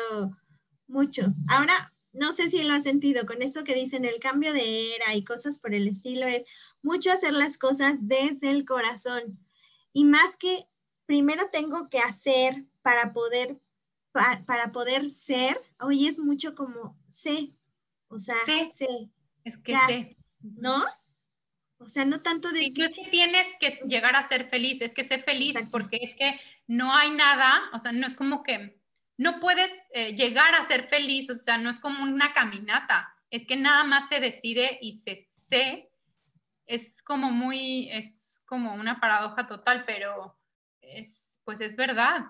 mucho. 0.87 1.33
Ahora, 1.49 1.93
no 2.13 2.31
sé 2.31 2.49
si 2.49 2.63
lo 2.63 2.73
has 2.73 2.83
sentido 2.83 3.25
con 3.25 3.41
esto 3.41 3.63
que 3.63 3.75
dicen 3.75 4.05
el 4.05 4.19
cambio 4.19 4.53
de 4.53 4.95
era 4.95 5.15
y 5.15 5.23
cosas 5.23 5.59
por 5.59 5.73
el 5.73 5.87
estilo, 5.87 6.27
es 6.27 6.45
mucho 6.81 7.11
hacer 7.11 7.33
las 7.33 7.57
cosas 7.57 7.99
desde 8.01 8.51
el 8.51 8.65
corazón. 8.65 9.39
Y 9.93 10.05
más 10.05 10.37
que 10.37 10.67
primero 11.05 11.49
tengo 11.51 11.89
que 11.89 11.99
hacer 11.99 12.63
para 12.81 13.13
poder, 13.13 13.59
para, 14.11 14.71
poder 14.71 15.09
ser, 15.09 15.59
hoy 15.79 16.07
es 16.07 16.19
mucho 16.19 16.55
como 16.55 16.97
sé, 17.07 17.53
o 18.07 18.17
sea, 18.17 18.35
sé. 18.69 19.09
Es 19.43 19.57
que 19.57 19.75
sé. 19.87 20.17
¿No? 20.41 20.83
O 21.77 21.89
sea, 21.89 22.05
no 22.05 22.21
tanto 22.21 22.51
de... 22.51 22.71
que... 22.73 22.89
tienes 23.11 23.47
que 23.59 23.79
llegar 23.87 24.15
a 24.15 24.27
ser 24.27 24.49
feliz, 24.49 24.81
es 24.81 24.93
que 24.93 25.03
sé 25.03 25.19
feliz 25.19 25.57
porque 25.71 25.99
es 26.01 26.15
que 26.15 26.39
no 26.67 26.95
hay 26.95 27.09
nada, 27.11 27.63
o 27.73 27.79
sea, 27.79 27.91
no 27.91 28.07
es 28.07 28.15
como 28.15 28.43
que 28.43 28.79
no 29.17 29.39
puedes 29.39 29.71
eh, 29.93 30.15
llegar 30.15 30.55
a 30.55 30.67
ser 30.67 30.87
feliz, 30.87 31.29
o 31.29 31.33
sea, 31.33 31.57
no 31.57 31.69
es 31.69 31.79
como 31.79 32.03
una 32.03 32.33
caminata, 32.33 33.13
es 33.29 33.45
que 33.45 33.57
nada 33.57 33.83
más 33.83 34.07
se 34.09 34.19
decide 34.19 34.79
y 34.81 34.93
se 34.93 35.27
sé, 35.49 35.89
es 36.65 37.01
como 37.03 37.31
muy, 37.31 37.89
es 37.91 38.41
como 38.45 38.73
una 38.73 38.99
paradoja 38.99 39.45
total, 39.45 39.83
pero 39.85 40.37
es, 40.83 41.39
pues 41.43 41.61
es 41.61 41.75
verdad. 41.75 42.25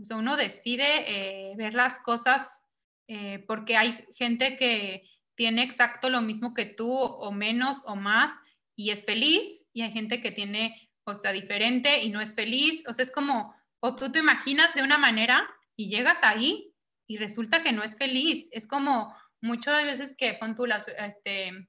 O 0.00 0.04
sea, 0.04 0.16
uno 0.16 0.36
decide 0.36 1.04
eh, 1.06 1.54
ver 1.56 1.74
las 1.74 2.00
cosas 2.00 2.64
eh, 3.08 3.44
porque 3.46 3.76
hay 3.76 3.92
gente 4.16 4.56
que 4.56 5.08
tiene 5.34 5.62
exacto 5.62 6.10
lo 6.10 6.20
mismo 6.20 6.54
que 6.54 6.66
tú 6.66 6.90
o 6.90 7.32
menos 7.32 7.82
o 7.86 7.96
más 7.96 8.32
y 8.76 8.90
es 8.90 9.04
feliz 9.04 9.64
y 9.72 9.82
hay 9.82 9.90
gente 9.90 10.20
que 10.20 10.32
tiene, 10.32 10.90
o 11.04 11.14
sea, 11.14 11.32
diferente 11.32 12.02
y 12.02 12.10
no 12.10 12.20
es 12.20 12.34
feliz. 12.34 12.82
O 12.88 12.92
sea, 12.92 13.04
es 13.04 13.10
como, 13.10 13.54
o 13.80 13.94
tú 13.94 14.10
te 14.10 14.20
imaginas 14.20 14.74
de 14.74 14.82
una 14.82 14.98
manera 14.98 15.48
y 15.76 15.88
llegas 15.88 16.18
ahí 16.22 16.74
y 17.06 17.18
resulta 17.18 17.62
que 17.62 17.72
no 17.72 17.82
es 17.82 17.96
feliz. 17.96 18.48
Es 18.52 18.66
como 18.66 19.14
muchas 19.40 19.84
veces 19.84 20.16
que 20.16 20.34
pon 20.34 20.54
tú 20.54 20.66
las, 20.66 20.86
este, 20.88 21.68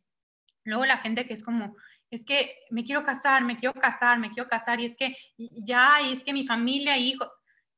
luego 0.64 0.86
la 0.86 1.00
gente 1.00 1.28
que 1.28 1.34
es 1.34 1.44
como, 1.44 1.76
es 2.16 2.26
que 2.26 2.56
me 2.70 2.84
quiero 2.84 3.04
casar, 3.04 3.44
me 3.44 3.58
quiero 3.58 3.74
casar, 3.74 4.20
me 4.20 4.30
quiero 4.30 4.48
casar 4.48 4.80
y 4.80 4.86
es 4.86 4.96
que 4.96 5.16
ya, 5.38 6.02
y 6.02 6.14
es 6.14 6.24
que 6.24 6.34
mi 6.34 6.46
familia, 6.46 6.98
hijo, 6.98 7.32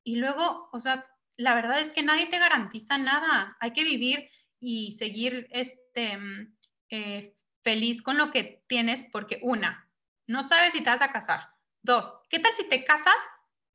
y 0.03 0.17
luego, 0.17 0.69
o 0.71 0.79
sea, 0.79 1.05
la 1.37 1.55
verdad 1.55 1.79
es 1.79 1.91
que 1.91 2.03
nadie 2.03 2.27
te 2.27 2.39
garantiza 2.39 2.97
nada. 2.97 3.57
Hay 3.59 3.71
que 3.71 3.83
vivir 3.83 4.29
y 4.59 4.93
seguir 4.93 5.47
este, 5.51 6.17
mm, 6.17 6.55
eh, 6.89 7.35
feliz 7.63 8.01
con 8.01 8.17
lo 8.17 8.31
que 8.31 8.63
tienes 8.67 9.05
porque 9.11 9.39
una, 9.41 9.89
no 10.27 10.43
sabes 10.43 10.73
si 10.73 10.81
te 10.81 10.89
vas 10.89 11.01
a 11.01 11.11
casar. 11.11 11.49
Dos, 11.81 12.13
¿qué 12.29 12.39
tal 12.39 12.51
si 12.53 12.67
te 12.67 12.83
casas 12.83 13.17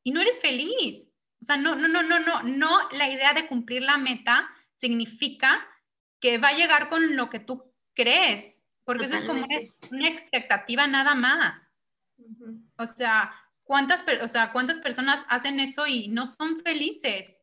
y 0.03 0.13
no 0.13 0.21
eres 0.21 0.41
feliz? 0.41 1.09
O 1.41 1.45
sea, 1.45 1.57
no, 1.57 1.75
no, 1.75 1.89
no, 1.89 2.03
no, 2.03 2.19
no, 2.21 2.43
no, 2.43 2.89
la 2.93 3.09
idea 3.09 3.33
de 3.33 3.47
cumplir 3.47 3.83
la 3.83 3.97
meta 3.97 4.51
significa 4.75 5.67
que 6.21 6.39
va 6.39 6.49
a 6.49 6.57
llegar 6.57 6.89
con 6.89 7.17
lo 7.17 7.31
que 7.31 7.41
tú 7.41 7.73
crees, 7.95 8.60
porque 8.91 9.05
eso 9.05 9.15
es 9.15 9.25
como 9.25 9.47
una, 9.91 10.09
expectativa 10.09 10.85
nada 10.89 11.15
más. 11.15 11.73
O 12.77 12.87
sea, 12.89 13.33
¿cuántas, 13.63 14.03
o 14.21 14.27
sea, 14.27 14.51
¿cuántas 14.51 14.79
personas 14.79 15.25
hacen 15.29 15.61
eso 15.61 15.87
y 15.87 16.09
no 16.09 16.27
son 16.27 16.59
felices? 16.59 17.41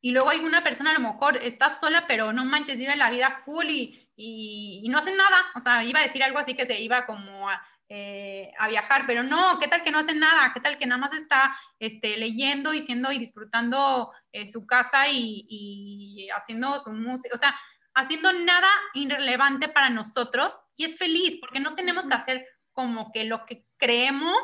Y 0.00 0.12
luego 0.12 0.30
hay 0.30 0.38
una 0.38 0.62
persona 0.62 0.92
a 0.92 0.94
lo 0.94 1.00
mejor 1.00 1.38
está 1.38 1.76
sola, 1.80 2.06
pero 2.06 2.32
no 2.32 2.44
manches, 2.44 2.78
vive 2.78 2.94
la 2.94 3.10
vida 3.10 3.42
full 3.44 3.66
y, 3.66 4.08
y, 4.14 4.88
no 4.90 4.98
hace 4.98 5.12
nada. 5.12 5.42
O 5.56 5.60
sea, 5.60 5.82
iba 5.82 5.98
a 5.98 6.04
decir 6.04 6.22
algo 6.22 6.38
así 6.38 6.54
que 6.54 6.66
se 6.66 6.80
iba 6.80 7.04
como 7.04 7.50
a, 7.50 7.60
eh, 7.88 8.52
a, 8.60 8.68
viajar, 8.68 9.02
pero 9.08 9.24
no, 9.24 9.58
¿qué 9.58 9.66
tal 9.66 9.82
que 9.82 9.90
no 9.90 9.98
hace 9.98 10.14
nada? 10.14 10.52
¿Qué 10.54 10.60
tal 10.60 10.78
que 10.78 10.86
nada 10.86 11.00
más 11.00 11.14
está 11.14 11.52
este, 11.80 12.16
leyendo 12.16 12.74
y 12.74 12.80
siendo 12.80 13.10
y 13.10 13.18
disfrutando 13.18 14.12
eh, 14.30 14.48
su 14.48 14.68
casa 14.68 15.08
y, 15.08 15.46
y 15.48 16.28
haciendo 16.30 16.80
su 16.80 16.92
música? 16.92 17.34
O 17.34 17.38
sea, 17.38 17.56
haciendo 17.94 18.32
nada 18.32 18.68
irrelevante 18.94 19.68
para 19.68 19.90
nosotros 19.90 20.58
y 20.76 20.84
es 20.84 20.96
feliz 20.96 21.38
porque 21.40 21.60
no 21.60 21.74
tenemos 21.74 22.06
que 22.06 22.14
hacer 22.14 22.46
como 22.72 23.12
que 23.12 23.24
lo 23.24 23.44
que 23.44 23.66
creemos 23.76 24.38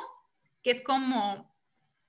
que 0.62 0.70
es 0.70 0.82
como, 0.82 1.54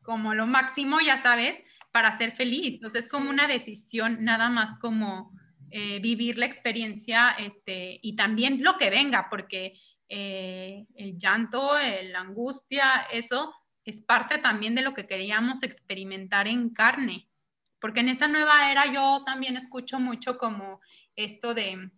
como 0.01 0.33
lo 0.33 0.47
máximo, 0.47 0.99
ya 0.99 1.21
sabes, 1.21 1.55
para 1.91 2.17
ser 2.17 2.31
feliz. 2.31 2.75
Entonces 2.75 3.05
es 3.05 3.11
como 3.11 3.29
una 3.29 3.47
decisión 3.47 4.23
nada 4.23 4.49
más 4.49 4.77
como 4.79 5.31
eh, 5.71 5.99
vivir 5.99 6.37
la 6.37 6.45
experiencia 6.45 7.31
este, 7.37 7.99
y 8.01 8.15
también 8.15 8.63
lo 8.63 8.77
que 8.77 8.89
venga, 8.89 9.27
porque 9.29 9.79
eh, 10.07 10.87
el 10.95 11.17
llanto, 11.17 11.73
la 12.03 12.19
angustia, 12.19 13.07
eso 13.11 13.53
es 13.85 14.01
parte 14.01 14.39
también 14.39 14.75
de 14.75 14.81
lo 14.81 14.93
que 14.93 15.07
queríamos 15.07 15.63
experimentar 15.63 16.47
en 16.47 16.69
carne. 16.71 17.29
Porque 17.79 18.01
en 18.01 18.09
esta 18.09 18.27
nueva 18.27 18.71
era 18.71 18.91
yo 18.91 19.23
también 19.25 19.55
escucho 19.55 19.99
mucho 19.99 20.37
como 20.37 20.81
esto 21.23 21.53
de, 21.53 21.91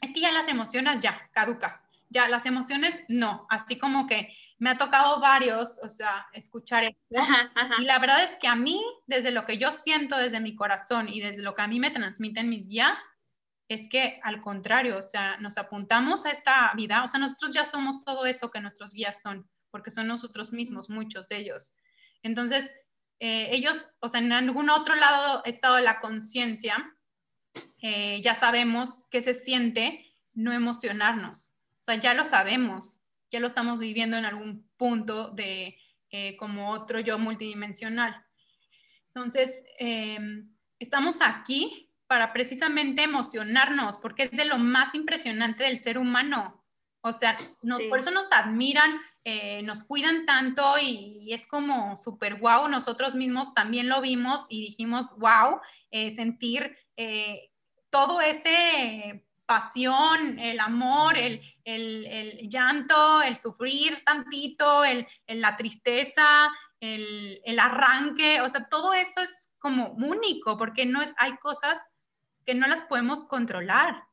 es 0.00 0.12
que 0.12 0.20
ya 0.20 0.32
las 0.32 0.48
emociones 0.48 1.00
ya 1.00 1.28
caducas, 1.32 1.84
ya 2.08 2.28
las 2.28 2.46
emociones 2.46 3.00
no, 3.08 3.46
así 3.50 3.78
como 3.78 4.06
que 4.06 4.34
me 4.58 4.70
ha 4.70 4.76
tocado 4.76 5.20
varios, 5.20 5.80
o 5.82 5.88
sea, 5.88 6.26
escuchar 6.32 6.84
esto. 6.84 6.98
Y 7.78 7.84
la 7.84 7.98
verdad 7.98 8.22
es 8.22 8.32
que 8.32 8.46
a 8.46 8.54
mí, 8.54 8.82
desde 9.06 9.30
lo 9.30 9.46
que 9.46 9.56
yo 9.56 9.72
siento, 9.72 10.18
desde 10.18 10.38
mi 10.38 10.54
corazón 10.54 11.08
y 11.08 11.20
desde 11.20 11.42
lo 11.42 11.54
que 11.54 11.62
a 11.62 11.66
mí 11.66 11.80
me 11.80 11.90
transmiten 11.90 12.50
mis 12.50 12.68
guías, 12.68 13.00
es 13.68 13.88
que 13.88 14.20
al 14.22 14.40
contrario, 14.40 14.98
o 14.98 15.02
sea, 15.02 15.38
nos 15.38 15.56
apuntamos 15.56 16.26
a 16.26 16.30
esta 16.30 16.72
vida, 16.74 17.02
o 17.04 17.08
sea, 17.08 17.18
nosotros 17.20 17.52
ya 17.54 17.64
somos 17.64 18.04
todo 18.04 18.26
eso 18.26 18.50
que 18.50 18.60
nuestros 18.60 18.92
guías 18.92 19.20
son, 19.22 19.48
porque 19.70 19.90
son 19.90 20.06
nosotros 20.08 20.52
mismos, 20.52 20.90
muchos 20.90 21.28
de 21.28 21.38
ellos. 21.38 21.72
Entonces, 22.22 22.70
eh, 23.20 23.48
ellos, 23.52 23.88
o 24.00 24.08
sea, 24.08 24.20
en 24.20 24.32
algún 24.32 24.68
otro 24.68 24.94
lado, 24.94 25.42
estado 25.44 25.76
de 25.76 25.82
la 25.82 26.00
conciencia, 26.00 26.96
eh, 27.82 28.20
ya 28.22 28.34
sabemos 28.34 29.06
qué 29.10 29.22
se 29.22 29.34
siente 29.34 30.06
no 30.34 30.52
emocionarnos, 30.52 31.54
o 31.78 31.82
sea, 31.82 31.96
ya 31.96 32.14
lo 32.14 32.24
sabemos, 32.24 33.00
ya 33.30 33.40
lo 33.40 33.46
estamos 33.46 33.78
viviendo 33.78 34.16
en 34.16 34.24
algún 34.24 34.68
punto 34.76 35.30
de 35.30 35.78
eh, 36.10 36.36
como 36.36 36.70
otro 36.70 37.00
yo 37.00 37.18
multidimensional. 37.18 38.24
Entonces, 39.14 39.64
em, 39.78 40.50
estamos 40.78 41.16
aquí 41.20 41.90
para 42.06 42.32
precisamente 42.32 43.04
emocionarnos, 43.04 43.96
porque 43.96 44.24
es 44.24 44.30
de 44.32 44.44
lo 44.44 44.58
más 44.58 44.94
impresionante 44.94 45.64
del 45.64 45.78
ser 45.78 45.98
humano. 45.98 46.64
O 47.00 47.12
sea, 47.12 47.38
por 47.88 47.98
eso 48.00 48.10
nos 48.10 48.30
admiran, 48.32 49.00
eh, 49.24 49.62
nos 49.62 49.84
cuidan 49.84 50.24
tanto 50.26 50.78
y, 50.78 51.32
es 51.32 51.46
como 51.46 51.96
súper 51.96 52.36
guau. 52.40 52.68
Nosotros 52.68 53.14
mismos 53.14 53.54
también 53.54 53.88
lo 53.88 54.00
vimos 54.00 54.46
y 54.48 54.62
dijimos, 54.62 55.16
wow, 55.18 55.60
eh, 55.90 56.14
sentir 56.14 56.76
todo 57.90 58.20
ese 58.20 59.24
pasión, 59.50 60.38
el 60.38 60.60
amor, 60.60 61.16
el, 61.16 61.40
llanto, 62.48 63.20
el 63.20 63.36
sufrir 63.36 64.00
tantito, 64.04 64.84
el, 64.84 65.08
la 65.26 65.56
tristeza, 65.56 66.50
el, 66.78 67.58
arranque, 67.58 68.40
o 68.40 68.48
sea, 68.48 68.68
todo 68.68 68.94
eso 68.94 69.20
es 69.20 69.54
como 69.58 69.90
único, 69.90 70.56
porque 70.56 70.86
no 70.86 71.02
es, 71.02 71.12
hay 71.16 71.36
cosas 71.38 71.84
que 72.46 72.54
no 72.54 72.68
las 72.68 72.82
podemos 72.82 73.26
controlar. 73.26 74.04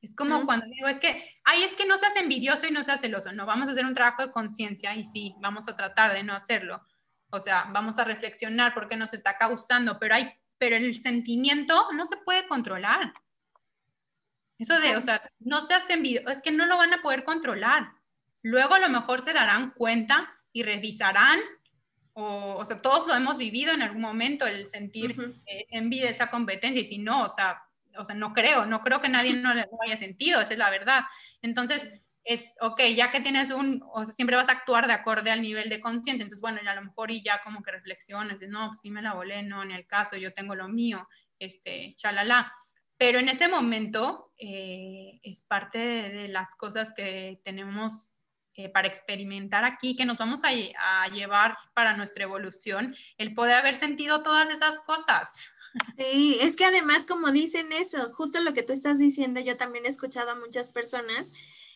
Es 0.00 0.14
como 0.14 0.44
cuando 0.44 0.66
digo, 0.66 0.88
es 0.88 0.98
que, 0.98 1.33
ay, 1.44 1.62
es 1.62 1.76
que 1.76 1.86
no 1.86 1.96
seas 1.96 2.16
envidioso 2.16 2.66
y 2.66 2.70
no 2.70 2.82
seas 2.82 3.00
celoso. 3.00 3.32
No, 3.32 3.46
vamos 3.46 3.68
a 3.68 3.72
hacer 3.72 3.84
un 3.84 3.94
trabajo 3.94 4.26
de 4.26 4.32
conciencia 4.32 4.94
y 4.94 5.04
sí, 5.04 5.34
vamos 5.38 5.68
a 5.68 5.76
tratar 5.76 6.12
de 6.14 6.22
no 6.22 6.34
hacerlo. 6.34 6.82
O 7.30 7.40
sea, 7.40 7.68
vamos 7.70 7.98
a 7.98 8.04
reflexionar 8.04 8.74
por 8.74 8.88
qué 8.88 8.96
nos 8.96 9.12
está 9.12 9.36
causando, 9.36 9.98
pero 9.98 10.14
hay, 10.14 10.32
pero 10.58 10.76
el 10.76 11.00
sentimiento 11.00 11.88
no 11.92 12.04
se 12.04 12.16
puede 12.18 12.46
controlar. 12.48 13.12
Eso 14.58 14.78
de, 14.78 14.96
o 14.96 15.02
sea, 15.02 15.20
no 15.40 15.60
se 15.60 15.74
hacen 15.74 16.02
video, 16.02 16.28
es 16.30 16.40
que 16.40 16.52
no 16.52 16.64
lo 16.66 16.76
van 16.76 16.94
a 16.94 17.02
poder 17.02 17.24
controlar. 17.24 17.92
Luego 18.42 18.74
a 18.74 18.78
lo 18.78 18.88
mejor 18.88 19.20
se 19.22 19.32
darán 19.32 19.72
cuenta 19.72 20.32
y 20.52 20.62
revisarán, 20.62 21.40
o, 22.12 22.54
o 22.56 22.64
sea, 22.64 22.80
todos 22.80 23.06
lo 23.08 23.14
hemos 23.14 23.36
vivido 23.36 23.72
en 23.72 23.82
algún 23.82 24.00
momento, 24.00 24.46
el 24.46 24.68
sentir 24.68 25.42
eh, 25.46 25.66
envidia, 25.70 26.08
esa 26.08 26.30
competencia, 26.30 26.80
y 26.80 26.84
si 26.84 26.98
no, 26.98 27.24
o 27.24 27.28
sea, 27.28 27.63
o 27.96 28.04
sea, 28.04 28.14
no 28.14 28.32
creo, 28.32 28.66
no 28.66 28.80
creo 28.80 29.00
que 29.00 29.08
nadie 29.08 29.38
no 29.38 29.54
lo 29.54 29.64
haya 29.82 29.98
sentido, 29.98 30.40
esa 30.40 30.52
es 30.52 30.58
la 30.58 30.70
verdad. 30.70 31.02
Entonces, 31.42 32.02
es, 32.24 32.56
ok, 32.60 32.80
ya 32.96 33.10
que 33.10 33.20
tienes 33.20 33.50
un, 33.50 33.82
o 33.92 34.04
sea, 34.04 34.14
siempre 34.14 34.36
vas 34.36 34.48
a 34.48 34.52
actuar 34.52 34.86
de 34.86 34.94
acorde 34.94 35.30
al 35.30 35.42
nivel 35.42 35.68
de 35.68 35.80
conciencia, 35.80 36.22
entonces, 36.22 36.40
bueno, 36.40 36.60
ya 36.64 36.72
a 36.72 36.76
lo 36.76 36.82
mejor 36.82 37.10
y 37.10 37.22
ya 37.22 37.40
como 37.42 37.62
que 37.62 37.70
reflexiones, 37.70 38.40
no, 38.48 38.68
pues 38.68 38.80
sí 38.80 38.90
me 38.90 39.02
la 39.02 39.14
volé, 39.14 39.42
no, 39.42 39.62
en 39.62 39.72
el 39.72 39.86
caso, 39.86 40.16
yo 40.16 40.32
tengo 40.32 40.54
lo 40.54 40.68
mío, 40.68 41.06
este, 41.38 41.94
chalala. 41.96 42.52
Pero 42.96 43.18
en 43.18 43.28
ese 43.28 43.48
momento 43.48 44.32
eh, 44.38 45.20
es 45.22 45.42
parte 45.42 45.78
de, 45.78 46.28
las 46.28 46.54
cosas 46.54 46.92
que 46.94 47.40
tenemos 47.44 48.16
eh, 48.54 48.70
para 48.70 48.88
experimentar 48.88 49.64
aquí, 49.64 49.96
que 49.96 50.06
nos 50.06 50.16
vamos 50.16 50.42
a, 50.44 50.48
a, 50.48 51.08
llevar 51.08 51.56
para 51.74 51.96
nuestra 51.96 52.24
evolución, 52.24 52.96
el 53.18 53.34
poder 53.34 53.56
haber 53.56 53.74
sentido 53.74 54.22
todas 54.22 54.48
esas 54.48 54.80
cosas. 54.80 55.53
Sí, 55.98 56.38
es 56.40 56.56
que 56.56 56.64
además, 56.64 57.06
como 57.06 57.30
dicen 57.32 57.72
eso, 57.72 58.12
justo 58.14 58.40
lo 58.40 58.54
que 58.54 58.62
tú 58.62 58.72
estás 58.72 58.98
diciendo, 58.98 59.40
yo 59.40 59.56
también 59.56 59.86
he 59.86 59.88
escuchado 59.88 60.30
a 60.30 60.34
muchas 60.36 60.70
personas 60.70 61.32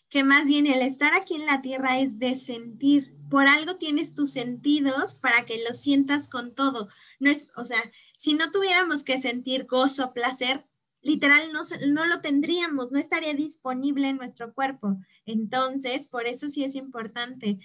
que 0.08 0.24
más 0.24 0.46
bien 0.48 0.66
el 0.66 0.80
estar 0.80 1.14
aquí 1.14 1.34
en 1.34 1.46
la 1.46 1.60
tierra 1.60 1.98
es 1.98 2.18
de 2.18 2.34
sentir. 2.34 3.14
Por 3.28 3.46
algo 3.46 3.76
tienes 3.76 4.14
tus 4.14 4.30
sentidos 4.30 5.14
para 5.14 5.44
que 5.44 5.62
lo 5.66 5.74
sientas 5.74 6.28
con 6.28 6.54
todo. 6.54 6.88
No 7.20 7.30
es, 7.30 7.48
o 7.56 7.64
sea, 7.64 7.78
si 8.16 8.34
no 8.34 8.50
tuviéramos 8.50 9.04
que 9.04 9.18
sentir 9.18 9.66
gozo, 9.66 10.14
placer, 10.14 10.66
literal 11.02 11.52
no, 11.52 11.62
no 11.88 12.06
lo 12.06 12.20
tendríamos, 12.20 12.90
no 12.90 12.98
estaría 12.98 13.34
disponible 13.34 14.08
en 14.08 14.16
nuestro 14.16 14.54
cuerpo. 14.54 14.98
Entonces, 15.26 16.08
por 16.08 16.26
eso 16.26 16.48
sí 16.48 16.64
es 16.64 16.74
importante. 16.74 17.58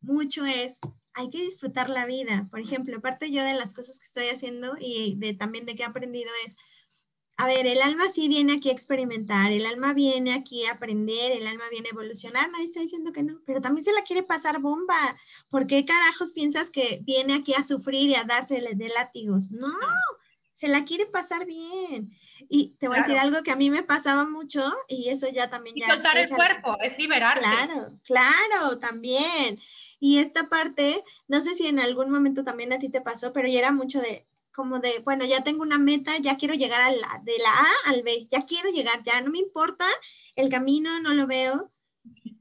Mucho 0.00 0.46
es, 0.46 0.78
hay 1.14 1.30
que 1.30 1.38
disfrutar 1.38 1.90
la 1.90 2.06
vida. 2.06 2.48
Por 2.50 2.60
ejemplo, 2.60 2.96
aparte 2.98 3.30
yo 3.30 3.42
de 3.44 3.54
las 3.54 3.74
cosas 3.74 3.98
que 3.98 4.04
estoy 4.04 4.26
haciendo 4.28 4.76
y 4.78 5.16
de 5.16 5.34
también 5.34 5.66
de 5.66 5.74
que 5.74 5.82
he 5.82 5.86
aprendido 5.86 6.30
es, 6.44 6.56
a 7.36 7.46
ver, 7.46 7.66
el 7.66 7.80
alma 7.80 8.08
sí 8.08 8.28
viene 8.28 8.52
aquí 8.52 8.68
a 8.68 8.72
experimentar, 8.72 9.50
el 9.50 9.64
alma 9.64 9.94
viene 9.94 10.34
aquí 10.34 10.66
a 10.66 10.72
aprender, 10.72 11.32
el 11.32 11.46
alma 11.46 11.64
viene 11.70 11.88
a 11.88 11.92
evolucionar, 11.92 12.50
nadie 12.50 12.66
está 12.66 12.80
diciendo 12.80 13.12
que 13.12 13.22
no, 13.22 13.40
pero 13.46 13.62
también 13.62 13.82
se 13.82 13.94
la 13.94 14.02
quiere 14.02 14.22
pasar 14.22 14.60
bomba. 14.60 15.16
¿Por 15.48 15.66
qué 15.66 15.86
carajos 15.86 16.32
piensas 16.32 16.70
que 16.70 17.00
viene 17.02 17.34
aquí 17.34 17.54
a 17.54 17.64
sufrir 17.64 18.10
y 18.10 18.14
a 18.14 18.24
darse 18.24 18.60
de 18.60 18.88
látigos? 18.90 19.52
No, 19.52 19.72
se 20.52 20.68
la 20.68 20.84
quiere 20.84 21.06
pasar 21.06 21.46
bien. 21.46 22.10
Y 22.50 22.76
te 22.78 22.88
voy 22.88 22.98
a 22.98 23.00
decir 23.00 23.16
algo 23.16 23.42
que 23.42 23.50
a 23.50 23.56
mí 23.56 23.70
me 23.70 23.82
pasaba 23.82 24.26
mucho 24.26 24.62
y 24.88 25.08
eso 25.08 25.26
ya 25.30 25.48
también 25.48 25.78
y 25.78 25.80
ya... 25.80 25.94
soltar 25.94 26.18
el 26.18 26.28
cuerpo, 26.28 26.76
es 26.82 26.98
liberarse. 26.98 27.42
Claro, 27.42 27.98
claro, 28.04 28.78
también. 28.78 29.58
Y 30.00 30.18
esta 30.18 30.48
parte, 30.48 31.04
no 31.28 31.40
sé 31.40 31.54
si 31.54 31.66
en 31.66 31.78
algún 31.78 32.10
momento 32.10 32.42
también 32.42 32.72
a 32.72 32.78
ti 32.78 32.88
te 32.88 33.02
pasó, 33.02 33.32
pero 33.32 33.46
ya 33.46 33.60
era 33.60 33.70
mucho 33.70 34.00
de, 34.00 34.26
como 34.52 34.80
de, 34.80 35.00
bueno, 35.04 35.24
ya 35.24 35.44
tengo 35.44 35.62
una 35.62 35.78
meta, 35.78 36.16
ya 36.18 36.36
quiero 36.36 36.54
llegar 36.54 36.80
a 36.80 36.90
la, 36.90 37.22
de 37.22 37.38
la 37.38 37.50
A 37.50 37.90
al 37.90 38.02
B, 38.02 38.26
ya 38.30 38.44
quiero 38.46 38.70
llegar, 38.70 39.02
ya 39.02 39.20
no 39.20 39.30
me 39.30 39.38
importa 39.38 39.86
el 40.34 40.48
camino, 40.48 41.00
no 41.00 41.14
lo 41.14 41.26
veo. 41.26 41.70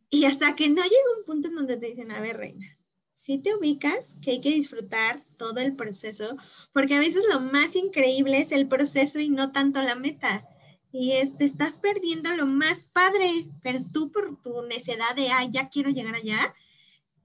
Y 0.10 0.26
hasta 0.26 0.56
que 0.56 0.70
no 0.70 0.82
llega 0.82 1.18
un 1.18 1.26
punto 1.26 1.50
en 1.50 1.56
donde 1.56 1.78
te 1.78 1.88
dicen, 1.88 2.12
a 2.12 2.20
ver, 2.20 2.38
reina, 2.38 2.80
si 3.12 3.38
te 3.38 3.54
ubicas 3.54 4.16
que 4.22 4.32
hay 4.32 4.42
que 4.42 4.52
disfrutar 4.52 5.26
todo 5.38 5.60
el 5.60 5.76
proceso, 5.76 6.38
porque 6.72 6.96
a 6.96 7.00
veces 7.00 7.26
lo 7.30 7.42
más 7.42 7.76
increíble 7.76 8.40
es 8.40 8.54
el 8.54 8.70
proceso 8.70 9.20
y 9.20 9.30
no 9.30 9.52
tanto 9.52 9.82
la 9.82 9.96
meta. 9.96 10.48
Y 10.92 11.12
es, 11.12 11.36
te 11.36 11.44
estás 11.44 11.78
perdiendo 11.78 12.32
lo 12.36 12.46
más 12.46 12.84
padre, 12.84 13.30
pero 13.62 13.78
tú 13.94 14.12
por 14.12 14.42
tu 14.42 14.62
necedad 14.64 15.16
de, 15.16 15.30
ah, 15.30 15.44
ya 15.44 15.68
quiero 15.70 15.90
llegar 15.90 16.16
allá. 16.16 16.54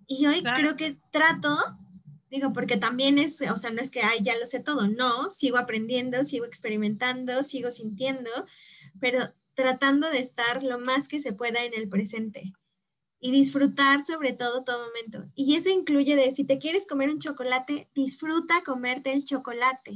Y 0.07 0.27
hoy 0.27 0.43
creo 0.43 0.77
que 0.77 0.99
trato 1.11 1.57
Digo, 2.35 2.53
porque 2.53 2.77
también 2.77 3.19
es, 3.19 3.41
o 3.43 3.59
sea, 3.59 3.71
no 3.71 3.81
es 3.81 3.93
que, 3.93 4.01
ay, 4.01 4.19
ya 4.21 4.37
lo 4.37 4.45
sé 4.45 4.59
todo, 4.59 4.89
no, 4.89 5.31
sigo 5.31 5.57
aprendiendo, 5.57 6.25
sigo 6.25 6.47
experimentando, 6.47 7.45
sigo 7.45 7.71
sintiendo, 7.71 8.29
pero 8.99 9.33
tratando 9.55 10.11
de 10.11 10.19
estar 10.19 10.65
lo 10.65 10.81
más 10.81 11.07
que 11.07 11.21
se 11.21 11.33
pueda 11.33 11.63
en 11.63 11.75
el 11.75 11.89
presente 11.89 12.53
y 13.21 13.31
disfrutar 13.31 14.05
sobre 14.05 14.33
todo 14.33 14.65
todo 14.65 14.85
momento. 14.89 15.31
Y 15.37 15.55
eso 15.55 15.71
incluye 15.71 16.17
de 16.17 16.33
si 16.33 16.43
te 16.43 16.59
quieres 16.59 16.89
comer 16.89 17.09
un 17.09 17.21
chocolate, 17.21 17.89
disfruta 17.95 18.65
comerte 18.65 19.13
el 19.13 19.23
chocolate, 19.23 19.93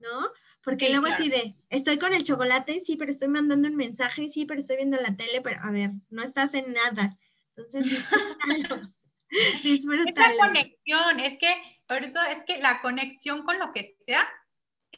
¿no? 0.00 0.28
Porque 0.62 0.90
luego 0.90 1.06
así 1.06 1.30
de, 1.30 1.56
estoy 1.70 1.96
con 1.96 2.12
el 2.12 2.24
chocolate, 2.24 2.78
sí, 2.80 2.96
pero 2.96 3.10
estoy 3.10 3.28
mandando 3.28 3.68
un 3.68 3.76
mensaje, 3.76 4.28
sí, 4.28 4.44
pero 4.44 4.60
estoy 4.60 4.76
viendo 4.76 4.98
la 4.98 5.16
tele, 5.16 5.40
pero 5.42 5.62
a 5.62 5.70
ver, 5.70 5.92
no 6.10 6.22
estás 6.22 6.52
en 6.52 6.74
nada. 6.74 7.18
Entonces, 7.56 7.84
disfrútalo. 7.84 8.92
Disfrútalo. 9.62 10.28
Es 10.28 10.38
conexión, 10.38 11.20
es 11.20 11.38
que, 11.38 11.80
por 11.86 12.04
eso 12.04 12.22
es 12.22 12.44
que 12.44 12.58
la 12.58 12.80
conexión 12.80 13.44
con 13.44 13.58
lo 13.58 13.72
que 13.72 13.96
sea 14.04 14.28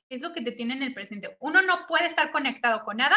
es 0.08 0.20
lo 0.20 0.32
que 0.32 0.40
te 0.40 0.52
tiene 0.52 0.74
en 0.74 0.82
el 0.82 0.94
presente. 0.94 1.36
Uno 1.40 1.62
no 1.62 1.86
puede 1.86 2.06
estar 2.06 2.30
conectado 2.30 2.84
con 2.84 2.98
nada 2.98 3.16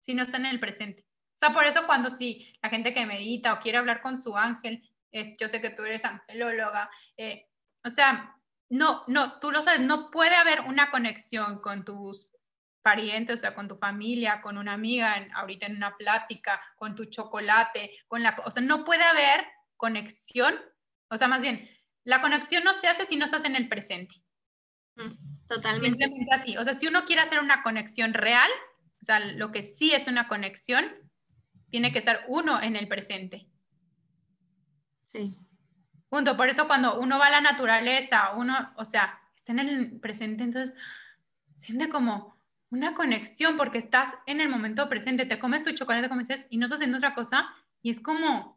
si 0.00 0.14
no 0.14 0.22
está 0.22 0.36
en 0.36 0.46
el 0.46 0.60
presente. 0.60 1.04
O 1.34 1.38
sea, 1.38 1.50
por 1.50 1.64
eso 1.64 1.86
cuando 1.86 2.08
sí, 2.08 2.52
la 2.62 2.70
gente 2.70 2.94
que 2.94 3.04
medita 3.04 3.52
o 3.52 3.60
quiere 3.60 3.78
hablar 3.78 4.00
con 4.00 4.20
su 4.20 4.36
ángel, 4.36 4.82
es, 5.10 5.36
yo 5.38 5.48
sé 5.48 5.60
que 5.60 5.70
tú 5.70 5.82
eres 5.82 6.04
angelóloga, 6.04 6.90
eh, 7.16 7.46
o 7.84 7.90
sea, 7.90 8.34
no, 8.68 9.04
no, 9.06 9.38
tú 9.38 9.50
lo 9.50 9.62
sabes, 9.62 9.80
no 9.80 10.10
puede 10.10 10.34
haber 10.34 10.62
una 10.62 10.90
conexión 10.90 11.60
con 11.60 11.84
tus 11.84 12.32
parientes, 12.82 13.34
o 13.34 13.40
sea, 13.40 13.54
con 13.54 13.68
tu 13.68 13.76
familia, 13.76 14.40
con 14.40 14.58
una 14.58 14.72
amiga, 14.72 15.16
en, 15.16 15.32
ahorita 15.34 15.66
en 15.66 15.76
una 15.76 15.96
plática, 15.96 16.60
con 16.76 16.94
tu 16.94 17.06
chocolate, 17.06 17.90
con 18.06 18.22
la, 18.22 18.36
o 18.44 18.50
sea, 18.50 18.62
no 18.62 18.84
puede 18.84 19.02
haber 19.04 19.46
conexión, 19.76 20.54
o 21.08 21.16
sea, 21.16 21.28
más 21.28 21.42
bien, 21.42 21.68
la 22.04 22.20
conexión 22.20 22.64
no 22.64 22.72
se 22.74 22.88
hace 22.88 23.04
si 23.04 23.16
no 23.16 23.24
estás 23.24 23.44
en 23.44 23.56
el 23.56 23.68
presente. 23.68 24.14
Mm, 24.96 25.46
totalmente. 25.46 26.04
Simplemente 26.04 26.34
así. 26.34 26.56
O 26.56 26.64
sea, 26.64 26.74
si 26.74 26.86
uno 26.86 27.04
quiere 27.04 27.22
hacer 27.22 27.40
una 27.40 27.62
conexión 27.62 28.14
real, 28.14 28.50
o 29.00 29.04
sea, 29.04 29.20
lo 29.20 29.52
que 29.52 29.62
sí 29.62 29.92
es 29.92 30.06
una 30.06 30.28
conexión, 30.28 30.86
tiene 31.68 31.92
que 31.92 31.98
estar 31.98 32.24
uno 32.28 32.60
en 32.62 32.76
el 32.76 32.88
presente. 32.88 33.46
Sí. 35.04 35.36
Punto. 36.08 36.36
Por 36.36 36.48
eso 36.48 36.66
cuando 36.66 36.98
uno 36.98 37.18
va 37.18 37.26
a 37.26 37.30
la 37.30 37.40
naturaleza, 37.40 38.32
uno, 38.36 38.72
o 38.76 38.84
sea, 38.84 39.20
está 39.34 39.52
en 39.52 39.58
el 39.60 40.00
presente, 40.00 40.44
entonces 40.44 40.74
siente 41.58 41.88
como 41.88 42.36
una 42.70 42.94
conexión 42.94 43.56
porque 43.56 43.78
estás 43.78 44.14
en 44.26 44.40
el 44.40 44.48
momento 44.48 44.88
presente, 44.88 45.26
te 45.26 45.38
comes 45.38 45.62
tu 45.62 45.72
chocolate, 45.72 46.08
como 46.08 46.20
dices, 46.20 46.46
y 46.50 46.56
no 46.56 46.66
estás 46.66 46.78
haciendo 46.78 46.98
otra 46.98 47.14
cosa, 47.14 47.48
y 47.82 47.90
es 47.90 48.00
como 48.00 48.55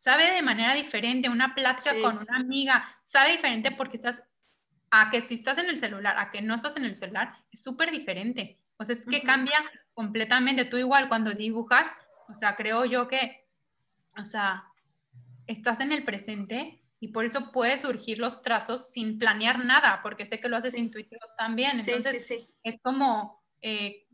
sabe 0.00 0.30
de 0.32 0.40
manera 0.40 0.72
diferente, 0.72 1.28
una 1.28 1.54
plática 1.54 1.92
con 2.02 2.16
una 2.16 2.38
amiga, 2.38 2.88
sabe 3.04 3.32
diferente 3.32 3.70
porque 3.70 3.98
estás, 3.98 4.22
a 4.90 5.10
que 5.10 5.20
si 5.20 5.34
estás 5.34 5.58
en 5.58 5.68
el 5.68 5.78
celular, 5.78 6.16
a 6.18 6.30
que 6.30 6.40
no 6.40 6.54
estás 6.54 6.76
en 6.76 6.86
el 6.86 6.96
celular, 6.96 7.34
es 7.52 7.62
súper 7.62 7.90
diferente. 7.90 8.58
O 8.78 8.84
sea, 8.84 8.94
es 8.94 9.04
que 9.04 9.22
cambia 9.22 9.58
completamente. 9.92 10.64
Tú 10.64 10.78
igual 10.78 11.10
cuando 11.10 11.32
dibujas, 11.32 11.92
o 12.28 12.34
sea, 12.34 12.56
creo 12.56 12.86
yo 12.86 13.08
que, 13.08 13.46
o 14.16 14.24
sea, 14.24 14.64
estás 15.46 15.80
en 15.80 15.92
el 15.92 16.02
presente 16.02 16.80
y 16.98 17.08
por 17.08 17.26
eso 17.26 17.52
puede 17.52 17.76
surgir 17.76 18.18
los 18.18 18.40
trazos 18.40 18.90
sin 18.90 19.18
planear 19.18 19.62
nada, 19.62 20.00
porque 20.02 20.24
sé 20.24 20.40
que 20.40 20.48
lo 20.48 20.56
haces 20.56 20.76
intuitivo 20.76 21.20
también. 21.36 21.78
Entonces, 21.78 22.48
es 22.62 22.80
como 22.80 23.44
eh, 23.60 24.06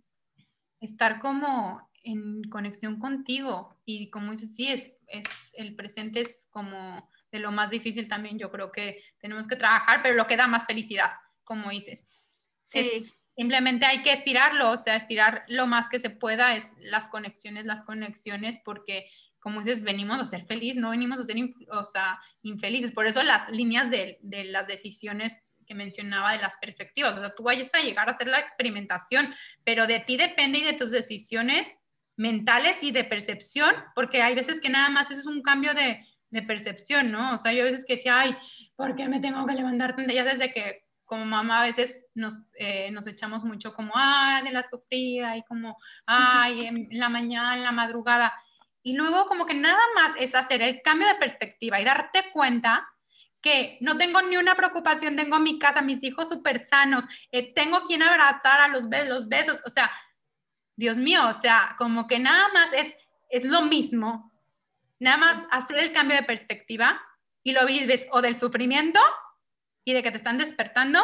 estar 0.81 1.21
como 1.21 1.89
en 2.03 2.43
conexión 2.51 2.99
contigo 2.99 3.77
y 3.85 4.11
como 4.11 4.33
dices, 4.33 4.57
sí, 4.57 4.67
es 4.67 4.96
es, 5.07 5.55
el 5.57 5.75
presente 5.75 6.21
es 6.21 6.49
como 6.51 7.09
de 7.33 7.39
lo 7.39 7.53
más 7.53 7.71
difícil 7.71 8.09
también, 8.09 8.39
yo 8.39 8.51
creo 8.51 8.73
que 8.73 9.01
tenemos 9.19 9.47
que 9.47 9.57
trabajar, 9.57 10.01
pero 10.03 10.15
lo 10.15 10.27
que 10.27 10.37
da 10.37 10.47
más 10.47 10.67
felicidad, 10.67 11.11
como 11.45 11.71
dices. 11.71 12.07
Sí. 12.65 13.13
simplemente 13.37 13.87
hay 13.87 14.03
que 14.03 14.13
estirarlo, 14.13 14.71
o 14.71 14.77
sea, 14.77 14.97
estirar 14.97 15.45
lo 15.47 15.67
más 15.67 15.89
que 15.89 16.01
se 16.01 16.11
pueda, 16.11 16.57
es 16.57 16.65
las 16.81 17.09
conexiones, 17.09 17.65
las 17.65 17.85
conexiones, 17.85 18.59
porque 18.65 19.09
como 19.39 19.61
dices, 19.61 19.85
venimos 19.85 20.19
a 20.19 20.25
ser 20.25 20.45
felices, 20.45 20.83
no 20.83 20.91
venimos 20.91 21.21
a 21.21 21.23
ser 21.23 21.37
o 21.71 21.85
sea, 21.85 22.21
infelices. 22.43 22.91
Por 22.91 23.07
eso 23.07 23.23
las 23.23 23.49
líneas 23.51 23.89
de, 23.91 24.19
de 24.23 24.45
las 24.45 24.67
decisiones 24.67 25.45
que 25.65 25.75
mencionaba 25.75 26.33
de 26.33 26.39
las 26.39 26.57
perspectivas, 26.57 27.17
o 27.17 27.21
sea, 27.21 27.33
tú 27.33 27.45
vayas 27.45 27.73
a 27.75 27.81
llegar 27.81 28.09
a 28.09 28.11
hacer 28.11 28.27
la 28.27 28.41
experimentación, 28.41 29.33
pero 29.63 29.87
de 29.87 30.01
ti 30.01 30.17
depende 30.17 30.59
y 30.59 30.65
de 30.65 30.73
tus 30.73 30.91
decisiones 30.91 31.73
mentales 32.17 32.83
y 32.83 32.91
de 32.91 33.05
percepción, 33.05 33.75
porque 33.95 34.23
hay 34.23 34.35
veces 34.35 34.61
que 34.61 34.71
nada 34.71 34.89
más 34.89 35.11
es 35.11 35.27
un 35.27 35.43
cambio 35.43 35.75
de, 35.75 36.05
percepción, 36.47 37.11
¿no? 37.11 37.33
O 37.33 37.39
sea, 37.39 37.55
yo 37.55 37.63
a 37.63 37.65
veces 37.65 37.87
que 37.87 37.97
decía, 37.97 38.21
ay, 38.21 38.37
¿por 38.75 38.95
qué 38.95 39.09
me 39.09 39.21
tengo 39.21 39.47
que 39.47 39.55
levantar? 39.55 39.97
Ya 40.07 40.23
desde 40.23 40.53
que 40.53 40.85
como 41.07 41.25
mamá 41.25 41.63
a 41.63 41.67
veces 41.67 42.05
nos, 42.15 42.43
eh, 42.59 42.91
nos 42.91 43.07
echamos 43.07 43.43
mucho 43.43 43.73
como, 43.73 43.93
ay, 43.95 44.45
de 44.45 44.51
la 44.51 44.63
sufrida 44.63 45.35
y 45.39 45.43
como, 45.45 45.79
ay, 46.05 46.67
en 46.67 46.89
la 46.91 47.09
mañana, 47.09 47.55
en 47.55 47.63
la 47.63 47.73
madrugada. 47.73 48.35
Y 48.83 48.97
luego 48.97 49.27
como 49.27 49.47
que 49.47 49.55
nada 49.55 49.81
más 49.95 50.15
es 50.21 50.35
hacer 50.35 50.61
el 50.61 50.83
cambio 50.83 51.09
de 51.09 51.15
perspectiva 51.15 51.81
y 51.81 51.85
darte 51.85 52.31
cuenta 52.33 52.87
que 53.41 53.79
no 53.81 53.97
tengo 53.97 54.21
ni 54.23 54.37
una 54.37 54.57
preocupación, 54.57 55.17
tengo 55.17 55.39
mi 55.39 55.59
casa, 55.59 55.81
mis 55.81 56.03
hijos 56.03 56.29
súper 56.29 56.59
sanos, 56.59 57.05
eh, 57.31 57.55
tengo 57.55 57.85
quien 57.85 58.03
abrazar 58.03 58.61
a 58.61 58.69
los, 58.69 58.87
los 59.07 59.29
besos, 59.29 59.63
o 59.65 59.71
sea, 59.71 59.91
Dios 60.77 60.99
mío, 60.99 61.27
o 61.29 61.33
sea, 61.33 61.75
como 61.79 62.07
que 62.07 62.19
nada 62.19 62.49
más 62.53 62.73
es, 62.75 62.95
es 63.31 63.45
lo 63.45 63.63
mismo, 63.63 64.33
nada 64.99 65.17
más 65.17 65.47
hacer 65.51 65.79
el 65.79 65.93
cambio 65.93 66.17
de 66.17 66.23
perspectiva 66.23 67.01
y 67.43 67.53
lo 67.53 67.65
vives 67.67 68.07
o 68.11 68.21
del 68.21 68.37
sufrimiento 68.37 69.01
y 69.85 69.95
de 69.95 70.03
que 70.03 70.11
te 70.11 70.19
están 70.19 70.39
despertando 70.39 71.01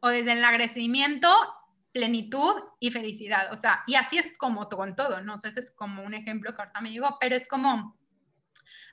o 0.00 0.08
desde 0.08 0.32
el 0.32 0.44
agradecimiento, 0.44 1.28
plenitud 1.92 2.54
y 2.78 2.90
felicidad. 2.90 3.52
O 3.52 3.56
sea, 3.56 3.82
y 3.86 3.96
así 3.96 4.18
es 4.18 4.36
como 4.38 4.68
con 4.68 4.94
todo, 4.94 5.20
¿no? 5.22 5.34
O 5.34 5.38
sea, 5.38 5.50
ese 5.50 5.60
es 5.60 5.70
como 5.70 6.02
un 6.02 6.14
ejemplo 6.14 6.54
que 6.54 6.62
ahorita 6.62 6.80
me 6.80 6.92
llegó, 6.92 7.16
pero 7.18 7.34
es 7.34 7.48
como 7.48 7.98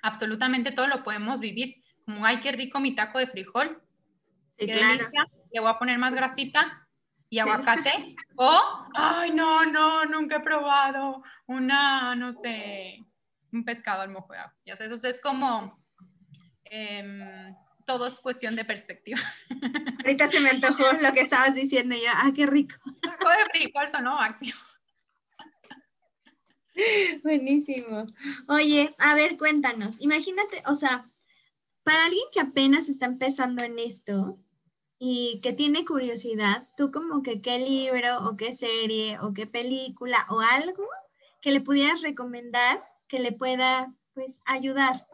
absolutamente 0.02 0.72
todo 0.72 0.88
lo 0.88 1.04
podemos 1.04 1.40
vivir. 1.40 1.84
Como, 2.06 2.26
ay, 2.26 2.40
qué 2.40 2.52
rico 2.52 2.80
mi 2.80 2.96
taco 2.96 3.20
de 3.20 3.28
frijol. 3.28 3.82
Sí, 4.58 4.68
claro. 4.68 5.10
Le 5.52 5.60
voy 5.60 5.70
a 5.70 5.78
poner 5.78 6.00
más 6.00 6.16
grasita 6.16 6.87
y 7.30 7.40
aguacate. 7.40 8.16
O, 8.40 8.88
ay, 8.94 9.32
no, 9.32 9.66
no, 9.66 10.06
nunca 10.06 10.36
he 10.36 10.40
probado 10.42 11.24
una, 11.48 12.14
no 12.14 12.32
sé, 12.32 13.04
un 13.52 13.66
pescado 13.66 14.04
al 14.04 14.10
mojo 14.10 14.32
de 14.32 14.40
agua. 14.40 14.56
Ya 14.64 14.76
sabes, 14.76 15.04
es 15.04 15.20
como, 15.20 15.84
em, 16.66 17.56
todo 17.84 18.06
es 18.06 18.20
cuestión 18.20 18.56
de 18.56 18.64
perspectiva. 18.64 19.20
Ahorita 20.06 20.28
se 20.28 20.40
me 20.40 20.52
antojó 20.52 20.84
lo 21.02 21.14
que 21.14 21.22
estabas 21.22 21.56
diciendo 21.56 21.96
y 21.96 22.02
yo, 22.02 22.12
ah, 22.14 22.32
qué 22.36 22.46
rico. 22.46 22.76
Taco 23.02 23.28
de 23.30 23.46
frijol 23.52 23.90
sonó 23.90 24.18
máximo. 24.18 24.60
Buenísimo. 27.24 28.06
Oye, 28.48 28.94
a 29.00 29.16
ver, 29.16 29.36
cuéntanos, 29.36 30.00
imagínate, 30.00 30.62
o 30.68 30.76
sea, 30.76 31.10
para 31.82 32.06
alguien 32.06 32.26
que 32.32 32.42
apenas 32.42 32.88
está 32.88 33.08
empezando 33.08 33.64
en 33.64 33.80
esto 33.80 34.38
y 35.00 35.40
que 35.42 35.54
tiene 35.54 35.86
curiosidad, 35.86 36.68
tú 36.76 36.92
como 36.92 37.22
que 37.22 37.42
qué 37.42 37.60
libro 37.60 38.28
o 38.28 38.36
qué 38.36 38.56
serie 38.56 39.20
o 39.20 39.34
qué 39.34 39.46
película 39.46 40.26
o 40.30 40.40
algo 40.40 40.88
que 41.42 41.52
le 41.52 41.62
pudieras 41.62 42.02
recomendar 42.02 42.84
que 43.08 43.20
le 43.20 43.32
pueda 43.32 43.94
pues 44.14 44.42
ayudar 44.46 45.08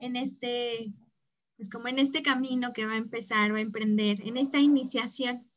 en 0.00 0.16
este, 0.16 0.92
pues 1.56 1.68
como 1.68 1.88
en 1.88 1.98
este 1.98 2.22
camino 2.22 2.72
que 2.72 2.86
va 2.86 2.92
a 2.92 2.98
empezar, 2.98 3.52
va 3.52 3.58
a 3.58 3.62
emprender, 3.62 4.20
en 4.26 4.36
esta 4.36 4.58
iniciación. 4.58 5.50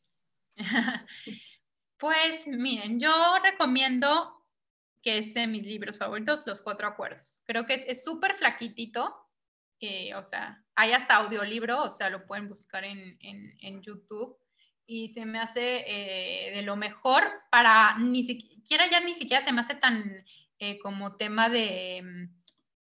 Pues 2.00 2.46
miren, 2.46 3.00
yo 3.00 3.10
recomiendo 3.42 4.38
que 5.02 5.18
es 5.18 5.34
mis 5.48 5.64
libros 5.64 5.98
favoritos, 5.98 6.46
Los 6.46 6.60
Cuatro 6.60 6.86
Acuerdos. 6.86 7.42
Creo 7.44 7.66
que 7.66 7.86
es 7.88 8.04
súper 8.04 8.36
flaquitito, 8.36 9.16
eh, 9.80 10.14
o 10.14 10.24
sea, 10.24 10.64
hay 10.74 10.92
hasta 10.92 11.16
audiolibro, 11.16 11.82
o 11.82 11.90
sea, 11.90 12.10
lo 12.10 12.26
pueden 12.26 12.48
buscar 12.48 12.84
en, 12.84 13.16
en, 13.20 13.82
YouTube 13.82 14.36
y 14.86 15.08
se 15.10 15.24
me 15.24 15.38
hace 15.38 15.84
eh, 15.86 16.52
de 16.54 16.62
lo 16.62 16.76
mejor 16.76 17.24
para, 17.50 17.96
ni 17.98 18.24
siquiera 18.24 18.90
ya 18.90 19.00
ni 19.00 19.14
siquiera 19.14 19.44
se 19.44 19.52
me 19.52 19.60
hace 19.60 19.76
tan 19.76 20.24
eh, 20.58 20.78
como 20.80 21.16
tema 21.16 21.48
de, 21.48 22.02
mm, 22.02 22.38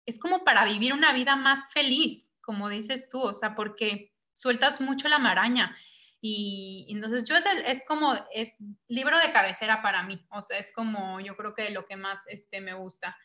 es 0.05 0.17
como 0.17 0.45
para 0.45 0.63
vivir 0.63 0.93
una 0.93 1.11
vida 1.11 1.35
más 1.35 1.65
feliz, 1.73 2.33
como 2.39 2.69
dices 2.69 3.09
tú, 3.09 3.21
o 3.21 3.33
sea, 3.33 3.55
porque 3.55 4.13
sueltas 4.33 4.79
mucho 4.79 5.09
la 5.09 5.19
maraña. 5.19 5.75
Y 6.21 6.87
entonces 6.89 7.25
yo 7.27 7.35
es, 7.35 7.45
es, 7.65 7.85
como, 7.85 8.15
es 8.33 8.55
libro 8.87 9.19
de 9.19 9.31
cabecera 9.31 9.81
para 9.81 10.03
mí, 10.03 10.25
o 10.31 10.41
sea, 10.41 10.57
es 10.57 10.71
como 10.71 11.19
yo 11.19 11.35
creo 11.35 11.53
que 11.53 11.69
lo 11.71 11.85
que 11.85 11.97
más 11.97 12.25
este, 12.27 12.61
me 12.61 12.73
gusta. 12.73 13.17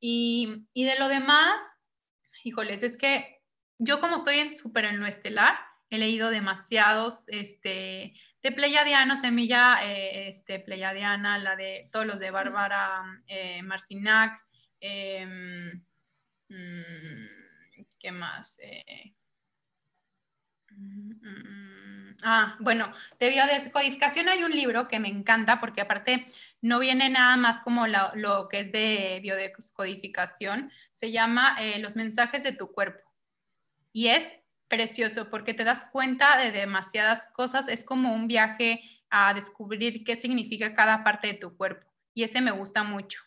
Y, 0.00 0.68
y 0.72 0.84
de 0.84 0.98
lo 0.98 1.08
demás, 1.08 1.60
híjoles, 2.44 2.82
es 2.82 2.96
que 2.96 3.42
yo 3.78 4.00
como 4.00 4.16
estoy 4.16 4.38
en 4.38 4.56
súper 4.56 4.84
en 4.86 5.00
lo 5.00 5.06
estelar, 5.06 5.56
he 5.90 5.98
leído 5.98 6.30
demasiados, 6.30 7.24
este, 7.28 8.14
de 8.42 8.52
Pleiadiano, 8.52 9.16
Semilla, 9.16 9.78
eh, 9.84 10.28
este, 10.28 10.60
Pleiadiana, 10.60 11.38
la 11.38 11.56
de 11.56 11.88
todos 11.92 12.06
los 12.06 12.18
de 12.18 12.30
Bárbara 12.30 13.02
eh, 13.26 13.62
Marcinac, 13.62 14.38
em, 14.80 15.82
mm, 16.48 17.26
¿qué 17.98 18.12
más? 18.12 18.58
Eh, 18.62 19.14
Mm, 20.78 22.16
ah, 22.22 22.56
bueno, 22.60 22.92
de 23.18 23.30
biodescodificación 23.30 24.28
hay 24.28 24.44
un 24.44 24.52
libro 24.52 24.86
que 24.86 25.00
me 25.00 25.08
encanta 25.08 25.60
porque 25.60 25.80
aparte 25.80 26.26
no 26.60 26.78
viene 26.78 27.10
nada 27.10 27.36
más 27.36 27.60
como 27.60 27.86
lo, 27.86 28.48
que 28.48 28.60
es 28.60 28.72
de 28.72 29.18
biodescodificación, 29.22 30.70
se 30.98 31.12
llama 31.12 31.56
eh, 31.60 31.78
Los 31.78 31.96
mensajes 31.96 32.42
de 32.42 32.52
tu 32.52 32.72
cuerpo. 32.72 33.08
Y 33.92 34.08
es 34.08 34.36
precioso 34.68 35.30
porque 35.30 35.54
te 35.54 35.64
das 35.64 35.86
cuenta 35.86 36.36
de 36.36 36.52
demasiadas 36.52 37.28
cosas, 37.32 37.68
es 37.68 37.84
como 37.84 38.12
un 38.12 38.28
viaje 38.28 38.82
a 39.10 39.32
descubrir 39.32 40.04
qué 40.04 40.16
significa 40.16 40.74
cada 40.74 41.02
parte 41.04 41.28
de 41.28 41.34
tu 41.34 41.56
cuerpo. 41.56 41.86
Y 42.14 42.24
ese 42.24 42.40
me 42.40 42.50
gusta 42.50 42.82
mucho. 42.82 43.22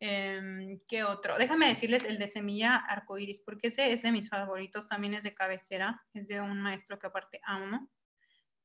Em, 0.00 0.80
¿Qué 0.88 1.04
otro? 1.04 1.38
Déjame 1.38 1.68
decirles 1.68 2.04
el 2.04 2.18
de 2.18 2.30
semilla 2.30 2.76
arcoiris, 2.76 3.40
porque 3.40 3.68
ese 3.68 3.92
es 3.92 4.02
de 4.02 4.12
mis 4.12 4.28
favoritos, 4.28 4.88
también 4.88 5.14
es 5.14 5.24
de 5.24 5.34
cabecera, 5.34 6.04
es 6.12 6.28
de 6.28 6.40
un 6.40 6.60
maestro 6.60 6.98
que 6.98 7.06
aparte 7.06 7.40
amo. 7.44 7.90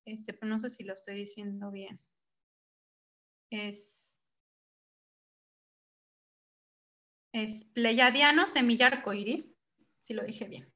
Este, 0.06 0.34
pero 0.34 0.50
no 0.50 0.60
sé 0.60 0.70
si 0.70 0.84
lo 0.84 0.94
estoy 0.94 1.16
diciendo 1.16 1.72
bien. 1.72 2.00
Es, 3.50 4.11
es 7.32 7.66
Pleiadiano 7.74 8.48
Semilla 8.48 8.88
Arcoiris, 8.88 9.56
si 10.00 10.14
lo 10.14 10.24
dije 10.24 10.48
bien. 10.48 10.72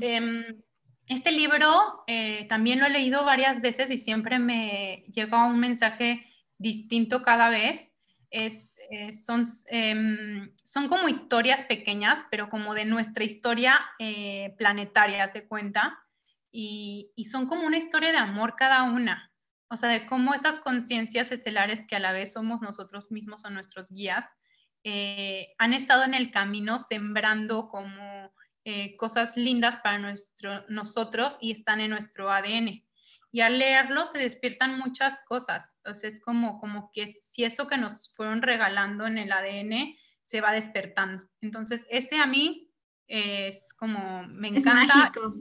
Em, 0.00 0.62
este 1.06 1.32
libro 1.32 2.04
eh, 2.06 2.46
también 2.48 2.78
lo 2.78 2.86
he 2.86 2.90
leído 2.90 3.24
varias 3.24 3.60
veces 3.60 3.90
y 3.90 3.98
siempre 3.98 4.38
me 4.38 5.04
llega 5.08 5.46
un 5.46 5.58
mensaje 5.58 6.26
distinto 6.58 7.22
cada 7.22 7.48
vez. 7.48 7.94
Es, 8.30 8.78
eh, 8.90 9.12
son, 9.12 9.44
em, 9.68 10.54
son 10.62 10.88
como 10.88 11.08
historias 11.08 11.62
pequeñas, 11.64 12.24
pero 12.30 12.48
como 12.48 12.72
de 12.72 12.86
nuestra 12.86 13.24
historia 13.24 13.78
eh, 13.98 14.54
planetaria, 14.56 15.30
se 15.30 15.46
cuenta, 15.46 15.98
y, 16.50 17.12
y, 17.14 17.26
son 17.26 17.46
como 17.46 17.66
una 17.66 17.78
historia 17.78 18.12
de 18.12 18.18
amor 18.18 18.56
cada 18.56 18.82
una, 18.82 19.32
o 19.68 19.76
sea, 19.76 19.88
de 19.88 20.04
cómo 20.04 20.34
estas 20.34 20.60
conciencias 20.60 21.32
estelares 21.32 21.86
que 21.86 21.96
a 21.96 21.98
la 21.98 22.12
vez 22.12 22.32
somos 22.34 22.60
nosotros 22.60 23.10
mismos 23.10 23.44
o 23.46 23.50
nuestros 23.50 23.90
guías, 23.90 24.34
eh, 24.84 25.54
han 25.58 25.74
estado 25.74 26.04
en 26.04 26.14
el 26.14 26.30
camino 26.30 26.78
sembrando 26.78 27.68
como 27.68 28.32
cosas 28.96 29.36
lindas 29.36 29.78
para 29.78 29.98
nuestro, 29.98 30.64
nosotros 30.68 31.36
y 31.40 31.50
están 31.50 31.80
en 31.80 31.90
nuestro 31.90 32.30
ADN 32.30 32.84
y 33.32 33.40
al 33.40 33.58
leerlo 33.58 34.04
se 34.04 34.18
despiertan 34.18 34.78
muchas 34.78 35.22
cosas. 35.24 35.74
Entonces 35.78 36.14
es 36.14 36.20
como, 36.20 36.60
como 36.60 36.90
que 36.92 37.08
si 37.08 37.44
eso 37.44 37.66
que 37.66 37.78
nos 37.78 38.12
fueron 38.14 38.42
regalando 38.42 39.06
en 39.06 39.16
el 39.16 39.32
ADN 39.32 39.96
se 40.22 40.42
va 40.42 40.52
despertando. 40.52 41.24
Entonces 41.40 41.86
ese 41.90 42.18
a 42.18 42.26
mí 42.26 42.70
es 43.08 43.72
como, 43.72 44.22
me 44.28 44.48
encanta. 44.48 44.82
Es 44.82 44.88
mágico. 44.88 45.34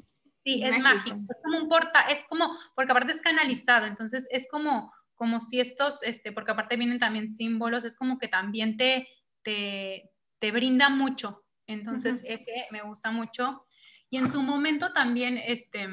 Sí, 0.44 0.64
es, 0.64 0.80
mágico. 0.80 1.20
Es 1.30 1.38
como 1.44 1.58
un 1.60 1.68
porta, 1.68 2.02
es 2.04 2.26
como, 2.28 2.58
porque 2.76 2.92
aparte 2.92 3.12
es 3.12 3.22
canalizado, 3.22 3.86
entonces 3.86 4.28
es 4.32 4.48
como, 4.50 4.92
como 5.14 5.40
si 5.40 5.60
estos, 5.60 6.02
este, 6.02 6.32
porque 6.32 6.52
aparte 6.52 6.78
vienen 6.78 6.98
también 6.98 7.32
símbolos, 7.32 7.84
es 7.86 7.96
como 7.96 8.18
que 8.18 8.28
también 8.28 8.76
te, 8.76 9.08
te, 9.44 10.12
te 10.40 10.52
brinda 10.52 10.90
mucho. 10.90 11.44
Entonces 11.68 12.22
ese 12.26 12.68
me 12.72 12.82
gusta 12.82 13.12
mucho. 13.12 13.66
Y 14.10 14.18
en 14.18 14.30
su 14.30 14.42
momento 14.42 14.92
también, 14.94 15.38
este, 15.38 15.88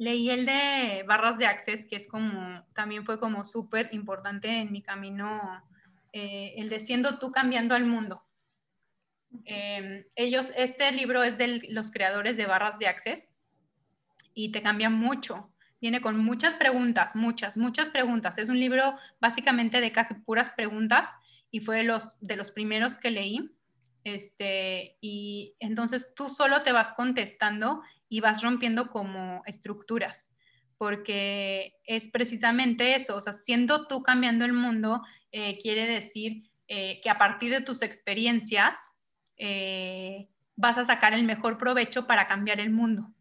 Leí 0.00 0.30
el 0.30 0.46
de 0.46 1.04
barras 1.06 1.36
de 1.36 1.44
access, 1.44 1.84
que 1.84 1.94
es 1.94 2.08
como, 2.08 2.64
también 2.72 3.04
fue 3.04 3.20
como 3.20 3.44
súper 3.44 3.90
importante 3.92 4.48
en 4.48 4.72
mi 4.72 4.80
camino, 4.80 5.62
eh, 6.14 6.54
el 6.56 6.70
de 6.70 6.80
siendo 6.80 7.18
tú 7.18 7.30
cambiando 7.30 7.74
al 7.74 7.84
mundo. 7.84 8.24
Em, 9.44 10.06
ellos, 10.14 10.54
este 10.56 10.90
libro 10.92 11.22
es 11.22 11.36
de 11.36 11.68
los 11.68 11.90
creadores 11.90 12.38
de 12.38 12.46
barras 12.46 12.78
de 12.78 12.88
access 12.88 13.28
y 14.32 14.52
te 14.52 14.62
cambia 14.62 14.88
mucho. 14.88 15.52
Viene 15.82 16.00
con 16.00 16.16
muchas 16.16 16.54
preguntas, 16.54 17.14
muchas, 17.14 17.58
muchas 17.58 17.90
preguntas. 17.90 18.38
Es 18.38 18.48
un 18.48 18.58
libro 18.58 18.96
básicamente 19.20 19.82
de 19.82 19.92
casi 19.92 20.14
puras 20.14 20.48
preguntas 20.48 21.10
y 21.50 21.60
fue 21.60 21.78
de 21.78 21.84
los, 21.84 22.16
de 22.20 22.36
los 22.36 22.50
primeros 22.50 22.96
que 22.96 23.10
leí. 23.10 23.50
Este, 24.04 24.96
y 25.00 25.56
entonces 25.60 26.14
tú 26.14 26.28
solo 26.28 26.62
te 26.62 26.72
vas 26.72 26.92
contestando 26.92 27.82
y 28.08 28.20
vas 28.20 28.42
rompiendo 28.42 28.88
como 28.88 29.42
estructuras, 29.46 30.32
porque 30.78 31.74
es 31.84 32.08
precisamente 32.08 32.94
eso, 32.94 33.16
o 33.16 33.20
sea, 33.20 33.34
siendo 33.34 33.86
tú 33.86 34.02
cambiando 34.02 34.46
el 34.46 34.54
mundo, 34.54 35.02
eh, 35.32 35.58
quiere 35.58 35.86
decir 35.86 36.50
eh, 36.66 37.00
que 37.02 37.10
a 37.10 37.18
partir 37.18 37.50
de 37.50 37.60
tus 37.60 37.82
experiencias 37.82 38.78
eh, 39.36 40.28
vas 40.56 40.78
a 40.78 40.84
sacar 40.84 41.12
el 41.12 41.24
mejor 41.24 41.58
provecho 41.58 42.06
para 42.06 42.26
cambiar 42.26 42.60
el 42.60 42.70
mundo. 42.70 43.12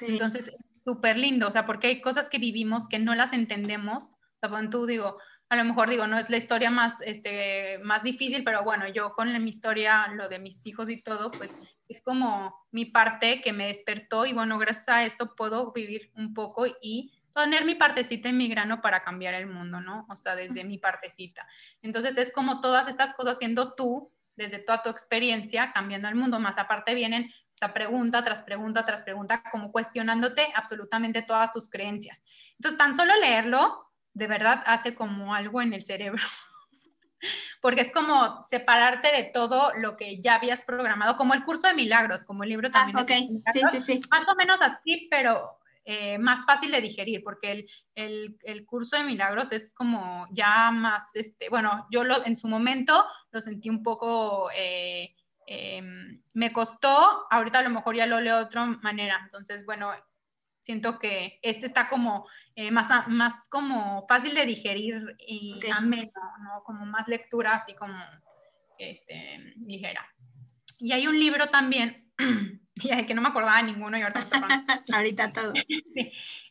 Entonces, 0.00 0.48
es 0.48 0.82
súper 0.82 1.16
lindo, 1.16 1.48
o 1.48 1.52
sea, 1.52 1.66
porque 1.66 1.86
hay 1.86 2.00
cosas 2.00 2.28
que 2.28 2.38
vivimos 2.38 2.88
que 2.88 2.98
no 2.98 3.14
las 3.14 3.32
entendemos. 3.32 4.12
O 4.40 4.48
sea, 4.48 4.70
tú 4.70 4.86
digo, 4.86 5.18
a 5.48 5.56
lo 5.56 5.64
mejor 5.64 5.88
digo, 5.88 6.06
no 6.06 6.18
es 6.18 6.28
la 6.28 6.38
historia 6.38 6.70
más, 6.70 7.00
este, 7.02 7.78
más 7.82 8.02
difícil, 8.02 8.42
pero 8.42 8.64
bueno, 8.64 8.88
yo 8.88 9.12
con 9.12 9.32
mi 9.42 9.50
historia, 9.50 10.08
lo 10.08 10.28
de 10.28 10.38
mis 10.38 10.66
hijos 10.66 10.88
y 10.88 11.00
todo, 11.00 11.30
pues 11.30 11.56
es 11.88 12.02
como 12.02 12.66
mi 12.72 12.86
parte 12.86 13.40
que 13.40 13.52
me 13.52 13.68
despertó 13.68 14.26
y 14.26 14.32
bueno, 14.32 14.58
gracias 14.58 14.88
a 14.88 15.04
esto 15.04 15.36
puedo 15.36 15.72
vivir 15.72 16.10
un 16.16 16.34
poco 16.34 16.66
y 16.82 17.12
poner 17.32 17.64
mi 17.64 17.74
partecita 17.74 18.28
en 18.28 18.38
mi 18.38 18.48
grano 18.48 18.80
para 18.80 19.00
cambiar 19.00 19.34
el 19.34 19.46
mundo, 19.46 19.80
¿no? 19.80 20.06
O 20.08 20.16
sea, 20.16 20.34
desde 20.34 20.64
mi 20.64 20.78
partecita. 20.78 21.46
Entonces 21.82 22.16
es 22.16 22.32
como 22.32 22.60
todas 22.60 22.88
estas 22.88 23.12
cosas 23.14 23.38
siendo 23.38 23.74
tú, 23.74 24.10
desde 24.36 24.58
toda 24.58 24.82
tu 24.82 24.90
experiencia, 24.90 25.70
cambiando 25.70 26.08
el 26.08 26.14
mundo, 26.14 26.40
más 26.40 26.58
aparte 26.58 26.94
vienen, 26.94 27.24
o 27.24 27.56
sea, 27.56 27.72
pregunta 27.72 28.22
tras 28.24 28.42
pregunta 28.42 28.84
tras 28.84 29.02
pregunta, 29.02 29.42
como 29.50 29.70
cuestionándote 29.70 30.48
absolutamente 30.54 31.22
todas 31.22 31.52
tus 31.52 31.70
creencias. 31.70 32.22
Entonces, 32.58 32.76
tan 32.76 32.96
solo 32.96 33.14
leerlo 33.20 33.85
de 34.16 34.26
verdad 34.26 34.62
hace 34.64 34.94
como 34.94 35.34
algo 35.34 35.60
en 35.60 35.74
el 35.74 35.82
cerebro. 35.82 36.22
porque 37.60 37.82
es 37.82 37.92
como 37.92 38.42
separarte 38.44 39.14
de 39.14 39.24
todo 39.24 39.72
lo 39.76 39.96
que 39.96 40.20
ya 40.20 40.36
habías 40.36 40.62
programado, 40.62 41.16
como 41.16 41.34
el 41.34 41.44
curso 41.44 41.68
de 41.68 41.74
milagros, 41.74 42.24
como 42.24 42.42
el 42.42 42.48
libro 42.48 42.70
también. 42.70 42.96
Ah, 42.96 43.02
ok, 43.02 43.10
sí, 43.52 43.60
sí, 43.70 43.80
sí. 43.80 44.00
Más 44.10 44.26
o 44.26 44.34
menos 44.36 44.58
así, 44.62 45.06
pero 45.10 45.58
eh, 45.84 46.16
más 46.18 46.46
fácil 46.46 46.70
de 46.70 46.80
digerir, 46.80 47.22
porque 47.22 47.68
el, 47.94 48.38
el, 48.42 48.64
curso 48.64 48.96
de 48.96 49.04
milagros 49.04 49.52
es 49.52 49.74
como 49.74 50.26
ya 50.30 50.70
más, 50.70 51.14
este, 51.14 51.50
bueno, 51.50 51.86
yo 51.90 52.02
lo, 52.04 52.24
en 52.24 52.38
su 52.38 52.48
momento 52.48 53.04
lo 53.30 53.40
sentí 53.42 53.68
un 53.68 53.82
poco, 53.82 54.50
eh, 54.56 55.14
em, 55.46 56.22
me 56.32 56.50
costó, 56.50 57.26
ahorita 57.30 57.58
a 57.58 57.62
lo 57.62 57.70
mejor 57.70 57.94
ya 57.96 58.06
lo 58.06 58.20
leo 58.20 58.38
de 58.38 58.44
otra 58.44 58.64
manera, 58.64 59.20
entonces, 59.24 59.66
bueno, 59.66 59.90
siento 60.66 60.98
que 60.98 61.38
este 61.42 61.64
está 61.64 61.88
como 61.88 62.26
eh, 62.56 62.72
más, 62.72 62.88
más 63.06 63.48
como 63.48 64.04
fácil 64.08 64.34
de 64.34 64.46
digerir 64.46 65.16
y 65.24 65.60
ameno, 65.72 66.10
¿no? 66.42 66.64
Como 66.64 66.84
más 66.84 67.06
lectura 67.06 67.54
así 67.54 67.72
como 67.74 67.94
este, 68.76 69.54
ligera. 69.58 70.04
Y 70.80 70.90
hay 70.90 71.06
un 71.06 71.20
libro 71.20 71.50
también 71.50 72.10
que 73.06 73.14
no 73.14 73.22
me 73.22 73.28
acordaba 73.28 73.58
de 73.58 73.72
ninguno 73.72 73.96
y 73.96 74.02
ahorita 74.02 74.26
Ahorita 74.92 75.32
todos. 75.32 75.54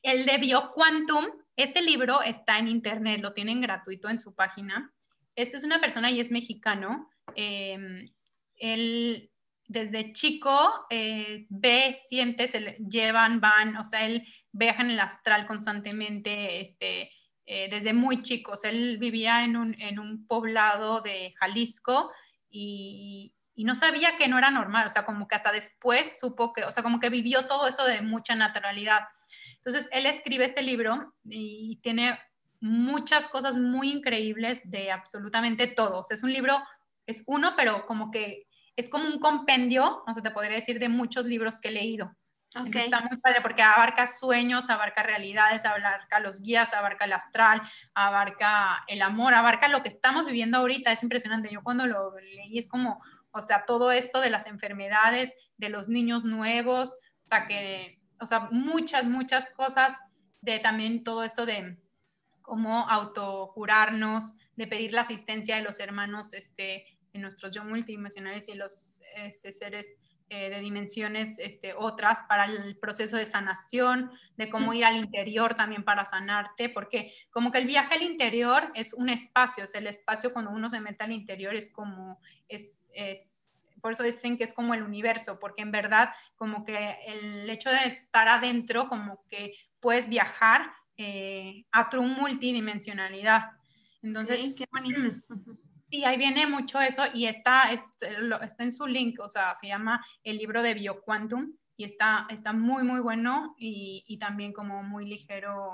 El 0.01 0.25
de 0.25 0.37
BioQuantum, 0.37 1.25
este 1.57 1.81
libro 1.81 2.21
está 2.21 2.57
en 2.57 2.69
internet, 2.69 3.19
lo 3.21 3.33
tienen 3.33 3.59
gratuito 3.59 4.07
en 4.07 4.19
su 4.19 4.33
página. 4.33 4.93
Este 5.35 5.57
es 5.57 5.65
una 5.65 5.81
persona 5.81 6.09
y 6.09 6.21
es 6.21 6.31
mexicano. 6.31 7.11
Em, 7.35 8.09
él 8.55 9.29
desde 9.67 10.13
chico 10.13 10.85
eh, 10.89 11.45
ve, 11.49 11.97
siente, 12.07 12.47
se 12.47 12.77
llevan, 12.89 13.39
van, 13.41 13.77
o 13.77 13.83
sea, 13.83 14.05
él 14.05 14.25
viaja 14.51 14.83
en 14.83 14.91
el 14.91 14.99
astral 14.99 15.45
constantemente, 15.45 16.61
este, 16.61 17.11
eh, 17.45 17.69
desde 17.69 17.93
muy 17.93 18.21
chicos. 18.21 18.63
Él 18.63 18.97
vivía 18.97 19.43
en 19.43 19.57
un, 19.57 19.75
en 19.79 19.99
un 19.99 20.27
poblado 20.27 21.01
de 21.01 21.33
Jalisco 21.37 22.11
y, 22.49 23.33
y 23.55 23.63
no 23.63 23.75
sabía 23.75 24.17
que 24.17 24.27
no 24.27 24.37
era 24.37 24.51
normal, 24.51 24.87
o 24.87 24.89
sea, 24.89 25.05
como 25.05 25.27
que 25.27 25.35
hasta 25.35 25.51
después 25.51 26.19
supo 26.19 26.53
que, 26.53 26.63
o 26.63 26.71
sea, 26.71 26.83
como 26.83 26.99
que 26.99 27.09
vivió 27.09 27.47
todo 27.47 27.67
esto 27.67 27.85
de 27.85 28.01
mucha 28.01 28.35
naturalidad. 28.35 29.01
Entonces, 29.57 29.89
él 29.91 30.05
escribe 30.05 30.45
este 30.45 30.61
libro 30.61 31.15
y 31.23 31.79
tiene 31.81 32.19
muchas 32.59 33.27
cosas 33.27 33.57
muy 33.57 33.91
increíbles 33.91 34.59
de 34.63 34.91
absolutamente 34.91 35.67
todos. 35.67 36.11
es 36.11 36.23
un 36.23 36.33
libro, 36.33 36.63
es 37.05 37.23
uno, 37.25 37.53
pero 37.55 37.85
como 37.85 38.11
que 38.11 38.47
es 38.76 38.89
como 38.89 39.07
un 39.07 39.19
compendio, 39.19 40.03
no 40.06 40.14
sé, 40.14 40.22
te 40.22 40.31
podría 40.31 40.56
decir, 40.56 40.80
de 40.80 40.89
muchos 40.89 41.26
libros 41.26 41.60
que 41.60 41.69
he 41.69 41.72
leído. 41.72 42.15
está 42.73 43.02
muy 43.02 43.18
padre 43.18 43.41
porque 43.41 43.61
abarca 43.61 44.07
sueños, 44.07 44.69
abarca 44.69 45.03
realidades, 45.03 45.65
abarca 45.65 46.19
los 46.19 46.41
guías, 46.41 46.73
abarca 46.73 47.06
el 47.06 47.14
astral, 47.14 47.61
abarca 47.93 48.84
el 48.88 49.02
amor, 49.02 49.34
abarca 49.34 49.68
lo 49.68 49.81
que 49.81 49.89
estamos 49.89 50.26
viviendo 50.26 50.57
ahorita. 50.57 50.91
Es 50.91 51.03
impresionante. 51.03 51.49
Yo 51.52 51.64
cuando 51.64 51.85
lo 51.85 52.18
leí 52.19 52.57
es 52.57 52.68
como, 52.68 53.02
o 53.31 53.41
sea, 53.41 53.65
todo 53.65 53.91
esto 53.91 54.22
de 54.22 54.30
las 54.30 54.47
enfermedades, 54.47 55.31
de 55.57 55.69
los 55.69 55.89
niños 55.89 56.23
nuevos, 56.23 56.97
o 57.26 57.27
sea, 57.27 57.47
que, 57.47 57.99
o 58.19 58.26
sea, 58.26 58.47
muchas, 58.52 59.06
muchas 59.06 59.49
cosas 59.49 59.97
de 60.41 60.60
también 60.60 61.03
todo 61.03 61.23
esto 61.23 61.45
de 61.45 61.77
cómo 62.41 62.88
autocurarnos, 62.89 64.35
de 64.56 64.68
pedir 64.68 64.93
la 64.93 65.02
asistencia 65.02 65.56
de 65.56 65.64
los 65.64 65.80
hermanos, 65.80 66.34
este, 66.34 66.94
en 67.15 67.21
nuestros 67.21 67.51
yo 67.51 67.63
multidimensionales 67.63 68.47
y 68.49 68.55
los 68.55 69.01
este, 69.15 69.51
seres 69.51 69.97
eh, 70.29 70.49
de 70.49 70.59
dimensiones 70.59 71.37
este, 71.39 71.73
otras 71.73 72.23
para 72.27 72.45
el 72.45 72.77
proceso 72.77 73.15
de 73.17 73.25
sanación, 73.25 74.11
de 74.37 74.49
cómo 74.49 74.73
ir 74.73 74.85
al 74.85 74.97
interior 74.97 75.53
también 75.53 75.83
para 75.83 76.05
sanarte, 76.05 76.69
porque 76.69 77.13
como 77.29 77.51
que 77.51 77.59
el 77.59 77.67
viaje 77.67 77.95
al 77.95 78.01
interior 78.01 78.71
es 78.73 78.93
un 78.93 79.09
espacio, 79.09 79.65
es 79.65 79.75
el 79.75 79.87
espacio 79.87 80.33
cuando 80.33 80.51
uno 80.51 80.67
se 80.69 80.79
mete 80.79 81.03
al 81.03 81.11
interior 81.11 81.55
es 81.55 81.69
como, 81.71 82.19
es 82.47 82.85
es, 82.95 83.69
por 83.81 83.91
eso 83.91 84.03
dicen 84.03 84.37
que 84.37 84.45
es 84.45 84.53
como 84.53 84.73
el 84.73 84.81
universo, 84.81 85.37
porque 85.39 85.61
en 85.61 85.71
verdad 85.71 86.09
como 86.35 86.63
que 86.63 86.97
el 87.05 87.49
hecho 87.49 87.69
de 87.69 87.85
estar 87.85 88.27
adentro, 88.27 88.87
como 88.89 89.23
que 89.27 89.53
puedes 89.79 90.09
viajar 90.09 90.71
eh, 90.97 91.65
a 91.71 91.89
tu 91.89 92.01
multidimensionalidad. 92.01 93.51
Entonces, 94.01 94.53
qué 94.55 94.65
bonito. 94.71 95.21
Sí, 95.89 96.03
ahí 96.03 96.17
viene 96.17 96.47
mucho 96.47 96.81
eso 96.81 97.03
y 97.13 97.25
está, 97.25 97.71
está, 97.71 98.07
está, 98.43 98.63
en 98.63 98.71
su 98.71 98.87
link, 98.87 99.19
o 99.19 99.29
sea, 99.29 99.53
se 99.53 99.67
llama 99.67 100.03
el 100.23 100.37
libro 100.37 100.63
de 100.63 100.73
BioQuantum 100.73 101.53
y 101.77 101.83
está, 101.83 102.25
está 102.29 102.53
muy, 102.53 102.83
muy 102.83 103.01
bueno 103.01 103.55
y, 103.57 104.03
y 104.07 104.17
también 104.17 104.51
como 104.51 104.81
muy 104.81 105.05
ligero 105.05 105.71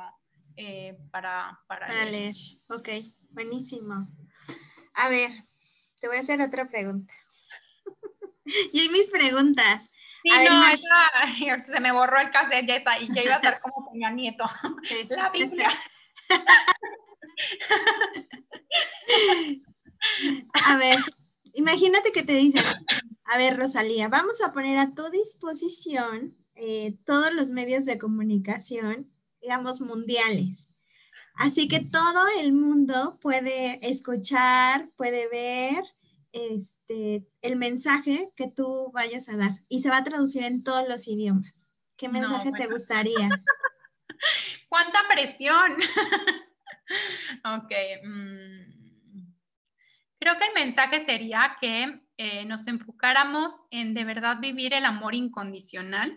eh, 0.58 0.98
para, 1.12 1.60
para, 1.68 1.88
para 1.88 2.06
leer. 2.06 2.36
Ok, 2.68 2.90
buenísimo. 3.30 4.08
A 4.94 5.10
ver, 5.10 5.32
te 6.00 6.08
voy 6.08 6.18
a 6.18 6.22
hacer 6.22 6.42
otra 6.42 6.68
pregunta. 6.70 7.14
y 8.74 8.80
hay 8.80 8.90
mis 8.90 9.10
preguntas. 9.10 9.90
Sí, 10.24 10.30
no, 10.30 10.68
esa, 10.68 11.66
se 11.66 11.80
me 11.80 11.92
borró 11.92 12.20
el 12.20 12.30
cassette, 12.32 12.68
ya 12.68 12.76
está, 12.76 13.00
y 13.00 13.12
ya 13.14 13.24
iba 13.24 13.34
a 13.34 13.38
estar 13.38 13.62
como 13.62 13.90
Peña 13.92 14.12
Nieto. 14.12 14.46
La 15.10 15.30
Biblia. 15.30 15.70
A 20.66 20.78
ver, 20.78 20.98
imagínate 21.54 22.12
que 22.12 22.24
te 22.24 22.34
dicen, 22.34 22.64
a 23.26 23.38
ver, 23.38 23.58
Rosalía, 23.58 24.08
vamos 24.08 24.42
a 24.42 24.52
poner 24.54 24.78
a 24.78 24.94
tu 24.94 25.10
disposición 25.10 26.36
eh, 26.56 26.98
todos 27.06 27.34
los 27.34 27.52
medios 27.52 27.86
de 27.86 27.98
comunicación, 27.98 29.12
digamos, 29.42 29.82
mundiales. 29.82 30.70
Así 31.36 31.68
que 31.68 31.80
todo 31.80 32.24
el 32.40 32.54
mundo 32.54 33.18
puede 33.22 33.80
escuchar, 33.88 34.90
puede 34.96 35.28
ver 35.30 35.84
este, 36.34 37.26
el 37.42 37.56
mensaje 37.56 38.32
que 38.36 38.48
tú 38.48 38.92
vayas 38.94 39.28
a 39.30 39.38
dar 39.38 39.64
y 39.68 39.82
se 39.82 39.90
va 39.90 39.98
a 39.98 40.04
traducir 40.04 40.44
en 40.44 40.64
todos 40.64 40.88
los 40.88 41.08
idiomas. 41.08 41.72
¿Qué 41.98 42.10
mensaje 42.10 42.52
te 42.52 42.68
gustaría? 42.68 43.30
¡Cuánta 44.70 45.00
presión! 45.10 45.74
ok. 47.46 47.72
Mm. 48.04 48.81
Creo 50.22 50.38
que 50.38 50.46
el 50.46 50.54
mensaje 50.54 51.00
sería 51.00 51.58
que 51.60 52.00
eh, 52.18 52.46
nos 52.46 52.68
enfocáramos 52.68 53.64
en 53.72 53.96
de 53.96 54.04
verdad 54.04 54.38
vivir 54.40 54.72
el 54.76 54.86
amor 54.86 55.16
incondicional, 55.16 56.16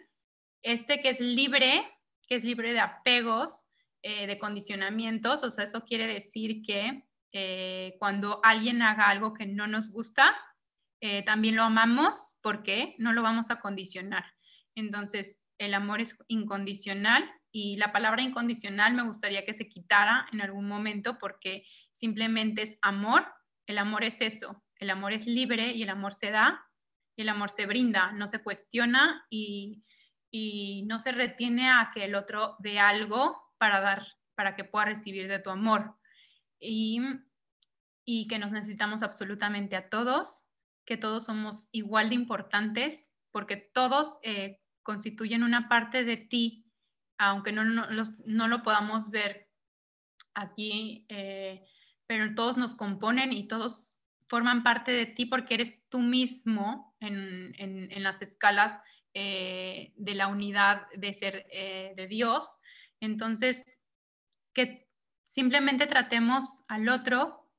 este 0.62 1.00
que 1.00 1.08
es 1.08 1.20
libre, 1.20 1.90
que 2.28 2.34
es 2.34 2.44
libre 2.44 2.74
de 2.74 2.80
apegos, 2.80 3.64
eh, 4.02 4.26
de 4.26 4.36
condicionamientos, 4.36 5.42
o 5.42 5.48
sea, 5.48 5.64
eso 5.64 5.86
quiere 5.86 6.06
decir 6.06 6.60
que 6.60 7.06
eh, 7.32 7.96
cuando 7.98 8.40
alguien 8.44 8.82
haga 8.82 9.08
algo 9.08 9.32
que 9.32 9.46
no 9.46 9.66
nos 9.66 9.90
gusta, 9.90 10.36
también 11.26 11.54
lo 11.54 11.64
amamos 11.64 12.38
porque 12.40 12.94
no 12.96 13.12
lo 13.12 13.20
vamos 13.20 13.50
a 13.50 13.60
condicionar. 13.60 14.24
Entonces, 14.74 15.38
el 15.58 15.74
amor 15.74 16.00
es 16.00 16.16
incondicional 16.28 17.30
y 17.52 17.76
la 17.76 17.92
palabra 17.92 18.22
incondicional 18.22 18.94
me 18.94 19.02
gustaría 19.02 19.44
que 19.44 19.52
se 19.52 19.68
quitara 19.68 20.26
en 20.32 20.40
algún 20.40 20.66
momento 20.66 21.18
porque 21.18 21.66
simplemente 21.92 22.62
es 22.62 22.78
amor. 22.80 23.26
El 23.66 23.78
amor 23.78 24.04
es 24.04 24.20
eso, 24.20 24.62
el 24.76 24.90
amor 24.90 25.12
es 25.12 25.26
libre 25.26 25.72
y 25.72 25.82
el 25.82 25.90
amor 25.90 26.12
se 26.12 26.30
da 26.30 26.66
y 27.16 27.22
el 27.22 27.28
amor 27.28 27.50
se 27.50 27.66
brinda, 27.66 28.12
no 28.12 28.26
se 28.26 28.42
cuestiona 28.42 29.26
y, 29.30 29.82
y 30.30 30.84
no 30.86 30.98
se 30.98 31.12
retiene 31.12 31.70
a 31.70 31.90
que 31.94 32.04
el 32.04 32.14
otro 32.14 32.56
dé 32.58 32.80
algo 32.80 33.52
para 33.58 33.80
dar, 33.80 34.04
para 34.34 34.56
que 34.56 34.64
pueda 34.64 34.86
recibir 34.86 35.28
de 35.28 35.38
tu 35.38 35.50
amor. 35.50 35.96
Y, 36.58 37.00
y 38.04 38.26
que 38.26 38.38
nos 38.38 38.52
necesitamos 38.52 39.02
absolutamente 39.02 39.76
a 39.76 39.88
todos, 39.88 40.48
que 40.84 40.96
todos 40.96 41.24
somos 41.24 41.68
igual 41.72 42.08
de 42.08 42.16
importantes, 42.16 43.16
porque 43.30 43.56
todos 43.56 44.18
eh, 44.22 44.60
constituyen 44.82 45.42
una 45.42 45.68
parte 45.68 46.04
de 46.04 46.16
ti, 46.16 46.66
aunque 47.18 47.52
no, 47.52 47.64
no, 47.64 47.86
no 48.26 48.48
lo 48.48 48.62
podamos 48.62 49.10
ver 49.10 49.50
aquí, 50.34 51.06
eh, 51.08 51.64
pero 52.16 52.34
todos 52.34 52.56
nos 52.56 52.74
componen 52.74 53.32
y 53.32 53.48
todos 53.48 53.96
forman 54.26 54.62
parte 54.62 54.92
de 54.92 55.06
ti 55.06 55.26
porque 55.26 55.54
eres 55.54 55.88
tú 55.88 55.98
mismo 55.98 56.96
en, 57.00 57.52
en, 57.58 57.90
en 57.90 58.02
las 58.02 58.22
escalas 58.22 58.80
eh, 59.14 59.92
de 59.96 60.14
la 60.14 60.28
unidad 60.28 60.86
de 60.96 61.14
ser 61.14 61.46
de 61.50 62.06
Dios 62.08 62.60
entonces, 63.04 63.80
que 64.52 64.88
simplemente 65.22 65.86
tratemos 65.86 66.62
al 66.68 66.88
otro 66.88 67.50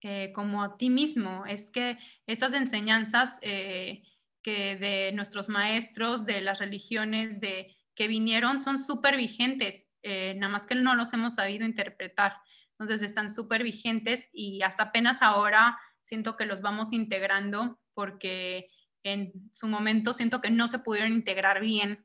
eh, 0.00 0.32
como 0.34 0.62
a 0.62 0.76
ti 0.76 0.90
mismo. 0.90 1.44
Es 1.46 1.70
que 1.70 1.98
estas 2.26 2.54
enseñanzas 2.54 3.38
eh, 3.42 4.02
que 4.42 4.76
de 4.76 5.12
nuestros 5.12 5.48
maestros, 5.48 6.24
de 6.26 6.40
las 6.40 6.58
religiones, 6.58 7.40
de 7.40 7.76
que 7.94 8.08
vinieron, 8.08 8.60
son 8.60 8.78
súper 8.78 9.16
vigentes, 9.16 9.86
eh, 10.02 10.34
nada 10.36 10.52
más 10.52 10.66
que 10.66 10.74
no 10.74 10.94
los 10.94 11.12
hemos 11.12 11.34
sabido 11.34 11.64
interpretar. 11.64 12.36
Entonces 12.84 13.08
están 13.08 13.30
súper 13.30 13.62
vigentes 13.62 14.28
y 14.30 14.60
hasta 14.60 14.84
apenas 14.84 15.22
ahora 15.22 15.78
siento 16.02 16.36
que 16.36 16.44
los 16.44 16.60
vamos 16.60 16.92
integrando 16.92 17.80
porque 17.94 18.68
en 19.02 19.32
su 19.52 19.68
momento 19.68 20.12
siento 20.12 20.42
que 20.42 20.50
no 20.50 20.68
se 20.68 20.80
pudieron 20.80 21.12
integrar 21.12 21.62
bien. 21.62 22.04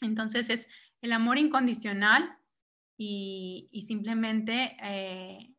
Entonces 0.00 0.48
es 0.48 0.68
el 1.02 1.12
amor 1.12 1.38
incondicional 1.38 2.38
y, 2.96 3.68
simplemente 3.84 4.76
eh, 4.82 5.52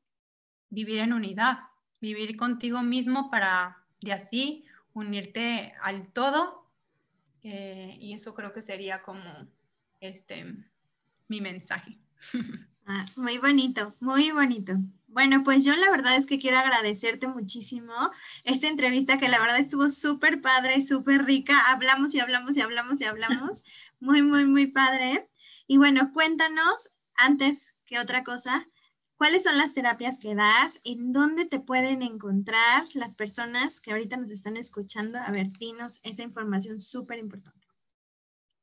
vivir 0.70 1.00
en 1.00 1.14
unidad. 1.14 1.60
vivir 2.00 2.38
contigo 2.38 2.82
mismo 2.82 3.30
para 3.30 3.84
de 4.00 4.14
así 4.14 4.66
unirte 4.94 5.74
al 5.82 6.12
todo. 6.14 6.72
Eh, 7.44 7.98
y 8.00 8.14
eso 8.14 8.34
creo 8.34 8.54
que 8.54 8.62
sería 8.62 9.02
como 9.02 9.48
este 10.00 10.56
mi 11.28 11.42
mensaje. 11.42 11.98
Ah, 12.94 13.06
muy 13.16 13.38
bonito, 13.38 13.96
muy 14.02 14.32
bonito. 14.32 14.74
Bueno, 15.08 15.44
pues 15.46 15.64
yo 15.64 15.74
la 15.78 15.90
verdad 15.92 16.18
es 16.18 16.26
que 16.26 16.40
quiero 16.40 16.58
agradecerte 16.58 17.26
muchísimo 17.26 17.94
esta 18.44 18.68
entrevista 18.68 19.18
que 19.18 19.30
la 19.30 19.40
verdad 19.40 19.60
estuvo 19.60 19.88
súper 19.88 20.42
padre, 20.42 20.82
súper 20.82 21.24
rica. 21.24 21.58
Hablamos 21.72 22.14
y 22.14 22.20
hablamos 22.20 22.58
y 22.58 22.62
hablamos 22.62 23.00
y 23.00 23.06
hablamos. 23.06 23.64
Muy, 24.02 24.24
muy, 24.24 24.46
muy 24.46 24.66
padre. 24.66 25.30
Y 25.68 25.78
bueno, 25.78 26.12
cuéntanos, 26.12 26.92
antes 27.16 27.78
que 27.86 28.00
otra 28.00 28.24
cosa, 28.24 28.68
¿cuáles 29.16 29.44
son 29.44 29.58
las 29.60 29.76
terapias 29.76 30.18
que 30.18 30.34
das? 30.34 30.82
¿En 30.84 31.14
dónde 31.14 31.46
te 31.46 31.60
pueden 31.60 32.02
encontrar 32.02 32.84
las 32.96 33.14
personas 33.14 33.80
que 33.80 33.92
ahorita 33.92 34.18
nos 34.18 34.32
están 34.32 34.58
escuchando? 34.58 35.20
A 35.20 35.30
ver, 35.30 35.50
dinos 35.60 36.02
esa 36.04 36.24
información 36.24 36.80
súper 36.80 37.20
importante. 37.20 37.68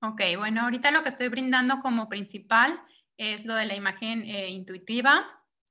Ok, 0.03 0.21
bueno, 0.37 0.63
ahorita 0.63 0.91
lo 0.91 1.05
que 1.05 1.09
estoy 1.09 1.29
brindando 1.29 1.79
como 1.79 2.09
principal 2.09 2.81
es 3.19 3.45
lo 3.45 3.55
de 3.55 3.67
la 3.67 3.75
imagen 3.75 4.23
eh, 4.23 4.49
intuitiva, 4.49 5.27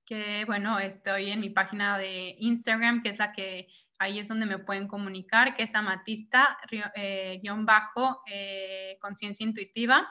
que 0.06 0.44
bueno, 0.46 0.80
estoy 0.80 1.32
en 1.32 1.40
mi 1.40 1.50
página 1.50 1.98
de 1.98 2.36
Instagram, 2.40 3.02
que 3.02 3.10
es 3.10 3.20
la 3.20 3.32
que 3.32 3.68
ahí 3.98 4.20
es 4.20 4.28
donde 4.28 4.46
me 4.46 4.60
pueden 4.60 4.88
comunicar, 4.88 5.56
que 5.56 5.64
es 5.64 5.74
amatista, 5.74 6.58
eh, 6.96 7.40
guion 7.42 7.66
bajo, 7.66 8.22
eh, 8.28 8.98
conciencia 9.02 9.46
intuitiva. 9.46 10.08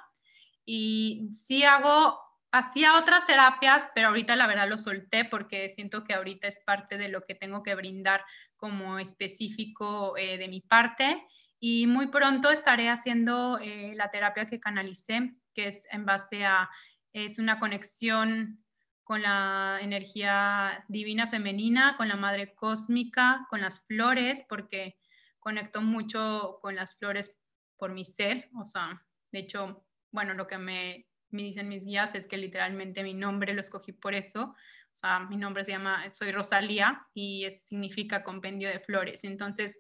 Y 0.64 1.28
sí 1.32 1.62
hago, 1.62 2.18
hacía 2.50 2.96
otras 2.96 3.26
terapias, 3.26 3.90
pero 3.94 4.08
ahorita 4.08 4.34
la 4.34 4.46
verdad 4.46 4.68
lo 4.68 4.78
solté 4.78 5.24
porque 5.24 5.68
siento 5.68 6.04
que 6.04 6.14
ahorita 6.14 6.48
es 6.48 6.60
parte 6.64 6.96
de 6.96 7.08
lo 7.08 7.20
que 7.20 7.34
tengo 7.34 7.62
que 7.62 7.74
brindar 7.74 8.24
como 8.56 8.98
específico 8.98 10.14
de 10.14 10.48
mi 10.48 10.62
parte. 10.62 11.22
Y 11.60 11.86
muy 11.86 12.08
pronto 12.08 12.50
estaré 12.50 12.88
haciendo 12.88 13.60
la 13.94 14.10
terapia 14.10 14.46
que 14.46 14.58
canalicé, 14.58 15.36
que 15.54 15.68
es 15.68 15.86
en 15.92 16.04
base 16.04 16.44
a 16.44 16.68
es 17.24 17.38
una 17.38 17.58
conexión 17.58 18.62
con 19.02 19.22
la 19.22 19.78
energía 19.80 20.84
divina 20.88 21.28
femenina, 21.28 21.96
con 21.96 22.08
la 22.08 22.16
madre 22.16 22.54
cósmica, 22.54 23.46
con 23.48 23.62
las 23.62 23.86
flores, 23.86 24.44
porque 24.46 24.98
conecto 25.38 25.80
mucho 25.80 26.58
con 26.60 26.74
las 26.74 26.98
flores 26.98 27.34
por 27.78 27.90
mi 27.90 28.04
ser, 28.04 28.50
o 28.60 28.66
sea, 28.66 29.02
de 29.32 29.38
hecho, 29.38 29.86
bueno, 30.10 30.34
lo 30.34 30.46
que 30.46 30.58
me, 30.58 31.08
me 31.30 31.44
dicen 31.44 31.70
mis 31.70 31.86
guías 31.86 32.14
es 32.14 32.26
que 32.26 32.36
literalmente 32.36 33.02
mi 33.02 33.14
nombre 33.14 33.54
lo 33.54 33.62
escogí 33.62 33.92
por 33.92 34.12
eso, 34.12 34.54
o 34.92 34.94
sea, 34.94 35.20
mi 35.20 35.38
nombre 35.38 35.64
se 35.64 35.72
llama, 35.72 36.10
soy 36.10 36.32
Rosalía 36.32 37.06
y 37.14 37.50
significa 37.50 38.24
compendio 38.24 38.68
de 38.68 38.80
flores, 38.80 39.24
entonces 39.24 39.78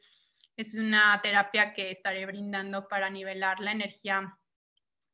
es 0.56 0.74
una 0.74 1.20
terapia 1.20 1.74
que 1.74 1.90
estaré 1.90 2.24
brindando 2.24 2.88
para 2.88 3.10
nivelar 3.10 3.60
la 3.60 3.72
energía 3.72 4.38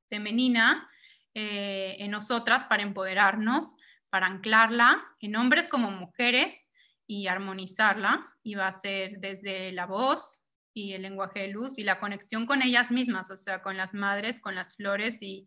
femenina 0.09 0.89
eh, 1.35 1.97
en 1.99 2.11
nosotras 2.11 2.65
para 2.65 2.83
empoderarnos, 2.83 3.77
para 4.11 4.27
anclarla 4.27 5.03
en 5.21 5.37
hombres 5.37 5.69
como 5.69 5.91
mujeres 5.91 6.71
y 7.07 7.27
armonizarla. 7.27 8.29
Y 8.43 8.55
va 8.55 8.69
a 8.69 8.73
ser 8.73 9.19
desde 9.19 9.73
la 9.73 9.87
voz 9.87 10.53
y 10.75 10.93
el 10.93 11.03
lenguaje 11.03 11.41
de 11.41 11.49
luz 11.49 11.79
y 11.79 11.85
la 11.85 12.01
conexión 12.01 12.47
con 12.47 12.63
ellas 12.63 12.91
mismas, 12.91 13.31
o 13.31 13.37
sea, 13.37 13.63
con 13.63 13.77
las 13.77 13.95
madres, 13.95 14.41
con 14.41 14.55
las 14.55 14.77
flores 14.77 15.19
y, 15.23 15.47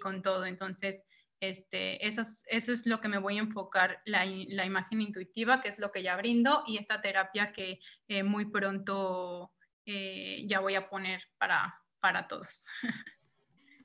con 0.00 0.22
todo. 0.22 0.46
Entonces, 0.46 1.04
este, 1.40 2.06
eso, 2.06 2.22
es, 2.46 2.86
lo 2.86 3.00
que 3.00 3.08
me 3.08 3.18
voy 3.18 3.38
a 3.38 3.42
enfocar, 3.42 4.00
la, 4.04 4.24
imagen 4.26 5.00
intuitiva, 5.00 5.60
que 5.60 5.68
es 5.68 5.78
lo 5.78 5.90
que 5.92 6.02
ya 6.02 6.16
brindo, 6.16 6.64
y 6.66 6.78
esta 6.78 7.00
terapia 7.00 7.52
que 7.52 7.80
eh, 8.08 8.22
muy 8.22 8.46
pronto 8.46 9.52
eh, 9.86 10.44
ya 10.46 10.60
voy 10.60 10.74
a 10.74 10.88
poner 10.88 11.22
para, 11.38 11.82
para 12.00 12.26
todos. 12.28 12.66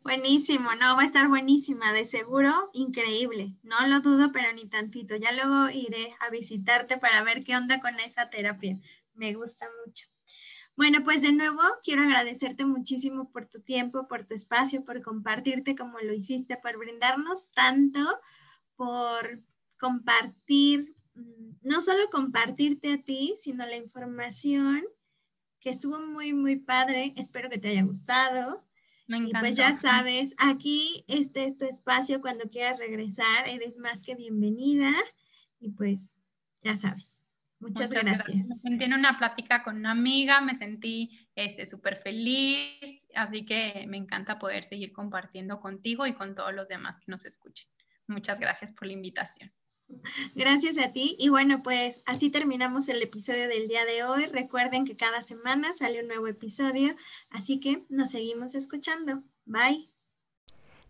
Buenísimo, 0.03 0.73
no, 0.75 0.95
va 0.95 1.01
a 1.01 1.05
estar 1.05 1.27
buenísima, 1.27 1.91
de 1.93 2.05
seguro, 2.05 2.69
increíble. 2.73 3.55
No 3.63 3.85
lo 3.87 3.99
dudo, 3.99 4.31
pero 4.31 4.51
ni 4.53 4.67
tantito. 4.67 5.15
Ya 5.15 5.31
luego 5.31 5.69
iré 5.69 6.15
a 6.19 6.29
visitarte 6.29 6.97
para 6.97 7.23
ver 7.23 7.43
qué 7.43 7.55
onda 7.55 7.79
con 7.79 7.93
esa 7.99 8.29
terapia. 8.29 8.79
Me 9.13 9.33
gusta 9.33 9.67
mucho. 9.85 10.07
Bueno, 10.75 10.99
pues 11.03 11.21
de 11.23 11.31
nuevo 11.33 11.59
quiero 11.83 12.03
agradecerte 12.03 12.63
muchísimo 12.65 13.31
por 13.31 13.47
tu 13.47 13.61
tiempo, 13.61 14.07
por 14.07 14.25
tu 14.25 14.35
espacio, 14.35 14.85
por 14.85 15.01
compartirte 15.01 15.75
como 15.75 15.99
lo 15.99 16.13
hiciste, 16.13 16.57
por 16.57 16.77
brindarnos 16.77 17.49
tanto, 17.51 17.99
por 18.75 19.41
compartir, 19.79 20.95
mm, 21.15 21.57
no 21.63 21.81
solo 21.81 22.09
compartirte 22.11 22.93
a 22.93 23.03
ti, 23.03 23.35
sino 23.41 23.65
la 23.65 23.75
información 23.77 24.85
que 25.59 25.71
estuvo 25.71 25.99
muy, 25.99 26.33
muy 26.33 26.57
padre. 26.57 27.13
Espero 27.17 27.49
que 27.49 27.57
te 27.57 27.69
haya 27.69 27.83
gustado. 27.83 28.66
Y 29.07 29.31
pues 29.39 29.55
ya 29.55 29.73
sabes, 29.73 30.35
aquí 30.37 31.05
este 31.07 31.45
es 31.45 31.57
tu 31.57 31.65
espacio 31.65 32.19
cuando 32.21 32.49
quieras 32.49 32.77
regresar, 32.77 33.47
eres 33.47 33.77
más 33.77 34.03
que 34.03 34.15
bienvenida 34.15 34.91
y 35.59 35.71
pues 35.71 36.17
ya 36.61 36.75
sabes. 36.77 37.21
Muchas, 37.59 37.91
gracias. 37.91 38.47
Me 38.47 38.55
sentí 38.55 38.83
en 38.83 38.93
una 38.93 39.17
plática 39.17 39.63
con 39.63 39.77
una 39.77 39.91
amiga, 39.91 40.41
me 40.41 40.55
sentí 40.55 41.27
súper 41.65 41.93
este, 41.93 42.03
feliz, 42.03 43.07
así 43.15 43.45
que 43.45 43.85
me 43.87 43.97
encanta 43.97 44.37
poder 44.37 44.63
seguir 44.63 44.91
compartiendo 44.91 45.59
contigo 45.59 46.05
y 46.05 46.13
con 46.13 46.35
todos 46.35 46.53
los 46.53 46.67
demás 46.67 46.99
que 46.99 47.09
nos 47.09 47.25
escuchen. 47.25 47.67
Muchas 48.07 48.39
gracias 48.39 48.73
por 48.73 48.87
la 48.87 48.93
invitación. 48.93 49.51
Gracias 50.35 50.77
a 50.77 50.91
ti. 50.91 51.15
Y 51.19 51.29
bueno, 51.29 51.63
pues 51.63 52.01
así 52.05 52.29
terminamos 52.29 52.89
el 52.89 53.01
episodio 53.01 53.47
del 53.47 53.67
día 53.67 53.85
de 53.85 54.03
hoy. 54.03 54.25
Recuerden 54.25 54.85
que 54.85 54.95
cada 54.95 55.21
semana 55.21 55.73
sale 55.73 56.01
un 56.01 56.07
nuevo 56.07 56.27
episodio, 56.27 56.95
así 57.29 57.59
que 57.59 57.85
nos 57.89 58.11
seguimos 58.11 58.55
escuchando. 58.55 59.23
Bye. 59.45 59.91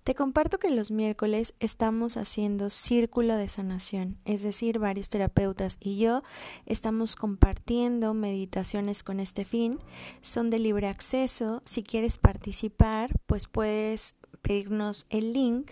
Te 0.07 0.15
comparto 0.15 0.57
que 0.57 0.69
los 0.69 0.89
miércoles 0.89 1.53
estamos 1.59 2.15
haciendo 2.15 2.69
círculo 2.69 3.35
de 3.35 3.49
sanación, 3.49 4.17
es 4.23 4.41
decir, 4.41 4.79
varios 4.79 5.09
terapeutas 5.09 5.75
y 5.81 5.97
yo 5.97 6.23
estamos 6.65 7.17
compartiendo 7.17 8.13
meditaciones 8.13 9.03
con 9.03 9.19
este 9.19 9.43
fin. 9.43 9.79
Son 10.21 10.49
de 10.49 10.59
libre 10.59 10.87
acceso. 10.87 11.61
Si 11.65 11.83
quieres 11.83 12.19
participar, 12.19 13.19
pues 13.25 13.47
puedes 13.47 14.15
pedirnos 14.41 15.05
el 15.09 15.33
link 15.33 15.71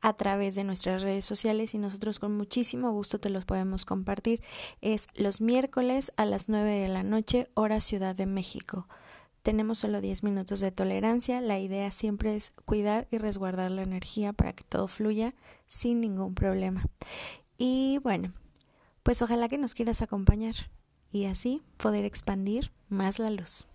a 0.00 0.14
través 0.14 0.54
de 0.54 0.64
nuestras 0.64 1.02
redes 1.02 1.24
sociales 1.24 1.74
y 1.74 1.78
nosotros 1.78 2.18
con 2.18 2.36
muchísimo 2.36 2.92
gusto 2.92 3.18
te 3.20 3.30
los 3.30 3.44
podemos 3.44 3.84
compartir. 3.84 4.42
Es 4.80 5.06
los 5.14 5.40
miércoles 5.40 6.12
a 6.16 6.24
las 6.24 6.48
9 6.48 6.70
de 6.70 6.88
la 6.88 7.02
noche, 7.02 7.48
hora 7.54 7.80
Ciudad 7.80 8.14
de 8.14 8.26
México. 8.26 8.88
Tenemos 9.42 9.78
solo 9.78 10.00
10 10.00 10.22
minutos 10.22 10.60
de 10.60 10.72
tolerancia. 10.72 11.42
La 11.42 11.58
idea 11.58 11.90
siempre 11.90 12.34
es 12.34 12.52
cuidar 12.64 13.06
y 13.10 13.18
resguardar 13.18 13.70
la 13.70 13.82
energía 13.82 14.32
para 14.32 14.54
que 14.54 14.64
todo 14.64 14.88
fluya 14.88 15.34
sin 15.66 16.00
ningún 16.00 16.34
problema. 16.34 16.86
Y 17.58 17.98
bueno, 18.02 18.32
pues 19.02 19.20
ojalá 19.20 19.48
que 19.48 19.58
nos 19.58 19.74
quieras 19.74 20.00
acompañar 20.00 20.54
y 21.12 21.26
así 21.26 21.62
poder 21.76 22.06
expandir 22.06 22.72
más 22.88 23.18
la 23.18 23.30
luz. 23.30 23.66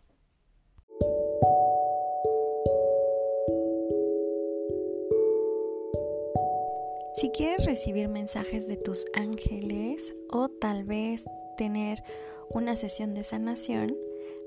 Si 7.20 7.30
quieres 7.32 7.66
recibir 7.66 8.08
mensajes 8.08 8.70
de 8.70 8.78
tus 8.78 9.06
ángeles 9.14 10.16
o 10.30 10.48
tal 10.48 10.86
vez 10.86 11.26
tener 11.58 12.02
una 12.50 12.78
sesión 12.78 13.14
de 13.14 13.24
sanación, 13.24 13.98